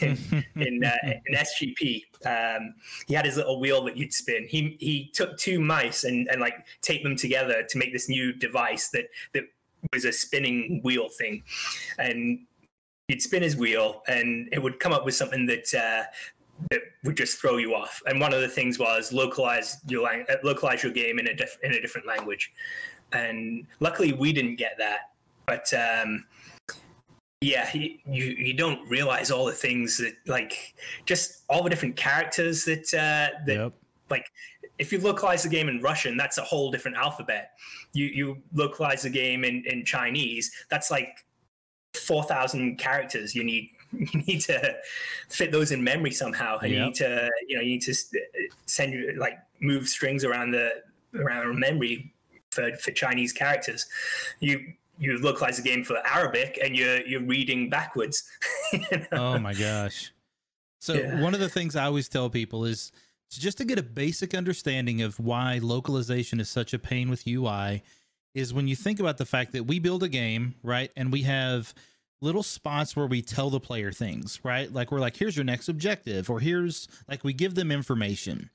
in 0.00 0.16
in, 0.54 0.84
uh, 0.84 0.96
in 1.26 1.34
SGP, 1.34 2.02
um, 2.24 2.74
he 3.08 3.14
had 3.14 3.24
his 3.24 3.36
little 3.36 3.58
wheel 3.58 3.82
that 3.84 3.96
you'd 3.96 4.12
spin. 4.12 4.46
He 4.48 4.76
he 4.78 5.10
took 5.12 5.36
two 5.38 5.58
mice 5.58 6.04
and, 6.04 6.28
and 6.28 6.40
like 6.40 6.54
taped 6.82 7.02
them 7.02 7.16
together 7.16 7.64
to 7.68 7.78
make 7.78 7.92
this 7.92 8.08
new 8.08 8.32
device 8.32 8.90
that 8.90 9.06
that 9.34 9.42
was 9.92 10.04
a 10.04 10.12
spinning 10.12 10.80
wheel 10.82 11.08
thing, 11.08 11.42
and 11.98 12.40
he'd 13.08 13.22
spin 13.22 13.42
his 13.42 13.56
wheel, 13.56 14.02
and 14.08 14.48
it 14.52 14.62
would 14.62 14.80
come 14.80 14.92
up 14.92 15.04
with 15.04 15.14
something 15.14 15.46
that 15.46 15.74
uh, 15.74 16.04
that 16.70 16.80
would 17.04 17.16
just 17.16 17.40
throw 17.40 17.56
you 17.56 17.74
off. 17.74 18.02
And 18.06 18.20
one 18.20 18.32
of 18.32 18.40
the 18.40 18.48
things 18.48 18.78
was 18.78 19.12
localize 19.12 19.78
your 19.86 20.02
lang- 20.02 20.26
uh, 20.28 20.36
localize 20.42 20.82
your 20.82 20.92
game 20.92 21.18
in 21.18 21.28
a 21.28 21.34
diff- 21.34 21.58
in 21.62 21.72
a 21.72 21.80
different 21.80 22.06
language. 22.06 22.52
And 23.12 23.66
luckily, 23.80 24.12
we 24.12 24.32
didn't 24.32 24.56
get 24.56 24.76
that. 24.78 25.12
But 25.46 25.72
um, 25.74 26.24
yeah, 27.40 27.70
you 27.74 27.98
you 28.04 28.54
don't 28.54 28.88
realize 28.88 29.30
all 29.30 29.44
the 29.44 29.52
things 29.52 29.98
that 29.98 30.14
like 30.26 30.74
just 31.04 31.44
all 31.48 31.62
the 31.62 31.70
different 31.70 31.96
characters 31.96 32.64
that 32.64 32.92
uh, 32.94 33.38
that 33.46 33.54
yep. 33.54 33.72
like 34.10 34.26
if 34.78 34.92
you 34.92 35.00
localize 35.00 35.42
the 35.42 35.48
game 35.48 35.68
in 35.68 35.80
Russian, 35.80 36.16
that's 36.16 36.38
a 36.38 36.42
whole 36.42 36.70
different 36.70 36.96
alphabet. 36.96 37.52
You 37.92 38.06
you 38.06 38.42
localize 38.54 39.02
the 39.02 39.10
game 39.10 39.44
in, 39.44 39.64
in 39.66 39.84
Chinese, 39.84 40.50
that's 40.70 40.90
like 40.90 41.24
four 41.94 42.24
thousand 42.24 42.78
characters. 42.78 43.34
You 43.34 43.44
need 43.44 43.70
you 43.92 44.22
need 44.26 44.40
to 44.42 44.76
fit 45.28 45.52
those 45.52 45.72
in 45.72 45.82
memory 45.82 46.10
somehow, 46.10 46.58
and 46.58 46.70
yep. 46.70 46.78
you 46.78 46.84
need 46.86 46.94
to 46.96 47.30
you 47.48 47.56
know 47.56 47.62
you 47.62 47.70
need 47.70 47.82
to 47.82 47.94
send 48.66 49.18
like 49.18 49.38
move 49.60 49.88
strings 49.88 50.24
around 50.24 50.50
the 50.50 50.70
around 51.14 51.58
memory 51.58 52.12
for 52.50 52.74
for 52.76 52.90
Chinese 52.90 53.32
characters. 53.32 53.86
You 54.40 54.72
you 54.98 55.18
localize 55.18 55.58
the 55.58 55.62
game 55.62 55.84
for 55.84 55.98
Arabic, 56.06 56.58
and 56.62 56.76
you're 56.76 57.00
you're 57.06 57.22
reading 57.22 57.70
backwards. 57.70 58.24
you 58.72 58.80
know? 58.90 59.06
Oh 59.12 59.38
my 59.38 59.54
gosh! 59.54 60.12
So 60.80 60.94
yeah. 60.94 61.20
one 61.20 61.34
of 61.34 61.40
the 61.40 61.48
things 61.48 61.76
I 61.76 61.84
always 61.84 62.08
tell 62.08 62.28
people 62.28 62.64
is 62.64 62.92
so 63.28 63.40
just 63.40 63.58
to 63.58 63.64
get 63.64 63.78
a 63.78 63.82
basic 63.82 64.34
understanding 64.34 65.02
of 65.02 65.18
why 65.18 65.58
localization 65.62 66.40
is 66.40 66.48
such 66.48 66.72
a 66.72 66.78
pain 66.78 67.10
with 67.10 67.26
UI 67.26 67.82
is 68.34 68.54
when 68.54 68.68
you 68.68 68.76
think 68.76 69.00
about 69.00 69.16
the 69.16 69.24
fact 69.24 69.52
that 69.52 69.64
we 69.64 69.78
build 69.78 70.02
a 70.02 70.08
game, 70.08 70.54
right? 70.62 70.92
And 70.96 71.10
we 71.10 71.22
have 71.22 71.74
little 72.20 72.42
spots 72.42 72.94
where 72.94 73.06
we 73.06 73.22
tell 73.22 73.50
the 73.50 73.60
player 73.60 73.92
things, 73.92 74.40
right? 74.44 74.72
Like 74.72 74.92
we're 74.92 75.00
like, 75.00 75.16
here's 75.16 75.36
your 75.36 75.44
next 75.44 75.68
objective, 75.68 76.30
or 76.30 76.40
here's 76.40 76.86
like 77.08 77.24
we 77.24 77.32
give 77.32 77.54
them 77.54 77.72
information. 77.72 78.50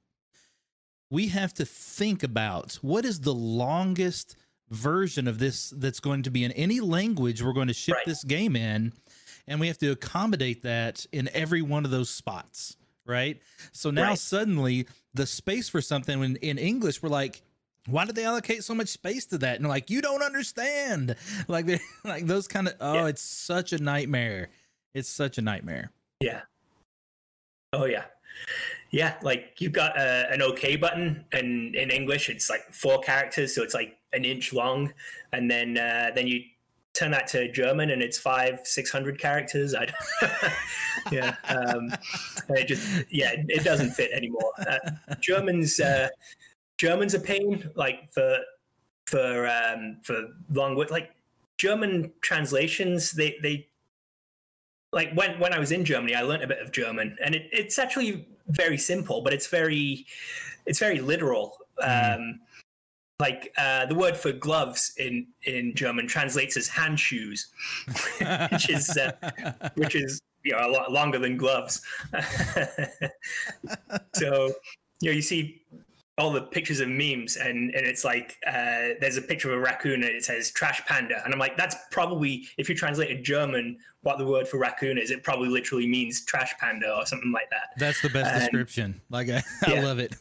We 1.10 1.28
have 1.28 1.54
to 1.56 1.66
think 1.66 2.24
about 2.24 2.76
what 2.82 3.04
is 3.04 3.22
the 3.22 3.34
longest 3.34 4.38
version 4.70 5.28
of 5.28 5.40
this 5.40 5.72
that's 5.76 6.00
going 6.00 6.24
to 6.24 6.32
be 6.32 6.46
in 6.46 6.54
any 6.54 6.80
language 6.80 7.44
we're 7.44 7.52
going 7.52 7.68
to 7.68 7.74
ship 7.74 7.96
right. 7.96 8.06
this 8.06 8.24
game 8.24 8.56
in. 8.56 8.94
And 9.48 9.60
we 9.60 9.68
have 9.68 9.80
to 9.80 9.92
accommodate 9.92 10.64
that 10.64 11.06
in 11.12 11.30
every 11.34 11.62
one 11.62 11.84
of 11.84 11.92
those 11.92 12.10
spots 12.10 12.78
right? 13.12 13.40
So 13.72 13.92
now 13.92 14.10
right. 14.10 14.18
suddenly 14.18 14.88
the 15.14 15.28
space 15.28 15.70
for 15.70 15.82
something 15.82 16.24
in, 16.24 16.36
in 16.38 16.58
English, 16.58 17.04
we're 17.04 17.10
like, 17.10 17.42
why 17.88 18.06
did 18.06 18.16
they 18.16 18.24
allocate 18.24 18.64
so 18.64 18.74
much 18.74 18.90
space 18.90 19.26
to 19.28 19.38
that? 19.40 19.60
And 19.60 19.68
like, 19.68 19.90
you 19.90 20.02
don't 20.02 20.24
understand. 20.24 21.16
Like 21.48 21.66
they're 21.66 21.80
like 22.06 22.26
those 22.26 22.48
kind 22.48 22.68
of 22.68 22.76
oh, 22.80 22.94
yeah. 22.94 23.08
it's 23.08 23.22
such 23.22 23.74
a 23.74 23.78
nightmare. 23.78 24.50
It's 24.94 25.10
such 25.10 25.38
a 25.38 25.42
nightmare. 25.42 25.92
Yeah. 26.22 26.42
Oh 27.74 27.86
yeah. 27.86 28.06
Yeah, 28.92 29.16
like 29.22 29.56
you've 29.60 29.72
got 29.72 29.98
uh, 29.98 30.26
an 30.30 30.42
OK 30.42 30.76
button, 30.76 31.24
and 31.32 31.76
in 31.76 31.90
English 31.92 32.30
it's 32.30 32.50
like 32.50 32.74
four 32.74 33.00
characters, 33.00 33.56
so 33.56 33.64
it's 33.64 33.74
like 33.74 33.98
an 34.12 34.26
inch 34.26 34.52
long, 34.52 34.94
and 35.32 35.50
then 35.50 35.78
uh, 35.78 36.12
then 36.14 36.28
you 36.28 36.42
turn 36.94 37.12
that 37.12 37.28
to 37.28 37.52
German 37.52 37.92
and 37.92 38.02
it's 38.02 38.18
five, 38.18 38.62
six 38.64 38.92
hundred 38.92 39.20
characters. 39.20 39.74
I 39.76 39.88
yeah, 41.12 41.36
um, 41.50 41.94
it 42.50 42.68
just 42.68 43.06
yeah, 43.10 43.34
it 43.36 43.64
doesn't 43.64 43.92
fit 43.92 44.12
anymore. 44.12 44.52
Uh, 44.68 44.92
Germans, 45.20 45.80
uh, 45.80 46.10
Germans 46.78 47.14
a 47.14 47.20
pain 47.20 47.70
like 47.76 48.12
for 48.12 48.38
for 49.06 49.48
um, 49.48 49.98
for 50.04 50.28
long 50.52 50.76
words, 50.76 50.92
like 50.92 51.12
German 51.58 52.12
translations. 52.22 53.12
They 53.12 53.38
they 53.42 53.68
like 54.92 55.14
when 55.14 55.40
when 55.40 55.54
I 55.54 55.60
was 55.60 55.72
in 55.72 55.86
Germany, 55.86 56.16
I 56.16 56.22
learned 56.22 56.44
a 56.44 56.48
bit 56.48 56.60
of 56.60 56.72
German, 56.72 57.18
and 57.24 57.36
it, 57.36 57.50
it's 57.52 57.80
actually 57.80 58.28
very 58.48 58.78
simple, 58.78 59.22
but 59.22 59.34
it's 59.34 59.48
very 59.48 60.06
it's 60.66 60.80
very 60.80 61.00
literal 61.00 61.58
Um, 61.82 62.40
like 63.22 63.54
uh, 63.58 63.86
the 63.86 63.96
word 63.96 64.18
for 64.18 64.32
gloves 64.34 64.94
in 64.98 65.28
in 65.44 65.74
German 65.76 66.08
translates 66.08 66.58
as 66.58 66.68
hand 66.68 67.00
shoes, 67.00 67.48
which 68.52 68.70
is 68.70 68.98
uh, 68.98 69.12
which 69.76 69.96
is 69.96 70.20
you 70.44 70.52
know 70.52 70.68
a 70.68 70.72
lot 70.78 70.92
longer 70.92 71.20
than 71.20 71.38
gloves. 71.38 71.82
so 74.16 74.52
you 75.02 75.10
know 75.10 75.16
you 75.16 75.22
see 75.22 75.62
all 76.18 76.32
the 76.32 76.42
pictures 76.42 76.80
of 76.82 76.90
memes 76.90 77.38
and 77.38 77.74
and 77.74 77.86
it's 77.86 78.04
like 78.04 78.38
uh, 78.46 78.90
there's 79.00 79.18
a 79.18 79.22
picture 79.22 79.52
of 79.52 79.58
a 79.58 79.62
raccoon 79.62 80.04
and 80.04 80.12
it 80.12 80.24
says 80.24 80.52
trash 80.52 80.82
panda 80.86 81.22
and 81.24 81.34
i'm 81.34 81.40
like 81.40 81.56
that's 81.58 81.76
probably 81.90 82.46
if 82.58 82.68
you 82.70 82.76
translated 82.76 83.24
german 83.24 83.78
what 84.02 84.18
the 84.18 84.26
word 84.26 84.48
for 84.48 84.58
raccoon 84.60 84.98
is 84.98 85.10
it 85.10 85.24
probably 85.24 85.48
literally 85.50 85.88
means 85.88 86.24
trash 86.26 86.54
panda 86.60 86.94
or 86.96 87.06
something 87.06 87.32
like 87.32 87.50
that 87.50 87.70
That's 87.78 88.02
the 88.02 88.10
best 88.10 88.34
description. 88.36 89.00
Like 89.10 89.30
I, 89.30 89.38
I 89.66 89.74
Yeah. 89.74 89.82
love 89.82 90.00
it. 90.00 90.16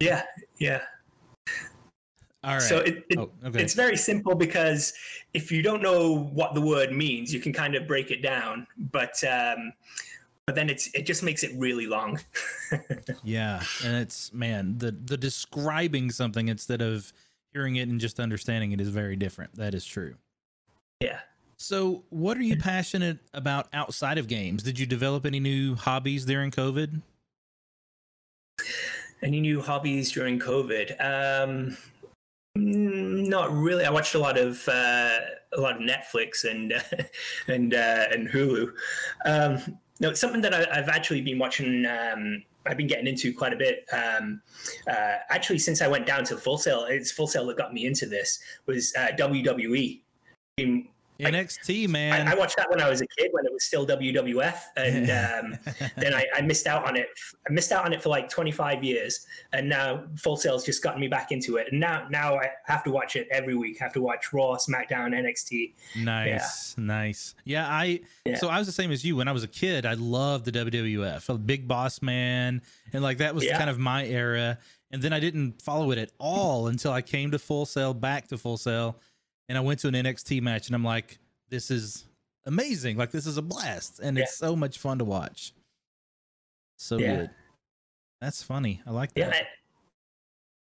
yeah 0.00 0.22
yeah 0.58 0.82
All 2.44 2.54
right. 2.54 2.62
so 2.62 2.78
it, 2.78 3.04
it, 3.08 3.18
oh, 3.18 3.30
okay. 3.44 3.62
it's 3.62 3.74
very 3.74 3.96
simple 3.96 4.34
because 4.34 4.92
if 5.32 5.52
you 5.52 5.62
don't 5.62 5.80
know 5.82 6.28
what 6.32 6.54
the 6.54 6.60
word 6.60 6.92
means 6.92 7.32
you 7.32 7.38
can 7.40 7.52
kind 7.52 7.74
of 7.76 7.86
break 7.86 8.10
it 8.10 8.20
down 8.20 8.66
but 8.76 9.22
um 9.24 9.72
but 10.46 10.56
then 10.56 10.68
it's 10.68 10.88
it 10.92 11.06
just 11.06 11.22
makes 11.22 11.44
it 11.44 11.52
really 11.56 11.86
long 11.86 12.18
Yeah, 13.22 13.62
and 13.84 13.96
it's 13.96 14.32
man, 14.32 14.76
the 14.78 14.90
the 14.90 15.16
describing 15.16 16.10
something 16.10 16.48
instead 16.48 16.82
of 16.82 17.12
hearing 17.52 17.76
it 17.76 17.88
and 17.88 18.00
just 18.00 18.18
understanding 18.18 18.72
it 18.72 18.80
is 18.80 18.88
very 18.88 19.14
different. 19.14 19.54
That 19.56 19.74
is 19.74 19.84
true. 19.84 20.14
yeah 21.00 21.20
So, 21.58 22.02
what 22.10 22.36
are 22.38 22.42
you 22.42 22.56
passionate 22.56 23.18
about 23.34 23.68
outside 23.72 24.18
of 24.18 24.26
games? 24.26 24.62
Did 24.62 24.78
you 24.78 24.86
develop 24.86 25.26
any 25.26 25.38
new 25.38 25.74
hobbies 25.76 26.24
during 26.24 26.50
COVID? 26.50 27.00
Any 29.22 29.40
new 29.40 29.60
hobbies 29.60 30.10
during 30.10 30.40
COVID? 30.40 30.98
Um, 31.00 31.76
not 32.54 33.52
really. 33.52 33.84
I 33.84 33.90
watched 33.90 34.14
a 34.14 34.18
lot 34.18 34.36
of 34.36 34.66
uh, 34.68 35.18
a 35.52 35.60
lot 35.60 35.76
of 35.76 35.82
Netflix 35.82 36.44
and 36.44 36.72
and 37.48 37.74
uh, 37.74 38.06
and 38.10 38.28
Hulu. 38.28 38.72
Um, 39.24 39.78
no, 40.00 40.10
it's 40.10 40.20
something 40.20 40.40
that 40.42 40.54
I, 40.54 40.66
I've 40.72 40.88
actually 40.88 41.22
been 41.22 41.38
watching. 41.38 41.86
Um, 41.86 42.42
I've 42.66 42.76
been 42.76 42.86
getting 42.86 43.06
into 43.06 43.32
quite 43.32 43.52
a 43.52 43.56
bit. 43.56 43.86
Um, 43.92 44.42
uh, 44.88 45.16
actually, 45.30 45.58
since 45.58 45.82
I 45.82 45.88
went 45.88 46.06
down 46.06 46.24
to 46.24 46.36
Full 46.36 46.58
Sail, 46.58 46.84
it's 46.84 47.10
Full 47.10 47.26
Sail 47.26 47.46
that 47.46 47.56
got 47.56 47.72
me 47.72 47.86
into 47.86 48.06
this. 48.06 48.38
Was 48.66 48.92
uh, 48.96 49.08
WWE. 49.16 50.00
Been 50.56 50.88
NXT, 51.22 51.88
man. 51.88 52.28
I, 52.28 52.32
I 52.32 52.34
watched 52.34 52.56
that 52.56 52.68
when 52.70 52.80
I 52.80 52.88
was 52.88 53.00
a 53.00 53.06
kid, 53.06 53.28
when 53.32 53.46
it 53.46 53.52
was 53.52 53.64
still 53.64 53.86
WWF, 53.86 54.56
and 54.76 55.10
um, 55.10 55.58
then 55.96 56.14
I, 56.14 56.24
I 56.34 56.40
missed 56.42 56.66
out 56.66 56.86
on 56.86 56.96
it. 56.96 57.08
I 57.48 57.52
missed 57.52 57.72
out 57.72 57.84
on 57.84 57.92
it 57.92 58.02
for 58.02 58.08
like 58.08 58.28
25 58.28 58.82
years, 58.84 59.26
and 59.52 59.68
now 59.68 60.04
Full 60.18 60.36
Sail's 60.36 60.64
just 60.64 60.82
gotten 60.82 61.00
me 61.00 61.08
back 61.08 61.32
into 61.32 61.56
it. 61.56 61.68
And 61.70 61.80
now, 61.80 62.06
now 62.10 62.36
I 62.36 62.50
have 62.66 62.82
to 62.84 62.90
watch 62.90 63.16
it 63.16 63.28
every 63.30 63.54
week. 63.54 63.78
I 63.80 63.84
have 63.84 63.92
to 63.94 64.00
watch 64.02 64.32
Raw, 64.32 64.56
SmackDown, 64.56 65.10
NXT. 65.14 65.74
Nice, 66.04 66.76
nice. 66.78 67.34
Yeah, 67.44 67.66
I 67.68 68.00
Yeah. 68.24 68.36
so 68.36 68.48
I 68.48 68.58
was 68.58 68.66
the 68.66 68.72
same 68.72 68.90
as 68.90 69.04
you. 69.04 69.16
When 69.16 69.28
I 69.28 69.32
was 69.32 69.42
a 69.44 69.48
kid, 69.48 69.86
I 69.86 69.94
loved 69.94 70.44
the 70.44 70.52
WWF, 70.52 71.28
a 71.28 71.38
Big 71.38 71.66
Boss 71.68 72.02
Man, 72.02 72.62
and 72.92 73.02
like 73.02 73.18
that 73.18 73.34
was 73.34 73.44
Yeah. 73.44 73.58
kind 73.58 73.70
of 73.70 73.78
my 73.78 74.04
era. 74.06 74.58
And 74.90 75.00
then 75.00 75.14
I 75.14 75.20
didn't 75.20 75.62
follow 75.62 75.90
it 75.90 75.96
at 75.98 76.10
all 76.18 76.66
until 76.66 76.92
I 76.92 77.00
came 77.00 77.30
to 77.30 77.38
Full 77.38 77.64
Sail, 77.64 77.94
back 77.94 78.28
to 78.28 78.36
Full 78.36 78.58
Sail, 78.58 78.98
and 79.52 79.58
I 79.58 79.60
went 79.60 79.80
to 79.80 79.88
an 79.88 79.92
NXT 79.92 80.40
match, 80.40 80.68
and 80.68 80.74
I'm 80.74 80.82
like, 80.82 81.18
this 81.50 81.70
is 81.70 82.06
amazing. 82.46 82.96
Like 82.96 83.10
this 83.10 83.26
is 83.26 83.36
a 83.36 83.42
blast, 83.42 84.00
and 84.00 84.16
it's 84.16 84.38
so 84.38 84.56
much 84.56 84.78
fun 84.78 84.96
to 84.96 85.04
watch. 85.04 85.52
So 86.78 86.96
Yeah. 86.96 87.16
good. 87.16 87.30
That's 88.22 88.42
funny. 88.42 88.80
I 88.86 88.92
like 88.92 89.10
Yeah, 89.14 89.28
that. 89.28 89.42
I 89.42 89.46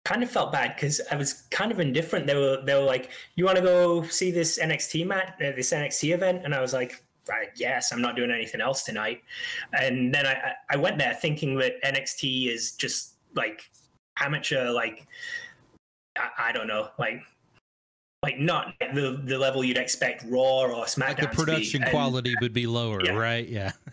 kind 0.04 0.22
of 0.22 0.30
felt 0.30 0.52
bad 0.52 0.76
because 0.76 1.00
I 1.10 1.16
was 1.16 1.32
kind 1.50 1.72
of 1.72 1.80
indifferent. 1.80 2.28
They 2.28 2.36
were 2.36 2.62
they 2.64 2.74
were 2.74 2.86
like, 2.86 3.10
"You 3.34 3.46
want 3.46 3.56
to 3.56 3.62
go 3.62 4.04
see 4.04 4.30
this 4.30 4.60
NXT 4.60 5.04
match, 5.04 5.32
uh, 5.42 5.50
this 5.56 5.72
NXT 5.72 6.14
event?" 6.14 6.44
And 6.44 6.54
I 6.54 6.60
was 6.60 6.72
like, 6.72 7.02
I 7.28 7.46
guess 7.56 7.90
I'm 7.90 8.00
not 8.00 8.14
doing 8.14 8.30
anything 8.30 8.60
else 8.60 8.84
tonight. 8.84 9.24
And 9.72 10.14
then 10.14 10.24
I 10.24 10.34
I 10.34 10.54
I 10.70 10.76
went 10.76 10.98
there 10.98 11.14
thinking 11.14 11.58
that 11.58 11.82
NXT 11.82 12.46
is 12.46 12.76
just 12.76 13.14
like 13.34 13.68
amateur, 14.20 14.70
like 14.70 15.08
I, 16.16 16.28
I 16.38 16.52
don't 16.52 16.68
know, 16.68 16.90
like 17.00 17.22
like 18.22 18.38
not 18.38 18.74
the 18.94 19.20
the 19.24 19.38
level 19.38 19.62
you'd 19.62 19.78
expect 19.78 20.24
Raw 20.28 20.62
or 20.62 20.84
SmackDown. 20.84 20.98
like 21.08 21.20
the 21.20 21.28
production 21.28 21.82
And- 21.82 21.90
quality 21.90 22.34
would 22.40 22.52
be 22.52 22.66
lower, 22.66 23.00
Yeah. 23.04 23.12
right? 23.12 23.48
Yeah. 23.48 23.72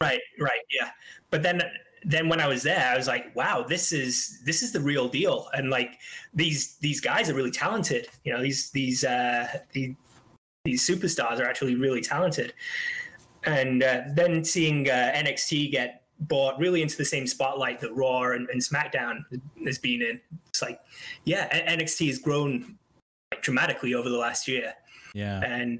Right, 0.00 0.20
right, 0.38 0.60
yeah. 0.70 0.90
But 1.30 1.42
then 1.42 1.62
then 2.06 2.28
when 2.28 2.38
I 2.40 2.46
was 2.46 2.62
there, 2.62 2.86
I 2.92 2.96
was 2.96 3.06
like, 3.06 3.34
wow, 3.34 3.64
this 3.66 3.90
is 3.92 4.40
this 4.44 4.62
is 4.62 4.72
the 4.72 4.80
real 4.80 5.08
deal. 5.08 5.48
And 5.54 5.70
like 5.70 5.98
these 6.34 6.76
these 6.76 7.00
guys 7.00 7.30
are 7.30 7.34
really 7.34 7.50
talented. 7.50 8.08
You 8.24 8.34
know, 8.34 8.42
these 8.42 8.70
these 8.70 9.02
uh 9.04 9.46
these, 9.72 9.94
these 10.66 10.86
superstars 10.86 11.40
are 11.40 11.44
actually 11.44 11.74
really 11.76 12.02
talented. 12.02 12.52
And 13.44 13.82
uh, 13.82 14.02
then 14.14 14.44
seeing 14.44 14.88
uh, 14.88 15.12
NXT 15.14 15.70
get 15.70 16.02
brought 16.20 16.58
really 16.58 16.80
into 16.80 16.96
the 16.96 17.04
same 17.04 17.26
spotlight 17.26 17.80
that 17.80 17.94
Raw 17.94 18.32
and, 18.32 18.48
and 18.50 18.60
SmackDown 18.60 19.24
has 19.66 19.78
been 19.78 20.00
in. 20.00 20.20
It's 20.48 20.62
like, 20.62 20.80
yeah, 21.24 21.48
NXT 21.76 22.06
has 22.08 22.18
grown 22.18 22.78
dramatically 23.44 23.94
over 23.94 24.08
the 24.08 24.16
last 24.16 24.48
year 24.48 24.72
yeah. 25.14 25.40
and 25.44 25.78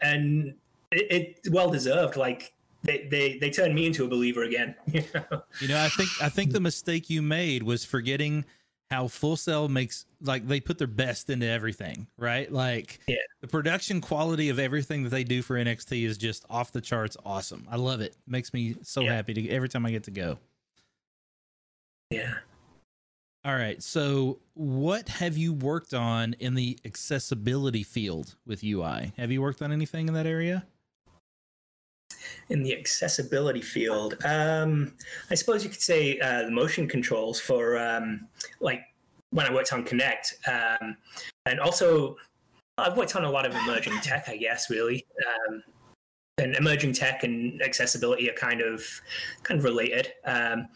and 0.00 0.54
it, 0.90 1.06
it's 1.38 1.50
well 1.50 1.70
deserved. 1.70 2.16
Like 2.16 2.52
they, 2.82 3.06
they 3.10 3.38
they 3.38 3.50
turned 3.50 3.74
me 3.74 3.86
into 3.86 4.04
a 4.04 4.08
believer 4.08 4.42
again. 4.42 4.74
You 4.92 5.04
know? 5.14 5.42
You 5.60 5.68
know, 5.68 5.80
I 5.82 5.88
think 5.88 6.10
I 6.20 6.28
think 6.28 6.52
the 6.52 6.60
mistake 6.60 7.08
you 7.08 7.22
made 7.22 7.62
was 7.62 7.84
forgetting 7.84 8.44
how 8.90 9.08
Full 9.08 9.36
Sail 9.36 9.68
makes 9.68 10.06
like 10.22 10.46
they 10.46 10.60
put 10.60 10.78
their 10.78 10.86
best 10.86 11.28
into 11.30 11.46
everything, 11.46 12.06
right? 12.16 12.50
Like 12.52 13.00
Yeah. 13.08 13.16
the 13.40 13.48
production 13.48 14.00
quality 14.00 14.48
of 14.48 14.58
everything 14.58 15.02
that 15.04 15.10
they 15.10 15.24
do 15.24 15.42
for 15.42 15.56
NXT 15.56 16.04
is 16.04 16.16
just 16.18 16.44
off 16.48 16.72
the 16.72 16.80
charts 16.80 17.16
awesome. 17.24 17.66
I 17.70 17.76
love 17.76 18.00
it. 18.00 18.16
Makes 18.26 18.54
me 18.54 18.76
so 18.82 19.00
Yeah. 19.02 19.14
happy 19.14 19.34
to 19.34 19.48
every 19.50 19.68
time 19.68 19.84
I 19.86 19.90
get 19.90 20.04
to 20.04 20.10
go. 20.12 20.38
yeah. 22.10 22.34
All 23.46 23.54
right. 23.54 23.80
So, 23.80 24.40
what 24.54 25.08
have 25.08 25.36
you 25.36 25.52
worked 25.52 25.94
on 25.94 26.34
in 26.40 26.56
the 26.56 26.76
accessibility 26.84 27.84
field 27.84 28.34
with 28.44 28.64
UI? 28.64 29.12
Have 29.16 29.30
you 29.30 29.40
worked 29.40 29.62
on 29.62 29.70
anything 29.70 30.08
in 30.08 30.14
that 30.14 30.26
area? 30.26 30.66
In 32.48 32.64
the 32.64 32.76
accessibility 32.76 33.62
field, 33.62 34.16
um, 34.24 34.94
I 35.30 35.36
suppose 35.36 35.62
you 35.62 35.70
could 35.70 35.80
say 35.80 36.18
uh, 36.18 36.42
the 36.42 36.50
motion 36.50 36.88
controls 36.88 37.38
for 37.38 37.78
um, 37.78 38.26
like 38.58 38.82
when 39.30 39.46
I 39.46 39.54
worked 39.54 39.72
on 39.72 39.84
Kinect, 39.84 40.34
um, 40.48 40.96
and 41.44 41.60
also 41.60 42.16
I've 42.78 42.96
worked 42.96 43.14
on 43.14 43.22
a 43.22 43.30
lot 43.30 43.46
of 43.46 43.54
emerging 43.54 44.00
tech. 44.00 44.28
I 44.28 44.38
guess 44.38 44.70
really. 44.70 45.06
Um, 45.24 45.62
and 46.38 46.54
emerging 46.56 46.92
tech 46.92 47.24
and 47.24 47.62
accessibility 47.62 48.28
are 48.28 48.34
kind 48.34 48.60
of 48.60 48.84
kind 49.42 49.58
of 49.58 49.64
related. 49.64 50.12
Um, 50.24 50.68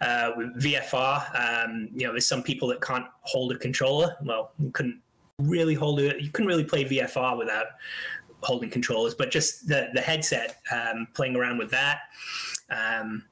uh, 0.00 0.30
with 0.36 0.62
VFR, 0.62 1.64
um, 1.64 1.88
you 1.92 2.06
know, 2.06 2.12
there's 2.12 2.26
some 2.26 2.42
people 2.42 2.68
that 2.68 2.80
can't 2.80 3.06
hold 3.22 3.50
a 3.50 3.58
controller. 3.58 4.16
Well, 4.22 4.52
you 4.60 4.70
couldn't 4.70 5.00
really 5.40 5.74
hold 5.74 5.98
it. 5.98 6.20
You 6.20 6.30
couldn't 6.30 6.46
really 6.46 6.64
play 6.64 6.84
VFR 6.84 7.36
without 7.36 7.66
holding 8.42 8.70
controllers, 8.70 9.14
but 9.14 9.32
just 9.32 9.66
the 9.66 9.88
the 9.92 10.00
headset, 10.00 10.60
um, 10.70 11.08
playing 11.14 11.34
around 11.34 11.58
with 11.58 11.70
that. 11.72 12.02
Um, 12.70 13.24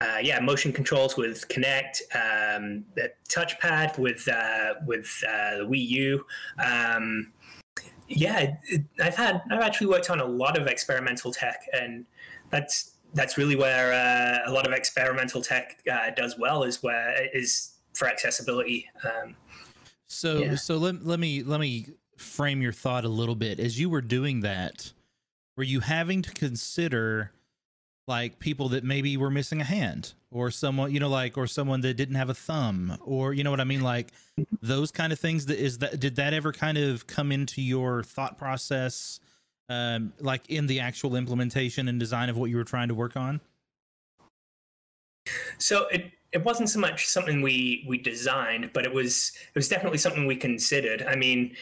uh, 0.00 0.18
yeah, 0.22 0.38
motion 0.40 0.72
controls 0.72 1.16
with 1.16 1.46
Kinect, 1.48 2.00
um, 2.14 2.84
the 2.94 3.12
touchpad 3.28 3.98
with 3.98 4.26
uh, 4.28 4.74
with 4.86 5.22
uh, 5.28 5.58
the 5.58 5.64
Wii 5.64 5.88
U. 5.88 6.24
Yeah, 8.08 8.56
it, 8.64 8.82
I've 9.02 9.16
had 9.16 9.42
I've 9.50 9.60
actually 9.60 9.88
worked 9.88 10.10
on 10.10 10.20
a 10.20 10.24
lot 10.24 10.58
of 10.58 10.66
experimental 10.66 11.32
tech, 11.32 11.60
and 11.72 12.06
that's 12.50 12.92
that's 13.14 13.38
really 13.38 13.56
where 13.56 13.92
uh, 13.92 14.50
a 14.50 14.52
lot 14.52 14.66
of 14.66 14.72
experimental 14.72 15.42
tech 15.42 15.78
uh, 15.90 16.10
does 16.10 16.38
well 16.38 16.62
is 16.62 16.82
where 16.82 17.28
is 17.34 17.72
for 17.94 18.08
accessibility. 18.08 18.88
Um, 19.04 19.34
So 20.06 20.38
Yeah. 20.38 20.54
so 20.56 20.78
let, 20.78 21.04
let 21.04 21.20
me 21.20 21.42
let 21.42 21.60
me 21.60 21.86
frame 22.16 22.62
your 22.62 22.72
thought 22.72 23.04
a 23.04 23.08
little 23.08 23.34
bit. 23.34 23.60
As 23.60 23.78
you 23.78 23.90
were 23.90 24.00
doing 24.02 24.40
that, 24.40 24.92
were 25.56 25.64
you 25.64 25.80
having 25.80 26.22
to 26.22 26.30
consider 26.32 27.32
like 28.08 28.38
people 28.38 28.70
that 28.70 28.84
maybe 28.84 29.16
were 29.16 29.30
missing 29.30 29.60
a 29.60 29.64
hand 29.64 30.14
or 30.30 30.50
someone, 30.50 30.90
you 30.90 30.98
know, 30.98 31.08
like 31.08 31.36
or 31.36 31.46
someone 31.46 31.82
that 31.82 31.94
didn't 31.94 32.14
have 32.16 32.30
a 32.30 32.34
thumb 32.34 32.98
or 33.04 33.34
you 33.34 33.44
know 33.44 33.50
what 33.50 33.60
I 33.60 33.64
mean 33.64 33.82
like 33.82 34.12
those 34.62 34.90
kind 34.90 35.12
of 35.12 35.18
things 35.18 35.46
that 35.46 35.58
is 35.58 35.78
that 35.78 36.00
did 36.00 36.16
that 36.16 36.32
ever 36.32 36.52
kind 36.52 36.78
of 36.78 37.06
come 37.06 37.30
into 37.30 37.60
your 37.60 38.02
thought 38.02 38.38
process 38.38 39.20
um 39.68 40.12
like 40.18 40.48
in 40.48 40.66
the 40.66 40.80
actual 40.80 41.14
implementation 41.14 41.88
and 41.88 42.00
design 42.00 42.30
of 42.30 42.36
what 42.36 42.50
you 42.50 42.56
were 42.56 42.64
trying 42.64 42.88
to 42.88 42.94
work 42.94 43.16
on? 43.16 43.40
So 45.58 45.86
it 45.88 46.12
it 46.32 46.44
wasn't 46.44 46.68
so 46.68 46.78
much 46.78 47.06
something 47.06 47.42
we 47.42 47.84
we 47.86 47.98
designed, 47.98 48.70
but 48.72 48.84
it 48.84 48.92
was 48.92 49.32
it 49.54 49.54
was 49.54 49.68
definitely 49.68 49.98
something 49.98 50.26
we 50.26 50.36
considered. 50.36 51.02
I 51.02 51.16
mean, 51.16 51.54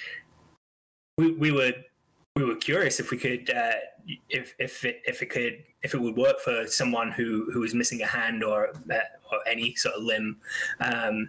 we 1.18 1.32
we 1.32 1.50
were 1.50 1.72
we 2.34 2.44
were 2.44 2.56
curious 2.56 3.00
if 3.00 3.10
we 3.10 3.16
could 3.16 3.50
uh, 3.50 3.72
if 4.28 4.54
if 4.58 4.84
it, 4.84 5.02
if 5.06 5.22
it 5.22 5.30
could 5.30 5.64
if 5.82 5.94
it 5.94 6.00
would 6.00 6.16
work 6.16 6.40
for 6.40 6.66
someone 6.66 7.10
who 7.10 7.50
who 7.52 7.60
was 7.60 7.74
missing 7.74 8.02
a 8.02 8.06
hand 8.06 8.44
or 8.44 8.68
uh, 8.90 8.98
or 9.32 9.38
any 9.46 9.74
sort 9.74 9.94
of 9.96 10.02
limb. 10.02 10.36
Um, 10.80 11.28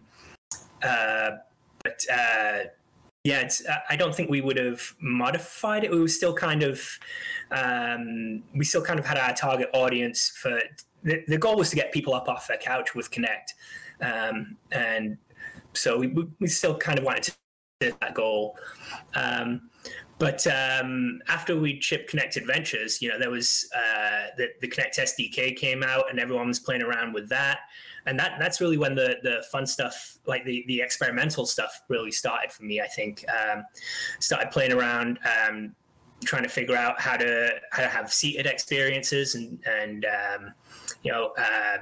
uh, 0.84 1.32
but 1.84 2.04
uh, 2.12 2.60
yeah, 3.24 3.42
it's, 3.42 3.62
I 3.90 3.98
don't 3.98 4.16
think 4.16 4.30
we 4.30 4.40
would 4.40 4.58
have 4.58 4.82
modified 5.02 5.84
it. 5.84 5.92
We 5.92 6.00
were 6.00 6.08
still 6.08 6.34
kind 6.34 6.64
of, 6.64 6.82
um, 7.52 8.42
we 8.56 8.64
still 8.64 8.82
kind 8.82 9.00
of 9.00 9.06
had 9.06 9.18
our 9.18 9.34
target 9.34 9.70
audience 9.74 10.30
for 10.30 10.62
the, 11.04 11.24
the 11.28 11.38
goal 11.38 11.58
was 11.58 11.70
to 11.72 11.76
get 11.76 11.92
people 11.92 12.14
up 12.14 12.30
off 12.30 12.48
their 12.48 12.58
couch 12.58 12.96
with 12.96 13.12
Kinect, 13.12 13.54
um, 14.02 14.56
and 14.72 15.18
so 15.74 15.98
we, 15.98 16.08
we 16.40 16.48
still 16.48 16.78
kind 16.78 17.00
of 17.00 17.06
wanted 17.06 17.24
to 17.24 17.34
that 18.00 18.14
goal. 18.14 18.58
Um, 19.14 19.70
but 20.20 20.48
um, 20.48 21.22
after 21.28 21.56
we 21.56 21.80
shipped 21.80 22.12
Kinect 22.12 22.38
Adventures, 22.38 23.02
you 23.02 23.10
know, 23.10 23.20
there 23.20 23.30
was 23.30 23.70
uh, 23.76 24.28
the, 24.36 24.48
the 24.62 24.68
Kinect 24.68 24.98
SDK 24.98 25.56
came 25.56 25.84
out, 25.84 26.10
and 26.10 26.20
everyone 26.20 26.48
was 26.48 26.60
playing 26.60 26.82
around 26.82 27.14
with 27.14 27.30
that, 27.30 27.60
and 28.08 28.20
that 28.20 28.38
that's 28.40 28.60
really 28.60 28.78
when 28.78 28.96
the 28.96 29.18
the 29.22 29.44
fun 29.52 29.68
stuff, 29.68 30.18
like 30.26 30.44
the 30.44 30.64
the 30.68 30.82
experimental 30.82 31.46
stuff, 31.46 31.82
really 31.88 32.12
started 32.12 32.52
for 32.52 32.64
me. 32.64 32.82
I 32.82 32.88
think 32.88 33.26
um, 33.30 33.64
started 34.20 34.50
playing 34.50 34.74
around, 34.74 35.20
um, 35.48 35.76
trying 36.26 36.44
to 36.44 36.50
figure 36.50 36.76
out 36.76 37.00
how 37.00 37.16
to 37.18 37.52
how 37.72 37.84
to 37.84 37.90
have 37.90 38.12
seated 38.12 38.48
experiences, 38.48 39.36
and 39.36 39.60
and 39.66 40.06
um, 40.06 40.54
you 41.04 41.12
know. 41.12 41.34
Uh, 41.38 41.78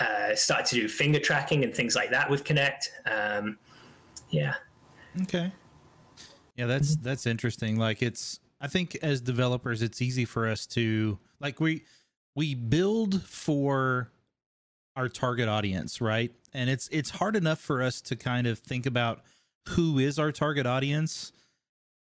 uh, 0.00 0.34
started 0.34 0.64
to 0.64 0.74
do 0.74 0.88
finger 0.88 1.18
tracking 1.18 1.64
and 1.64 1.74
things 1.74 1.94
like 1.94 2.10
that 2.10 2.30
with 2.30 2.44
Kinect. 2.44 2.88
Um, 3.04 3.58
yeah. 4.30 4.54
Okay. 5.20 5.52
Yeah, 6.56 6.66
that's 6.66 6.96
mm-hmm. 6.96 7.04
that's 7.04 7.26
interesting. 7.26 7.78
Like 7.78 8.02
it's 8.02 8.40
I 8.60 8.68
think 8.68 8.96
as 9.02 9.20
developers 9.20 9.82
it's 9.82 10.02
easy 10.02 10.24
for 10.24 10.48
us 10.48 10.66
to 10.68 11.18
like 11.40 11.60
we 11.60 11.84
we 12.34 12.54
build 12.54 13.22
for 13.22 14.10
our 14.96 15.08
target 15.08 15.48
audience, 15.48 16.00
right? 16.00 16.32
And 16.52 16.68
it's 16.68 16.88
it's 16.92 17.10
hard 17.10 17.36
enough 17.36 17.58
for 17.58 17.82
us 17.82 18.00
to 18.02 18.16
kind 18.16 18.46
of 18.46 18.58
think 18.58 18.86
about 18.86 19.22
who 19.70 19.98
is 19.98 20.18
our 20.18 20.32
target 20.32 20.66
audience 20.66 21.32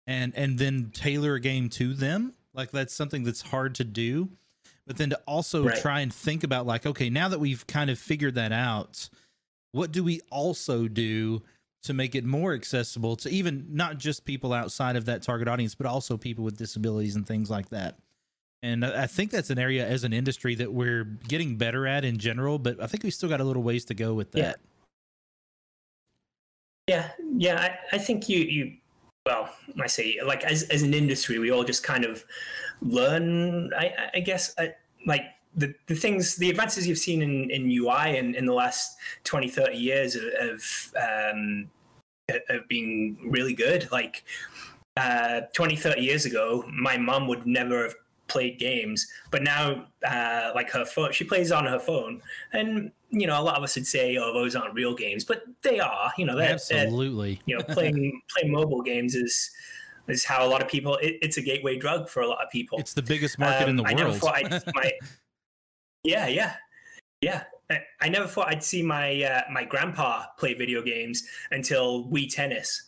and 0.06 0.34
and 0.36 0.58
then 0.58 0.90
tailor 0.92 1.34
a 1.34 1.40
game 1.40 1.68
to 1.70 1.94
them. 1.94 2.34
Like 2.52 2.70
that's 2.70 2.94
something 2.94 3.24
that's 3.24 3.42
hard 3.42 3.74
to 3.76 3.84
do. 3.84 4.30
But 4.86 4.98
then 4.98 5.10
to 5.10 5.20
also 5.26 5.64
right. 5.64 5.80
try 5.80 6.00
and 6.00 6.12
think 6.12 6.44
about 6.44 6.66
like 6.66 6.84
okay, 6.84 7.08
now 7.08 7.28
that 7.28 7.40
we've 7.40 7.66
kind 7.66 7.88
of 7.88 7.98
figured 7.98 8.34
that 8.34 8.52
out, 8.52 9.08
what 9.72 9.92
do 9.92 10.04
we 10.04 10.20
also 10.30 10.88
do 10.88 11.42
to 11.84 11.92
make 11.92 12.14
it 12.14 12.24
more 12.24 12.54
accessible 12.54 13.14
to 13.14 13.30
even 13.30 13.66
not 13.70 13.98
just 13.98 14.24
people 14.24 14.52
outside 14.52 14.96
of 14.96 15.04
that 15.04 15.22
target 15.22 15.48
audience, 15.48 15.74
but 15.74 15.86
also 15.86 16.16
people 16.16 16.42
with 16.42 16.56
disabilities 16.56 17.14
and 17.14 17.26
things 17.26 17.50
like 17.50 17.68
that. 17.68 17.98
And 18.62 18.84
I 18.84 19.06
think 19.06 19.30
that's 19.30 19.50
an 19.50 19.58
area 19.58 19.86
as 19.86 20.04
an 20.04 20.14
industry 20.14 20.54
that 20.54 20.72
we're 20.72 21.04
getting 21.04 21.56
better 21.56 21.86
at 21.86 22.02
in 22.02 22.16
general, 22.16 22.58
but 22.58 22.82
I 22.82 22.86
think 22.86 23.02
we 23.02 23.10
still 23.10 23.28
got 23.28 23.42
a 23.42 23.44
little 23.44 23.62
ways 23.62 23.84
to 23.86 23.94
go 23.94 24.14
with 24.14 24.32
that. 24.32 24.58
Yeah, 26.88 27.10
yeah, 27.18 27.26
yeah 27.36 27.60
I, 27.92 27.96
I 27.96 27.98
think 27.98 28.30
you 28.30 28.38
you 28.38 28.76
well, 29.26 29.50
I 29.78 29.86
say 29.86 30.18
like 30.24 30.44
as 30.44 30.62
as 30.64 30.82
an 30.82 30.94
industry, 30.94 31.38
we 31.38 31.50
all 31.50 31.64
just 31.64 31.82
kind 31.82 32.06
of 32.06 32.24
learn. 32.80 33.72
I, 33.74 33.92
I 34.14 34.20
guess 34.20 34.54
I, 34.58 34.74
like 35.06 35.26
the, 35.56 35.74
the 35.86 35.94
things 35.94 36.36
the 36.36 36.50
advances 36.50 36.86
you've 36.86 36.98
seen 36.98 37.22
in, 37.22 37.50
in 37.50 37.70
UI 37.70 38.16
in, 38.16 38.34
in 38.34 38.46
the 38.46 38.52
last 38.52 38.96
20 39.24 39.48
30 39.48 39.76
years 39.76 40.16
of, 40.16 40.92
um, 41.00 41.70
have 42.28 42.68
been 42.68 43.16
really 43.24 43.54
good. 43.54 43.88
Like 43.92 44.24
uh, 44.96 45.42
20 45.52 45.76
30 45.76 46.00
years 46.00 46.24
ago 46.24 46.64
my 46.72 46.96
mom 46.96 47.26
would 47.26 47.46
never 47.46 47.84
have 47.84 47.94
played 48.26 48.58
games 48.58 49.06
but 49.30 49.42
now 49.42 49.86
uh, 50.06 50.50
like 50.54 50.70
her 50.70 50.84
phone 50.84 51.12
she 51.12 51.24
plays 51.24 51.52
on 51.52 51.66
her 51.66 51.78
phone. 51.78 52.20
And 52.52 52.90
you 53.10 53.26
know 53.26 53.40
a 53.40 53.42
lot 53.42 53.56
of 53.56 53.62
us 53.62 53.76
would 53.76 53.86
say 53.86 54.16
oh 54.16 54.32
those 54.32 54.56
aren't 54.56 54.74
real 54.74 54.94
games 54.94 55.24
but 55.24 55.44
they 55.62 55.78
are 55.78 56.12
you 56.18 56.26
know 56.26 56.36
they're, 56.36 56.52
absolutely. 56.52 57.34
they're, 57.34 57.42
you 57.46 57.58
know 57.58 57.64
playing 57.74 58.20
playing 58.34 58.52
mobile 58.52 58.82
games 58.82 59.14
is 59.14 59.50
is 60.08 60.24
how 60.24 60.46
a 60.46 60.48
lot 60.48 60.62
of 60.62 60.68
people 60.68 60.96
it, 60.96 61.18
it's 61.22 61.36
a 61.36 61.42
gateway 61.42 61.76
drug 61.76 62.08
for 62.08 62.22
a 62.22 62.26
lot 62.26 62.42
of 62.42 62.50
people. 62.50 62.78
It's 62.78 62.94
the 62.94 63.02
biggest 63.02 63.38
market 63.38 63.64
um, 63.64 63.70
in 63.70 63.76
the 63.76 63.82
I 63.84 63.94
world. 63.94 63.98
never 63.98 64.12
thought 64.12 64.36
I'd, 64.36 64.50
my, 64.74 64.92
yeah 66.04 66.26
yeah 66.28 66.54
yeah, 67.24 67.44
I 68.02 68.10
never 68.10 68.26
thought 68.26 68.48
I'd 68.48 68.62
see 68.62 68.82
my 68.82 69.22
uh, 69.22 69.42
my 69.50 69.64
grandpa 69.64 70.26
play 70.38 70.52
video 70.52 70.82
games 70.82 71.26
until 71.50 72.04
Wii 72.04 72.32
Tennis, 72.32 72.84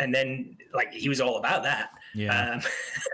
and 0.00 0.12
then 0.12 0.56
like 0.74 0.92
he 0.92 1.08
was 1.08 1.20
all 1.20 1.38
about 1.38 1.62
that. 1.62 1.90
Yeah. 2.12 2.54
Um, 2.54 2.60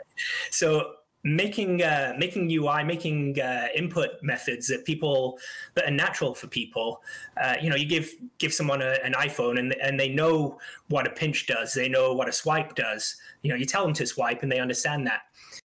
so 0.50 0.94
making 1.24 1.82
uh, 1.82 2.14
making 2.16 2.50
UI, 2.50 2.84
making 2.84 3.38
uh, 3.38 3.68
input 3.76 4.22
methods 4.22 4.66
that 4.68 4.86
people 4.86 5.38
that 5.74 5.84
are 5.84 5.90
natural 5.90 6.34
for 6.34 6.46
people. 6.46 7.02
Uh, 7.38 7.56
you 7.60 7.68
know, 7.68 7.76
you 7.76 7.86
give 7.86 8.10
give 8.38 8.54
someone 8.54 8.80
a, 8.80 8.96
an 9.04 9.12
iPhone 9.12 9.58
and 9.58 9.74
and 9.74 10.00
they 10.00 10.08
know 10.08 10.58
what 10.88 11.06
a 11.06 11.10
pinch 11.10 11.46
does. 11.46 11.74
They 11.74 11.90
know 11.90 12.14
what 12.14 12.28
a 12.28 12.32
swipe 12.32 12.74
does. 12.74 13.16
You 13.42 13.50
know, 13.50 13.56
you 13.56 13.66
tell 13.66 13.84
them 13.84 13.92
to 13.94 14.06
swipe 14.06 14.42
and 14.42 14.50
they 14.50 14.60
understand 14.60 15.06
that. 15.06 15.22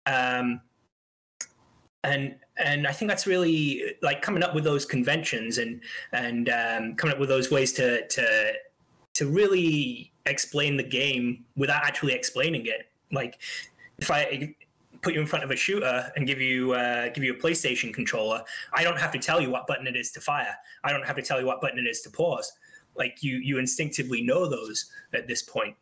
Um, 0.07 0.61
and 2.03 2.35
and 2.59 2.87
I 2.87 2.91
think 2.91 3.09
that's 3.09 3.27
really 3.27 3.95
like 4.01 4.21
coming 4.21 4.43
up 4.43 4.55
with 4.55 4.63
those 4.63 4.85
conventions 4.85 5.57
and 5.57 5.81
and 6.11 6.49
um, 6.49 6.95
coming 6.95 7.13
up 7.13 7.19
with 7.19 7.29
those 7.29 7.51
ways 7.51 7.73
to 7.73 8.07
to 8.07 8.53
to 9.15 9.27
really 9.27 10.11
explain 10.25 10.77
the 10.77 10.83
game 10.83 11.45
without 11.55 11.83
actually 11.83 12.13
explaining 12.13 12.65
it. 12.65 12.91
Like 13.11 13.39
if 13.97 14.11
I 14.11 14.53
put 15.01 15.13
you 15.13 15.21
in 15.21 15.27
front 15.27 15.43
of 15.43 15.51
a 15.51 15.55
shooter 15.55 16.11
and 16.15 16.27
give 16.27 16.41
you 16.41 16.73
uh, 16.73 17.09
give 17.09 17.23
you 17.23 17.33
a 17.33 17.37
PlayStation 17.37 17.93
controller, 17.93 18.43
I 18.73 18.83
don't 18.83 18.99
have 18.99 19.11
to 19.11 19.19
tell 19.19 19.41
you 19.41 19.49
what 19.49 19.67
button 19.67 19.87
it 19.87 19.95
is 19.95 20.11
to 20.11 20.21
fire. 20.21 20.55
I 20.83 20.91
don't 20.91 21.05
have 21.05 21.15
to 21.15 21.21
tell 21.21 21.39
you 21.39 21.45
what 21.45 21.61
button 21.61 21.79
it 21.79 21.87
is 21.87 22.01
to 22.01 22.09
pause. 22.09 22.51
Like 22.95 23.21
you 23.21 23.37
you 23.37 23.59
instinctively 23.59 24.21
know 24.21 24.47
those 24.47 24.89
at 25.13 25.27
this 25.27 25.41
point. 25.41 25.75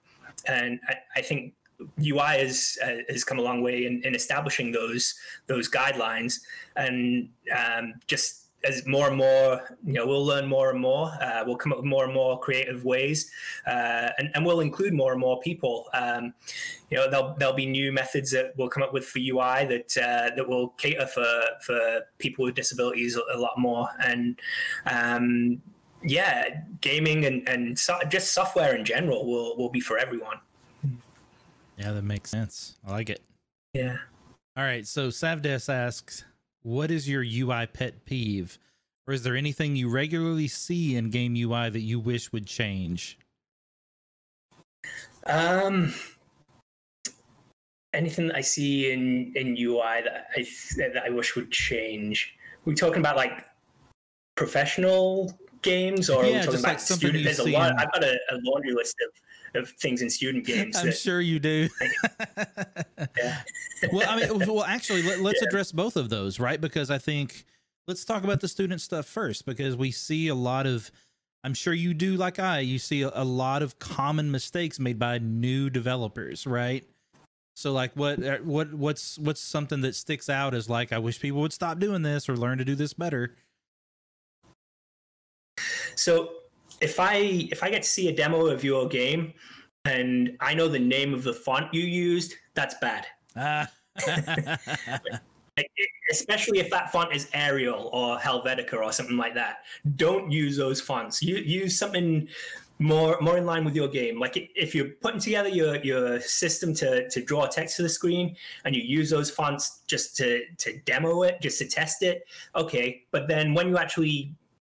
And 0.47 0.79
I, 0.87 0.95
I 1.17 1.21
think 1.21 1.53
UI 1.99 2.39
has 2.39 2.77
uh, 2.83 2.97
has 3.09 3.23
come 3.23 3.39
a 3.39 3.41
long 3.41 3.61
way 3.61 3.85
in, 3.85 4.01
in 4.03 4.15
establishing 4.15 4.71
those 4.71 5.15
those 5.47 5.69
guidelines, 5.69 6.39
and 6.75 7.29
um, 7.55 7.93
just 8.07 8.45
as 8.65 8.85
more 8.85 9.07
and 9.07 9.17
more, 9.17 9.77
you 9.85 9.93
know, 9.93 10.05
we'll 10.05 10.25
learn 10.25 10.45
more 10.45 10.71
and 10.71 10.79
more. 10.79 11.11
Uh, 11.21 11.43
we'll 11.45 11.55
come 11.55 11.71
up 11.71 11.77
with 11.79 11.85
more 11.85 12.05
and 12.05 12.13
more 12.13 12.39
creative 12.39 12.83
ways, 12.83 13.29
uh, 13.67 14.09
and, 14.17 14.29
and 14.33 14.45
we'll 14.45 14.59
include 14.59 14.93
more 14.93 15.11
and 15.11 15.21
more 15.21 15.39
people. 15.41 15.87
Um, 15.93 16.33
you 16.89 16.97
know, 16.97 17.09
there'll 17.09 17.35
there'll 17.35 17.53
be 17.53 17.65
new 17.65 17.91
methods 17.91 18.31
that 18.31 18.53
we'll 18.57 18.69
come 18.69 18.83
up 18.83 18.93
with 18.93 19.05
for 19.05 19.19
UI 19.19 19.65
that 19.65 19.97
uh, 19.97 20.35
that 20.35 20.47
will 20.47 20.69
cater 20.69 21.05
for 21.05 21.29
for 21.61 22.01
people 22.17 22.45
with 22.45 22.55
disabilities 22.55 23.15
a, 23.15 23.37
lot 23.37 23.57
more. 23.57 23.87
And 24.03 24.39
um, 24.85 25.61
yeah, 26.03 26.61
gaming 26.81 27.25
and 27.25 27.47
and 27.47 27.77
so, 27.77 27.99
just 28.09 28.33
software 28.33 28.75
in 28.75 28.85
general 28.85 29.25
will 29.25 29.57
will 29.57 29.69
be 29.69 29.79
for 29.79 29.97
everyone. 29.97 30.37
Yeah, 31.77 31.91
that 31.91 32.03
makes 32.03 32.29
sense. 32.29 32.77
I 32.87 32.91
like 32.91 33.09
it. 33.09 33.21
Yeah. 33.73 33.97
All 34.57 34.63
right. 34.63 34.87
So 34.87 35.09
Savdes 35.09 35.73
asks, 35.73 36.23
what 36.63 36.89
is 36.91 37.09
your 37.09 37.23
UI 37.23 37.67
pet 37.67 38.05
peeve? 38.05 38.57
Or 39.07 39.13
is 39.13 39.23
there 39.23 39.35
anything 39.35 39.75
you 39.75 39.89
regularly 39.89 40.47
see 40.47 40.95
in 40.95 41.09
game 41.09 41.35
UI 41.35 41.69
that 41.69 41.81
you 41.81 41.99
wish 41.99 42.31
would 42.31 42.47
change? 42.47 43.19
Um, 45.27 45.93
anything 47.93 48.27
that 48.27 48.35
I 48.35 48.41
see 48.41 48.91
in 48.91 49.31
in 49.35 49.55
UI 49.57 50.01
that 50.03 50.27
I 50.35 50.45
that 50.77 51.03
I 51.05 51.09
wish 51.09 51.35
would 51.35 51.51
change. 51.51 52.35
we 52.65 52.75
talking 52.75 52.99
about 52.99 53.15
like 53.15 53.45
professional 54.35 55.37
games, 55.61 56.09
or 56.09 56.25
yeah, 56.25 56.39
we 56.39 56.45
talking 56.45 56.59
about 56.59 56.69
like 56.69 56.79
student? 56.79 57.23
There's 57.23 57.39
a 57.39 57.49
lot. 57.49 57.73
I've 57.79 57.91
got 57.91 58.03
a, 58.03 58.17
a 58.31 58.37
laundry 58.43 58.73
list 58.73 58.95
of 59.05 59.11
of 59.55 59.69
things 59.69 60.01
in 60.01 60.09
student 60.09 60.45
games. 60.47 60.77
I'm 60.77 60.87
that, 60.87 60.97
sure 60.97 61.21
you 61.21 61.39
do. 61.39 61.69
yeah. 63.17 63.41
well, 63.91 64.09
I 64.09 64.27
mean, 64.27 64.39
well, 64.39 64.63
actually, 64.63 65.03
let, 65.03 65.19
us 65.19 65.41
yeah. 65.41 65.47
address 65.47 65.71
both 65.71 65.95
of 65.95 66.09
those, 66.09 66.39
right? 66.39 66.59
Because 66.59 66.91
I 66.91 66.97
think 66.97 67.45
let's 67.87 68.05
talk 68.05 68.23
about 68.23 68.41
the 68.41 68.47
student 68.47 68.81
stuff 68.81 69.05
first, 69.05 69.45
because 69.45 69.75
we 69.75 69.91
see 69.91 70.27
a 70.27 70.35
lot 70.35 70.65
of. 70.67 70.91
I'm 71.43 71.53
sure 71.53 71.73
you 71.73 71.93
do, 71.93 72.15
like 72.15 72.39
I. 72.39 72.59
You 72.59 72.79
see 72.79 73.03
a, 73.03 73.11
a 73.13 73.23
lot 73.23 73.61
of 73.61 73.77
common 73.77 74.31
mistakes 74.31 74.79
made 74.79 74.97
by 74.97 75.19
new 75.19 75.69
developers, 75.69 76.47
right? 76.47 76.83
So, 77.55 77.71
like, 77.71 77.93
what, 77.93 78.21
uh, 78.21 78.37
what, 78.39 78.73
what's, 78.73 79.17
what's 79.17 79.39
something 79.39 79.79
that 79.81 79.95
sticks 79.95 80.27
out 80.27 80.53
as 80.53 80.69
like, 80.69 80.91
I 80.91 80.97
wish 80.97 81.21
people 81.21 81.39
would 81.41 81.53
stop 81.53 81.79
doing 81.79 82.01
this 82.01 82.27
or 82.27 82.35
learn 82.35 82.57
to 82.57 82.65
do 82.65 82.75
this 82.75 82.93
better. 82.93 83.33
So 85.95 86.29
if 86.81 86.99
I 86.99 87.15
if 87.51 87.63
I 87.63 87.69
get 87.69 87.83
to 87.83 87.89
see 87.89 88.09
a 88.09 88.15
demo 88.15 88.47
of 88.47 88.63
your 88.63 88.87
game 88.87 89.33
and 89.85 90.35
I 90.39 90.53
know 90.53 90.67
the 90.67 90.79
name 90.79 91.13
of 91.13 91.23
the 91.23 91.33
font 91.33 91.73
you 91.73 91.83
used, 91.83 92.33
that's 92.53 92.75
bad. 92.81 93.05
Ah. 93.35 93.69
especially 96.11 96.59
if 96.59 96.69
that 96.69 96.91
font 96.91 97.15
is 97.15 97.29
Arial 97.33 97.89
or 97.93 98.17
Helvetica 98.17 98.73
or 98.73 98.91
something 98.91 99.17
like 99.17 99.33
that. 99.35 99.59
Don't 99.95 100.29
use 100.31 100.57
those 100.57 100.81
fonts. 100.81 101.21
You 101.21 101.37
use 101.37 101.77
something 101.77 102.27
more 102.79 103.17
more 103.21 103.37
in 103.37 103.45
line 103.45 103.63
with 103.63 103.75
your 103.75 103.87
game. 103.87 104.19
Like 104.19 104.51
if 104.55 104.75
you're 104.75 104.89
putting 105.01 105.19
together 105.19 105.49
your 105.49 105.77
your 105.77 106.19
system 106.19 106.73
to 106.75 107.07
to 107.09 107.21
draw 107.23 107.45
text 107.45 107.77
to 107.77 107.83
the 107.83 107.89
screen 107.89 108.35
and 108.65 108.75
you 108.75 108.81
use 108.81 109.09
those 109.09 109.31
fonts 109.31 109.81
just 109.87 110.17
to 110.17 110.43
to 110.57 110.77
demo 110.79 111.23
it, 111.23 111.41
just 111.41 111.57
to 111.59 111.67
test 111.67 112.03
it, 112.03 112.25
okay. 112.55 113.03
But 113.11 113.27
then 113.27 113.53
when 113.53 113.69
you 113.69 113.77
actually 113.77 114.35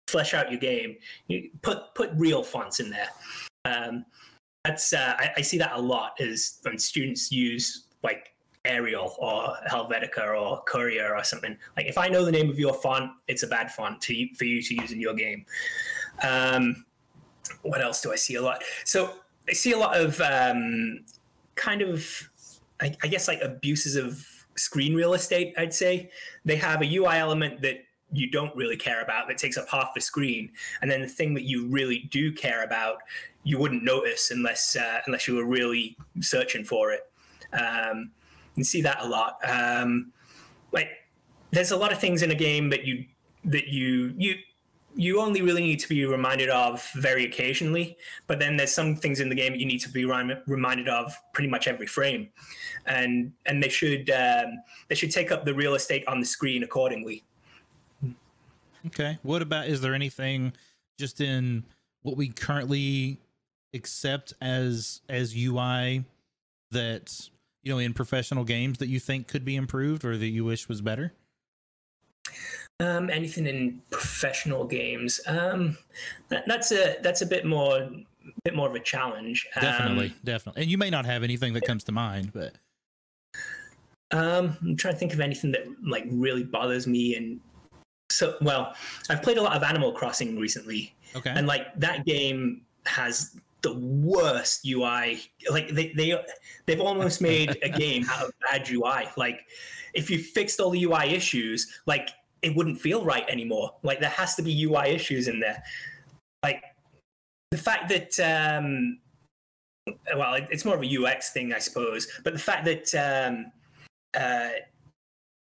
flesh 0.07 0.35
out 0.35 0.51
your 0.51 0.61
game, 0.61 0.97
you 1.29 1.51
put 1.63 1.95
put 1.95 2.11
real 2.15 2.43
fonts 2.43 2.81
in 2.81 2.91
there. 2.91 3.09
Um, 3.65 4.05
that's 4.65 4.93
uh, 4.93 5.15
I, 5.19 5.31
I, 5.39 5.41
see 5.43 5.59
that 5.59 5.73
a 5.75 5.81
lot 5.81 6.13
is 6.19 6.59
when 6.63 6.79
students 6.79 7.31
use 7.31 7.87
like 8.03 8.33
Arial 8.65 9.15
or 9.19 9.57
Helvetica 9.69 10.41
or 10.41 10.63
Courier 10.63 11.17
or 11.17 11.25
something. 11.25 11.57
Like 11.77 11.87
if 11.87 11.99
I 11.99 12.09
know 12.09 12.25
the 12.25 12.33
name 12.33 12.51
of 12.51 12.59
your 12.59 12.75
font, 12.75 13.11
it's 13.29 13.43
a 13.43 13.47
bad 13.47 13.71
font 13.71 14.01
to 14.03 14.29
for 14.37 14.45
you 14.45 14.63
to 14.63 14.75
use 14.75 14.93
in 14.93 15.01
your 15.01 15.15
game. 15.15 15.45
Um, 16.23 16.85
what 17.63 17.81
else 17.81 18.01
do 18.01 18.13
I 18.13 18.17
see 18.17 18.35
a 18.37 18.43
lot? 18.43 18.63
So 18.85 19.13
I 19.49 19.53
see 19.53 19.73
a 19.73 19.79
lot 19.79 19.97
of 19.97 20.21
um, 20.21 21.05
kind 21.55 21.83
of, 21.83 22.31
I, 22.81 22.95
I 23.03 23.07
guess, 23.07 23.29
like 23.29 23.41
abuses 23.43 23.97
of 23.97 24.27
screen 24.57 24.95
real 24.95 25.15
estate. 25.15 25.55
I'd 25.57 25.75
say 25.75 26.11
they 26.45 26.57
have 26.57 26.83
a 26.83 26.97
UI 26.97 27.17
element 27.17 27.63
that 27.63 27.85
you 28.13 28.31
don't 28.31 28.55
really 28.57 28.77
care 28.77 29.03
about 29.03 29.29
that 29.29 29.39
takes 29.39 29.57
up 29.59 29.69
half 29.69 29.95
the 29.95 30.01
screen, 30.01 30.51
and 30.83 30.91
then 30.91 31.01
the 31.01 31.09
thing 31.09 31.35
that 31.35 31.45
you 31.45 31.67
really 31.69 32.09
do 32.11 32.33
care 32.33 32.63
about, 32.65 32.99
you 33.45 33.59
wouldn't 33.59 33.83
notice 33.83 34.31
unless 34.31 34.77
uh, 34.77 35.01
unless 35.07 35.27
you 35.27 35.35
were 35.35 35.47
really 35.47 35.97
searching 36.21 36.65
for 36.65 36.93
it. 36.93 37.03
Um, 37.53 38.11
you 38.55 38.65
see 38.65 38.81
that 38.83 39.03
a 39.03 39.07
lot. 39.07 39.39
Um, 39.47 40.13
like 40.73 40.91
there's 41.51 41.71
a 41.71 41.77
lot 41.77 41.93
of 41.93 41.99
things 41.99 42.23
in 42.23 42.31
a 42.31 42.35
game 42.35 42.71
that 42.71 42.85
you 42.85 43.05
that 43.45 43.69
you 43.69 44.15
you 44.17 44.35
you 44.99 45.21
only 45.21 45.43
really 45.43 45.61
need 45.61 45.79
to 45.79 45.89
be 45.89 46.07
reminded 46.07 46.49
of 46.49 46.89
very 46.95 47.25
occasionally 47.25 47.97
but 48.27 48.39
then 48.39 48.57
there's 48.57 48.73
some 48.73 48.97
things 48.97 49.21
in 49.21 49.29
the 49.29 49.35
game 49.35 49.53
that 49.53 49.61
you 49.61 49.67
need 49.67 49.79
to 49.79 49.91
be 49.91 50.05
reminded 50.47 50.89
of 50.89 51.15
pretty 51.35 51.49
much 51.49 51.69
every 51.69 51.87
frame 51.87 52.29
and 52.87 53.33
and 53.45 53.63
they 53.63 53.69
should 53.69 54.09
um, 54.11 54.53
they 54.89 54.95
should 54.95 55.11
take 55.11 55.31
up 55.31 55.45
the 55.45 55.55
real 55.55 55.75
estate 55.75 56.03
on 56.09 56.19
the 56.19 56.27
screen 56.27 56.63
accordingly 56.63 57.23
okay. 58.89 59.19
What 59.23 59.43
about 59.43 59.69
is 59.69 59.81
there 59.81 59.95
anything 59.95 60.53
just 60.99 61.21
in 61.21 61.65
what 62.03 62.17
we 62.17 62.29
currently 62.29 63.19
accept 63.75 64.33
as 64.41 65.01
as 65.09 65.35
ui 65.37 66.05
that 66.71 67.29
you 67.63 67.73
know 67.73 67.79
in 67.79 67.93
professional 67.93 68.45
games 68.45 68.79
that 68.79 68.89
you 68.89 69.01
think 69.01 69.29
could 69.29 69.45
be 69.45 69.57
improved 69.57 70.05
or 70.05 70.17
that 70.17 70.29
you 70.29 70.45
wish 70.45 70.69
was 70.69 70.81
better? 70.81 71.13
Um, 72.79 73.09
anything 73.09 73.47
in 73.47 73.81
professional 73.91 74.67
games? 74.67 75.21
Um, 75.27 75.79
that, 76.29 76.45
that's 76.47 76.73
a 76.73 76.97
that's 77.03 77.23
a 77.23 77.27
bit 77.27 77.47
more 77.47 77.89
bit 78.45 78.55
more 78.55 78.69
of 78.69 78.75
a 78.75 78.81
challenge. 78.81 79.47
Definitely. 79.55 80.07
Um, 80.09 80.15
definitely. 80.25 80.63
And 80.63 80.71
you 80.71 80.79
may 80.79 80.91
not 80.91 81.07
have 81.07 81.23
anything 81.23 81.53
that 81.55 81.65
comes 81.65 81.85
to 81.85 81.93
mind 81.93 82.33
but 82.33 82.55
um, 84.13 84.57
i'm 84.63 84.77
trying 84.77 84.95
to 84.95 84.99
think 84.99 85.13
of 85.13 85.21
anything 85.21 85.53
that 85.53 85.67
like 85.85 86.05
really 86.11 86.45
bothers 86.45 86.87
me 86.87 87.17
and 87.17 87.41
so 88.11 88.37
well 88.41 88.75
i've 89.11 89.23
played 89.23 89.39
a 89.39 89.43
lot 89.43 89.57
of 89.57 89.63
animal 89.63 89.93
crossing 89.93 90.39
recently 90.39 90.95
okay 91.15 91.33
and 91.35 91.47
like 91.47 91.75
that 91.77 92.05
game 92.05 92.63
has 92.87 93.37
the 93.67 93.75
worst 93.75 94.67
UI. 94.67 95.21
Like 95.51 95.69
they 95.69 95.89
they 95.89 96.17
they've 96.67 96.81
almost 96.81 97.21
made 97.21 97.59
a 97.63 97.69
game 97.85 98.07
out 98.11 98.27
of 98.27 98.33
bad 98.49 98.69
UI. 98.71 99.09
Like 99.17 99.47
if 99.93 100.09
you 100.09 100.19
fixed 100.19 100.61
all 100.61 100.71
the 100.71 100.85
UI 100.85 101.15
issues, 101.15 101.81
like 101.87 102.11
it 102.43 102.55
wouldn't 102.55 102.81
feel 102.81 103.05
right 103.05 103.29
anymore. 103.29 103.75
Like 103.83 103.99
there 104.01 104.11
has 104.11 104.37
to 104.37 104.43
be 104.43 104.65
UI 104.65 104.91
issues 104.91 105.27
in 105.27 105.41
there. 105.41 105.63
Like 106.45 106.63
the 107.51 107.59
fact 107.59 107.89
that 107.89 108.21
um 108.21 108.99
well, 110.17 110.35
it's 110.51 110.65
more 110.65 110.75
of 110.75 110.83
a 110.83 111.05
UX 111.05 111.33
thing, 111.33 111.53
I 111.53 111.59
suppose. 111.59 112.09
But 112.25 112.33
the 112.33 112.41
fact 112.41 112.65
that 112.65 112.93
um, 112.95 113.53
uh, 114.19 114.49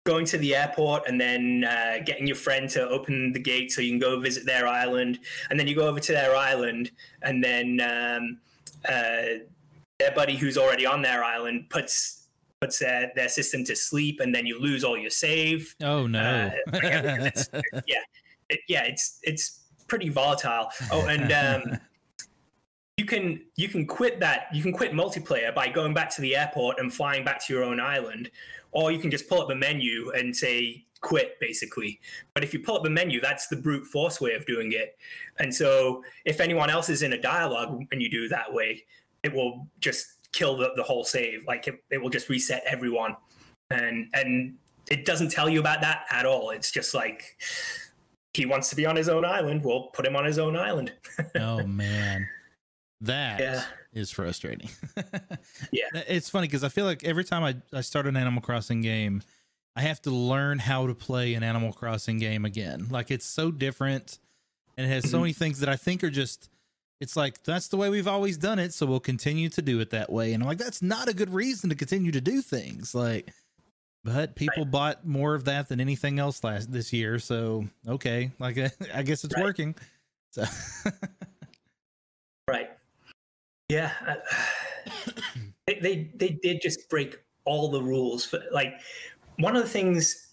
going 0.04 0.24
to 0.26 0.38
the 0.38 0.54
airport 0.54 1.06
and 1.08 1.20
then 1.20 1.64
uh, 1.64 1.98
getting 2.04 2.26
your 2.26 2.36
friend 2.36 2.68
to 2.70 2.88
open 2.88 3.32
the 3.32 3.38
gate 3.38 3.70
so 3.70 3.80
you 3.80 3.90
can 3.90 3.98
go 3.98 4.18
visit 4.18 4.46
their 4.46 4.66
island, 4.66 5.18
and 5.50 5.60
then 5.60 5.66
you 5.66 5.74
go 5.74 5.86
over 5.86 6.00
to 6.00 6.12
their 6.12 6.34
island, 6.34 6.90
and 7.22 7.42
then 7.42 7.80
um, 7.80 8.38
uh, 8.88 9.40
their 9.98 10.12
buddy 10.14 10.36
who's 10.36 10.56
already 10.56 10.86
on 10.86 11.02
their 11.02 11.22
island 11.22 11.68
puts 11.68 12.28
puts 12.60 12.78
their, 12.78 13.10
their 13.14 13.28
system 13.28 13.64
to 13.64 13.74
sleep, 13.74 14.20
and 14.20 14.34
then 14.34 14.46
you 14.46 14.58
lose 14.58 14.84
all 14.84 14.96
your 14.96 15.10
save. 15.10 15.74
Oh 15.82 16.06
no! 16.06 16.50
Uh, 16.72 16.80
yeah, 17.86 18.02
it, 18.48 18.60
yeah, 18.68 18.84
it's 18.84 19.18
it's 19.22 19.60
pretty 19.86 20.08
volatile. 20.08 20.68
Oh, 20.90 21.06
and 21.06 21.32
um, 21.32 21.78
you 23.00 23.06
can 23.06 23.40
you 23.56 23.66
can 23.66 23.86
quit 23.86 24.20
that 24.20 24.46
you 24.52 24.62
can 24.62 24.72
quit 24.72 24.92
multiplayer 24.92 25.54
by 25.54 25.66
going 25.66 25.94
back 25.94 26.10
to 26.14 26.20
the 26.20 26.36
airport 26.36 26.78
and 26.78 26.92
flying 26.92 27.24
back 27.24 27.42
to 27.42 27.50
your 27.50 27.64
own 27.64 27.80
island 27.80 28.30
or 28.72 28.92
you 28.92 28.98
can 28.98 29.10
just 29.10 29.26
pull 29.26 29.40
up 29.40 29.48
the 29.48 29.54
menu 29.54 30.10
and 30.10 30.36
say 30.36 30.84
quit 31.00 31.40
basically. 31.40 31.98
But 32.34 32.44
if 32.44 32.52
you 32.52 32.60
pull 32.60 32.76
up 32.76 32.82
the 32.82 32.90
menu 32.90 33.18
that's 33.18 33.46
the 33.46 33.56
brute 33.56 33.86
force 33.86 34.20
way 34.20 34.34
of 34.34 34.44
doing 34.44 34.72
it. 34.72 34.98
And 35.38 35.54
so 35.54 36.04
if 36.26 36.40
anyone 36.42 36.68
else 36.68 36.90
is 36.90 37.02
in 37.02 37.14
a 37.14 37.20
dialogue 37.20 37.86
and 37.90 38.02
you 38.02 38.10
do 38.10 38.28
that 38.28 38.52
way 38.52 38.84
it 39.22 39.32
will 39.32 39.66
just 39.80 40.18
kill 40.32 40.58
the, 40.58 40.72
the 40.76 40.82
whole 40.82 41.02
save. 41.02 41.46
Like 41.46 41.68
it, 41.68 41.82
it 41.90 42.02
will 42.02 42.10
just 42.10 42.28
reset 42.28 42.62
everyone. 42.66 43.16
And 43.70 44.08
and 44.12 44.56
it 44.90 45.06
doesn't 45.06 45.30
tell 45.30 45.48
you 45.48 45.60
about 45.60 45.80
that 45.80 46.04
at 46.10 46.26
all. 46.26 46.50
It's 46.50 46.70
just 46.70 46.92
like 46.92 47.22
he 48.34 48.44
wants 48.44 48.68
to 48.70 48.76
be 48.76 48.84
on 48.84 48.94
his 48.94 49.08
own 49.08 49.24
island. 49.24 49.64
We'll 49.64 49.84
put 49.94 50.04
him 50.04 50.16
on 50.16 50.26
his 50.26 50.38
own 50.38 50.54
island. 50.54 50.92
Oh 51.36 51.64
man 51.66 52.28
that 53.02 53.40
yeah 53.40 53.64
is 53.92 54.10
frustrating. 54.10 54.70
yeah. 55.72 55.88
It's 55.94 56.30
funny 56.30 56.46
because 56.46 56.64
I 56.64 56.68
feel 56.68 56.84
like 56.84 57.04
every 57.04 57.24
time 57.24 57.42
I, 57.42 57.56
I 57.76 57.80
start 57.80 58.06
an 58.06 58.16
Animal 58.16 58.40
Crossing 58.40 58.80
game, 58.80 59.22
I 59.74 59.82
have 59.82 60.00
to 60.02 60.10
learn 60.10 60.58
how 60.58 60.86
to 60.86 60.94
play 60.94 61.34
an 61.34 61.42
Animal 61.42 61.72
Crossing 61.72 62.18
game 62.18 62.44
again. 62.44 62.86
Like 62.90 63.10
it's 63.10 63.26
so 63.26 63.50
different 63.50 64.18
and 64.76 64.86
it 64.86 64.90
has 64.90 65.04
so 65.04 65.16
mm-hmm. 65.16 65.22
many 65.22 65.32
things 65.32 65.60
that 65.60 65.68
I 65.68 65.76
think 65.76 66.04
are 66.04 66.10
just 66.10 66.50
it's 67.00 67.16
like 67.16 67.42
that's 67.44 67.68
the 67.68 67.76
way 67.76 67.88
we've 67.88 68.08
always 68.08 68.36
done 68.36 68.58
it, 68.58 68.74
so 68.74 68.84
we'll 68.84 69.00
continue 69.00 69.48
to 69.50 69.62
do 69.62 69.80
it 69.80 69.90
that 69.90 70.12
way. 70.12 70.32
And 70.32 70.42
I'm 70.42 70.48
like, 70.48 70.58
that's 70.58 70.82
not 70.82 71.08
a 71.08 71.14
good 71.14 71.32
reason 71.32 71.70
to 71.70 71.76
continue 71.76 72.12
to 72.12 72.20
do 72.20 72.42
things. 72.42 72.94
Like 72.94 73.30
but 74.04 74.34
people 74.34 74.64
right. 74.64 74.70
bought 74.70 75.06
more 75.06 75.34
of 75.34 75.44
that 75.44 75.68
than 75.68 75.80
anything 75.80 76.18
else 76.18 76.42
last 76.44 76.72
this 76.72 76.92
year, 76.92 77.18
so 77.18 77.66
okay, 77.88 78.30
like 78.38 78.58
I 78.94 79.02
guess 79.02 79.24
it's 79.24 79.34
right. 79.34 79.44
working. 79.44 79.74
So. 80.30 80.44
Yeah, 83.70 83.92
they, 85.66 85.74
they 85.74 86.10
they 86.16 86.30
did 86.42 86.60
just 86.60 86.88
break 86.90 87.20
all 87.44 87.70
the 87.70 87.80
rules. 87.80 88.24
For, 88.24 88.42
like 88.50 88.80
one 89.38 89.54
of 89.54 89.62
the 89.62 89.68
things, 89.68 90.32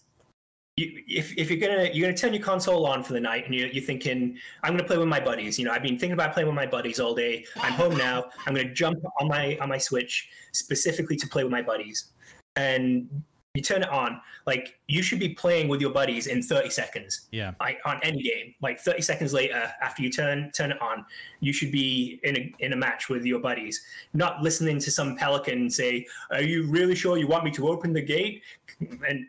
you, 0.76 1.04
if 1.06 1.38
if 1.38 1.48
you're 1.48 1.60
gonna 1.60 1.88
you're 1.92 2.08
gonna 2.08 2.16
turn 2.16 2.34
your 2.34 2.42
console 2.42 2.84
on 2.84 3.04
for 3.04 3.12
the 3.12 3.20
night 3.20 3.46
and 3.46 3.54
you're, 3.54 3.68
you're 3.68 3.84
thinking 3.84 4.36
I'm 4.64 4.72
gonna 4.72 4.82
play 4.82 4.98
with 4.98 5.06
my 5.06 5.20
buddies. 5.20 5.56
You 5.56 5.66
know, 5.66 5.70
I've 5.70 5.84
been 5.84 5.98
thinking 5.98 6.14
about 6.14 6.34
playing 6.34 6.48
with 6.48 6.56
my 6.56 6.66
buddies 6.66 6.98
all 6.98 7.14
day. 7.14 7.44
I'm 7.62 7.74
home 7.74 7.96
now. 7.96 8.24
I'm 8.44 8.54
gonna 8.54 8.74
jump 8.74 8.98
on 9.20 9.28
my 9.28 9.56
on 9.58 9.68
my 9.68 9.78
Switch 9.78 10.28
specifically 10.52 11.16
to 11.16 11.28
play 11.28 11.44
with 11.44 11.52
my 11.52 11.62
buddies. 11.62 12.10
And 12.56 13.08
you 13.54 13.62
turn 13.62 13.82
it 13.82 13.88
on, 13.88 14.20
like 14.46 14.78
you 14.86 15.02
should 15.02 15.18
be 15.18 15.30
playing 15.30 15.68
with 15.68 15.80
your 15.80 15.90
buddies 15.90 16.26
in 16.26 16.42
30 16.42 16.70
seconds. 16.70 17.28
Yeah. 17.32 17.54
Like 17.60 17.80
on 17.84 17.98
any 18.02 18.22
game, 18.22 18.54
like 18.62 18.78
30 18.78 19.02
seconds 19.02 19.32
later, 19.32 19.72
after 19.82 20.02
you 20.02 20.10
turn 20.10 20.50
turn 20.52 20.70
it 20.70 20.80
on, 20.80 21.04
you 21.40 21.52
should 21.52 21.72
be 21.72 22.20
in 22.22 22.36
a 22.36 22.54
in 22.60 22.72
a 22.72 22.76
match 22.76 23.08
with 23.08 23.24
your 23.24 23.40
buddies, 23.40 23.80
not 24.14 24.42
listening 24.42 24.78
to 24.80 24.90
some 24.90 25.16
pelican 25.16 25.70
say, 25.70 26.06
"Are 26.30 26.42
you 26.42 26.66
really 26.68 26.94
sure 26.94 27.16
you 27.16 27.26
want 27.26 27.44
me 27.44 27.50
to 27.52 27.68
open 27.68 27.92
the 27.92 28.02
gate?" 28.02 28.42
And 28.80 29.26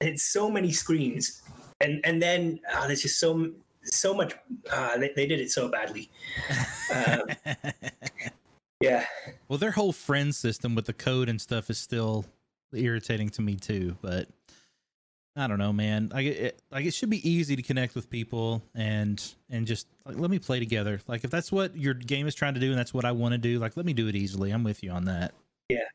it's 0.00 0.22
so 0.22 0.48
many 0.48 0.72
screens, 0.72 1.42
and 1.80 2.00
and 2.04 2.22
then 2.22 2.60
oh, 2.74 2.86
there's 2.86 3.02
just 3.02 3.18
so 3.18 3.50
so 3.82 4.14
much. 4.14 4.34
Uh, 4.70 4.96
they, 4.98 5.12
they 5.14 5.26
did 5.26 5.40
it 5.40 5.50
so 5.50 5.68
badly. 5.68 6.10
Um, 6.94 7.22
yeah. 8.80 9.04
Well, 9.48 9.58
their 9.58 9.72
whole 9.72 9.92
friend 9.92 10.34
system 10.34 10.74
with 10.74 10.86
the 10.86 10.92
code 10.92 11.28
and 11.28 11.40
stuff 11.40 11.68
is 11.70 11.78
still 11.78 12.24
irritating 12.72 13.30
to 13.30 13.42
me 13.42 13.56
too. 13.56 13.96
But 14.02 14.28
I 15.36 15.46
don't 15.46 15.58
know, 15.58 15.72
man. 15.72 16.10
Like 16.12 16.26
it, 16.26 16.62
like 16.70 16.86
it 16.86 16.94
should 16.94 17.10
be 17.10 17.28
easy 17.28 17.56
to 17.56 17.62
connect 17.62 17.94
with 17.94 18.10
people 18.10 18.62
and 18.74 19.22
and 19.50 19.66
just 19.66 19.86
like 20.04 20.18
let 20.18 20.30
me 20.30 20.38
play 20.38 20.58
together. 20.58 21.00
Like 21.06 21.24
if 21.24 21.30
that's 21.30 21.52
what 21.52 21.76
your 21.76 21.94
game 21.94 22.26
is 22.26 22.34
trying 22.34 22.54
to 22.54 22.60
do 22.60 22.70
and 22.70 22.78
that's 22.78 22.94
what 22.94 23.04
I 23.04 23.12
want 23.12 23.32
to 23.32 23.38
do, 23.38 23.58
like 23.58 23.76
let 23.76 23.86
me 23.86 23.92
do 23.92 24.08
it 24.08 24.16
easily. 24.16 24.50
I'm 24.50 24.64
with 24.64 24.82
you 24.82 24.90
on 24.90 25.04
that. 25.06 25.32
Yeah. 25.68 25.88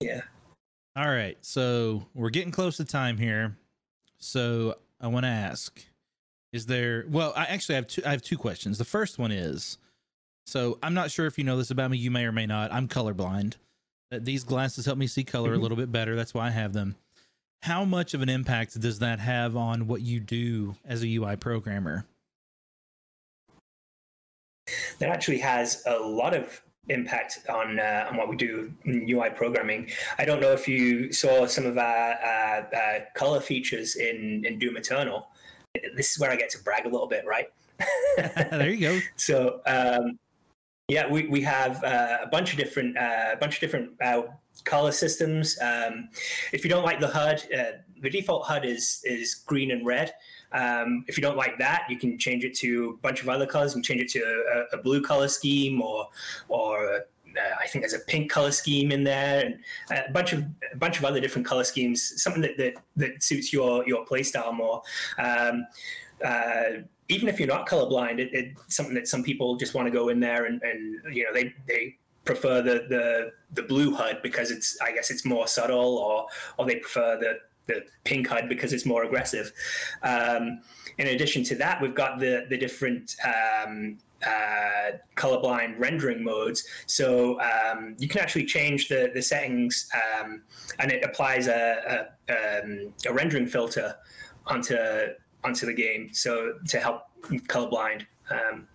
Yeah. 0.00 0.22
All 0.96 1.08
right. 1.08 1.36
So 1.40 2.06
we're 2.14 2.30
getting 2.30 2.52
close 2.52 2.76
to 2.78 2.84
time 2.84 3.16
here. 3.16 3.56
So 4.18 4.76
I 5.00 5.06
want 5.06 5.24
to 5.24 5.30
ask 5.30 5.84
is 6.52 6.66
there 6.66 7.04
well 7.08 7.32
i 7.36 7.44
actually 7.44 7.74
have 7.74 7.86
two 7.86 8.02
i 8.04 8.10
have 8.10 8.22
two 8.22 8.36
questions 8.36 8.78
the 8.78 8.84
first 8.84 9.18
one 9.18 9.30
is 9.30 9.78
so 10.46 10.78
i'm 10.82 10.94
not 10.94 11.10
sure 11.10 11.26
if 11.26 11.38
you 11.38 11.44
know 11.44 11.56
this 11.56 11.70
about 11.70 11.90
me 11.90 11.98
you 11.98 12.10
may 12.10 12.24
or 12.24 12.32
may 12.32 12.46
not 12.46 12.72
i'm 12.72 12.88
colorblind 12.88 13.54
these 14.10 14.44
glasses 14.44 14.86
help 14.86 14.98
me 14.98 15.06
see 15.06 15.24
color 15.24 15.50
mm-hmm. 15.50 15.58
a 15.58 15.62
little 15.62 15.76
bit 15.76 15.92
better. 15.92 16.16
That's 16.16 16.34
why 16.34 16.48
I 16.48 16.50
have 16.50 16.72
them. 16.72 16.96
How 17.62 17.84
much 17.84 18.14
of 18.14 18.22
an 18.22 18.28
impact 18.28 18.80
does 18.80 18.98
that 19.00 19.20
have 19.20 19.56
on 19.56 19.86
what 19.86 20.00
you 20.00 20.18
do 20.18 20.76
as 20.84 21.02
a 21.02 21.16
UI 21.16 21.36
programmer? 21.36 22.06
That 24.98 25.10
actually 25.10 25.38
has 25.38 25.82
a 25.86 25.98
lot 25.98 26.34
of 26.34 26.62
impact 26.88 27.40
on 27.48 27.78
uh, 27.78 28.06
on 28.10 28.16
what 28.16 28.28
we 28.28 28.36
do 28.36 28.72
in 28.84 29.08
UI 29.08 29.30
programming. 29.30 29.90
I 30.18 30.24
don't 30.24 30.40
know 30.40 30.52
if 30.52 30.66
you 30.66 31.12
saw 31.12 31.46
some 31.46 31.66
of 31.66 31.76
our 31.76 32.12
uh, 32.12 32.76
uh, 32.76 33.00
color 33.14 33.40
features 33.40 33.96
in 33.96 34.44
in 34.46 34.58
Doom 34.58 34.76
Eternal. 34.76 35.28
this 35.96 36.12
is 36.12 36.18
where 36.18 36.30
I 36.30 36.36
get 36.36 36.50
to 36.50 36.62
brag 36.62 36.86
a 36.86 36.88
little 36.88 37.08
bit, 37.08 37.24
right? 37.26 37.48
there 38.16 38.70
you 38.70 38.80
go. 38.80 38.98
So 39.16 39.60
um, 39.66 40.18
yeah, 40.90 41.06
we, 41.08 41.28
we 41.28 41.40
have 41.42 41.82
uh, 41.84 42.18
a 42.22 42.26
bunch 42.26 42.52
of 42.52 42.58
different 42.58 42.98
uh, 42.98 43.30
a 43.32 43.36
bunch 43.36 43.54
of 43.54 43.60
different 43.60 43.90
uh, 44.02 44.22
color 44.64 44.90
systems. 44.90 45.56
Um, 45.62 46.08
if 46.52 46.64
you 46.64 46.70
don't 46.70 46.84
like 46.84 46.98
the 46.98 47.06
HUD, 47.06 47.42
uh, 47.56 47.64
the 48.02 48.10
default 48.10 48.46
HUD 48.46 48.64
is 48.64 49.00
is 49.04 49.36
green 49.36 49.70
and 49.70 49.86
red. 49.86 50.12
Um, 50.52 51.04
if 51.06 51.16
you 51.16 51.22
don't 51.22 51.36
like 51.36 51.58
that, 51.58 51.86
you 51.88 51.96
can 51.96 52.18
change 52.18 52.44
it 52.44 52.56
to 52.56 52.96
a 52.98 53.02
bunch 53.02 53.22
of 53.22 53.28
other 53.28 53.46
colors. 53.46 53.70
You 53.70 53.76
can 53.76 53.82
change 53.84 54.00
it 54.00 54.08
to 54.10 54.66
a, 54.72 54.78
a 54.78 54.82
blue 54.82 55.00
color 55.00 55.28
scheme 55.28 55.80
or 55.80 56.08
or 56.48 56.92
uh, 56.96 57.00
I 57.60 57.68
think 57.68 57.84
there's 57.84 57.94
a 57.94 58.04
pink 58.06 58.28
color 58.28 58.50
scheme 58.50 58.90
in 58.90 59.04
there 59.04 59.46
and 59.46 59.60
a 60.08 60.10
bunch 60.10 60.32
of 60.32 60.44
a 60.72 60.76
bunch 60.76 60.98
of 60.98 61.04
other 61.04 61.20
different 61.20 61.46
color 61.46 61.62
schemes. 61.62 62.20
Something 62.20 62.42
that 62.42 62.56
that, 62.58 62.74
that 62.96 63.22
suits 63.22 63.52
your 63.52 63.86
your 63.86 64.04
playstyle 64.04 64.52
more. 64.52 64.82
Um, 65.18 65.66
uh, 66.24 66.82
even 67.10 67.28
if 67.28 67.38
you're 67.38 67.48
not 67.48 67.68
colorblind, 67.68 68.18
it, 68.18 68.30
it's 68.32 68.76
something 68.76 68.94
that 68.94 69.08
some 69.08 69.22
people 69.22 69.56
just 69.56 69.74
want 69.74 69.86
to 69.86 69.90
go 69.90 70.08
in 70.08 70.20
there 70.20 70.46
and, 70.46 70.62
and 70.62 71.14
you 71.14 71.24
know 71.24 71.32
they 71.32 71.52
they 71.66 71.96
prefer 72.24 72.62
the, 72.62 72.86
the 72.88 73.32
the 73.54 73.62
blue 73.62 73.92
HUD 73.92 74.20
because 74.22 74.50
it's 74.50 74.78
I 74.80 74.92
guess 74.92 75.10
it's 75.10 75.24
more 75.24 75.46
subtle, 75.46 75.98
or 75.98 76.26
or 76.58 76.66
they 76.66 76.76
prefer 76.76 77.18
the 77.18 77.38
the 77.66 77.84
pink 78.04 78.28
HUD 78.28 78.48
because 78.48 78.72
it's 78.72 78.86
more 78.86 79.04
aggressive. 79.04 79.52
Um, 80.02 80.60
in 80.98 81.08
addition 81.08 81.42
to 81.44 81.54
that, 81.56 81.80
we've 81.82 81.94
got 81.94 82.20
the 82.20 82.46
the 82.48 82.56
different 82.56 83.16
um, 83.24 83.98
uh, 84.24 84.92
colorblind 85.16 85.78
rendering 85.78 86.22
modes. 86.22 86.64
So 86.86 87.40
um, 87.40 87.96
you 87.98 88.08
can 88.08 88.20
actually 88.20 88.44
change 88.44 88.88
the 88.88 89.10
the 89.12 89.22
settings, 89.22 89.88
um, 89.94 90.42
and 90.78 90.92
it 90.92 91.04
applies 91.04 91.48
a 91.48 92.06
a, 92.28 92.62
um, 92.62 92.92
a 93.06 93.12
rendering 93.12 93.46
filter 93.46 93.96
onto 94.46 94.76
onto 95.44 95.66
the 95.66 95.74
game. 95.74 96.10
So 96.12 96.54
to 96.68 96.78
help 96.78 97.02
colorblind, 97.22 98.06
um, 98.30 98.66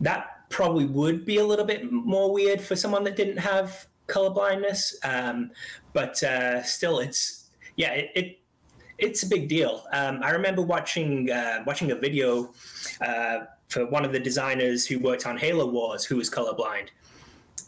that 0.00 0.48
probably 0.48 0.86
would 0.86 1.24
be 1.24 1.38
a 1.38 1.44
little 1.44 1.64
bit 1.64 1.90
more 1.90 2.32
weird 2.32 2.60
for 2.60 2.76
someone 2.76 3.04
that 3.04 3.16
didn't 3.16 3.38
have 3.38 3.86
colorblindness. 4.06 4.94
Um, 5.04 5.50
but 5.92 6.22
uh, 6.22 6.62
still, 6.62 6.98
it's 7.00 7.50
yeah, 7.76 7.92
it, 7.92 8.10
it 8.14 8.38
it's 8.98 9.22
a 9.22 9.26
big 9.26 9.48
deal. 9.48 9.84
Um, 9.92 10.20
I 10.22 10.30
remember 10.30 10.62
watching 10.62 11.30
uh, 11.30 11.64
watching 11.66 11.90
a 11.90 11.96
video 11.96 12.52
uh, 13.00 13.40
for 13.68 13.86
one 13.86 14.04
of 14.04 14.12
the 14.12 14.20
designers 14.20 14.86
who 14.86 14.98
worked 14.98 15.26
on 15.26 15.36
Halo 15.36 15.66
Wars, 15.66 16.04
who 16.04 16.16
was 16.16 16.30
colorblind, 16.30 16.88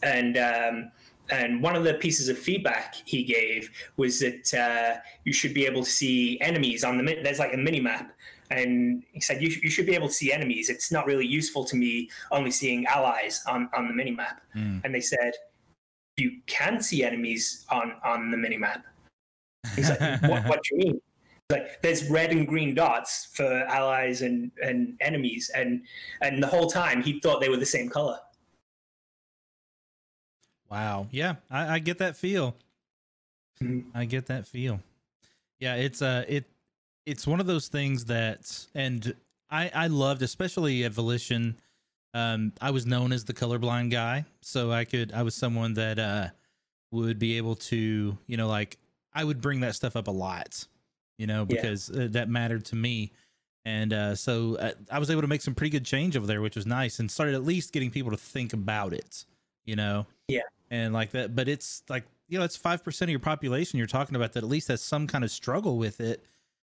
and 0.01 0.37
um, 0.37 0.91
and 1.31 1.61
one 1.61 1.75
of 1.75 1.83
the 1.83 1.93
pieces 1.95 2.29
of 2.29 2.37
feedback 2.37 2.95
he 3.05 3.23
gave 3.23 3.69
was 3.97 4.19
that 4.19 4.53
uh, 4.53 4.99
you 5.25 5.33
should 5.33 5.53
be 5.53 5.65
able 5.65 5.83
to 5.83 5.89
see 5.89 6.39
enemies 6.41 6.83
on 6.83 6.97
the 6.97 7.03
there's 7.23 7.39
like 7.39 7.53
a 7.53 7.57
mini 7.57 7.79
map 7.79 8.11
and 8.51 9.03
he 9.11 9.21
said 9.21 9.41
you, 9.41 9.49
sh- 9.51 9.61
you 9.63 9.69
should 9.69 9.85
be 9.85 9.93
able 9.93 10.07
to 10.07 10.13
see 10.13 10.33
enemies. 10.33 10.69
It's 10.69 10.91
not 10.91 11.05
really 11.05 11.25
useful 11.27 11.63
to 11.65 11.75
me 11.75 12.09
only 12.31 12.49
seeing 12.49 12.85
allies 12.87 13.43
on, 13.47 13.69
on 13.75 13.87
the 13.87 13.93
mini 13.93 14.11
map 14.11 14.41
Mm. 14.55 14.81
and 14.83 14.95
they 14.95 15.01
said 15.01 15.33
you 16.17 16.41
can 16.47 16.81
see 16.81 17.03
enemies 17.03 17.65
on 17.69 17.93
on 18.03 18.31
the 18.31 18.37
mini 18.37 18.57
map 18.57 18.83
he's 19.75 19.89
like 19.89 20.21
what, 20.23 20.45
what 20.47 20.63
do 20.63 20.69
you 20.75 20.77
mean? 20.85 21.01
Like 21.51 21.81
there's 21.81 22.07
red 22.09 22.31
and 22.31 22.47
green 22.47 22.73
dots 22.75 23.29
for 23.33 23.45
allies 23.45 24.21
and 24.21 24.51
and 24.63 24.95
enemies. 25.01 25.49
And 25.55 25.81
and 26.21 26.41
the 26.41 26.47
whole 26.47 26.67
time 26.69 27.01
he 27.01 27.19
thought 27.19 27.41
they 27.41 27.49
were 27.49 27.57
the 27.57 27.65
same 27.77 27.89
color 27.89 28.17
Wow. 30.69 31.07
Yeah, 31.11 31.35
I, 31.49 31.75
I 31.75 31.79
get 31.79 31.97
that 31.99 32.15
feel. 32.15 32.55
Mhm. 33.61 33.85
I 33.93 34.05
get 34.05 34.27
that 34.27 34.47
feel. 34.47 34.81
Yeah, 35.59 35.75
it's 35.75 36.01
uh 36.01 36.25
it 36.27 36.45
it's 37.05 37.27
one 37.27 37.39
of 37.39 37.47
those 37.47 37.67
things 37.67 38.05
that 38.05 38.67
and 38.75 39.13
I 39.49 39.69
I 39.73 39.87
loved 39.87 40.21
especially 40.21 40.83
at 40.83 40.91
Volition. 40.91 41.57
Um 42.13 42.53
I 42.61 42.71
was 42.71 42.85
known 42.85 43.11
as 43.11 43.25
the 43.25 43.33
colorblind 43.33 43.91
guy, 43.91 44.25
so 44.41 44.71
I 44.71 44.85
could 44.85 45.11
I 45.11 45.23
was 45.23 45.35
someone 45.35 45.73
that 45.75 45.99
uh 45.99 46.29
would 46.91 47.19
be 47.19 47.37
able 47.37 47.55
to, 47.55 48.17
you 48.27 48.37
know, 48.37 48.47
like 48.47 48.77
I 49.13 49.23
would 49.23 49.41
bring 49.41 49.59
that 49.61 49.75
stuff 49.75 49.95
up 49.95 50.07
a 50.07 50.11
lot, 50.11 50.65
you 51.17 51.27
know, 51.27 51.45
because 51.45 51.89
uh, 51.89 52.07
that 52.11 52.29
mattered 52.29 52.65
to 52.65 52.75
me. 52.75 53.11
And 53.65 53.93
uh, 53.93 54.15
so 54.15 54.55
uh, 54.57 54.71
I 54.91 54.99
was 54.99 55.09
able 55.11 55.21
to 55.21 55.27
make 55.27 55.41
some 55.41 55.53
pretty 55.53 55.69
good 55.71 55.85
change 55.85 56.15
over 56.17 56.25
there, 56.25 56.41
which 56.41 56.55
was 56.55 56.65
nice, 56.65 56.99
and 56.99 57.11
started 57.11 57.35
at 57.35 57.43
least 57.43 57.73
getting 57.73 57.91
people 57.91 58.09
to 58.11 58.17
think 58.17 58.53
about 58.53 58.93
it, 58.93 59.25
you 59.65 59.75
know. 59.75 60.07
Yeah. 60.27 60.41
And 60.71 60.93
like 60.93 61.11
that, 61.11 61.35
but 61.35 61.47
it's 61.47 61.81
like 61.89 62.05
you 62.27 62.37
know, 62.37 62.45
it's 62.45 62.55
five 62.55 62.83
percent 62.83 63.09
of 63.09 63.11
your 63.11 63.19
population 63.19 63.77
you're 63.79 63.87
talking 63.87 64.15
about 64.15 64.33
that 64.33 64.43
at 64.43 64.49
least 64.49 64.67
has 64.67 64.81
some 64.81 65.07
kind 65.07 65.23
of 65.23 65.31
struggle 65.31 65.77
with 65.77 65.99
it, 65.99 66.23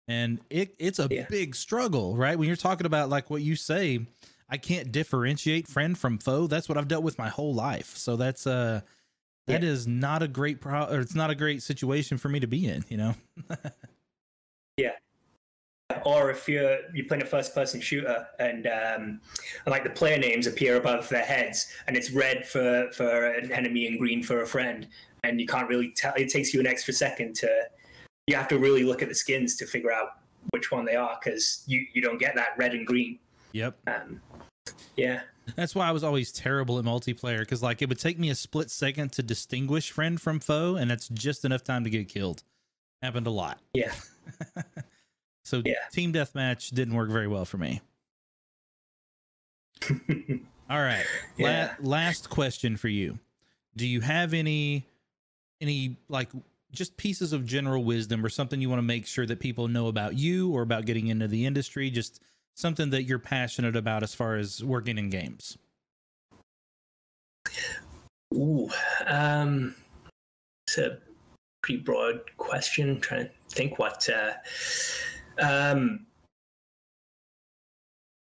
and 0.08 0.42
it 0.50 0.76
it's 0.80 1.00
a 1.00 1.08
Yeah. 1.08 1.28
big 1.30 1.56
struggle, 1.56 2.18
right? 2.18 2.38
When 2.38 2.48
you're 2.48 2.58
talking 2.58 2.86
about 2.86 3.08
like 3.10 3.30
what 3.30 3.42
you 3.42 3.56
say, 3.56 4.06
I 4.50 4.58
can't 4.58 4.92
differentiate 4.92 5.68
friend 5.70 5.98
from 5.98 6.18
foe. 6.18 6.48
That's 6.48 6.68
what 6.68 6.78
I've 6.78 6.90
dealt 6.90 7.04
with 7.04 7.18
my 7.18 7.30
whole 7.30 7.54
life. 7.54 7.96
So 7.96 8.18
that's 8.18 8.46
uh 8.46 8.82
that 9.48 9.64
Yeah. 9.64 9.70
is 9.70 9.88
not 9.88 10.22
a 10.24 10.28
great 10.28 10.60
pro 10.60 10.84
or 10.86 11.00
it's 11.00 11.16
not 11.16 11.30
a 11.30 11.36
great 11.36 11.64
situation 11.64 12.18
for 12.18 12.28
me 12.28 12.42
to 12.42 12.48
be 12.48 12.68
in, 12.68 12.84
you 12.90 12.98
know. 12.98 13.16
or 16.04 16.32
if 16.32 16.48
you're 16.50 16.78
you're 16.94 17.06
playing 17.06 17.22
a 17.22 17.26
first 17.26 17.54
person 17.54 17.80
shooter 17.80 18.28
and 18.40 18.68
um, 18.68 19.22
like 19.68 19.84
the 19.84 19.90
player 19.90 20.18
names 20.18 20.48
appear 20.48 20.78
above 20.78 21.08
their 21.10 21.24
heads 21.24 21.68
and 21.88 21.96
it's 21.96 22.12
red 22.12 22.46
for 22.48 22.90
for 22.92 23.26
an 23.28 23.52
enemy 23.52 23.88
and 23.88 24.00
green 24.00 24.24
for 24.24 24.42
a 24.42 24.48
friend 24.48 24.88
and 25.24 25.40
you 25.40 25.46
can't 25.46 25.70
really 25.70 25.92
tell 25.96 26.14
it 26.16 26.30
takes 26.30 26.54
you 26.54 26.60
an 26.60 26.68
extra 26.68 26.94
second 26.94 27.36
to 27.36 27.48
you 28.28 28.36
have 28.36 28.48
to 28.48 28.58
really 28.58 28.84
look 28.84 29.02
at 29.04 29.10
the 29.10 29.16
skins 29.16 29.56
to 29.56 29.66
figure 29.66 29.92
out 29.92 30.18
which 30.52 30.72
one 30.72 30.86
they 30.86 30.96
are 30.96 31.20
because 31.24 31.64
you 31.68 31.86
you 31.94 32.02
don't 32.02 32.20
get 32.20 32.36
that 32.36 32.50
red 32.58 32.74
and 32.74 32.88
green 32.88 33.20
Yep. 33.52 33.78
um, 33.88 34.22
yeah 34.98 35.22
That's 35.56 35.76
why 35.76 35.88
I 35.88 35.92
was 35.92 36.04
always 36.04 36.32
terrible 36.32 36.80
at 36.80 36.86
multiplayer 36.86 37.40
because 37.40 37.62
like 37.62 37.84
it 37.84 37.90
would 37.90 38.00
take 38.00 38.18
me 38.18 38.32
a 38.32 38.36
split 38.36 38.72
second 38.72 39.12
to 39.14 39.24
distinguish 39.24 39.92
friend 39.92 40.20
from 40.20 40.40
foe, 40.40 40.76
and 40.76 40.90
that's 40.90 41.08
just 41.10 41.46
enough 41.46 41.64
time 41.64 41.84
to 41.84 41.90
get 41.92 42.10
killed. 42.10 42.44
Happened 43.04 43.28
a 43.28 43.30
lot. 43.30 43.60
yeah 43.76 43.94
So 45.46 45.62
Yeah. 45.64 45.76
team 45.92 46.12
deathmatch 46.12 46.72
didn't 46.72 46.96
work 46.96 47.10
very 47.10 47.28
well 47.28 47.46
for 47.46 47.58
me. 47.58 47.82
All 50.70 50.82
right. 50.82 51.06
Yeah. 51.38 51.76
La- 51.80 51.90
last 51.90 52.30
question 52.30 52.76
for 52.76 52.88
you. 52.88 53.20
Do 53.78 53.86
you 53.88 54.02
have 54.02 54.34
any 54.34 54.86
any 55.62 55.98
like 56.10 56.30
just 56.72 56.98
pieces 56.98 57.32
of 57.32 57.46
general 57.46 57.84
wisdom 57.84 58.26
or 58.26 58.30
something 58.30 58.60
you 58.60 58.70
want 58.70 58.80
to 58.80 58.84
make 58.84 59.06
sure 59.06 59.26
that 59.28 59.40
people 59.40 59.68
know 59.68 59.88
about 59.88 60.18
you 60.18 60.52
or 60.52 60.64
about 60.64 60.86
getting 60.86 61.08
into 61.08 61.28
the 61.28 61.46
industry? 61.46 61.92
Just 61.92 62.20
something 62.56 62.90
that 62.90 63.04
you're 63.04 63.20
passionate 63.20 63.76
about 63.76 64.02
as 64.02 64.16
far 64.16 64.36
as 64.36 64.64
working 64.64 64.98
in 64.98 65.10
games. 65.12 65.58
Ooh, 68.34 68.70
um, 69.06 69.76
it's 70.68 70.80
a 70.80 70.98
pretty 71.62 71.82
broad 71.82 72.22
question. 72.38 73.00
trying 73.00 73.26
to 73.26 73.32
think 73.50 73.78
what. 73.78 74.10
Uh, 74.10 74.34
um, 75.40 76.06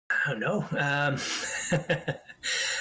I 0.09 0.31
don't 0.31 0.39
know. 0.39 0.65
Um, 0.71 1.17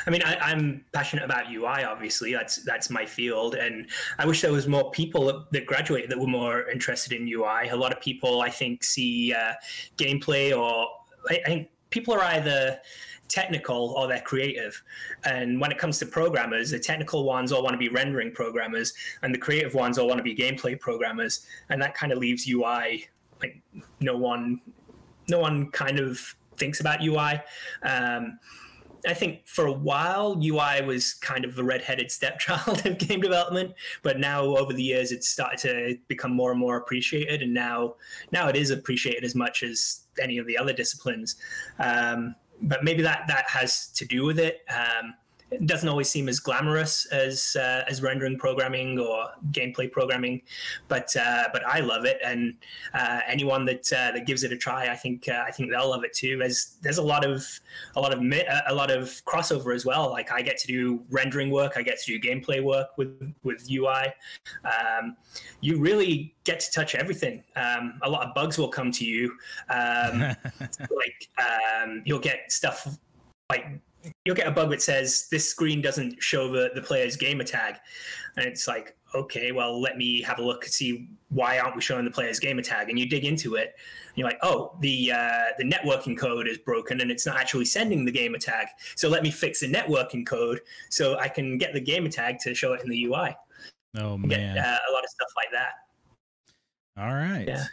I 0.07 0.11
mean, 0.11 0.23
I, 0.25 0.37
I'm 0.37 0.85
passionate 0.93 1.25
about 1.25 1.51
UI. 1.53 1.85
Obviously, 1.85 2.33
that's 2.33 2.57
that's 2.65 2.89
my 2.91 3.05
field, 3.05 3.55
and 3.57 3.89
I 4.19 4.27
wish 4.27 4.43
there 4.43 4.53
was 4.53 4.69
more 4.69 4.91
people 4.91 5.27
that, 5.27 5.53
that 5.53 5.67
graduated 5.67 6.11
that 6.11 6.19
were 6.19 6.27
more 6.27 6.69
interested 6.71 7.13
in 7.13 7.27
UI. 7.29 7.69
A 7.71 7.77
lot 7.77 7.93
of 7.93 8.01
people, 8.01 8.43
I 8.43 8.51
think, 8.51 8.85
see 8.85 9.33
uh, 9.33 9.55
gameplay, 9.97 10.57
or 10.57 10.89
I, 11.29 11.41
I 11.45 11.49
think 11.49 11.69
people 11.91 12.15
are 12.15 12.23
either 12.23 12.79
technical 13.29 13.95
or 13.97 14.07
they're 14.07 14.21
creative. 14.21 14.81
And 15.25 15.61
when 15.61 15.73
it 15.73 15.79
comes 15.79 15.99
to 15.99 16.07
programmers, 16.07 16.71
the 16.71 16.79
technical 16.79 17.25
ones 17.25 17.51
all 17.51 17.63
want 17.63 17.75
to 17.75 17.79
be 17.79 17.89
rendering 17.89 18.31
programmers, 18.31 18.93
and 19.23 19.35
the 19.35 19.39
creative 19.39 19.75
ones 19.75 19.99
all 19.99 20.07
want 20.07 20.19
to 20.19 20.25
be 20.25 20.35
gameplay 20.35 20.79
programmers. 20.79 21.47
And 21.71 21.83
that 21.83 21.95
kind 21.95 22.13
of 22.13 22.19
leaves 22.19 22.49
UI 22.49 23.09
like 23.41 23.61
no 24.01 24.17
one, 24.17 24.61
no 25.29 25.39
one 25.39 25.71
kind 25.71 25.99
of 25.99 26.35
thinks 26.57 26.81
about 26.81 27.03
UI. 27.03 27.41
Um, 27.83 28.39
I 29.07 29.15
think 29.15 29.47
for 29.47 29.67
a 29.67 29.73
while 29.73 30.41
UI 30.43 30.83
was 30.85 31.15
kind 31.15 31.45
of 31.45 31.55
the 31.55 31.63
red-headed 31.63 32.11
stepchild 32.11 32.85
of 32.87 32.99
game 32.99 33.21
development, 33.21 33.75
but 34.03 34.19
now 34.19 34.43
over 34.43 34.73
the 34.73 34.83
years 34.83 35.13
it's 35.13 35.29
started 35.29 35.59
to 35.61 35.99
become 36.09 36.35
more 36.35 36.51
and 36.51 36.61
more 36.61 36.77
appreciated, 36.77 37.43
and 37.43 37.55
now 37.55 37.95
now 38.33 38.49
it 38.49 38.57
is 38.57 38.71
appreciated 38.71 39.25
as 39.25 39.35
much 39.35 39.63
as 39.63 40.07
any 40.21 40.39
of 40.39 40.47
the 40.47 40.59
other 40.59 40.73
disciplines. 40.73 41.37
Um, 41.79 42.35
but 42.63 42.83
maybe 42.83 43.03
that 43.03 43.25
that 43.29 43.49
has 43.49 43.89
to 43.89 44.05
do 44.05 44.25
with 44.25 44.39
it. 44.39 44.61
Um, 44.71 45.15
it 45.61 45.67
doesn't 45.67 45.89
always 45.89 46.09
seem 46.09 46.29
as 46.29 46.39
glamorous 46.39 47.07
as 47.07 47.57
uh, 47.57 47.83
as 47.89 48.03
rendering 48.03 48.39
programming 48.39 48.99
or 48.99 49.27
gameplay 49.51 49.91
programming, 49.91 50.43
but 50.89 51.15
uh, 51.17 51.45
but 51.53 51.67
I 51.67 51.81
love 51.81 52.05
it, 52.05 52.19
and 52.25 52.55
uh, 52.95 53.21
anyone 53.27 53.65
that 53.65 53.93
uh, 53.93 54.13
that 54.13 54.27
gives 54.27 54.45
it 54.45 54.53
a 54.53 54.57
try, 54.57 54.89
I 54.89 54.97
think 54.97 55.29
uh, 55.29 55.45
I 55.47 55.51
think 55.51 55.71
they'll 55.71 55.89
love 55.89 56.05
it 56.05 56.13
too. 56.13 56.43
As 56.43 56.77
there's 56.83 56.99
a 56.99 57.03
lot 57.03 57.25
of 57.25 57.45
a 57.97 58.01
lot 58.01 58.13
of 58.13 58.21
a 58.69 58.75
lot 58.75 58.91
of 58.91 59.23
crossover 59.25 59.75
as 59.75 59.87
well. 59.87 60.11
Like 60.11 60.31
I 60.31 60.43
get 60.43 60.59
to 60.59 60.67
do 60.67 61.03
rendering 61.11 61.51
work, 61.51 61.73
I 61.77 61.83
get 61.83 62.01
to 62.03 62.19
do 62.19 62.21
gameplay 62.21 62.63
work 62.63 62.97
with 62.97 63.35
with 63.43 63.67
UI. 63.71 64.13
Um, 64.65 65.17
you 65.61 65.79
really 65.79 66.35
get 66.45 66.61
to 66.61 66.71
touch 66.71 66.95
everything. 66.95 67.43
Um, 67.57 67.99
a 68.03 68.11
lot 68.11 68.27
of 68.27 68.35
bugs 68.35 68.59
will 68.59 68.69
come 68.69 68.93
to 68.93 69.05
you, 69.05 69.33
um, 69.71 70.21
like 70.61 71.29
um, 71.39 72.03
you'll 72.05 72.19
get 72.19 72.53
stuff 72.53 72.99
like 73.51 73.81
you'll 74.25 74.37
get 74.37 74.47
a 74.47 74.51
bug 74.51 74.71
that 74.71 74.83
says 74.83 75.29
this 75.31 75.49
screen 75.49 75.81
doesn't 75.81 76.23
show 76.23 76.51
the, 76.51 76.71
the 76.75 76.83
player's 76.83 77.17
gamer 77.17 77.45
tag. 77.45 77.77
And 78.37 78.47
it's 78.47 78.69
like, 78.69 78.97
okay, 79.15 79.53
well, 79.53 79.81
let 79.81 79.97
me 79.97 80.21
have 80.23 80.39
a 80.39 80.43
look 80.43 80.65
and 80.65 80.73
see 80.73 81.09
why 81.31 81.59
aren't 81.59 81.75
we 81.75 81.81
showing 81.81 82.05
the 82.05 82.11
player's 82.11 82.39
gamer 82.39 82.63
tag? 82.63 82.91
And 82.91 82.99
you 82.99 83.09
dig 83.09 83.25
into 83.25 83.55
it, 83.55 83.75
and 84.09 84.17
you're 84.17 84.29
like, 84.29 84.39
oh, 84.43 84.77
the 84.81 85.13
uh, 85.13 85.45
the 85.59 85.65
networking 85.65 86.17
code 86.17 86.47
is 86.47 86.59
broken 86.59 87.01
and 87.01 87.11
it's 87.11 87.27
not 87.27 87.37
actually 87.37 87.65
sending 87.65 88.05
the 88.05 88.13
gamer 88.13 88.39
tag. 88.39 88.67
So 88.95 89.09
let 89.09 89.23
me 89.23 89.31
fix 89.31 89.61
the 89.61 89.73
networking 89.73 90.27
code 90.27 90.61
so 90.91 91.19
I 91.19 91.29
can 91.29 91.59
get 91.59 91.73
the 91.73 91.81
gamer 91.81 92.11
tag 92.11 92.39
to 92.41 92.55
show 92.55 92.75
it 92.75 92.83
in 92.83 92.91
the 92.91 93.05
UI. 93.05 93.37
Oh 93.99 94.19
man, 94.19 94.29
get, 94.29 94.59
uh, 94.59 94.79
a 94.91 94.93
lot 94.93 95.05
of 95.05 95.11
stuff 95.11 95.29
like 95.37 95.51
that. 95.53 95.73
All 96.99 97.15
right. 97.15 97.47
Yeah. 97.47 97.65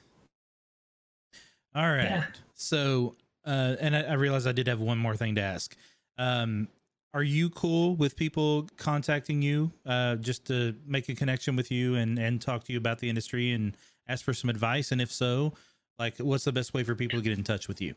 All 1.76 1.90
right. 1.90 2.04
Yeah. 2.04 2.26
So, 2.56 3.16
uh, 3.46 3.76
and 3.80 3.96
I, 3.96 4.02
I 4.02 4.14
realized 4.14 4.48
I 4.48 4.52
did 4.52 4.68
have 4.68 4.80
one 4.80 4.98
more 4.98 5.16
thing 5.16 5.36
to 5.36 5.42
ask. 5.42 5.76
Um, 6.18 6.68
are 7.14 7.24
you 7.24 7.50
cool 7.50 7.96
with 7.96 8.16
people 8.16 8.68
contacting 8.78 9.42
you 9.42 9.72
uh, 9.86 10.16
just 10.16 10.46
to 10.46 10.76
make 10.86 11.10
a 11.10 11.16
connection 11.16 11.56
with 11.56 11.72
you 11.72 11.96
and 11.96 12.18
and 12.18 12.42
talk 12.42 12.64
to 12.66 12.74
you 12.74 12.80
about 12.80 13.00
the 13.00 13.10
industry 13.10 13.52
and 13.52 13.78
ask 14.08 14.26
for 14.26 14.34
some 14.34 14.50
advice? 14.50 14.92
And 14.92 15.02
if 15.02 15.12
so, 15.12 15.54
like, 16.00 16.18
what's 16.18 16.44
the 16.44 16.52
best 16.52 16.74
way 16.74 16.84
for 16.84 16.96
people 16.96 17.20
to 17.20 17.24
get 17.24 17.38
in 17.38 17.44
touch 17.44 17.68
with 17.68 17.82
you? 17.82 17.94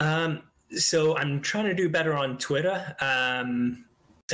Um, 0.00 0.42
so 0.70 1.16
I'm 1.16 1.40
trying 1.40 1.66
to 1.66 1.74
do 1.74 1.88
better 1.88 2.14
on 2.14 2.38
Twitter. 2.38 2.96
Um, 3.00 3.84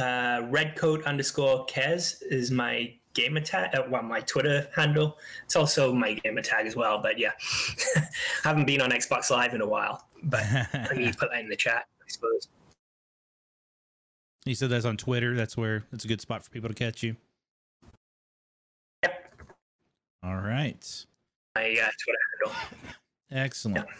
uh, 0.01 0.43
redcoat 0.49 1.05
underscore 1.05 1.67
Kez 1.67 2.23
is 2.23 2.51
my 2.51 2.95
gamer 3.15 3.41
tag, 3.41 3.75
uh, 3.75 3.83
well, 3.91 4.03
my 4.03 4.21
Twitter 4.21 4.69
handle. 4.75 5.19
It's 5.45 5.57
also 5.57 5.93
my 5.93 6.15
gamer 6.15 6.43
tag 6.43 6.67
as 6.67 6.77
well. 6.77 7.03
But 7.03 7.19
yeah, 7.19 7.33
haven't 8.45 8.67
been 8.67 8.81
on 8.81 8.91
Xbox 8.91 9.31
Live 9.31 9.53
in 9.53 9.61
a 9.61 9.67
while. 9.67 10.07
But 10.23 10.45
need 10.95 11.13
to 11.13 11.19
put 11.19 11.31
that 11.31 11.41
in 11.41 11.49
the 11.49 11.57
chat 11.57 11.87
suppose. 12.13 12.49
You 14.45 14.55
said 14.55 14.71
that's 14.71 14.85
on 14.85 14.97
Twitter. 14.97 15.35
That's 15.35 15.57
where 15.57 15.85
it's 15.93 16.05
a 16.05 16.09
good 16.09 16.21
spot 16.21 16.43
for 16.43 16.51
people 16.51 16.69
to 16.69 16.75
catch 16.75 17.03
you. 17.03 17.17
Yep. 19.05 19.43
All 20.25 20.37
right. 20.37 21.07
My 21.55 21.63
uh, 21.63 21.91
Twitter 22.03 22.19
handle. 22.45 22.61
Excellent. 23.31 23.77
Yeah. 23.89 23.95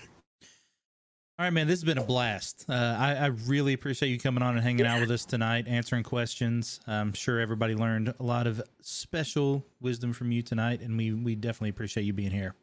All 1.39 1.47
right, 1.47 1.53
man. 1.53 1.67
This 1.67 1.81
has 1.81 1.85
been 1.85 1.99
a 1.99 2.05
blast. 2.05 2.67
Uh, 2.69 2.75
I, 2.75 3.15
I, 3.15 3.27
really 3.27 3.73
appreciate 3.73 4.11
you 4.11 4.19
coming 4.19 4.43
on 4.43 4.55
and 4.55 4.63
hanging 4.63 4.87
out 4.87 5.01
with 5.01 5.11
us 5.11 5.25
tonight, 5.25 5.67
answering 5.67 6.03
questions. 6.03 6.79
I'm 6.87 7.15
sure 7.15 7.41
everybody 7.41 7.75
learned 7.75 8.15
a 8.21 8.23
lot 8.23 8.47
of 8.47 8.63
special 8.83 9.65
wisdom 9.81 10.13
from 10.13 10.31
you 10.31 10.43
tonight, 10.43 10.83
and 10.83 10.97
we 10.97 11.13
we 11.13 11.35
definitely 11.35 11.71
appreciate 11.71 12.05
you 12.05 12.13
being 12.13 12.31
here. 12.31 12.55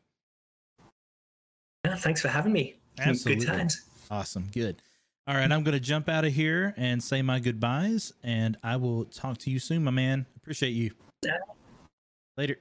Yeah, 1.84 1.96
thanks 1.96 2.22
for 2.22 2.28
having 2.28 2.54
me. 2.54 2.76
Absolutely. 3.00 3.46
Good 3.46 3.52
times. 3.52 3.82
Awesome. 4.12 4.48
Good. 4.54 4.82
All 5.30 5.36
right, 5.36 5.52
I'm 5.52 5.62
going 5.62 5.74
to 5.74 5.80
jump 5.80 6.10
out 6.10 6.26
of 6.26 6.34
here 6.34 6.74
and 6.76 7.04
say 7.04 7.22
my 7.22 7.40
goodbyes, 7.40 8.12
and 8.24 8.58
I 8.64 8.78
will 8.78 9.06
talk 9.06 9.38
to 9.40 9.52
you 9.52 9.60
soon, 9.60 9.84
my 9.84 9.92
man. 9.92 10.26
Appreciate 10.38 10.72
you. 10.72 10.90
Later. 12.36 12.58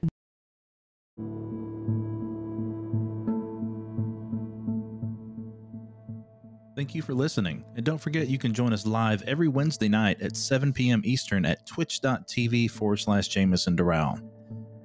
Thank 6.75 6.93
you 6.93 7.01
for 7.01 7.15
listening. 7.15 7.65
And 7.75 7.83
don't 7.83 7.97
forget, 7.97 8.27
you 8.27 8.37
can 8.37 8.53
join 8.53 8.71
us 8.71 8.85
live 8.85 9.23
every 9.23 9.47
Wednesday 9.47 9.89
night 9.89 10.21
at 10.21 10.37
7 10.37 10.71
p.m. 10.71 11.01
Eastern 11.03 11.47
at 11.47 11.65
twitch.tv 11.65 12.69
forward 12.69 12.97
slash 12.97 13.29
Jameson 13.29 13.75
Doral. 13.75 14.21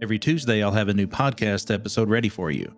Every 0.00 0.18
Tuesday, 0.18 0.62
I'll 0.62 0.72
have 0.72 0.88
a 0.88 0.94
new 0.94 1.06
podcast 1.06 1.70
episode 1.70 2.08
ready 2.08 2.30
for 2.30 2.50
you. 2.50 2.74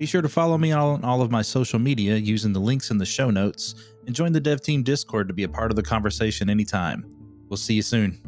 Be 0.00 0.06
sure 0.06 0.22
to 0.22 0.28
follow 0.28 0.58
me 0.58 0.72
on 0.72 1.04
all 1.04 1.22
of 1.22 1.30
my 1.30 1.42
social 1.42 1.78
media 1.78 2.16
using 2.16 2.52
the 2.52 2.58
links 2.58 2.90
in 2.90 2.98
the 2.98 3.06
show 3.06 3.30
notes 3.30 3.74
and 4.06 4.14
join 4.14 4.32
the 4.32 4.40
dev 4.40 4.60
team 4.60 4.82
Discord 4.82 5.28
to 5.28 5.34
be 5.34 5.44
a 5.44 5.48
part 5.48 5.70
of 5.70 5.76
the 5.76 5.82
conversation 5.82 6.50
anytime. 6.50 7.04
We'll 7.48 7.56
see 7.56 7.74
you 7.74 7.82
soon. 7.82 8.20